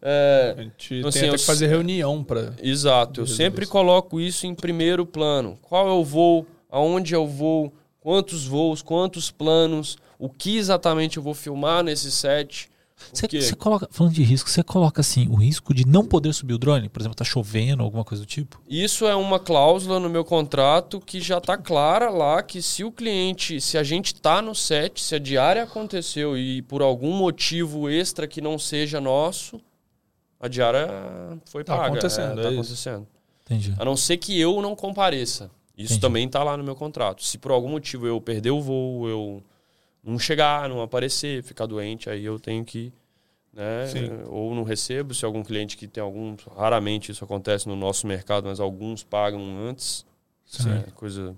é, 0.00 0.54
A 0.56 0.62
gente 0.62 0.94
Então, 0.94 1.10
tem 1.10 1.18
assim, 1.22 1.26
até 1.26 1.34
eu- 1.34 1.38
que 1.38 1.44
fazer 1.44 1.66
reunião 1.66 2.22
pra. 2.22 2.52
Exato. 2.62 3.22
Eu 3.22 3.26
sempre 3.26 3.64
isso. 3.64 3.72
coloco 3.72 4.20
isso 4.20 4.46
em 4.46 4.54
primeiro 4.54 5.04
plano. 5.04 5.58
Qual 5.62 5.88
é 5.88 5.92
o 5.92 6.04
voo? 6.04 6.46
Aonde 6.70 7.14
é 7.14 7.18
o 7.18 7.26
voo? 7.26 7.72
Quantos 8.08 8.46
voos? 8.46 8.80
Quantos 8.80 9.30
planos? 9.30 9.98
O 10.18 10.30
que 10.30 10.56
exatamente 10.56 11.18
eu 11.18 11.22
vou 11.22 11.34
filmar 11.34 11.84
nesse 11.84 12.10
set? 12.10 12.70
Você, 13.12 13.54
coloca, 13.54 13.86
falando 13.90 14.14
de 14.14 14.22
risco, 14.22 14.48
você 14.48 14.62
coloca 14.62 15.02
assim, 15.02 15.28
o 15.28 15.34
risco 15.34 15.74
de 15.74 15.86
não 15.86 16.02
poder 16.06 16.32
subir 16.32 16.54
o 16.54 16.58
drone? 16.58 16.88
Por 16.88 17.02
exemplo, 17.02 17.14
tá 17.14 17.22
chovendo, 17.22 17.82
alguma 17.82 18.02
coisa 18.04 18.22
do 18.24 18.26
tipo? 18.26 18.62
Isso 18.66 19.06
é 19.06 19.14
uma 19.14 19.38
cláusula 19.38 20.00
no 20.00 20.08
meu 20.08 20.24
contrato 20.24 20.98
que 21.02 21.20
já 21.20 21.36
está 21.36 21.58
clara 21.58 22.08
lá 22.08 22.42
que 22.42 22.62
se 22.62 22.82
o 22.82 22.90
cliente, 22.90 23.60
se 23.60 23.76
a 23.76 23.82
gente 23.82 24.14
tá 24.14 24.40
no 24.40 24.54
set, 24.54 25.02
se 25.02 25.14
a 25.14 25.18
diária 25.18 25.62
aconteceu 25.64 26.34
e 26.34 26.62
por 26.62 26.80
algum 26.80 27.12
motivo 27.12 27.90
extra 27.90 28.26
que 28.26 28.40
não 28.40 28.58
seja 28.58 29.02
nosso, 29.02 29.60
a 30.40 30.48
diária 30.48 30.88
foi 31.44 31.62
Tá 31.62 31.76
paga. 31.76 31.88
acontecendo, 31.88 32.40
é, 32.40 32.42
tá 32.42 32.48
é 32.48 32.52
isso. 32.52 32.60
acontecendo. 32.62 33.06
Entendi. 33.44 33.74
A 33.78 33.84
não 33.84 33.98
ser 33.98 34.16
que 34.16 34.40
eu 34.40 34.62
não 34.62 34.74
compareça. 34.74 35.50
Isso 35.78 35.92
Entendi. 35.92 36.00
também 36.00 36.26
está 36.26 36.42
lá 36.42 36.56
no 36.56 36.64
meu 36.64 36.74
contrato. 36.74 37.22
Se 37.22 37.38
por 37.38 37.52
algum 37.52 37.68
motivo 37.68 38.04
eu 38.04 38.20
perder 38.20 38.50
o 38.50 38.60
voo, 38.60 39.08
eu 39.08 39.42
não 40.02 40.18
chegar, 40.18 40.68
não 40.68 40.82
aparecer, 40.82 41.40
ficar 41.44 41.66
doente, 41.66 42.10
aí 42.10 42.24
eu 42.24 42.40
tenho 42.40 42.64
que. 42.64 42.92
Né, 43.52 43.86
Sim. 43.86 44.10
ou 44.26 44.54
não 44.54 44.62
recebo, 44.62 45.14
se 45.14 45.24
algum 45.24 45.42
cliente 45.42 45.76
que 45.76 45.86
tem 45.86 46.02
algum. 46.02 46.34
Raramente 46.56 47.12
isso 47.12 47.24
acontece 47.24 47.68
no 47.68 47.76
nosso 47.76 48.08
mercado, 48.08 48.48
mas 48.48 48.58
alguns 48.58 49.04
pagam 49.04 49.40
antes. 49.68 50.04
É 50.86 50.90
coisa. 50.90 51.36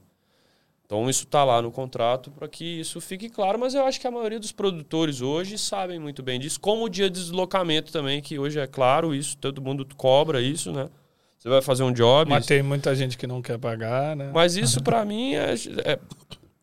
Então 0.87 1.09
isso 1.09 1.25
está 1.25 1.45
lá 1.45 1.61
no 1.61 1.71
contrato 1.71 2.31
para 2.31 2.49
que 2.49 2.65
isso 2.65 3.01
fique 3.01 3.29
claro, 3.29 3.59
mas 3.59 3.75
eu 3.75 3.85
acho 3.85 4.01
que 4.01 4.07
a 4.07 4.11
maioria 4.11 4.41
dos 4.41 4.53
produtores 4.53 5.21
hoje 5.21 5.57
sabem 5.57 5.99
muito 6.01 6.23
bem 6.23 6.41
disso, 6.41 6.59
como 6.59 6.85
o 6.85 6.89
dia 6.89 7.09
de 7.09 7.21
deslocamento 7.21 7.93
também, 7.93 8.21
que 8.21 8.39
hoje 8.39 8.59
é 8.59 8.67
claro 8.67 9.15
isso, 9.15 9.37
todo 9.37 9.63
mundo 9.63 9.87
cobra 9.97 10.41
isso, 10.41 10.73
né? 10.73 10.91
Você 11.41 11.49
vai 11.49 11.63
fazer 11.63 11.83
um 11.83 11.93
job, 11.93 12.31
Mas 12.31 12.45
tem 12.45 12.63
muita 12.63 12.95
gente 12.95 13.17
que 13.17 13.27
não 13.27 13.41
quer 13.41 13.59
pagar, 13.59 14.15
né? 14.15 14.31
mas 14.33 14.57
isso 14.57 14.81
pra 14.85 15.05
mim 15.07 15.33
é, 15.35 15.55
é, 15.85 15.99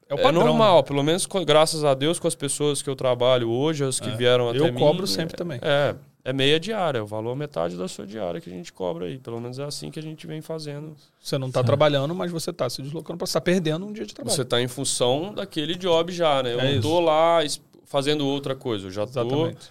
é 0.07 0.13
o 0.13 0.19
é 0.19 0.21
padrão. 0.21 0.45
normal, 0.45 0.83
pelo 0.83 1.01
menos 1.03 1.25
com- 1.25 1.43
graças 1.43 1.83
a 1.83 1.95
Deus 1.95 2.19
com 2.19 2.27
as 2.27 2.35
pessoas 2.35 2.81
que 2.83 2.89
eu 2.89 2.95
trabalho 2.95 3.49
hoje, 3.49 3.83
as 3.83 3.99
que 3.99 4.07
É. 4.07 4.15
vieram 4.15 4.49
até 4.49 4.59
Eu 4.59 4.71
mim. 4.71 4.79
cobro 4.79 5.07
sempre 5.07 5.35
também. 5.35 5.57
É, 5.63 5.95
é 6.23 6.31
meia 6.31 6.59
diária, 6.59 7.03
o 7.03 7.07
valor 7.07 7.31
é 7.31 7.35
metade 7.35 7.75
da 7.75 7.87
sua 7.87 8.05
diária 8.05 8.39
que 8.39 8.51
a 8.51 8.53
gente 8.53 8.71
cobra 8.71 9.05
aí. 9.07 9.17
Pelo 9.17 9.41
menos 9.41 9.57
é 9.57 9.63
assim 9.63 9.89
que 9.89 9.97
a 9.97 10.03
gente 10.03 10.27
vem 10.27 10.41
fazendo. 10.41 10.95
Você 11.19 11.39
não 11.39 11.49
tá 11.49 11.63
trabalhando, 11.63 12.13
mas 12.13 12.29
você 12.31 12.53
tá 12.53 12.69
se 12.69 12.79
deslocando 12.83 13.17
pra 13.17 13.25
estar 13.25 13.41
perdendo 13.41 13.83
um 13.83 13.91
dia 13.91 14.05
de 14.05 14.13
trabalho. 14.13 14.35
Você 14.35 14.45
tá 14.45 14.61
em 14.61 14.67
função 14.67 15.33
daquele 15.33 15.73
job 15.75 16.11
já, 16.13 16.43
né? 16.43 16.53
Eu 16.53 16.59
É 16.59 16.75
não 16.75 16.81
tô 16.81 16.99
lá 16.99 17.39
fazendo 17.85 18.27
outra 18.27 18.55
coisa, 18.55 18.85
eu 18.87 18.91
já 18.91 19.07
tô... 19.07 19.21
Exatamente. 19.21 19.69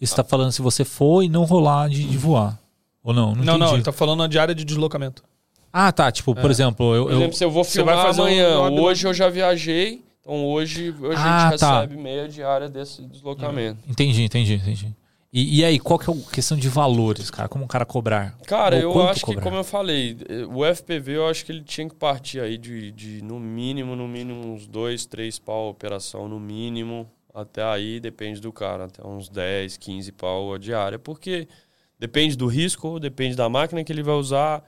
E 0.00 0.06
você 0.06 0.14
tá 0.14 0.22
falando 0.22 0.52
se 0.52 0.62
você 0.62 0.84
for 0.84 1.22
e 1.24 1.28
não 1.28 1.42
rolar 1.44 1.88
de, 1.88 2.04
de 2.04 2.16
voar. 2.16 2.56
Ou 3.06 3.14
não? 3.14 3.36
Não, 3.36 3.44
Não, 3.44 3.58
não, 3.58 3.74
ele 3.74 3.84
tá 3.84 3.92
falando 3.92 4.24
a 4.24 4.26
diária 4.26 4.52
de 4.52 4.64
deslocamento. 4.64 5.22
Ah, 5.72 5.92
tá. 5.92 6.10
Tipo, 6.10 6.34
por 6.34 6.50
exemplo, 6.50 6.92
eu. 6.94 7.04
Por 7.04 7.12
eu- 7.12 7.18
exemplo, 7.18 7.36
se 7.36 7.44
eu 7.44 7.50
vou 7.52 7.62
Você 7.62 7.80
vai 7.82 7.94
filmar 7.94 8.06
fazer 8.08 8.20
um 8.20 8.24
amanhã, 8.24 8.48
job 8.56 8.80
hoje 8.80 9.06
eu 9.06 9.14
já 9.14 9.28
viajei, 9.28 10.02
então 10.20 10.44
hoje 10.44 10.88
a 10.88 11.06
gente 11.10 11.14
Ah, 11.16 11.56
tá. 11.56 11.80
recebe 11.80 11.96
meia 11.96 12.28
diária 12.28 12.68
desse 12.68 13.02
deslocamento. 13.06 13.78
Entendi, 13.88 14.24
entendi, 14.24 14.54
entendi. 14.54 14.92
E, 15.32 15.60
e 15.60 15.64
aí, 15.64 15.78
qual 15.78 15.98
que 16.00 16.10
é 16.10 16.12
a 16.14 16.30
questão 16.32 16.56
de 16.56 16.68
valores, 16.68 17.30
cara? 17.30 17.48
Como 17.48 17.64
o 17.64 17.68
cara 17.68 17.84
cobrar? 17.84 18.36
Cara, 18.46 18.74
Ou 18.76 18.82
eu 18.82 18.92
quanto 18.92 19.10
acho 19.10 19.20
cobrar? 19.20 19.40
que, 19.40 19.44
como 19.44 19.56
eu 19.58 19.64
falei, 19.64 20.16
eh, 20.28 20.46
o 20.46 20.64
FPV 20.64 21.12
eu 21.16 21.28
acho 21.28 21.44
que 21.44 21.52
ele 21.52 21.62
tinha 21.62 21.86
que 21.88 21.94
partir 21.94 22.40
aí 22.40 22.56
de, 22.58 22.90
de 22.90 23.22
no 23.22 23.38
mínimo, 23.38 23.94
no 23.94 24.08
mínimo, 24.08 24.52
uns 24.52 24.66
dois, 24.66 25.06
três 25.06 25.38
pau 25.38 25.66
a 25.66 25.70
operação, 25.70 26.26
no 26.26 26.40
mínimo. 26.40 27.06
Até 27.34 27.62
aí 27.62 28.00
depende 28.00 28.40
do 28.40 28.50
cara, 28.50 28.86
até 28.86 29.06
uns 29.06 29.28
10, 29.28 29.76
15 29.76 30.10
pau 30.12 30.54
a 30.54 30.58
diária, 30.58 30.98
porque 30.98 31.46
depende 31.98 32.36
do 32.36 32.46
risco, 32.46 32.98
depende 32.98 33.34
da 33.34 33.48
máquina 33.48 33.82
que 33.84 33.92
ele 33.92 34.02
vai 34.02 34.14
usar. 34.14 34.62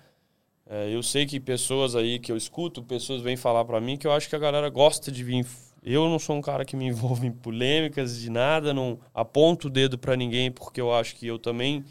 É, 0.71 0.95
eu 0.95 1.03
sei 1.03 1.25
que 1.25 1.41
pessoas 1.41 1.97
aí 1.97 2.19
que 2.19 2.31
eu 2.31 2.37
escuto, 2.37 2.83
pessoas 2.83 3.23
vêm 3.23 3.37
falar 3.37 3.65
para 3.65 3.81
mim 3.81 3.97
que 3.97 4.07
eu 4.07 4.13
acho 4.13 4.29
que 4.29 4.37
a 4.37 4.39
galera 4.39 4.69
gosta 4.69 5.11
de 5.11 5.25
vir. 5.25 5.47
Eu 5.83 6.09
não 6.09 6.19
sou 6.19 6.37
um 6.37 6.43
cara 6.43 6.65
que 6.65 6.77
me 6.77 6.87
envolve 6.87 7.27
em 7.27 7.33
polêmicas 7.33 8.19
de 8.21 8.31
nada, 8.31 8.75
não 8.75 8.99
aponto 9.15 9.69
o 9.69 9.71
dedo 9.71 9.97
para 9.97 10.17
ninguém, 10.17 10.51
porque 10.51 10.81
eu 10.81 10.93
acho 10.93 11.17
que 11.17 11.27
eu 11.27 11.39
também, 11.39 11.85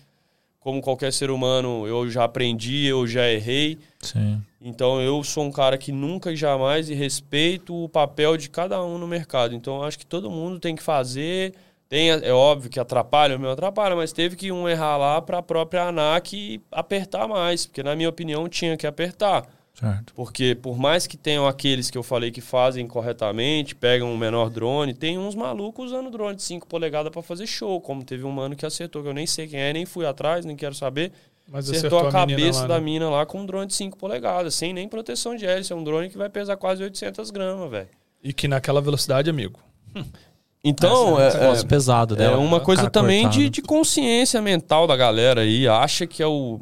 como 0.60 0.82
qualquer 0.82 1.12
ser 1.12 1.32
humano, 1.32 1.88
eu 1.88 2.08
já 2.10 2.24
aprendi, 2.24 2.86
eu 2.86 3.08
já 3.08 3.28
errei. 3.28 3.80
Sim. 4.00 4.42
Então 4.62 5.02
eu 5.02 5.24
sou 5.24 5.46
um 5.46 5.52
cara 5.52 5.78
que 5.78 5.92
nunca 5.92 6.32
e 6.32 6.36
jamais 6.36 6.90
respeito 6.90 7.74
o 7.74 7.90
papel 7.90 8.38
de 8.38 8.50
cada 8.50 8.84
um 8.84 8.98
no 8.98 9.08
mercado. 9.08 9.56
Então 9.56 9.78
eu 9.78 9.84
acho 9.84 9.98
que 9.98 10.06
todo 10.06 10.30
mundo 10.30 10.60
tem 10.60 10.76
que 10.76 10.84
fazer. 10.84 11.56
Tem, 11.90 12.10
é 12.10 12.34
óbvio 12.34 12.70
que 12.70 12.80
atrapalha, 12.80 13.38
o 13.38 13.40
meu 13.40 13.52
atrapalha, 13.52 13.96
mas 13.96 14.12
teve 14.12 14.36
que 14.36 14.52
um 14.52 14.68
errar 14.68 14.98
lá 14.98 15.22
para 15.22 15.38
a 15.38 15.42
própria 15.42 15.84
ANAC 15.84 16.62
apertar 16.72 17.28
mais, 17.28 17.66
porque 17.66 17.82
na 17.82 17.96
minha 17.96 18.10
opinião 18.10 18.50
tinha 18.50 18.76
que 18.76 18.86
apertar. 18.86 19.48
Certo. 19.74 20.14
Porque 20.16 20.56
por 20.56 20.78
mais 20.78 21.06
que 21.06 21.16
tenham 21.16 21.48
aqueles 21.48 21.92
que 21.92 21.98
eu 21.98 22.04
falei 22.04 22.32
que 22.32 22.42
fazem 22.42 22.88
corretamente, 22.88 23.76
pegam 23.76 24.12
um 24.12 24.18
menor 24.18 24.50
drone, 24.50 24.94
tem 24.94 25.18
uns 25.20 25.36
malucos 25.36 25.92
usando 25.92 26.10
drone 26.10 26.36
de 26.36 26.42
5 26.42 26.68
polegadas 26.68 27.12
para 27.12 27.22
fazer 27.22 27.46
show, 27.46 27.80
como 27.80 28.04
teve 28.04 28.26
um 28.26 28.32
mano 28.32 28.56
que 28.56 28.66
acertou, 28.66 29.04
que 29.04 29.10
eu 29.10 29.14
nem 29.14 29.28
sei 29.28 29.48
quem 29.48 29.60
é, 29.60 29.72
nem 29.72 29.86
fui 29.86 30.06
atrás, 30.06 30.44
nem 30.44 30.56
quero 30.56 30.74
saber. 30.74 31.12
Mas 31.48 31.70
acertou, 31.70 32.00
a 32.00 32.12
cabeça 32.12 32.62
lá, 32.62 32.68
da 32.68 32.80
né? 32.80 32.82
mina 32.82 33.10
lá 33.10 33.26
com 33.26 33.40
um 33.40 33.46
drone 33.46 33.68
de 33.68 33.76
5 33.76 33.98
polegadas, 33.98 34.56
sem 34.56 34.74
nem 34.74 34.90
proteção 34.90 35.36
de 35.36 35.46
hélice. 35.46 35.72
É 35.72 35.76
um 35.76 35.84
drone 35.84 36.10
que 36.10 36.18
vai 36.18 36.28
pesar 36.28 36.58
quase 36.58 36.84
800 36.84 37.30
gramas, 37.30 37.70
velho. 37.72 37.90
E 38.22 38.34
que 38.34 38.48
naquela 38.48 38.82
velocidade, 38.82 39.30
amigo. 39.30 39.60
Então, 40.64 41.20
Esse 41.22 41.38
é, 41.38 41.42
negócio 41.42 41.66
é, 41.66 41.68
pesado 41.68 42.14
é 42.16 42.18
dela. 42.18 42.38
uma 42.38 42.60
coisa 42.60 42.90
também 42.90 43.30
de, 43.30 43.38
cortado. 43.38 43.50
de 43.50 43.62
consciência 43.62 44.42
mental 44.42 44.88
da 44.88 44.96
galera 44.96 45.42
aí. 45.42 45.68
Acha 45.68 46.06
que 46.06 46.22
é 46.22 46.28
o. 46.28 46.60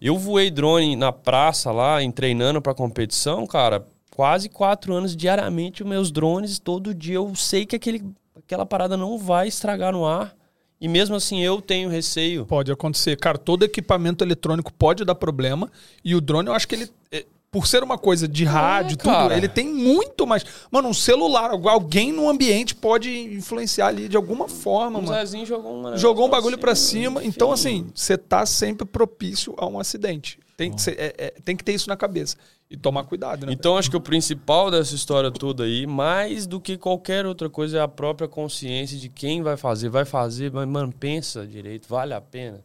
Eu 0.00 0.18
voei 0.18 0.50
drone 0.50 0.96
na 0.96 1.12
praça 1.12 1.70
lá, 1.70 2.02
em 2.02 2.10
treinando 2.10 2.60
pra 2.60 2.74
competição, 2.74 3.46
cara. 3.46 3.86
Quase 4.14 4.48
quatro 4.48 4.94
anos 4.94 5.14
diariamente, 5.14 5.82
os 5.82 5.88
meus 5.88 6.10
drones, 6.10 6.58
todo 6.58 6.94
dia 6.94 7.16
eu 7.16 7.34
sei 7.34 7.66
que 7.66 7.76
aquele, 7.76 8.02
aquela 8.36 8.64
parada 8.64 8.96
não 8.96 9.18
vai 9.18 9.46
estragar 9.46 9.92
no 9.92 10.06
ar. 10.06 10.34
E 10.80 10.88
mesmo 10.88 11.16
assim 11.16 11.42
eu 11.42 11.60
tenho 11.60 11.88
receio. 11.88 12.44
Pode 12.44 12.70
acontecer. 12.70 13.16
Cara, 13.16 13.38
todo 13.38 13.64
equipamento 13.64 14.22
eletrônico 14.22 14.72
pode 14.72 15.04
dar 15.04 15.14
problema. 15.14 15.70
E 16.04 16.14
o 16.14 16.20
drone, 16.20 16.48
eu 16.48 16.54
acho 16.54 16.68
que 16.68 16.74
ele. 16.74 16.90
É, 17.56 17.60
Por 17.60 17.66
ser 17.66 17.82
uma 17.82 17.96
coisa 17.96 18.28
de 18.28 18.44
rádio, 18.44 18.96
tudo, 18.96 19.10
cara. 19.12 19.36
ele 19.36 19.48
tem 19.48 19.66
muito 19.72 20.26
mais. 20.26 20.44
Mano, 20.70 20.88
um 20.88 20.94
celular, 20.94 21.50
alguém 21.52 22.12
no 22.12 22.28
ambiente 22.28 22.74
pode 22.74 23.10
influenciar 23.34 23.88
ali 23.88 24.08
de 24.08 24.16
alguma 24.16 24.48
forma, 24.48 24.98
O 24.98 25.02
mano. 25.02 25.14
Zezinho 25.14 25.46
jogou 25.46 25.72
um, 25.86 25.96
Jogou 25.96 26.26
um 26.26 26.30
bagulho 26.30 26.58
pra 26.58 26.74
cima. 26.74 27.20
enfim. 27.20 27.28
Então, 27.28 27.52
assim, 27.52 27.86
você 27.94 28.16
tá 28.18 28.44
sempre 28.44 28.86
propício 28.86 29.54
a 29.56 29.66
um 29.66 29.78
acidente. 29.78 30.38
Tem 30.56 30.72
que, 30.72 30.80
ser- 30.80 30.96
é- 30.98 31.14
é- 31.18 31.34
tem 31.44 31.54
que 31.56 31.62
ter 31.62 31.74
isso 31.74 31.88
na 31.88 31.96
cabeça. 31.96 32.36
E 32.68 32.76
tomar 32.76 33.04
cuidado, 33.04 33.46
né? 33.46 33.52
Então 33.52 33.76
acho 33.76 33.88
que 33.88 33.96
o 33.96 34.00
principal 34.00 34.70
dessa 34.72 34.92
história 34.94 35.30
toda 35.30 35.62
aí, 35.62 35.86
mais 35.86 36.46
do 36.48 36.60
que 36.60 36.76
qualquer 36.76 37.24
outra 37.24 37.48
coisa, 37.48 37.78
é 37.78 37.80
a 37.80 37.86
própria 37.86 38.26
consciência 38.26 38.96
de 38.98 39.08
quem 39.08 39.40
vai 39.42 39.56
fazer. 39.56 39.88
Vai 39.88 40.04
fazer, 40.04 40.50
mas, 40.50 40.66
mano, 40.66 40.92
pensa 40.92 41.46
direito, 41.46 41.86
vale 41.88 42.12
a 42.12 42.20
pena. 42.20 42.64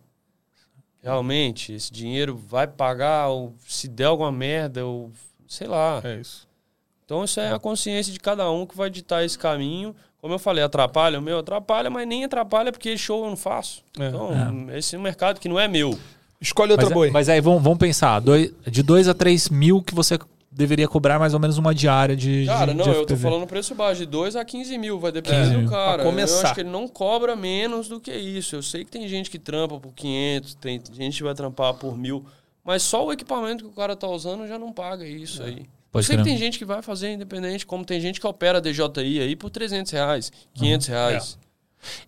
Realmente, 1.03 1.73
esse 1.73 1.91
dinheiro 1.91 2.35
vai 2.35 2.67
pagar, 2.67 3.27
ou 3.29 3.55
se 3.67 3.87
der 3.87 4.05
alguma 4.05 4.31
merda, 4.31 4.85
ou 4.85 5.11
sei 5.47 5.67
lá. 5.67 5.99
É 6.03 6.15
isso. 6.21 6.47
Então 7.05 7.23
isso 7.23 7.39
é 7.39 7.51
a 7.51 7.59
consciência 7.59 8.13
de 8.13 8.19
cada 8.19 8.49
um 8.51 8.65
que 8.65 8.77
vai 8.77 8.89
ditar 8.89 9.23
esse 9.25 9.37
caminho. 9.37 9.95
Como 10.21 10.33
eu 10.33 10.39
falei, 10.39 10.63
atrapalha 10.63 11.17
o 11.17 11.21
meu, 11.21 11.39
atrapalha, 11.39 11.89
mas 11.89 12.07
nem 12.07 12.23
atrapalha 12.23 12.71
porque 12.71 12.95
show 12.97 13.23
eu 13.23 13.29
não 13.31 13.37
faço. 13.37 13.83
É. 13.99 14.07
Então, 14.07 14.29
esse 14.77 14.95
é 14.95 14.99
um 14.99 15.01
mercado 15.01 15.39
que 15.39 15.49
não 15.49 15.59
é 15.59 15.67
meu. 15.67 15.97
Escolhe 16.39 16.71
outra 16.71 16.85
Mas, 16.87 16.93
boi. 16.93 17.09
mas 17.11 17.29
aí 17.29 17.41
vamos, 17.41 17.61
vamos 17.63 17.79
pensar, 17.79 18.19
dois- 18.19 18.51
de 18.67 18.81
2 18.83 19.07
a 19.07 19.13
3 19.13 19.49
mil 19.49 19.81
que 19.81 19.93
você 19.93 20.19
deveria 20.51 20.87
cobrar 20.87 21.17
mais 21.17 21.33
ou 21.33 21.39
menos 21.39 21.57
uma 21.57 21.73
diária 21.73 22.15
de. 22.15 22.45
Cara, 22.45 22.71
de, 22.71 22.77
não, 22.77 22.83
de 22.83 22.91
eu 22.91 23.05
tô 23.05 23.15
falando 23.15 23.47
preço 23.47 23.73
baixo, 23.73 24.01
de 24.01 24.05
2 24.05 24.35
a 24.35 24.43
15 24.43 24.77
mil, 24.77 24.99
vai 24.99 25.11
depender 25.11 25.49
15 25.49 25.57
do 25.63 25.69
cara. 25.69 26.03
Pra 26.03 26.11
começar. 26.11 26.35
Eu 26.35 26.43
acho 26.45 26.53
que 26.55 26.61
ele 26.61 26.69
não 26.69 26.87
cobra 26.87 27.35
menos 27.35 27.87
do 27.87 27.99
que 27.99 28.11
isso. 28.11 28.55
Eu 28.55 28.61
sei 28.61 28.83
que 28.83 28.91
tem 28.91 29.07
gente 29.07 29.29
que 29.29 29.39
trampa 29.39 29.79
por 29.79 29.93
500, 29.93 30.55
tem 30.55 30.81
gente 30.93 31.17
que 31.17 31.23
vai 31.23 31.33
trampar 31.33 31.73
por 31.75 31.97
mil, 31.97 32.25
mas 32.63 32.83
só 32.83 33.05
o 33.05 33.13
equipamento 33.13 33.63
que 33.63 33.69
o 33.69 33.73
cara 33.73 33.95
tá 33.95 34.07
usando 34.07 34.47
já 34.47 34.59
não 34.59 34.73
paga 34.73 35.05
isso 35.07 35.41
aí. 35.41 35.59
Eu 35.59 35.65
Pode 35.91 36.05
sei 36.05 36.15
que 36.15 36.23
crer. 36.23 36.31
tem 36.31 36.37
gente 36.37 36.57
que 36.57 36.65
vai 36.65 36.81
fazer 36.81 37.11
independente, 37.11 37.65
como 37.65 37.83
tem 37.83 37.99
gente 37.99 38.19
que 38.19 38.27
opera 38.27 38.61
DJI 38.61 39.19
aí 39.19 39.35
por 39.35 39.49
300 39.49 39.91
reais, 39.91 40.31
500 40.53 40.87
reais. 40.87 41.37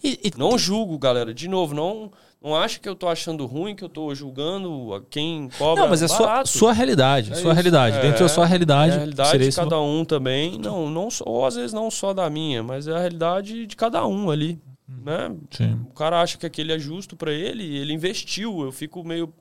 E- 0.03 0.19
e- 0.23 0.31
Não 0.37 0.57
julgo, 0.57 0.97
galera. 0.97 1.33
De 1.33 1.47
novo, 1.47 1.73
não, 1.73 2.11
não 2.41 2.55
acha 2.55 2.79
que 2.79 2.87
eu 2.87 2.95
tô 2.95 3.07
achando 3.07 3.45
ruim, 3.45 3.75
que 3.75 3.83
eu 3.83 3.89
tô 3.89 4.13
julgando 4.13 5.05
quem 5.09 5.49
cobra 5.57 5.83
não, 5.83 5.89
mas 5.89 6.01
é 6.01 6.07
sua, 6.07 6.27
barato. 6.27 6.49
sua 6.49 6.73
realidade. 6.73 7.31
É 7.31 7.35
sua 7.35 7.41
isso. 7.45 7.51
realidade. 7.53 7.97
É, 7.97 8.01
Dentro 8.01 8.19
da 8.19 8.29
sua 8.29 8.45
realidade. 8.45 8.91
É 8.91 8.95
a 8.95 8.97
realidade 8.99 9.49
de 9.49 9.55
cada 9.55 9.79
um 9.81 10.03
também. 10.05 10.59
Não, 10.59 10.89
não 10.89 11.09
só, 11.09 11.23
ou 11.27 11.45
às 11.45 11.55
vezes 11.55 11.73
não 11.73 11.89
só 11.89 12.13
da 12.13 12.29
minha, 12.29 12.61
mas 12.61 12.87
é 12.87 12.93
a 12.93 12.99
realidade 12.99 13.65
de 13.65 13.75
cada 13.75 14.05
um 14.05 14.29
ali. 14.29 14.59
Né? 14.87 15.35
Sim. 15.49 15.79
O 15.89 15.93
cara 15.93 16.21
acha 16.21 16.37
que 16.37 16.45
aquele 16.45 16.71
é 16.73 16.77
justo 16.77 17.15
pra 17.15 17.31
ele, 17.31 17.63
e 17.63 17.77
ele 17.77 17.93
investiu. 17.93 18.61
Eu 18.63 18.71
fico 18.71 19.03
meio, 19.03 19.33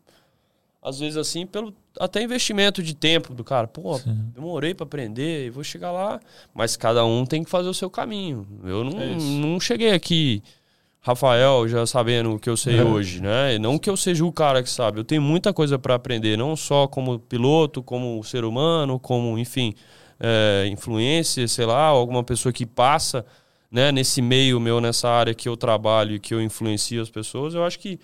às 0.83 0.99
vezes 0.99 1.17
assim, 1.17 1.47
pelo 1.47 1.73
até 2.01 2.23
investimento 2.23 2.83
de 2.83 2.95
tempo 2.95 3.33
do 3.35 3.45
cara. 3.45 3.67
Pô, 3.69 4.01
demorei 4.35 4.75
pra 4.75 4.85
aprender, 4.85 5.51
vou 5.51 5.63
chegar 5.63 5.93
lá. 5.93 6.19
Mas 6.55 6.77
cada 6.77 7.05
um 7.05 7.25
tem 7.25 7.45
que 7.45 7.51
fazer 7.51 7.69
o 7.69 7.75
seu 7.75 7.89
caminho. 7.89 8.47
Eu 8.65 8.83
não, 8.83 9.01
É 9.01 9.15
não 9.15 9.61
cheguei 9.61 9.93
aqui, 9.93 10.43
Rafael, 11.01 11.69
já 11.69 11.85
sabendo 11.87 12.35
o 12.35 12.39
que 12.39 12.49
eu 12.49 12.57
sei 12.57 12.79
É. 12.79 12.83
hoje, 12.85 13.21
né? 13.21 13.59
Não 13.59 13.79
que 13.79 13.91
eu 13.91 13.97
seja 13.97 14.25
o 14.25 14.33
cara 14.33 14.63
que 14.63 14.71
sabe. 14.71 15.01
Eu 15.01 15.05
tenho 15.05 15.21
muita 15.23 15.53
coisa 15.53 15.79
pra 15.79 15.95
aprender, 15.95 16.37
não 16.39 16.57
só 16.57 16.87
como 16.89 17.19
piloto, 17.19 17.83
como 17.83 18.23
ser 18.25 18.45
humano, 18.45 18.99
como, 18.99 19.37
enfim, 19.39 19.75
é, 20.19 20.67
influência, 20.71 21.47
sei 21.49 21.67
lá, 21.67 21.85
alguma 21.85 22.23
pessoa 22.25 22.53
que 22.53 22.65
passa 22.65 23.25
né, 23.71 23.91
nesse 23.91 24.21
meio 24.23 24.61
meu, 24.61 24.81
nessa 24.81 25.09
área 25.09 25.35
que 25.35 25.49
eu 25.49 25.57
trabalho 25.57 26.15
e 26.15 26.21
que 26.21 26.33
eu 26.35 26.41
influencio 26.43 27.01
as 27.03 27.11
pessoas, 27.11 27.55
eu 27.55 27.65
acho 27.65 27.79
que 27.79 27.99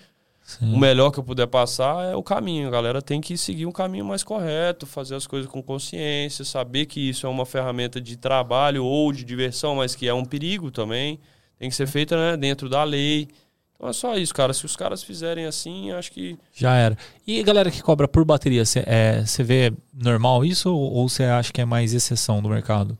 Sim. 0.49 0.73
o 0.73 0.79
melhor 0.79 1.11
que 1.11 1.19
eu 1.19 1.23
puder 1.23 1.45
passar 1.45 2.05
é 2.05 2.15
o 2.15 2.23
caminho. 2.23 2.67
A 2.67 2.71
galera 2.71 3.03
tem 3.03 3.21
que 3.21 3.37
seguir 3.37 3.67
um 3.67 3.71
caminho 3.71 4.03
mais 4.03 4.23
correto, 4.23 4.87
fazer 4.87 5.13
as 5.13 5.27
coisas 5.27 5.47
com 5.47 5.61
consciência, 5.61 6.43
saber 6.43 6.87
que 6.87 7.09
isso 7.09 7.27
é 7.27 7.29
uma 7.29 7.45
ferramenta 7.45 8.01
de 8.01 8.17
trabalho 8.17 8.83
ou 8.83 9.13
de 9.13 9.23
diversão, 9.23 9.75
mas 9.75 9.95
que 9.95 10.07
é 10.07 10.13
um 10.13 10.25
perigo 10.25 10.71
também. 10.71 11.19
Tem 11.59 11.69
que 11.69 11.75
ser 11.75 11.85
feita 11.85 12.17
né, 12.17 12.35
dentro 12.35 12.67
da 12.67 12.83
lei. 12.83 13.27
Então 13.75 13.87
é 13.87 13.93
só 13.93 14.17
isso, 14.17 14.33
cara. 14.33 14.51
Se 14.51 14.65
os 14.65 14.75
caras 14.75 15.03
fizerem 15.03 15.45
assim, 15.45 15.91
acho 15.91 16.11
que. 16.11 16.35
Já 16.51 16.75
era. 16.75 16.97
E 17.27 17.39
a 17.39 17.43
galera 17.43 17.69
que 17.69 17.83
cobra 17.83 18.07
por 18.07 18.25
bateria, 18.25 18.65
você 18.65 18.83
é, 18.87 19.23
vê 19.43 19.71
normal 19.93 20.43
isso 20.43 20.73
ou 20.73 20.93
ou 20.93 21.07
você 21.07 21.25
acha 21.25 21.53
que 21.53 21.61
é 21.61 21.65
mais 21.65 21.93
exceção 21.93 22.41
do 22.41 22.49
mercado? 22.49 22.97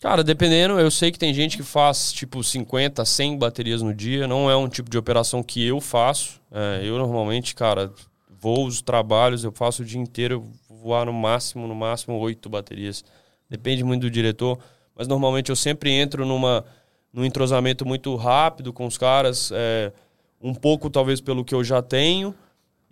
Cara, 0.00 0.22
dependendo, 0.22 0.78
eu 0.78 0.92
sei 0.92 1.10
que 1.10 1.18
tem 1.18 1.34
gente 1.34 1.56
que 1.56 1.62
faz 1.64 2.12
tipo 2.12 2.42
50, 2.42 3.04
100 3.04 3.36
baterias 3.36 3.82
no 3.82 3.92
dia. 3.92 4.28
Não 4.28 4.48
é 4.48 4.56
um 4.56 4.68
tipo 4.68 4.88
de 4.88 4.96
operação 4.96 5.42
que 5.42 5.66
eu 5.66 5.80
faço. 5.80 6.40
É, 6.52 6.82
eu 6.84 6.96
normalmente, 6.98 7.52
cara, 7.52 7.92
voos, 8.28 8.80
trabalhos, 8.80 9.42
eu 9.42 9.50
faço 9.50 9.82
o 9.82 9.84
dia 9.84 10.00
inteiro, 10.00 10.46
voar 10.70 11.06
no 11.06 11.12
máximo, 11.12 11.66
no 11.66 11.74
máximo, 11.74 12.16
oito 12.18 12.48
baterias. 12.48 13.04
Depende 13.50 13.82
muito 13.82 14.02
do 14.02 14.10
diretor. 14.10 14.58
Mas 14.94 15.08
normalmente 15.08 15.50
eu 15.50 15.56
sempre 15.56 15.90
entro 15.90 16.24
numa, 16.24 16.64
num 17.12 17.24
entrosamento 17.24 17.84
muito 17.84 18.14
rápido 18.14 18.72
com 18.72 18.86
os 18.86 18.96
caras. 18.96 19.50
é, 19.52 19.92
um 20.40 20.54
pouco, 20.54 20.88
talvez, 20.88 21.20
pelo 21.20 21.44
que 21.44 21.54
eu 21.54 21.64
já 21.64 21.82
tenho 21.82 22.32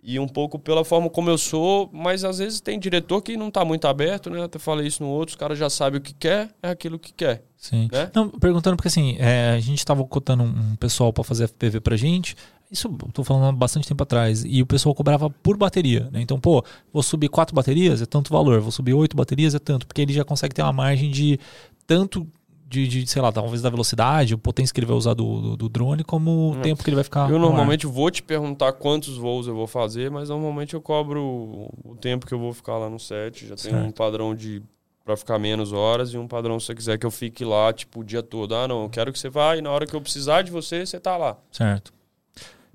e 0.01 0.19
um 0.19 0.27
pouco 0.27 0.57
pela 0.57 0.85
forma 0.85 1.09
como 1.09 1.29
eu 1.29 1.37
sou, 1.37 1.89
mas 1.91 2.23
às 2.23 2.37
vezes 2.37 2.61
tem 2.61 2.79
diretor 2.79 3.21
que 3.21 3.35
não 3.35 3.51
tá 3.51 3.65
muito 3.65 3.87
aberto, 3.87 4.29
né? 4.29 4.43
Até 4.43 4.57
falei 4.59 4.87
isso 4.87 5.03
no 5.03 5.09
outro, 5.09 5.33
os 5.33 5.35
caras 5.35 5.57
já 5.57 5.69
sabem 5.69 5.99
o 5.99 6.01
que 6.01 6.13
quer, 6.13 6.49
é 6.61 6.69
aquilo 6.69 6.97
que 6.97 7.11
quer. 7.11 7.43
Sim. 7.57 7.89
Né? 7.91 8.09
Não, 8.13 8.29
perguntando 8.29 8.77
porque 8.77 8.87
assim, 8.87 9.17
é, 9.19 9.51
a 9.51 9.59
gente 9.59 9.85
tava 9.85 10.03
cotando 10.05 10.43
um, 10.43 10.75
pessoal 10.75 11.11
pra 11.11 11.23
fazer 11.23 11.47
FPV 11.47 11.81
pra 11.81 11.97
gente. 11.97 12.35
Isso 12.71 12.87
eu 12.87 13.11
tô 13.11 13.23
falando 13.23 13.45
há 13.47 13.51
bastante 13.51 13.87
tempo 13.87 14.03
atrás. 14.03 14.43
E 14.45 14.61
o 14.61 14.65
pessoal 14.65 14.93
cobrava 14.93 15.29
por 15.29 15.57
bateria, 15.57 16.09
né? 16.11 16.21
Então, 16.21 16.39
pô, 16.39 16.63
vou 16.93 17.01
subir 17.01 17.29
quatro 17.29 17.55
baterias, 17.55 18.01
é 18.01 18.05
tanto 18.05 18.31
valor. 18.31 18.59
Vou 18.59 18.71
subir 18.71 18.93
oito 18.93 19.15
baterias, 19.15 19.55
é 19.55 19.59
tanto. 19.59 19.87
Porque 19.87 20.01
ele 20.01 20.13
já 20.13 20.23
consegue 20.23 20.53
ter 20.53 20.61
uma 20.61 20.73
margem 20.73 21.09
de 21.09 21.39
tanto 21.87 22.27
de, 22.69 22.87
de, 22.87 23.07
sei 23.07 23.21
lá, 23.21 23.31
talvez 23.31 23.61
da 23.61 23.69
velocidade, 23.69 24.33
o 24.33 24.37
potência 24.37 24.73
que 24.73 24.79
ele 24.79 24.87
vai 24.87 24.95
usar 24.95 25.13
do, 25.13 25.41
do, 25.41 25.57
do 25.57 25.69
drone, 25.69 26.03
como 26.03 26.51
o 26.51 26.61
tempo 26.61 26.83
que 26.83 26.89
ele 26.89 26.95
vai 26.95 27.03
ficar. 27.03 27.29
eu 27.29 27.39
normalmente 27.39 27.87
vou 27.87 28.11
te 28.11 28.21
perguntar 28.21 28.73
quantos 28.73 29.17
voos 29.17 29.47
eu 29.47 29.55
vou 29.55 29.67
fazer, 29.67 30.11
mas 30.11 30.29
normalmente 30.29 30.73
eu 30.73 30.81
cobro 30.81 31.69
o 31.83 31.95
tempo 31.99 32.25
que 32.25 32.33
eu 32.33 32.39
vou 32.39 32.53
ficar 32.53 32.77
lá 32.77 32.89
no 32.89 32.99
set. 32.99 33.47
Já 33.47 33.55
tem 33.55 33.73
um 33.73 33.91
padrão 33.91 34.35
de 34.35 34.61
para 35.05 35.15
ficar 35.15 35.39
menos 35.39 35.71
horas 35.71 36.09
e 36.09 36.17
um 36.17 36.27
padrão 36.27 36.59
se 36.59 36.65
você 36.65 36.75
quiser 36.75 36.97
que 36.97 37.05
eu 37.05 37.11
fique 37.11 37.45
lá 37.45 37.71
tipo 37.71 38.01
o 38.01 38.03
dia 38.03 38.21
todo. 38.21 38.53
Ah, 38.53 38.67
não, 38.67 38.83
eu 38.83 38.89
quero 38.89 39.13
que 39.13 39.17
você 39.17 39.29
vá 39.29 39.55
e 39.55 39.61
na 39.61 39.71
hora 39.71 39.87
que 39.87 39.95
eu 39.95 40.01
precisar 40.01 40.41
de 40.41 40.51
você, 40.51 40.85
você 40.85 40.99
tá 40.99 41.15
lá. 41.15 41.37
Certo. 41.49 41.93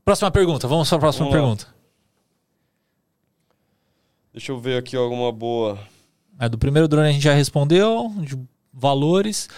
Próxima 0.02 0.31
pergunta, 0.31 0.66
vamos 0.66 0.89
para 0.89 0.97
a 0.97 1.01
próxima 1.01 1.27
Vamos 1.27 1.36
lá. 1.36 1.43
pergunta. 1.43 1.66
Deixa 4.32 4.51
eu 4.51 4.59
ver 4.59 4.78
aqui 4.78 4.97
alguma 4.97 5.31
boa. 5.31 5.78
É, 6.39 6.48
do 6.48 6.56
primeiro 6.56 6.89
drone 6.89 7.10
a 7.10 7.12
gente 7.12 7.23
já 7.23 7.35
respondeu, 7.35 8.10
de 8.20 8.35
valores. 8.73 9.48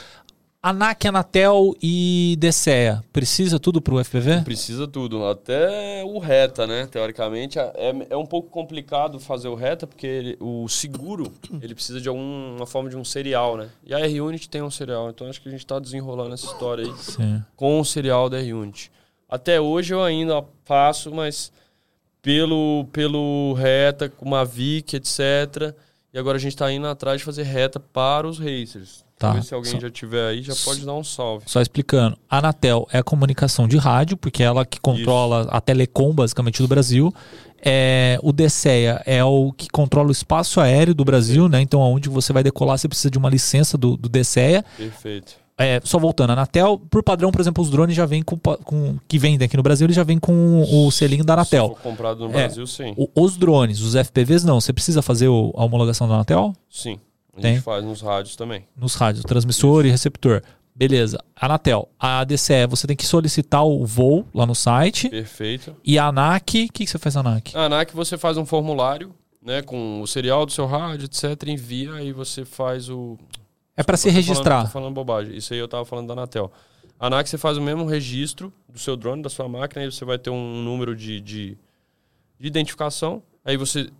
ANAC, 0.66 1.07
Anatel 1.09 1.77
e 1.82 2.36
DCEA, 2.41 3.05
precisa 3.12 3.61
tudo 3.61 3.82
pro 3.82 4.03
FPV? 4.03 4.41
Precisa 4.47 4.89
tudo, 4.89 5.27
até 5.27 6.03
o 6.07 6.19
reta, 6.19 6.66
né? 6.66 6.86
Teoricamente, 6.86 7.59
é, 7.59 7.73
é 8.09 8.16
um 8.16 8.24
pouco 8.24 8.49
complicado 8.49 9.20
fazer 9.20 9.49
o 9.49 9.55
reta, 9.55 9.86
porque 9.86 10.07
ele- 10.07 10.36
o 10.41 10.66
seguro, 10.66 11.31
ele 11.61 11.74
precisa 11.74 12.01
de 12.01 12.09
alguma 12.09 12.65
forma 12.65 12.89
de 12.89 12.97
um 12.97 13.05
serial, 13.05 13.59
né? 13.59 13.69
E 13.85 13.93
a 13.93 13.99
R-Unit 14.01 14.49
tem 14.49 14.62
um 14.62 14.70
serial, 14.70 15.11
então 15.11 15.28
acho 15.28 15.43
que 15.43 15.51
a 15.51 15.53
gente 15.53 15.66
tá 15.66 15.78
desenrolando 15.78 16.32
essa 16.32 16.47
história 16.47 16.86
aí 16.86 16.95
Sim. 16.97 17.45
com 17.55 17.78
o 17.78 17.85
serial 17.85 18.31
da 18.31 18.39
R-Unit. 18.39 18.91
Até 19.28 19.61
hoje 19.61 19.93
eu 19.93 20.03
ainda 20.03 20.43
faço, 20.65 21.12
mas 21.12 21.53
pelo, 22.23 22.86
pelo 22.91 23.53
reta, 23.53 24.09
com 24.09 24.24
uma 24.24 24.47
VIC, 24.47 24.95
etc. 24.97 25.74
E 26.11 26.19
agora 26.19 26.39
a 26.39 26.41
gente 26.41 26.57
tá 26.57 26.73
indo 26.73 26.86
atrás 26.86 27.19
de 27.19 27.24
fazer 27.27 27.43
reta 27.43 27.78
para 27.78 28.27
os 28.27 28.39
racers. 28.39 29.03
Tá. 29.19 29.41
Se 29.43 29.55
alguém 29.55 29.73
Só- 29.73 29.81
já 29.81 29.91
tiver 29.91 30.28
aí, 30.28 30.43
já 30.43 30.55
pode 30.65 30.85
dar 30.85 30.93
um 30.95 31.05
salve. 31.05 31.45
Só 31.47 31.61
explicando, 31.61 32.16
a 32.28 32.39
Anatel 32.39 32.86
é 32.93 32.99
a 32.99 33.03
comunicação 33.03 33.69
de 33.69 33.77
rádio, 33.77 34.16
porque 34.16 34.43
é 34.43 34.47
ela 34.47 34.66
que 34.66 34.81
controla 34.81 35.47
a 35.51 35.61
Telecom, 35.61 36.12
basicamente, 36.12 36.61
do 36.61 36.69
Brasil. 36.69 37.12
É, 37.66 38.19
o 38.23 38.32
DCEA 38.32 39.01
é 39.07 39.24
o 39.24 39.51
que 39.53 39.69
controla 39.70 40.09
o 40.09 40.12
espaço 40.12 40.61
aéreo 40.61 40.95
do 40.95 41.05
Brasil, 41.05 41.49
né? 41.49 41.61
Então, 41.62 41.81
aonde 41.81 42.09
você 42.09 42.32
vai 42.32 42.43
decolar, 42.43 42.77
você 42.77 42.89
precisa 42.89 43.11
de 43.11 43.16
uma 43.16 43.31
licença 43.31 43.78
do, 43.78 43.97
do 43.97 44.09
DCEA. 44.09 44.65
Perfeito. 44.77 45.35
É, 45.57 45.81
só 45.85 45.99
voltando, 46.01 46.31
a 46.31 46.32
Anatel, 46.32 46.77
por 46.91 47.01
padrão, 47.03 47.31
por 47.31 47.41
exemplo, 47.41 47.62
os 47.62 47.70
drones 47.70 47.95
já 47.95 48.05
vêm 48.05 48.23
com, 48.24 48.36
com 48.36 48.99
que 49.07 49.19
vendem 49.20 49.47
aqui 49.47 49.57
no 49.57 49.62
Brasil, 49.62 49.86
eles 49.86 49.95
já 49.95 50.03
vêm 50.03 50.19
com 50.19 50.62
o 50.69 50.91
selinho 50.91 51.24
da 51.24 51.32
Se 51.35 51.39
Anatel. 51.57 51.69
for 51.69 51.81
comprado 51.81 52.19
no 52.28 52.31
É. 52.31 52.47
Brasil, 52.47 52.66
sim. 52.66 52.93
O- 52.97 53.09
os 53.15 53.36
drones, 53.36 53.81
os 53.81 53.95
FPVs, 53.95 54.43
não. 54.43 54.61
Você 54.61 54.73
precisa 54.73 55.01
fazer 55.01 55.28
o- 55.28 55.55
a 55.57 55.65
homologação 55.65 56.09
da 56.09 56.15
Anatel? 56.16 56.53
Sim. 56.69 56.99
A 57.36 57.40
Tem. 57.40 57.55
gente 57.55 57.65
faz 57.65 57.85
nos 57.85 58.01
rádios 58.01 58.36
também. 58.36 58.66
Nos 58.77 58.94
rádios, 58.94 59.24
transmissor 59.24 59.85
e 59.86 59.90
receptor. 59.90 60.43
Beleza. 60.74 61.23
Anatel, 61.36 61.89
a 61.98 62.24
DCE, 62.24 62.66
você 62.69 62.86
tem 62.86 62.97
que 62.97 63.06
solicitar 63.06 63.65
o 63.65 63.85
voo 63.86 64.27
lá 64.35 64.44
no 64.44 64.55
site. 64.55 65.09
Perfeito. 65.09 65.77
E 65.85 65.98
a 65.98 66.06
ANAC, 66.09 66.65
o 66.65 66.73
que, 66.73 66.85
que 66.85 66.86
você 66.86 66.98
faz 66.98 67.15
na 67.15 67.20
ANAC? 67.20 67.56
A 67.56 67.66
ANAC 67.66 67.94
você 67.94 68.19
faz 68.19 68.36
um 68.36 68.44
formulário, 68.44 69.15
né, 69.40 69.62
com 69.62 70.01
o 70.01 70.06
serial 70.06 70.44
do 70.44 70.51
seu 70.51 70.66
rádio, 70.66 71.05
etc, 71.05 71.48
envia 71.48 72.02
e 72.02 72.12
você 72.12 72.44
faz 72.44 72.89
o 72.89 73.16
É 73.77 73.82
para 73.85 73.97
se 73.97 74.11
registrar. 74.11 74.51
Falando, 74.51 74.66
tô 74.66 74.73
falando 74.73 74.94
bobagem. 74.94 75.36
Isso 75.36 75.52
aí 75.52 75.61
eu 75.61 75.69
tava 75.69 75.85
falando 75.85 76.09
da 76.09 76.15
Anatel. 76.15 76.51
A 76.98 77.06
ANAC 77.06 77.28
você 77.28 77.39
faz 77.39 77.56
o 77.56 77.62
mesmo 77.62 77.85
registro 77.85 78.52
do 78.69 78.78
seu 78.78 78.97
drone, 78.97 79.23
da 79.23 79.31
sua 79.31 79.48
máquina, 79.48 79.85
e 79.85 79.93
você 79.93 80.05
vai 80.05 80.19
ter 80.19 80.31
um 80.31 80.62
número 80.62 80.97
de, 80.97 81.20
de, 81.20 81.59
de 82.39 82.47
identificação. 82.48 83.23
Aí 83.44 83.56
você 83.56 83.90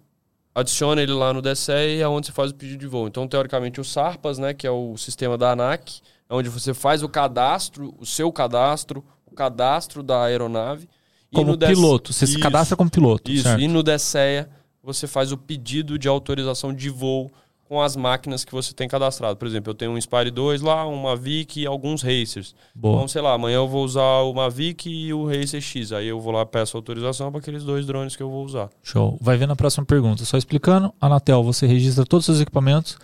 adiciona 0.55 1.03
ele 1.03 1.13
lá 1.13 1.33
no 1.33 1.43
DCE 1.43 1.97
e 1.97 2.01
é 2.01 2.09
onde 2.09 2.27
você 2.29 2.33
faz 2.33 2.51
o 2.51 2.55
pedido 2.55 2.79
de 2.79 2.87
voo. 2.87 3.09
Então, 3.09 3.27
teoricamente, 3.27 3.81
o 3.81 3.85
SARPAS, 3.85 4.39
né, 4.39 4.55
que 4.55 4.67
é 4.67 4.71
o 4.71 4.97
sistema 4.97 5.37
da 5.37 5.53
ANAC, 5.53 6.01
é 6.29 6.35
onde 6.35 6.49
você 6.49 6.73
faz 6.73 7.03
o 7.03 7.09
cadastro, 7.09 7.95
o 7.99 8.07
seu 8.07 8.31
cadastro, 8.31 9.05
o 9.27 9.35
cadastro 9.35 10.03
da 10.03 10.23
aeronave. 10.23 10.89
E 11.33 11.35
Como 11.35 11.59
piloto. 11.59 12.13
Você 12.13 12.27
se 12.27 12.35
Isso. 12.35 12.43
cadastra 12.43 12.77
como 12.77 12.91
piloto. 12.91 13.31
Isso, 13.31 13.43
certo? 13.43 13.61
e 13.61 13.67
no 13.67 13.83
DCEA 13.83 14.49
você 14.83 15.07
faz 15.07 15.33
o 15.33 15.39
pedido 15.39 15.99
de 15.99 16.07
autorização 16.07 16.73
de 16.73 16.91
voo 16.91 17.33
com 17.75 17.83
as 17.83 17.97
máquinas 17.97 18.45
que 18.45 18.53
você 18.53 18.73
tem 18.73 18.87
cadastrado. 18.87 19.37
Por 19.37 19.49
exemplo, 19.49 19.73
eu 19.73 19.75
tenho 19.75 19.91
um 19.91 19.99
Inspire 19.99 20.31
2 20.31 20.63
lá, 20.63 20.87
um 20.87 21.03
Mavic 21.03 21.61
e 21.61 21.67
alguns 21.67 22.03
racers. 22.03 22.55
Boa. 22.73 22.95
Então, 22.95 23.09
sei 23.09 23.21
lá, 23.21 23.33
amanhã 23.33 23.57
eu 23.57 23.67
vou 23.67 23.85
usar 23.85 24.21
o 24.21 24.33
Mavic 24.33 24.89
e 24.89 25.13
o 25.13 25.27
Racer 25.27 25.61
X. 25.61 25.91
Aí 25.91 26.07
eu 26.07 26.21
vou 26.21 26.33
lá 26.33 26.47
peço 26.47 26.77
autorização 26.77 27.33
para 27.33 27.41
aqueles 27.41 27.65
dois 27.65 27.85
drones 27.85 28.15
que 28.15 28.23
eu 28.23 28.31
vou 28.31 28.45
usar. 28.45 28.71
Show. 28.81 29.19
Vai 29.21 29.37
ver 29.37 29.49
na 29.49 29.57
próxima 29.57 29.85
pergunta. 29.85 30.25
Só 30.25 30.37
explicando, 30.37 30.95
Anatel, 31.01 31.43
você 31.43 31.67
registra 31.67 32.07
todos 32.07 32.29
os 32.29 32.37
seus 32.37 32.41
equipamentos, 32.41 32.97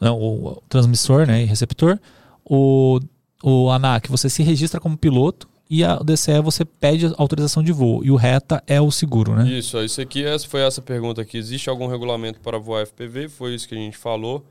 né, 0.00 0.10
o, 0.10 0.14
o 0.14 0.62
transmissor 0.68 1.24
né, 1.24 1.42
e 1.42 1.44
receptor. 1.44 1.96
O, 2.44 2.98
o 3.44 3.70
ANAC, 3.70 4.10
você 4.10 4.28
se 4.28 4.42
registra 4.42 4.80
como 4.80 4.98
piloto. 4.98 5.48
E 5.68 5.82
a 5.82 5.96
DCE, 5.96 6.40
você 6.40 6.64
pede 6.64 7.12
autorização 7.16 7.62
de 7.62 7.72
voo. 7.72 8.04
E 8.04 8.10
o 8.10 8.16
RETA 8.16 8.62
é 8.66 8.80
o 8.80 8.90
seguro, 8.90 9.34
né? 9.34 9.48
Isso, 9.48 9.82
isso 9.82 10.00
aqui 10.00 10.24
essa 10.24 10.46
foi 10.46 10.60
essa 10.62 10.80
pergunta 10.80 11.20
aqui. 11.20 11.36
Existe 11.36 11.68
algum 11.68 11.86
regulamento 11.86 12.40
para 12.40 12.58
voar 12.58 12.86
FPV? 12.86 13.28
Foi 13.28 13.54
isso 13.54 13.68
que 13.68 13.74
a 13.74 13.78
gente 13.78 13.96
falou. 13.96 14.44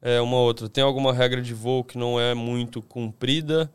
É 0.00 0.20
uma 0.20 0.36
outra. 0.36 0.68
Tem 0.68 0.84
alguma 0.84 1.12
regra 1.12 1.42
de 1.42 1.54
voo 1.54 1.82
que 1.82 1.98
não 1.98 2.20
é 2.20 2.34
muito 2.34 2.80
cumprida? 2.82 3.70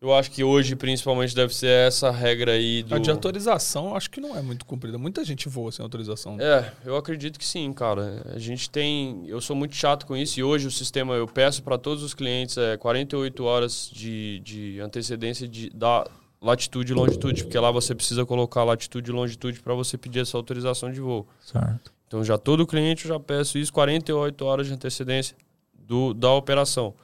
Eu 0.00 0.14
acho 0.14 0.30
que 0.30 0.44
hoje, 0.44 0.76
principalmente, 0.76 1.34
deve 1.34 1.52
ser 1.52 1.70
essa 1.86 2.08
regra 2.12 2.52
aí 2.52 2.84
do. 2.84 2.94
A 2.94 2.98
de 3.00 3.10
autorização, 3.10 3.88
eu 3.88 3.96
acho 3.96 4.08
que 4.08 4.20
não 4.20 4.36
é 4.36 4.40
muito 4.40 4.64
cumprida. 4.64 4.96
Muita 4.96 5.24
gente 5.24 5.48
voa 5.48 5.72
sem 5.72 5.82
autorização. 5.82 6.40
É, 6.40 6.72
eu 6.84 6.96
acredito 6.96 7.36
que 7.36 7.44
sim, 7.44 7.72
cara. 7.72 8.22
A 8.32 8.38
gente 8.38 8.70
tem. 8.70 9.24
Eu 9.26 9.40
sou 9.40 9.56
muito 9.56 9.74
chato 9.74 10.06
com 10.06 10.16
isso 10.16 10.38
e 10.38 10.44
hoje 10.44 10.68
o 10.68 10.70
sistema 10.70 11.14
eu 11.14 11.26
peço 11.26 11.64
para 11.64 11.76
todos 11.76 12.04
os 12.04 12.14
clientes 12.14 12.56
é 12.56 12.76
48 12.76 13.42
horas 13.42 13.90
de, 13.92 14.38
de 14.44 14.80
antecedência 14.80 15.48
de, 15.48 15.68
da 15.70 16.06
latitude 16.40 16.92
e 16.92 16.94
longitude, 16.94 17.42
porque 17.42 17.58
lá 17.58 17.72
você 17.72 17.92
precisa 17.92 18.24
colocar 18.24 18.62
latitude 18.62 19.10
e 19.10 19.12
longitude 19.12 19.60
para 19.60 19.74
você 19.74 19.98
pedir 19.98 20.20
essa 20.20 20.36
autorização 20.36 20.92
de 20.92 21.00
voo. 21.00 21.26
Certo. 21.40 21.92
Então 22.06 22.22
já 22.22 22.38
todo 22.38 22.64
cliente 22.64 23.04
eu 23.04 23.14
já 23.14 23.20
peço 23.20 23.58
isso 23.58 23.72
48 23.72 24.44
horas 24.44 24.68
de 24.68 24.72
antecedência 24.72 25.36
do, 25.74 26.14
da 26.14 26.30
operação. 26.32 26.94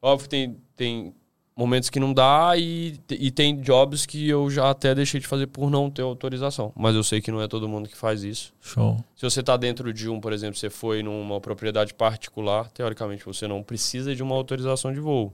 Óbvio 0.00 0.28
que 0.28 0.30
tem, 0.30 0.56
tem 0.76 1.14
momentos 1.56 1.90
que 1.90 2.00
não 2.00 2.12
dá 2.14 2.52
e, 2.56 2.98
e 3.10 3.30
tem 3.30 3.60
jobs 3.60 4.06
que 4.06 4.28
eu 4.28 4.48
já 4.50 4.70
até 4.70 4.94
deixei 4.94 5.20
de 5.20 5.26
fazer 5.26 5.46
por 5.48 5.70
não 5.70 5.90
ter 5.90 6.02
autorização. 6.02 6.72
Mas 6.74 6.94
eu 6.94 7.02
sei 7.04 7.20
que 7.20 7.30
não 7.30 7.42
é 7.42 7.46
todo 7.48 7.68
mundo 7.68 7.88
que 7.88 7.96
faz 7.96 8.22
isso. 8.24 8.52
Show. 8.60 9.02
Se 9.14 9.22
você 9.22 9.40
está 9.40 9.56
dentro 9.56 9.92
de 9.92 10.08
um, 10.08 10.18
por 10.20 10.32
exemplo, 10.32 10.56
você 10.56 10.70
foi 10.70 11.02
numa 11.02 11.40
propriedade 11.40 11.92
particular, 11.94 12.70
teoricamente 12.70 13.24
você 13.26 13.46
não 13.46 13.62
precisa 13.62 14.14
de 14.14 14.22
uma 14.22 14.34
autorização 14.34 14.92
de 14.92 15.00
voo. 15.00 15.32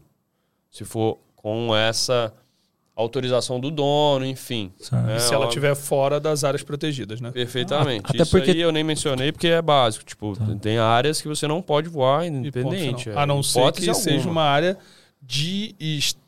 Se 0.70 0.85
for 0.85 1.19
com 1.36 1.74
essa 1.74 2.32
autorização 2.97 3.61
do 3.61 3.70
dono, 3.70 4.27
enfim. 4.27 4.73
Certo. 4.77 5.09
É, 5.09 5.19
se 5.20 5.32
ela 5.32 5.47
estiver 5.47 5.74
fora 5.77 6.19
das 6.19 6.43
áreas 6.43 6.65
protegidas, 6.65 7.20
né? 7.20 7.31
Perfeitamente. 7.31 8.03
Até 8.11 8.23
Isso 8.23 8.31
porque- 8.32 8.51
aí 8.51 8.61
eu 8.61 8.73
nem 8.73 8.82
mencionei 8.82 9.31
porque 9.31 9.47
é 9.47 9.62
básico. 9.62 10.05
Tipo, 10.05 10.36
Tá. 10.36 10.45
tem 10.61 10.78
áreas 10.78 11.23
que 11.23 11.28
você 11.28 11.47
não 11.47 11.62
pode 11.62 11.89
voar 11.89 12.24
E 12.24 12.28
ponto 12.28 12.39
independente. 12.39 13.05
final. 13.05 13.19
é 13.20 13.23
A 13.23 13.27
não 13.27 13.40
ser 13.40 13.70
que 13.73 13.89
alguma. 13.89 13.95
seja 13.95 14.28
uma 14.28 14.43
área 14.43 14.77
de, 15.20 15.74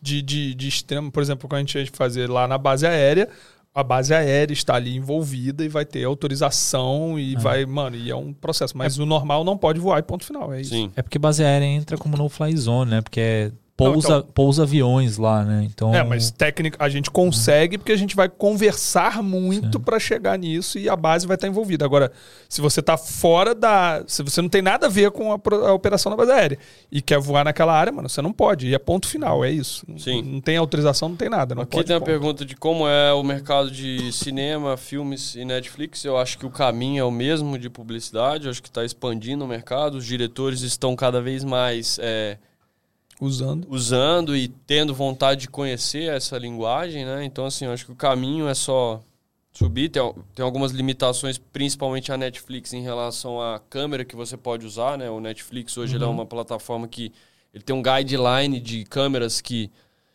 de, 0.00 0.22
de, 0.22 0.54
de 0.54 0.68
extremo. 0.68 1.10
Por 1.10 1.22
exemplo, 1.22 1.48
quando 1.48 1.58
a 1.58 1.60
gente 1.60 1.78
ia 1.78 1.86
fazer 1.92 2.28
lá 2.28 2.46
na 2.46 2.58
base 2.58 2.86
aérea, 2.86 3.28
a 3.74 3.82
base 3.82 4.12
aérea 4.12 4.52
está 4.52 4.74
ali 4.74 4.96
envolvida 4.96 5.64
e 5.64 5.68
vai 5.68 5.84
ter 5.84 6.04
autorização 6.04 7.18
e 7.18 7.36
vai, 7.36 7.64
mano, 7.64 7.96
e 7.96 8.10
é 8.10 8.16
um 8.16 8.32
processo. 8.32 8.76
Mas 8.76 8.98
o 8.98 9.06
normal 9.06 9.44
não 9.44 9.56
pode 9.56 9.78
voar 9.78 9.98
e 9.98 10.02
ponto 10.02 10.24
final. 10.24 10.52
É 10.52 10.60
isso. 10.60 10.70
Sim. 10.70 10.90
É 10.96 11.02
porque 11.02 11.18
base 11.18 11.44
aérea 11.44 11.66
entra 11.66 11.96
como 11.96 12.16
no-fly 12.16 12.56
zone, 12.56 12.90
né? 12.90 13.00
Porque 13.00 13.20
é 13.20 13.52
Não, 13.84 13.92
pousa, 13.92 14.08
então- 14.18 14.22
pousa 14.34 14.62
aviões 14.62 15.16
lá, 15.18 15.44
né? 15.44 15.62
Então, 15.64 15.94
É, 15.94 16.02
mas 16.04 16.30
técnica 16.30 16.76
a 16.82 16.88
gente 16.88 17.10
consegue 17.10 17.78
porque 17.78 17.92
a 17.92 17.96
gente 17.96 18.14
vai 18.14 18.28
conversar 18.28 19.22
muito 19.22 19.80
para 19.80 19.98
chegar 19.98 20.38
nisso 20.38 20.78
e 20.78 20.88
a 20.88 20.94
base 20.96 21.26
vai 21.26 21.34
estar 21.36 21.48
envolvida. 21.48 21.84
Agora, 21.84 22.12
se 22.48 22.60
você 22.60 22.82
tá 22.82 22.96
fora 22.96 23.54
da, 23.54 24.02
se 24.06 24.22
você 24.22 24.40
não 24.42 24.48
tem 24.48 24.62
nada 24.62 24.86
a 24.86 24.88
ver 24.90 25.10
com 25.10 25.32
a, 25.32 25.38
a 25.68 25.72
operação 25.72 26.10
da 26.10 26.16
base 26.16 26.30
aérea 26.32 26.58
e 26.92 27.00
quer 27.00 27.18
voar 27.18 27.44
naquela 27.44 27.72
área, 27.72 27.92
mano, 27.92 28.08
você 28.08 28.20
não 28.22 28.32
pode. 28.32 28.68
E 28.68 28.74
é 28.74 28.78
ponto 28.78 29.08
final, 29.08 29.44
é 29.44 29.50
isso. 29.50 29.84
Não- 29.88 29.98
Sim. 29.98 30.22
Não, 30.22 30.40
tem 30.40 30.56
autorização, 30.56 31.08
não 31.08 31.16
tem 31.16 31.28
nada. 31.28 31.54
Não 31.54 31.62
Aqui 31.62 31.72
pode, 31.76 31.86
tem 31.86 31.96
a 31.96 32.00
pergunta 32.00 32.44
de 32.44 32.54
como 32.56 32.86
é 32.86 33.12
o 33.12 33.22
mercado 33.22 33.70
de 33.70 34.12
cinema, 34.12 34.76
filmes 34.76 35.34
e 35.34 35.44
Netflix. 35.44 36.04
Eu 36.04 36.16
acho 36.18 36.38
que 36.38 36.46
o 36.46 36.50
caminho 36.50 37.00
é 37.00 37.04
o 37.04 37.10
mesmo 37.10 37.58
de 37.58 37.70
publicidade. 37.70 38.44
Eu 38.44 38.50
acho 38.50 38.62
que 38.62 38.68
está 38.68 38.84
expandindo 38.84 39.44
o 39.44 39.48
mercado. 39.48 39.96
Os 39.96 40.04
diretores 40.06 40.60
estão 40.62 40.94
cada 40.96 41.20
vez 41.20 41.44
mais 41.44 41.98
é, 42.02 42.36
usando. 43.20 43.66
usando 43.70 44.36
e 44.36 44.48
tendo 44.48 44.94
vontade 44.94 45.42
de 45.42 45.48
conhecer 45.48 46.10
essa 46.12 46.38
linguagem, 46.38 47.04
né? 47.04 47.24
Então, 47.24 47.44
assim, 47.46 47.66
eu 47.66 47.72
acho 47.72 47.84
que 47.86 47.92
o 47.92 47.96
caminho 47.96 48.48
é 48.48 48.54
só 48.54 49.02
subir. 49.52 49.88
Tem, 49.88 50.02
tem 50.34 50.44
algumas 50.44 50.72
limitações, 50.72 51.38
principalmente 51.38 52.10
a 52.12 52.16
Netflix, 52.16 52.72
em 52.72 52.82
relação 52.82 53.40
à 53.40 53.58
câmera 53.58 54.04
que 54.04 54.16
você 54.16 54.36
pode 54.36 54.64
usar, 54.66 54.96
né? 54.98 55.10
O 55.10 55.20
Netflix 55.20 55.76
hoje 55.76 55.96
ele 55.96 56.04
é 56.04 56.06
uma 56.06 56.26
plataforma 56.26 56.88
que 56.88 57.12
ele 57.52 57.62
tem 57.64 57.74
um 57.74 57.82
guideline 57.82 58.60
de 58.60 58.84
câmeras 58.84 59.40
que 59.40 59.70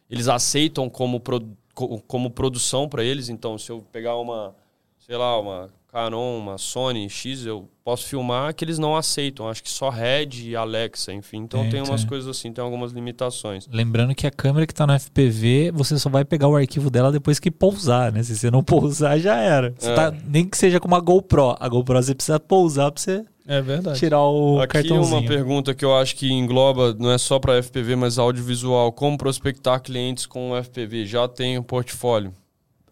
eles 0.10 0.27
aceitam 0.27 0.90
como, 0.90 1.19
pro- 1.19 1.45
co- 1.73 2.02
como 2.07 2.30
produção 2.30 2.88
para 2.88 3.03
eles. 3.03 3.27
Então, 3.30 3.57
se 3.57 3.72
eu 3.72 3.82
pegar 3.91 4.15
uma, 4.18 4.56
sei 4.99 5.18
lá, 5.18 5.40
uma 5.40 5.69
Canon, 6.00 6.40
uma 6.40 6.58
Sony 6.58 7.10
X, 7.10 7.46
eu 7.46 7.70
posso 7.82 8.06
filmar 8.06 8.54
que 8.54 8.66
eles 8.66 8.78
não 8.78 8.98
aceitam. 8.98 9.48
Acho 9.48 9.64
que 9.64 9.70
só 9.70 9.90
Red 9.90 10.28
e 10.44 10.54
Alexa, 10.54 11.14
enfim. 11.14 11.38
Então 11.38 11.62
Tem, 11.62 11.70
tem, 11.70 11.82
umas 11.82 12.02
tem. 12.02 12.10
coisas 12.10 12.28
assim, 12.30 12.52
tem 12.52 12.62
algumas 12.62 12.92
limitações. 12.92 13.66
Lembrando 13.72 14.14
que 14.14 14.28
a 14.28 14.32
câmera 14.32 14.68
que 14.68 14.74
tá 14.74 14.86
no 14.86 14.92
FPV, 15.00 15.72
você 15.74 15.98
só 15.98 16.10
vai 16.10 16.26
pegar 16.26 16.50
o 16.50 16.56
arquivo 16.58 16.90
dela 16.90 17.14
depois 17.14 17.40
que 17.40 17.50
pousar, 17.50 18.12
né? 18.12 18.22
Se 18.24 18.36
você 18.36 18.52
não 18.52 18.62
pousar, 18.64 19.18
já 19.20 19.38
era. 19.38 19.74
Você 19.80 19.90
É. 19.90 19.96
tá- 19.96 20.14
nem 20.28 20.44
que 20.44 20.58
seja 20.58 20.82
com 20.82 20.88
uma 20.90 21.00
GoPro. 21.00 21.56
A 21.58 21.70
GoPro 21.70 21.96
você 22.04 22.14
precisa 22.14 22.42
pousar 22.42 22.92
pra 22.92 23.02
você 23.02 23.24
É 23.48 23.62
verdade. 23.62 23.98
tirar 23.98 24.20
o 24.22 24.60
Aqui 24.60 24.74
cartãozinho. 24.74 25.20
uma 25.22 25.26
pergunta 25.26 25.74
que 25.74 25.86
eu 25.86 25.96
acho 25.96 26.18
que 26.18 26.30
engloba, 26.30 26.94
não 27.00 27.10
é 27.10 27.18
só 27.18 27.40
para 27.40 27.58
FPV, 27.64 27.96
mas 27.96 28.20
audiovisual. 28.20 28.92
Como 28.92 29.18
prospectar 29.18 29.82
clientes 29.82 30.26
com 30.26 30.52
FPV? 30.62 31.06
Já 31.06 31.26
tem 31.30 31.58
um 31.58 31.64
portfólio. 31.64 32.34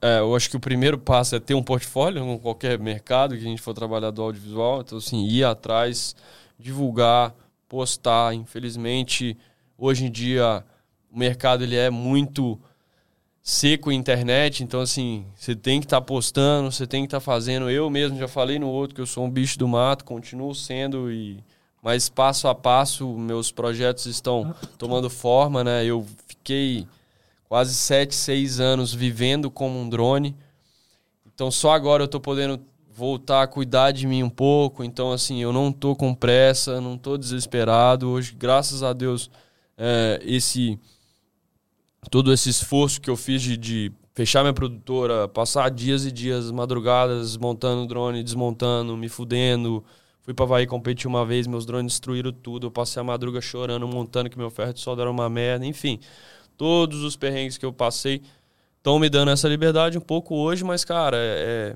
É, 0.06 0.20
eu 0.20 0.36
acho 0.36 0.50
que 0.50 0.58
o 0.58 0.60
primeiro 0.60 0.98
passo 0.98 1.34
é 1.34 1.40
ter 1.40 1.54
um 1.54 1.64
portfólio 1.64 2.22
em 2.22 2.38
qualquer 2.38 2.78
mercado 2.78 3.36
que 3.36 3.42
a 3.42 3.48
gente 3.48 3.62
for 3.62 3.74
trabalhar 3.74 4.12
do 4.12 4.22
audiovisual. 4.22 4.82
Então, 4.82 4.98
assim, 4.98 5.26
ir 5.26 5.46
atrás, 5.46 6.14
divulgar, 6.60 7.34
postar. 7.70 8.34
Infelizmente, 8.34 9.38
hoje 9.78 10.04
em 10.04 10.12
dia, 10.12 10.62
o 11.10 11.18
mercado 11.18 11.64
ele 11.64 11.78
é 11.78 11.90
muito 11.90 12.60
seco 13.42 13.94
em 13.94 13.96
internet, 13.96 14.62
então 14.62 14.82
assim, 14.82 15.26
você 15.36 15.56
tem 15.56 15.80
que 15.80 15.86
estar 15.86 16.02
tá 16.02 16.06
postando, 16.06 16.70
você 16.70 16.86
tem 16.86 17.04
que 17.04 17.08
estar 17.08 17.22
tá 17.22 17.26
fazendo. 17.26 17.70
Eu 17.70 17.90
mesmo 17.90 18.18
já 18.18 18.28
falei 18.28 18.60
no 18.60 18.68
outro 18.68 18.96
que 18.96 19.02
eu 19.02 19.06
sou 19.06 19.24
um 19.24 19.32
bicho 19.32 19.58
do 19.58 19.70
mato, 19.70 20.04
continuo 20.04 20.54
sendo 20.54 21.10
e 21.10 21.42
mas 21.82 22.10
passo 22.10 22.50
a 22.50 22.56
passo 22.56 23.08
meus 23.18 23.52
projetos 23.52 24.06
estão 24.06 24.54
tomando 24.78 25.10
forma, 25.10 25.64
né? 25.64 25.86
Eu 25.86 26.06
fiquei 26.28 26.86
quase 27.48 27.76
sete, 27.76 28.16
seis 28.16 28.60
anos 28.60 28.94
vivendo 28.94 29.52
como 29.52 29.80
um 29.80 29.90
drone, 29.90 30.36
então 31.34 31.50
só 31.50 31.72
agora 31.72 32.04
eu 32.04 32.06
estou 32.06 32.22
podendo 32.22 32.60
voltar 32.96 33.42
a 33.42 33.48
cuidar 33.48 33.92
de 33.92 34.06
mim 34.06 34.22
um 34.24 34.30
pouco. 34.30 34.84
Então 34.84 35.12
assim, 35.12 35.42
eu 35.42 35.52
não 35.52 35.72
tô 35.72 35.96
com 35.96 36.14
pressa, 36.14 36.80
não 36.80 36.98
tô 36.98 37.18
desesperado. 37.18 38.10
Hoje, 38.10 38.34
graças 38.34 38.84
a 38.84 38.94
Deus, 38.94 39.30
é, 39.78 40.22
esse 40.24 40.80
todo 42.10 42.32
esse 42.32 42.50
esforço 42.50 43.02
que 43.02 43.10
eu 43.10 43.16
fiz 43.16 43.42
de, 43.42 43.58
de 43.58 43.92
fechar 44.14 44.42
minha 44.44 44.54
produtora, 44.54 45.28
passar 45.28 45.72
dias 45.72 46.06
e 46.06 46.12
dias, 46.12 46.52
madrugadas, 46.52 47.38
montando 47.38 47.88
drone, 47.88 48.24
desmontando, 48.24 48.96
me 48.96 49.10
fudendo. 49.10 49.84
Fui 50.22 50.34
pra 50.34 50.46
Havaí 50.46 50.66
competir 50.68 51.08
uma 51.08 51.26
vez, 51.26 51.48
meus 51.48 51.66
drones 51.66 51.94
destruíram 51.94 52.32
tudo. 52.32 52.68
Eu 52.68 52.72
passei 52.72 53.02
a 53.02 53.04
madruga 53.04 53.42
chorando, 53.42 53.88
montando 53.88 54.30
que 54.30 54.38
meu 54.38 54.50
ferro 54.50 54.74
de 54.74 54.80
solda 54.80 55.02
era 55.02 55.12
uma 55.12 55.30
merda. 55.30 55.66
Enfim, 55.66 56.00
todos 56.58 57.04
os 57.04 57.16
perrengues 57.16 57.58
que 57.58 57.66
eu 57.66 57.74
passei 57.74 58.22
estão 58.78 59.00
me 59.00 59.10
dando 59.10 59.32
essa 59.32 59.48
liberdade 59.48 59.98
um 59.98 60.02
pouco 60.02 60.36
hoje, 60.36 60.64
mas, 60.64 60.84
cara, 60.84 61.18
é, 61.18 61.76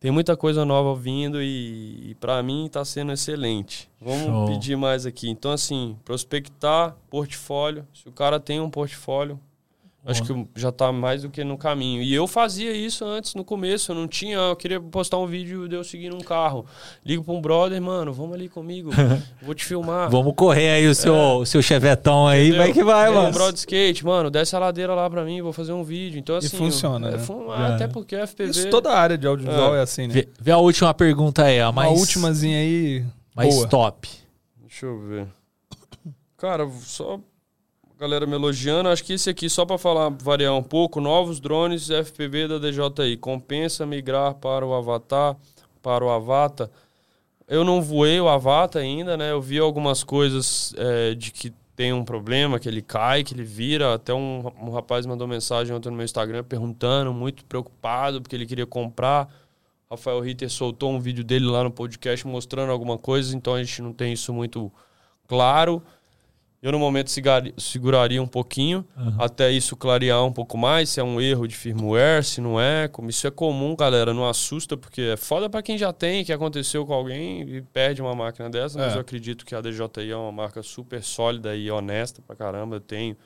tem 0.00 0.10
muita 0.10 0.34
coisa 0.34 0.64
nova 0.64 0.98
vindo 0.98 1.42
e, 1.42 2.10
e 2.10 2.14
para 2.14 2.42
mim 2.42 2.64
está 2.64 2.82
sendo 2.86 3.12
excelente. 3.12 3.86
Vamos 4.00 4.24
Show. 4.24 4.46
pedir 4.46 4.74
mais 4.74 5.04
aqui. 5.04 5.28
Então, 5.28 5.52
assim, 5.52 5.94
prospectar 6.06 6.96
portfólio. 7.10 7.86
Se 7.92 8.08
o 8.08 8.12
cara 8.12 8.40
tem 8.40 8.60
um 8.60 8.70
portfólio, 8.70 9.38
Acho 10.04 10.22
que 10.24 10.46
já 10.56 10.70
está 10.70 10.90
mais 10.90 11.22
do 11.22 11.28
que 11.28 11.44
no 11.44 11.58
caminho. 11.58 12.02
E 12.02 12.14
eu 12.14 12.26
fazia 12.26 12.72
isso 12.72 13.04
antes, 13.04 13.34
no 13.34 13.44
começo. 13.44 13.92
Eu 13.92 13.96
não 13.96 14.08
tinha. 14.08 14.36
Eu 14.36 14.56
queria 14.56 14.80
postar 14.80 15.18
um 15.18 15.26
vídeo 15.26 15.68
de 15.68 15.76
eu 15.76 15.84
seguindo 15.84 16.16
um 16.16 16.20
carro. 16.20 16.64
Ligo 17.04 17.22
para 17.22 17.34
um 17.34 17.40
brother, 17.40 17.80
mano, 17.82 18.10
vamos 18.10 18.34
ali 18.34 18.48
comigo. 18.48 18.90
Vou 19.42 19.54
te 19.54 19.64
filmar. 19.64 20.10
vamos 20.10 20.32
correr 20.34 20.70
aí 20.70 20.86
o 20.86 20.94
seu, 20.94 21.14
é. 21.14 21.34
o 21.34 21.44
seu 21.44 21.60
chevetão 21.60 22.26
aí. 22.26 22.48
Entendeu? 22.48 22.62
Vai 22.62 22.72
que 22.72 22.82
vai, 22.82 23.10
mano. 23.10 23.28
Um 23.28 23.32
brother 23.32 23.54
skate, 23.54 24.04
mano, 24.04 24.30
desce 24.30 24.56
a 24.56 24.58
ladeira 24.58 24.94
lá 24.94 25.08
para 25.08 25.22
mim, 25.22 25.42
vou 25.42 25.52
fazer 25.52 25.72
um 25.72 25.84
vídeo. 25.84 26.18
Então, 26.18 26.36
assim. 26.36 26.56
E 26.56 26.58
funciona. 26.58 27.10
Eu, 27.10 27.18
né? 27.18 27.54
é, 27.58 27.74
até 27.74 27.86
porque 27.86 28.16
a 28.16 28.26
FPV. 28.26 28.50
Isso, 28.50 28.70
toda 28.70 28.90
a 28.90 28.98
área 28.98 29.18
de 29.18 29.26
audiovisual 29.26 29.74
é, 29.74 29.80
é 29.80 29.82
assim, 29.82 30.06
né? 30.06 30.14
Vê, 30.14 30.28
vê, 30.40 30.50
a 30.50 30.58
última 30.58 30.94
pergunta 30.94 31.44
aí, 31.44 31.60
a 31.60 31.70
mais. 31.70 31.90
A 31.90 31.92
ultimazinha 31.92 32.58
aí. 32.58 33.04
Mais 33.36 33.54
boa. 33.54 33.68
top. 33.68 34.08
Deixa 34.62 34.86
eu 34.86 34.98
ver. 34.98 35.26
Cara, 36.38 36.66
só 36.80 37.20
galera 38.00 38.26
me 38.26 38.32
elogiando. 38.32 38.88
Acho 38.88 39.04
que 39.04 39.12
esse 39.12 39.28
aqui, 39.28 39.50
só 39.50 39.66
para 39.66 39.76
falar, 39.76 40.08
variar 40.08 40.54
um 40.54 40.62
pouco, 40.62 41.02
novos 41.02 41.38
drones 41.38 41.90
FPV 41.90 42.48
da 42.48 42.58
DJI. 42.58 43.18
Compensa 43.18 43.84
migrar 43.84 44.34
para 44.36 44.64
o 44.64 44.72
Avatar, 44.72 45.36
para 45.82 46.02
o 46.02 46.08
Avata. 46.08 46.70
Eu 47.46 47.62
não 47.62 47.82
voei 47.82 48.18
o 48.18 48.26
Avata 48.26 48.78
ainda, 48.78 49.18
né? 49.18 49.32
Eu 49.32 49.42
vi 49.42 49.58
algumas 49.58 50.02
coisas 50.02 50.72
é, 50.78 51.14
de 51.14 51.30
que 51.30 51.52
tem 51.76 51.92
um 51.92 52.02
problema, 52.02 52.58
que 52.58 52.68
ele 52.68 52.80
cai, 52.80 53.22
que 53.22 53.34
ele 53.34 53.44
vira. 53.44 53.92
Até 53.92 54.14
um, 54.14 54.50
um 54.62 54.70
rapaz 54.70 55.04
mandou 55.04 55.28
mensagem 55.28 55.76
ontem 55.76 55.90
no 55.90 55.96
meu 55.96 56.04
Instagram 56.04 56.42
perguntando, 56.42 57.12
muito 57.12 57.44
preocupado, 57.44 58.22
porque 58.22 58.34
ele 58.34 58.46
queria 58.46 58.66
comprar. 58.66 59.28
Rafael 59.90 60.20
Ritter 60.20 60.48
soltou 60.48 60.90
um 60.90 61.00
vídeo 61.00 61.22
dele 61.22 61.44
lá 61.44 61.64
no 61.64 61.70
podcast 61.70 62.26
mostrando 62.26 62.72
alguma 62.72 62.96
coisa, 62.96 63.36
então 63.36 63.54
a 63.54 63.62
gente 63.62 63.82
não 63.82 63.92
tem 63.92 64.14
isso 64.14 64.32
muito 64.32 64.72
claro. 65.28 65.82
Eu, 66.62 66.72
no 66.72 66.78
momento, 66.78 67.10
seguraria 67.56 68.22
um 68.22 68.26
pouquinho, 68.26 68.84
uhum. 68.94 69.14
até 69.18 69.50
isso 69.50 69.74
clarear 69.74 70.22
um 70.26 70.32
pouco 70.32 70.58
mais, 70.58 70.90
se 70.90 71.00
é 71.00 71.02
um 71.02 71.18
erro 71.18 71.48
de 71.48 71.56
firmware, 71.56 72.22
se 72.22 72.38
não 72.38 72.60
é. 72.60 72.86
Como 72.86 73.08
isso 73.08 73.26
é 73.26 73.30
comum, 73.30 73.74
galera, 73.74 74.12
não 74.12 74.28
assusta, 74.28 74.76
porque 74.76 75.00
é 75.00 75.16
foda 75.16 75.48
para 75.48 75.62
quem 75.62 75.78
já 75.78 75.90
tem, 75.90 76.22
que 76.22 76.30
aconteceu 76.30 76.84
com 76.84 76.92
alguém 76.92 77.40
e 77.48 77.62
perde 77.62 78.02
uma 78.02 78.14
máquina 78.14 78.50
dessa, 78.50 78.78
é. 78.78 78.84
mas 78.84 78.94
eu 78.94 79.00
acredito 79.00 79.46
que 79.46 79.54
a 79.54 79.62
DJI 79.62 80.10
é 80.10 80.16
uma 80.16 80.30
marca 80.30 80.62
super 80.62 81.02
sólida 81.02 81.56
e 81.56 81.70
honesta 81.70 82.20
pra 82.26 82.36
caramba. 82.36 82.76
Eu 82.76 82.80
tenho 82.80 83.16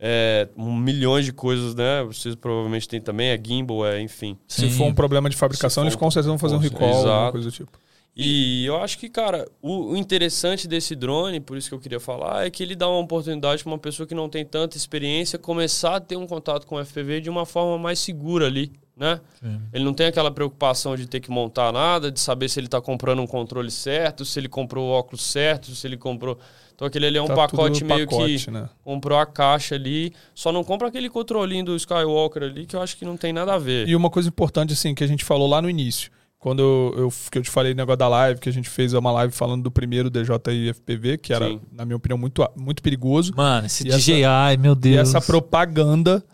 é, 0.00 0.48
um 0.56 0.74
milhões 0.74 1.24
de 1.24 1.32
coisas, 1.32 1.72
né? 1.76 2.02
Vocês 2.02 2.34
provavelmente 2.34 2.88
têm 2.88 3.00
também, 3.00 3.28
é 3.28 3.40
gimbal, 3.40 3.86
é, 3.86 4.00
enfim. 4.00 4.36
Se 4.48 4.68
for 4.70 4.86
um 4.86 4.94
problema 4.94 5.30
de 5.30 5.36
fabricação, 5.36 5.84
eles 5.84 5.94
com 5.94 6.10
certeza 6.10 6.30
vão 6.30 6.38
fazer 6.38 6.56
um 6.56 6.58
recall, 6.58 7.00
Exato. 7.00 7.32
coisa 7.32 7.48
do 7.48 7.52
tipo. 7.52 7.78
E 8.20 8.66
eu 8.66 8.76
acho 8.82 8.98
que, 8.98 9.08
cara, 9.08 9.48
o, 9.62 9.94
interessante 9.94 10.66
desse 10.66 10.96
drone, 10.96 11.38
por 11.38 11.56
isso 11.56 11.68
que 11.68 11.74
eu 11.76 11.78
queria 11.78 12.00
falar, 12.00 12.44
é 12.44 12.50
que 12.50 12.64
ele 12.64 12.74
dá 12.74 12.88
uma 12.88 12.98
oportunidade 12.98 13.62
para 13.62 13.70
uma 13.70 13.78
pessoa 13.78 14.08
que 14.08 14.14
não 14.14 14.28
tem 14.28 14.44
tanta 14.44 14.76
experiência 14.76 15.38
começar 15.38 15.94
a 15.94 16.00
ter 16.00 16.16
um 16.16 16.26
contato 16.26 16.66
com 16.66 16.74
o 16.74 16.84
FPV 16.84 17.20
de 17.20 17.30
uma 17.30 17.46
forma 17.46 17.78
mais 17.78 18.00
segura 18.00 18.46
ali, 18.46 18.72
né? 18.96 19.20
Sim. 19.40 19.60
Ele 19.72 19.84
não 19.84 19.94
tem 19.94 20.08
aquela 20.08 20.32
preocupação 20.32 20.96
de 20.96 21.06
ter 21.06 21.20
que 21.20 21.30
montar 21.30 21.72
nada, 21.72 22.10
de 22.10 22.18
saber 22.18 22.48
se 22.48 22.58
ele 22.58 22.66
está 22.66 22.80
comprando 22.80 23.22
um 23.22 23.26
controle 23.26 23.70
certo, 23.70 24.24
se 24.24 24.40
ele 24.40 24.48
comprou 24.48 24.88
o 24.88 24.90
óculos 24.90 25.22
certo, 25.22 25.72
se 25.76 25.86
ele 25.86 25.96
comprou. 25.96 26.36
Então 26.74 26.88
aquele 26.88 27.06
ali 27.06 27.18
é 27.18 27.22
um 27.22 27.28
tá 27.28 27.36
pacote 27.36 27.84
meio 27.84 28.08
pacote, 28.08 28.46
que 28.46 28.50
né? 28.50 28.68
comprou 28.82 29.16
a 29.16 29.26
caixa 29.26 29.76
ali. 29.76 30.12
Só 30.34 30.50
não 30.50 30.64
compra 30.64 30.88
aquele 30.88 31.08
controlinho 31.08 31.66
do 31.66 31.76
Skywalker 31.76 32.42
ali, 32.42 32.66
que 32.66 32.74
eu 32.74 32.82
acho 32.82 32.96
que 32.96 33.04
não 33.04 33.16
tem 33.16 33.32
nada 33.32 33.54
a 33.54 33.58
ver. 33.58 33.88
E 33.88 33.94
uma 33.94 34.10
coisa 34.10 34.28
importante, 34.28 34.72
assim, 34.72 34.92
que 34.92 35.04
a 35.04 35.06
gente 35.06 35.24
falou 35.24 35.48
lá 35.48 35.62
no 35.62 35.70
início 35.70 36.10
quando 36.38 36.60
eu, 36.60 36.94
eu, 36.96 37.12
que 37.30 37.38
eu 37.38 37.42
te 37.42 37.50
falei 37.50 37.72
o 37.72 37.74
negócio 37.74 37.98
da 37.98 38.08
live, 38.08 38.40
que 38.40 38.48
a 38.48 38.52
gente 38.52 38.68
fez 38.68 38.92
uma 38.94 39.10
live 39.10 39.32
falando 39.32 39.62
do 39.62 39.70
primeiro 39.70 40.08
DJI 40.08 40.72
FPV, 40.74 41.18
que 41.18 41.32
era, 41.32 41.48
Sim. 41.48 41.60
na 41.72 41.84
minha 41.84 41.96
opinião, 41.96 42.16
muito, 42.16 42.48
muito 42.56 42.82
perigoso. 42.82 43.32
Mano, 43.36 43.66
esse 43.66 43.86
e 43.86 43.90
DJI, 43.90 44.22
essa, 44.22 44.56
meu 44.56 44.74
Deus. 44.74 44.96
E 44.96 44.98
essa 44.98 45.20
propaganda 45.20 46.24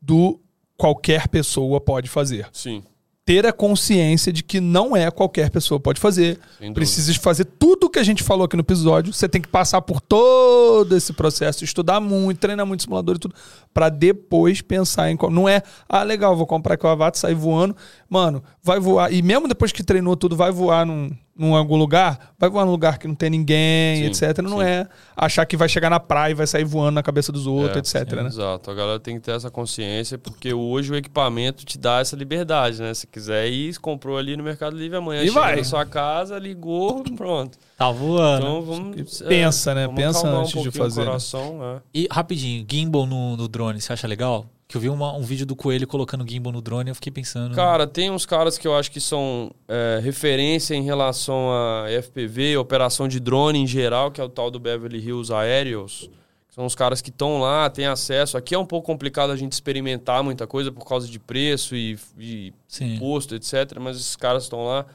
do 0.00 0.40
qualquer 0.76 1.28
pessoa 1.28 1.80
pode 1.80 2.10
fazer. 2.10 2.48
Sim 2.52 2.82
ter 3.24 3.46
a 3.46 3.52
consciência 3.52 4.32
de 4.32 4.42
que 4.42 4.60
não 4.60 4.96
é 4.96 5.10
qualquer 5.10 5.48
pessoa 5.48 5.78
pode 5.78 6.00
fazer. 6.00 6.40
Precisa 6.74 7.14
fazer 7.14 7.44
tudo 7.44 7.86
o 7.86 7.90
que 7.90 8.00
a 8.00 8.02
gente 8.02 8.22
falou 8.22 8.44
aqui 8.44 8.56
no 8.56 8.62
episódio. 8.62 9.12
Você 9.12 9.28
tem 9.28 9.40
que 9.40 9.48
passar 9.48 9.80
por 9.80 10.00
todo 10.00 10.96
esse 10.96 11.12
processo, 11.12 11.62
estudar 11.62 12.00
muito, 12.00 12.38
treinar 12.40 12.66
muito 12.66 12.82
simulador 12.82 13.16
e 13.16 13.18
tudo, 13.20 13.34
para 13.72 13.88
depois 13.88 14.60
pensar 14.60 15.10
em. 15.10 15.16
Não 15.30 15.48
é, 15.48 15.62
ah, 15.88 16.02
legal, 16.02 16.36
vou 16.36 16.46
comprar 16.46 16.74
aqui 16.74 16.84
o 16.84 16.88
Avatar, 16.88 17.20
sair 17.20 17.34
voando. 17.34 17.76
Mano, 18.12 18.44
vai 18.62 18.78
voar. 18.78 19.10
E 19.10 19.22
mesmo 19.22 19.48
depois 19.48 19.72
que 19.72 19.82
treinou 19.82 20.14
tudo, 20.14 20.36
vai 20.36 20.52
voar 20.52 20.84
num, 20.84 21.16
num 21.34 21.56
algum 21.56 21.76
lugar, 21.76 22.34
vai 22.38 22.50
voar 22.50 22.66
num 22.66 22.70
lugar 22.70 22.98
que 22.98 23.08
não 23.08 23.14
tem 23.14 23.30
ninguém, 23.30 24.12
sim, 24.12 24.26
etc. 24.26 24.42
Não 24.42 24.58
sim. 24.58 24.64
é 24.64 24.86
achar 25.16 25.46
que 25.46 25.56
vai 25.56 25.66
chegar 25.66 25.88
na 25.88 25.98
praia 25.98 26.32
e 26.32 26.34
vai 26.34 26.46
sair 26.46 26.62
voando 26.62 26.90
na 26.90 27.02
cabeça 27.02 27.32
dos 27.32 27.46
outros, 27.46 27.94
é, 27.94 28.00
etc. 28.00 28.10
Sim, 28.10 28.16
né? 28.16 28.26
Exato. 28.26 28.70
A 28.70 28.74
galera 28.74 29.00
tem 29.00 29.14
que 29.14 29.22
ter 29.22 29.30
essa 29.30 29.50
consciência, 29.50 30.18
porque 30.18 30.52
hoje 30.52 30.92
o 30.92 30.94
equipamento 30.94 31.64
te 31.64 31.78
dá 31.78 32.00
essa 32.00 32.14
liberdade, 32.14 32.82
né? 32.82 32.92
Se 32.92 33.06
quiser 33.06 33.48
ir, 33.48 33.78
comprou 33.78 34.18
ali 34.18 34.36
no 34.36 34.44
Mercado 34.44 34.76
Livre 34.76 34.98
amanhã, 34.98 35.22
e 35.22 35.30
vai. 35.30 35.56
na 35.56 35.64
sua 35.64 35.86
casa, 35.86 36.38
ligou, 36.38 37.02
pronto. 37.16 37.56
Tá 37.78 37.90
voando. 37.90 38.44
Então 38.44 38.60
vamos. 38.60 39.22
Pensa, 39.22 39.70
é, 39.70 39.74
né? 39.74 39.86
Vamos 39.86 40.02
Pensa 40.02 40.28
antes 40.28 40.54
um 40.54 40.62
de 40.64 40.70
fazer. 40.70 41.06
Coração, 41.06 41.58
né? 41.58 41.80
E 41.94 42.06
rapidinho, 42.10 42.66
gimbal 42.70 43.06
no, 43.06 43.38
no 43.38 43.48
drone, 43.48 43.80
você 43.80 43.90
acha 43.90 44.06
legal? 44.06 44.44
Que 44.72 44.78
eu 44.78 44.80
vi 44.80 44.88
uma, 44.88 45.14
um 45.14 45.20
vídeo 45.20 45.44
do 45.44 45.54
Coelho 45.54 45.86
colocando 45.86 46.26
gimbal 46.26 46.50
no 46.50 46.62
drone 46.62 46.88
eu 46.88 46.94
fiquei 46.94 47.12
pensando. 47.12 47.54
Cara, 47.54 47.86
tem 47.86 48.10
uns 48.10 48.24
caras 48.24 48.56
que 48.56 48.66
eu 48.66 48.74
acho 48.74 48.90
que 48.90 49.02
são 49.02 49.54
é, 49.68 50.00
referência 50.02 50.74
em 50.74 50.82
relação 50.82 51.52
a 51.52 51.84
FPV, 52.02 52.56
operação 52.56 53.06
de 53.06 53.20
drone 53.20 53.58
em 53.58 53.66
geral, 53.66 54.10
que 54.10 54.18
é 54.18 54.24
o 54.24 54.30
tal 54.30 54.50
do 54.50 54.58
Beverly 54.58 54.98
Hills 54.98 55.30
Aerials. 55.30 56.08
São 56.48 56.64
os 56.64 56.74
caras 56.74 57.02
que 57.02 57.10
estão 57.10 57.38
lá, 57.38 57.68
têm 57.68 57.84
acesso. 57.84 58.38
Aqui 58.38 58.54
é 58.54 58.58
um 58.58 58.64
pouco 58.64 58.86
complicado 58.86 59.28
a 59.28 59.36
gente 59.36 59.52
experimentar 59.52 60.24
muita 60.24 60.46
coisa 60.46 60.72
por 60.72 60.86
causa 60.86 61.06
de 61.06 61.18
preço 61.18 61.76
e, 61.76 61.98
e 62.18 62.54
imposto, 62.80 63.34
etc. 63.34 63.78
Mas 63.78 63.98
esses 63.98 64.16
caras 64.16 64.44
estão 64.44 64.64
lá. 64.64 64.86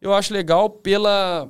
Eu 0.00 0.14
acho 0.14 0.32
legal 0.32 0.70
pela, 0.70 1.48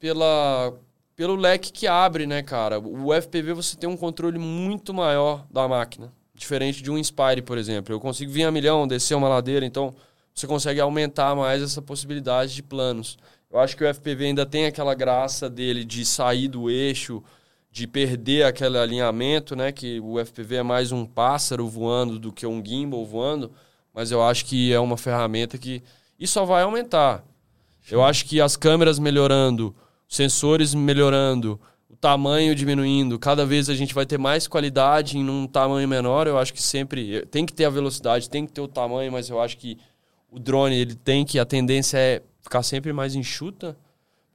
pela, 0.00 0.74
pelo 1.14 1.36
leque 1.36 1.70
que 1.70 1.86
abre, 1.86 2.26
né, 2.26 2.42
cara? 2.42 2.80
O 2.80 3.14
FPV 3.14 3.54
você 3.54 3.76
tem 3.76 3.88
um 3.88 3.96
controle 3.96 4.40
muito 4.40 4.92
maior 4.92 5.46
da 5.48 5.68
máquina. 5.68 6.12
Diferente 6.42 6.82
de 6.82 6.90
um 6.90 6.98
Inspire, 6.98 7.40
por 7.40 7.56
exemplo. 7.56 7.94
Eu 7.94 8.00
consigo 8.00 8.32
vir 8.32 8.42
a 8.42 8.50
milhão, 8.50 8.84
descer 8.84 9.14
uma 9.14 9.28
ladeira, 9.28 9.64
então 9.64 9.94
você 10.34 10.44
consegue 10.44 10.80
aumentar 10.80 11.36
mais 11.36 11.62
essa 11.62 11.80
possibilidade 11.80 12.52
de 12.52 12.64
planos. 12.64 13.16
Eu 13.48 13.60
acho 13.60 13.76
que 13.76 13.84
o 13.84 13.94
FPV 13.94 14.24
ainda 14.24 14.44
tem 14.44 14.66
aquela 14.66 14.92
graça 14.92 15.48
dele 15.48 15.84
de 15.84 16.04
sair 16.04 16.48
do 16.48 16.68
eixo, 16.68 17.22
de 17.70 17.86
perder 17.86 18.44
aquele 18.44 18.76
alinhamento, 18.76 19.54
né? 19.54 19.70
Que 19.70 20.00
o 20.00 20.18
FPV 20.18 20.56
é 20.56 20.62
mais 20.64 20.90
um 20.90 21.06
pássaro 21.06 21.68
voando 21.68 22.18
do 22.18 22.32
que 22.32 22.44
um 22.44 22.60
gimbal 22.60 23.06
voando, 23.06 23.52
mas 23.94 24.10
eu 24.10 24.20
acho 24.20 24.44
que 24.44 24.72
é 24.72 24.80
uma 24.80 24.96
ferramenta 24.96 25.56
que 25.56 25.80
isso 26.18 26.32
só 26.32 26.44
vai 26.44 26.64
aumentar. 26.64 27.22
Eu 27.88 28.02
acho 28.02 28.24
que 28.24 28.40
as 28.40 28.56
câmeras 28.56 28.98
melhorando, 28.98 29.72
sensores 30.08 30.74
melhorando, 30.74 31.60
tamanho 32.02 32.52
diminuindo, 32.52 33.16
cada 33.16 33.46
vez 33.46 33.70
a 33.70 33.74
gente 33.76 33.94
vai 33.94 34.04
ter 34.04 34.18
mais 34.18 34.48
qualidade 34.48 35.16
em 35.16 35.30
um 35.30 35.46
tamanho 35.46 35.86
menor. 35.86 36.26
Eu 36.26 36.36
acho 36.36 36.52
que 36.52 36.60
sempre 36.60 37.24
tem 37.26 37.46
que 37.46 37.52
ter 37.52 37.64
a 37.64 37.70
velocidade, 37.70 38.28
tem 38.28 38.44
que 38.44 38.52
ter 38.52 38.60
o 38.60 38.66
tamanho, 38.66 39.12
mas 39.12 39.30
eu 39.30 39.40
acho 39.40 39.56
que 39.56 39.78
o 40.28 40.40
drone 40.40 40.74
ele 40.74 40.96
tem 40.96 41.24
que 41.24 41.38
a 41.38 41.44
tendência 41.44 41.96
é 41.96 42.20
ficar 42.40 42.64
sempre 42.64 42.92
mais 42.92 43.14
enxuta. 43.14 43.76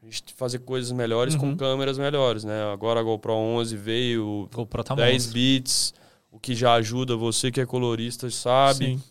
A 0.01 0.05
gente 0.05 0.33
fazer 0.33 0.59
coisas 0.59 0.93
melhores 0.93 1.35
com 1.35 1.57
câmeras 1.57 1.97
melhores, 1.97 2.45
né? 2.45 2.71
Agora 2.71 3.01
a 3.01 3.03
GoPro 3.03 3.33
11 3.33 3.75
veio, 3.75 4.47
GoPro 4.53 4.83
tá 4.85 4.95
10 4.95 5.13
monstro. 5.13 5.33
bits, 5.33 5.93
o 6.31 6.39
que 6.39 6.55
já 6.55 6.73
ajuda 6.75 7.17
você 7.17 7.51
que 7.51 7.59
é 7.59 7.65
colorista, 7.65 8.29
sabe? 8.29 8.85
Sim. 8.85 9.03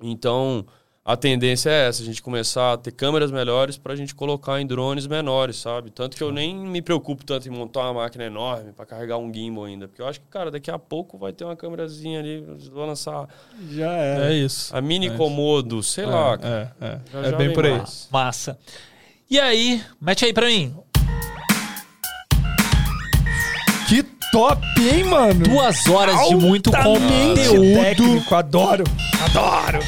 Então, 0.00 0.64
a 1.04 1.16
tendência 1.16 1.68
é 1.68 1.88
essa, 1.88 2.00
a 2.00 2.06
gente 2.06 2.22
começar 2.22 2.74
a 2.74 2.76
ter 2.76 2.92
câmeras 2.92 3.32
melhores 3.32 3.76
pra 3.76 3.96
gente 3.96 4.14
colocar 4.14 4.60
em 4.60 4.66
drones 4.66 5.06
menores, 5.06 5.56
sabe? 5.56 5.90
Tanto 5.90 6.16
que 6.16 6.22
eu 6.22 6.30
nem 6.30 6.54
me 6.54 6.80
preocupo 6.80 7.24
tanto 7.24 7.48
em 7.48 7.50
montar 7.50 7.80
uma 7.90 7.94
máquina 8.02 8.24
enorme 8.24 8.72
pra 8.72 8.86
carregar 8.86 9.18
um 9.18 9.32
gimbal 9.34 9.64
ainda, 9.64 9.88
porque 9.88 10.00
eu 10.00 10.06
acho 10.06 10.20
que, 10.20 10.26
cara, 10.28 10.48
daqui 10.50 10.70
a 10.70 10.78
pouco 10.78 11.18
vai 11.18 11.32
ter 11.32 11.44
uma 11.44 11.56
câmerazinha 11.56 12.20
ali, 12.20 12.40
vão 12.72 12.86
lançar 12.86 13.26
Já 13.70 13.92
é. 13.96 14.30
É 14.30 14.34
isso. 14.34 14.74
a 14.76 14.80
mini 14.80 15.08
É. 15.08 15.16
comodo, 15.16 15.82
sei 15.82 16.06
lá, 16.06 16.38
cara. 16.38 16.76
É, 16.80 16.86
é. 16.86 17.00
Já 17.12 17.18
É 17.26 17.30
já 17.32 17.36
bem 17.36 17.52
por 17.52 17.66
aí. 17.66 17.82
Massa. 18.10 18.56
E 19.28 19.40
aí, 19.40 19.82
mete 20.00 20.24
aí 20.24 20.32
pra 20.32 20.46
mim. 20.46 20.72
Que 23.92 24.02
top, 24.32 24.66
hein, 24.78 25.04
mano? 25.04 25.44
Duas 25.44 25.86
horas 25.86 26.16
de 26.28 26.34
muito 26.34 26.74
Altamente 26.74 27.46
conteúdo. 27.48 27.74
técnico, 27.74 28.34
adoro. 28.34 28.84
Adoro. 29.20 29.80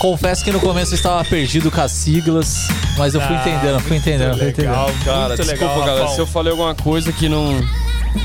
Confesso 0.00 0.42
que 0.42 0.50
no 0.50 0.58
começo 0.58 0.92
eu 0.94 0.96
estava 0.96 1.22
perdido 1.24 1.70
com 1.70 1.80
as 1.82 1.92
siglas, 1.92 2.66
mas 2.96 3.14
eu 3.14 3.20
fui 3.20 3.36
Ah, 3.36 3.40
entendendo, 3.40 3.80
fui 3.80 3.96
entendendo, 3.98 4.38
fui 4.38 4.48
entendendo. 4.48 4.70
Legal, 4.70 4.90
Cara, 5.04 5.28
muito 5.28 5.42
desculpa, 5.42 5.64
legal, 5.74 5.80
galera. 5.80 6.00
Rafão. 6.00 6.14
Se 6.14 6.20
eu 6.22 6.26
falei 6.26 6.52
alguma 6.52 6.74
coisa 6.74 7.12
que 7.12 7.28
não 7.28 7.60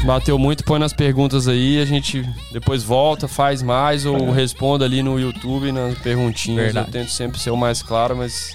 bateu 0.05 0.39
muito, 0.39 0.63
põe 0.63 0.79
nas 0.79 0.93
perguntas 0.93 1.49
aí. 1.49 1.81
A 1.81 1.85
gente 1.85 2.23
depois 2.53 2.81
volta, 2.81 3.27
faz 3.27 3.61
mais 3.61 4.05
ou 4.05 4.31
responda 4.31 4.85
ali 4.85 5.03
no 5.03 5.19
YouTube 5.19 5.69
nas 5.73 5.97
perguntinhas. 5.97 6.63
Verdade. 6.67 6.87
Eu 6.87 6.91
tento 6.93 7.11
sempre 7.11 7.37
ser 7.39 7.49
o 7.49 7.57
mais 7.57 7.81
claro, 7.81 8.15
mas 8.15 8.53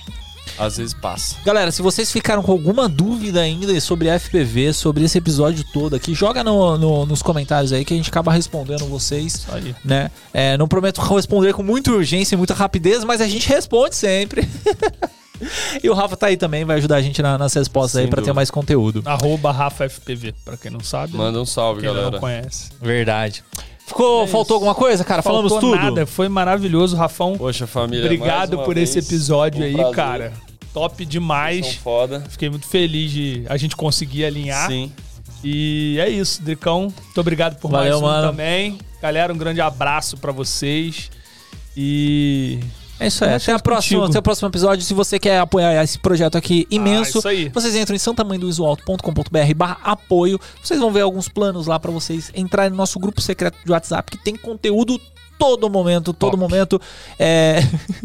às 0.58 0.76
vezes 0.76 0.94
passa. 0.94 1.36
Galera, 1.44 1.70
se 1.72 1.82
vocês 1.82 2.10
ficaram 2.12 2.42
com 2.42 2.52
alguma 2.52 2.88
dúvida 2.88 3.40
ainda 3.40 3.78
sobre 3.80 4.08
FPV, 4.08 4.72
sobre 4.72 5.04
esse 5.04 5.18
episódio 5.18 5.64
todo 5.72 5.94
aqui, 5.96 6.14
joga 6.14 6.44
no- 6.44 6.76
no- 6.78 7.06
nos 7.06 7.22
comentários 7.22 7.72
aí 7.72 7.84
que 7.84 7.94
a 7.94 7.96
gente 7.96 8.10
acaba 8.10 8.32
respondendo 8.32 8.86
vocês. 8.86 9.34
Isso 9.34 9.46
aí. 9.52 9.74
né? 9.84 10.10
É, 10.32 10.56
não 10.56 10.68
prometo 10.68 11.00
responder 11.00 11.52
com 11.52 11.62
muita 11.62 11.90
urgência 11.90 12.34
e 12.34 12.38
muita 12.38 12.54
rapidez, 12.54 13.04
mas 13.04 13.20
a 13.20 13.26
gente 13.28 13.48
responde 13.48 13.94
sempre. 13.96 14.48
e 15.82 15.88
o 15.90 15.94
Rafa 15.94 16.16
tá 16.16 16.26
aí 16.28 16.36
também, 16.36 16.64
vai 16.64 16.76
ajudar 16.76 16.96
a 16.96 17.02
gente 17.02 17.20
na- 17.22 17.36
nas 17.38 17.52
respostas 17.54 17.96
aí 17.96 18.04
Sem 18.04 18.10
pra 18.10 18.16
ter 18.18 18.22
dúvida. 18.22 18.34
mais 18.34 18.50
conteúdo. 18.50 19.02
Arroba 19.04 19.50
Rafa 19.50 19.84
FPV, 19.88 20.34
pra 20.44 20.56
quem 20.56 20.70
não 20.70 20.80
sabe. 20.80 21.16
Manda 21.16 21.40
um 21.40 21.46
salve, 21.46 21.80
quem 21.80 21.90
galera. 21.90 22.10
não 22.12 22.20
conhece. 22.20 22.70
Verdade. 22.80 23.42
Ficou, 23.86 24.24
É 24.24 24.26
faltou 24.26 24.54
alguma 24.54 24.74
coisa, 24.74 25.04
cara? 25.04 25.22
Falamos 25.22 25.52
Faltou 25.52 25.70
tudo. 25.72 25.80
nada, 25.82 26.06
foi 26.06 26.28
maravilhoso, 26.28 26.96
Rafão. 26.96 27.36
Poxa, 27.36 27.66
família. 27.66 28.04
Obrigado 28.04 28.58
por 28.60 28.76
esse 28.76 28.94
vez, 28.94 29.06
episódio 29.06 29.60
um 29.60 29.64
aí, 29.64 29.74
prazer. 29.74 29.94
cara. 29.94 30.32
Top 30.72 30.96
São 30.96 31.06
demais. 31.06 31.74
foda. 31.76 32.24
Fiquei 32.30 32.48
muito 32.48 32.66
feliz 32.66 33.10
de 33.10 33.44
a 33.48 33.56
gente 33.56 33.76
conseguir 33.76 34.24
alinhar. 34.24 34.68
Sim. 34.68 34.90
E 35.44 35.98
é 36.00 36.08
isso, 36.08 36.42
Dricão. 36.42 36.82
Muito 36.82 37.20
obrigado 37.20 37.58
por 37.58 37.70
Valeu, 37.70 38.00
mais 38.00 38.02
um 38.02 38.06
mano. 38.06 38.28
também. 38.30 38.78
Galera, 39.02 39.32
um 39.32 39.36
grande 39.36 39.60
abraço 39.60 40.16
pra 40.16 40.32
vocês. 40.32 41.10
E 41.76 42.60
É 43.02 43.06
isso 43.08 43.24
aí. 43.24 43.34
Até, 43.34 43.50
a 43.52 43.54
junto 43.54 43.62
próxima, 43.62 44.06
até 44.06 44.18
o 44.18 44.22
próximo 44.22 44.48
episódio. 44.48 44.84
Se 44.84 44.94
você 44.94 45.18
quer 45.18 45.38
apoiar 45.38 45.82
esse 45.82 45.98
projeto 45.98 46.36
aqui 46.36 46.66
imenso, 46.70 47.18
Ah, 47.18 47.20
isso 47.20 47.28
aí. 47.28 47.48
vocês 47.48 47.74
entram 47.74 47.94
em 47.96 47.98
santamanhodoisoalto.com.br 47.98 49.54
barra 49.56 49.78
apoio. 49.84 50.38
Vocês 50.62 50.78
vão 50.80 50.90
ver 50.92 51.00
alguns 51.02 51.28
planos 51.28 51.66
lá 51.66 51.78
pra 51.78 51.90
vocês 51.90 52.30
entrarem 52.34 52.70
no 52.70 52.76
nosso 52.76 52.98
grupo 52.98 53.20
secreto 53.20 53.56
de 53.64 53.70
WhatsApp 53.72 54.10
que 54.10 54.18
tem 54.22 54.36
conteúdo 54.36 55.00
todo 55.38 55.68
momento, 55.68 56.12
todo 56.12 56.32
Top. 56.32 56.36
momento. 56.36 56.80
É... 57.18 57.60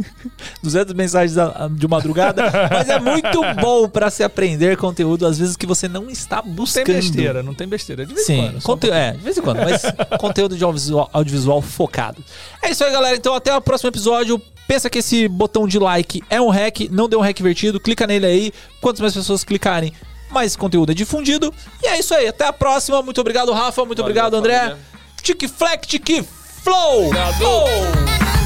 200 0.63 0.93
mensagens 0.95 1.37
de 1.77 1.87
madrugada, 1.87 2.43
mas 2.71 2.89
é 2.89 2.99
muito 2.99 3.39
bom 3.61 3.87
pra 3.87 4.09
se 4.09 4.23
aprender 4.23 4.75
conteúdo 4.77 5.25
às 5.27 5.37
vezes 5.37 5.55
que 5.55 5.67
você 5.67 5.87
não 5.87 6.09
está 6.09 6.37
não 6.37 6.43
tem 6.45 6.53
buscando. 6.53 6.85
besteira, 6.87 7.43
não 7.43 7.53
tem 7.53 7.67
besteira. 7.67 8.05
De 8.05 8.13
vez 8.13 8.27
em 8.27 8.33
Sim, 8.33 8.41
quando. 8.41 8.51
só 8.53 8.57
um 8.57 8.61
conte- 8.75 8.89
é, 8.89 9.11
de 9.11 9.17
vez 9.19 9.37
em 9.37 9.41
quando, 9.41 9.57
mas 9.59 9.83
conteúdo 10.19 10.57
de 10.57 10.63
audiovisual, 10.63 11.09
audiovisual 11.13 11.61
focado. 11.61 12.23
É 12.61 12.71
isso 12.71 12.83
aí, 12.83 12.91
galera. 12.91 13.15
Então, 13.15 13.35
até 13.35 13.55
o 13.55 13.61
próximo 13.61 13.89
episódio. 13.89 14.41
Pensa 14.67 14.89
que 14.89 14.99
esse 14.99 15.27
botão 15.27 15.67
de 15.67 15.79
like 15.79 16.21
é 16.29 16.41
um 16.41 16.49
hack, 16.49 16.89
não 16.91 17.07
deu 17.07 17.19
um 17.19 17.23
hack 17.23 17.39
vertido, 17.41 17.79
clica 17.79 18.05
nele 18.05 18.25
aí. 18.25 18.53
Quantas 18.81 18.99
mais 19.01 19.13
pessoas 19.13 19.43
clicarem, 19.43 19.93
mais 20.29 20.55
conteúdo 20.55 20.91
é 20.91 20.95
difundido. 20.95 21.53
E 21.81 21.87
é 21.87 21.99
isso 21.99 22.13
aí, 22.13 22.27
até 22.27 22.45
a 22.45 22.53
próxima. 22.53 23.01
Muito 23.01 23.21
obrigado, 23.21 23.51
Rafa. 23.53 23.85
Muito 23.85 24.01
Valeu, 24.01 24.11
obrigado, 24.11 24.35
André. 24.35 24.59
família. 24.59 24.77
Tique 25.23 25.47
Fleck, 25.47 25.87
Tique 25.87 26.23
Flow! 26.63 27.05
Obrigado. 27.07 27.37
Flow! 27.37 28.36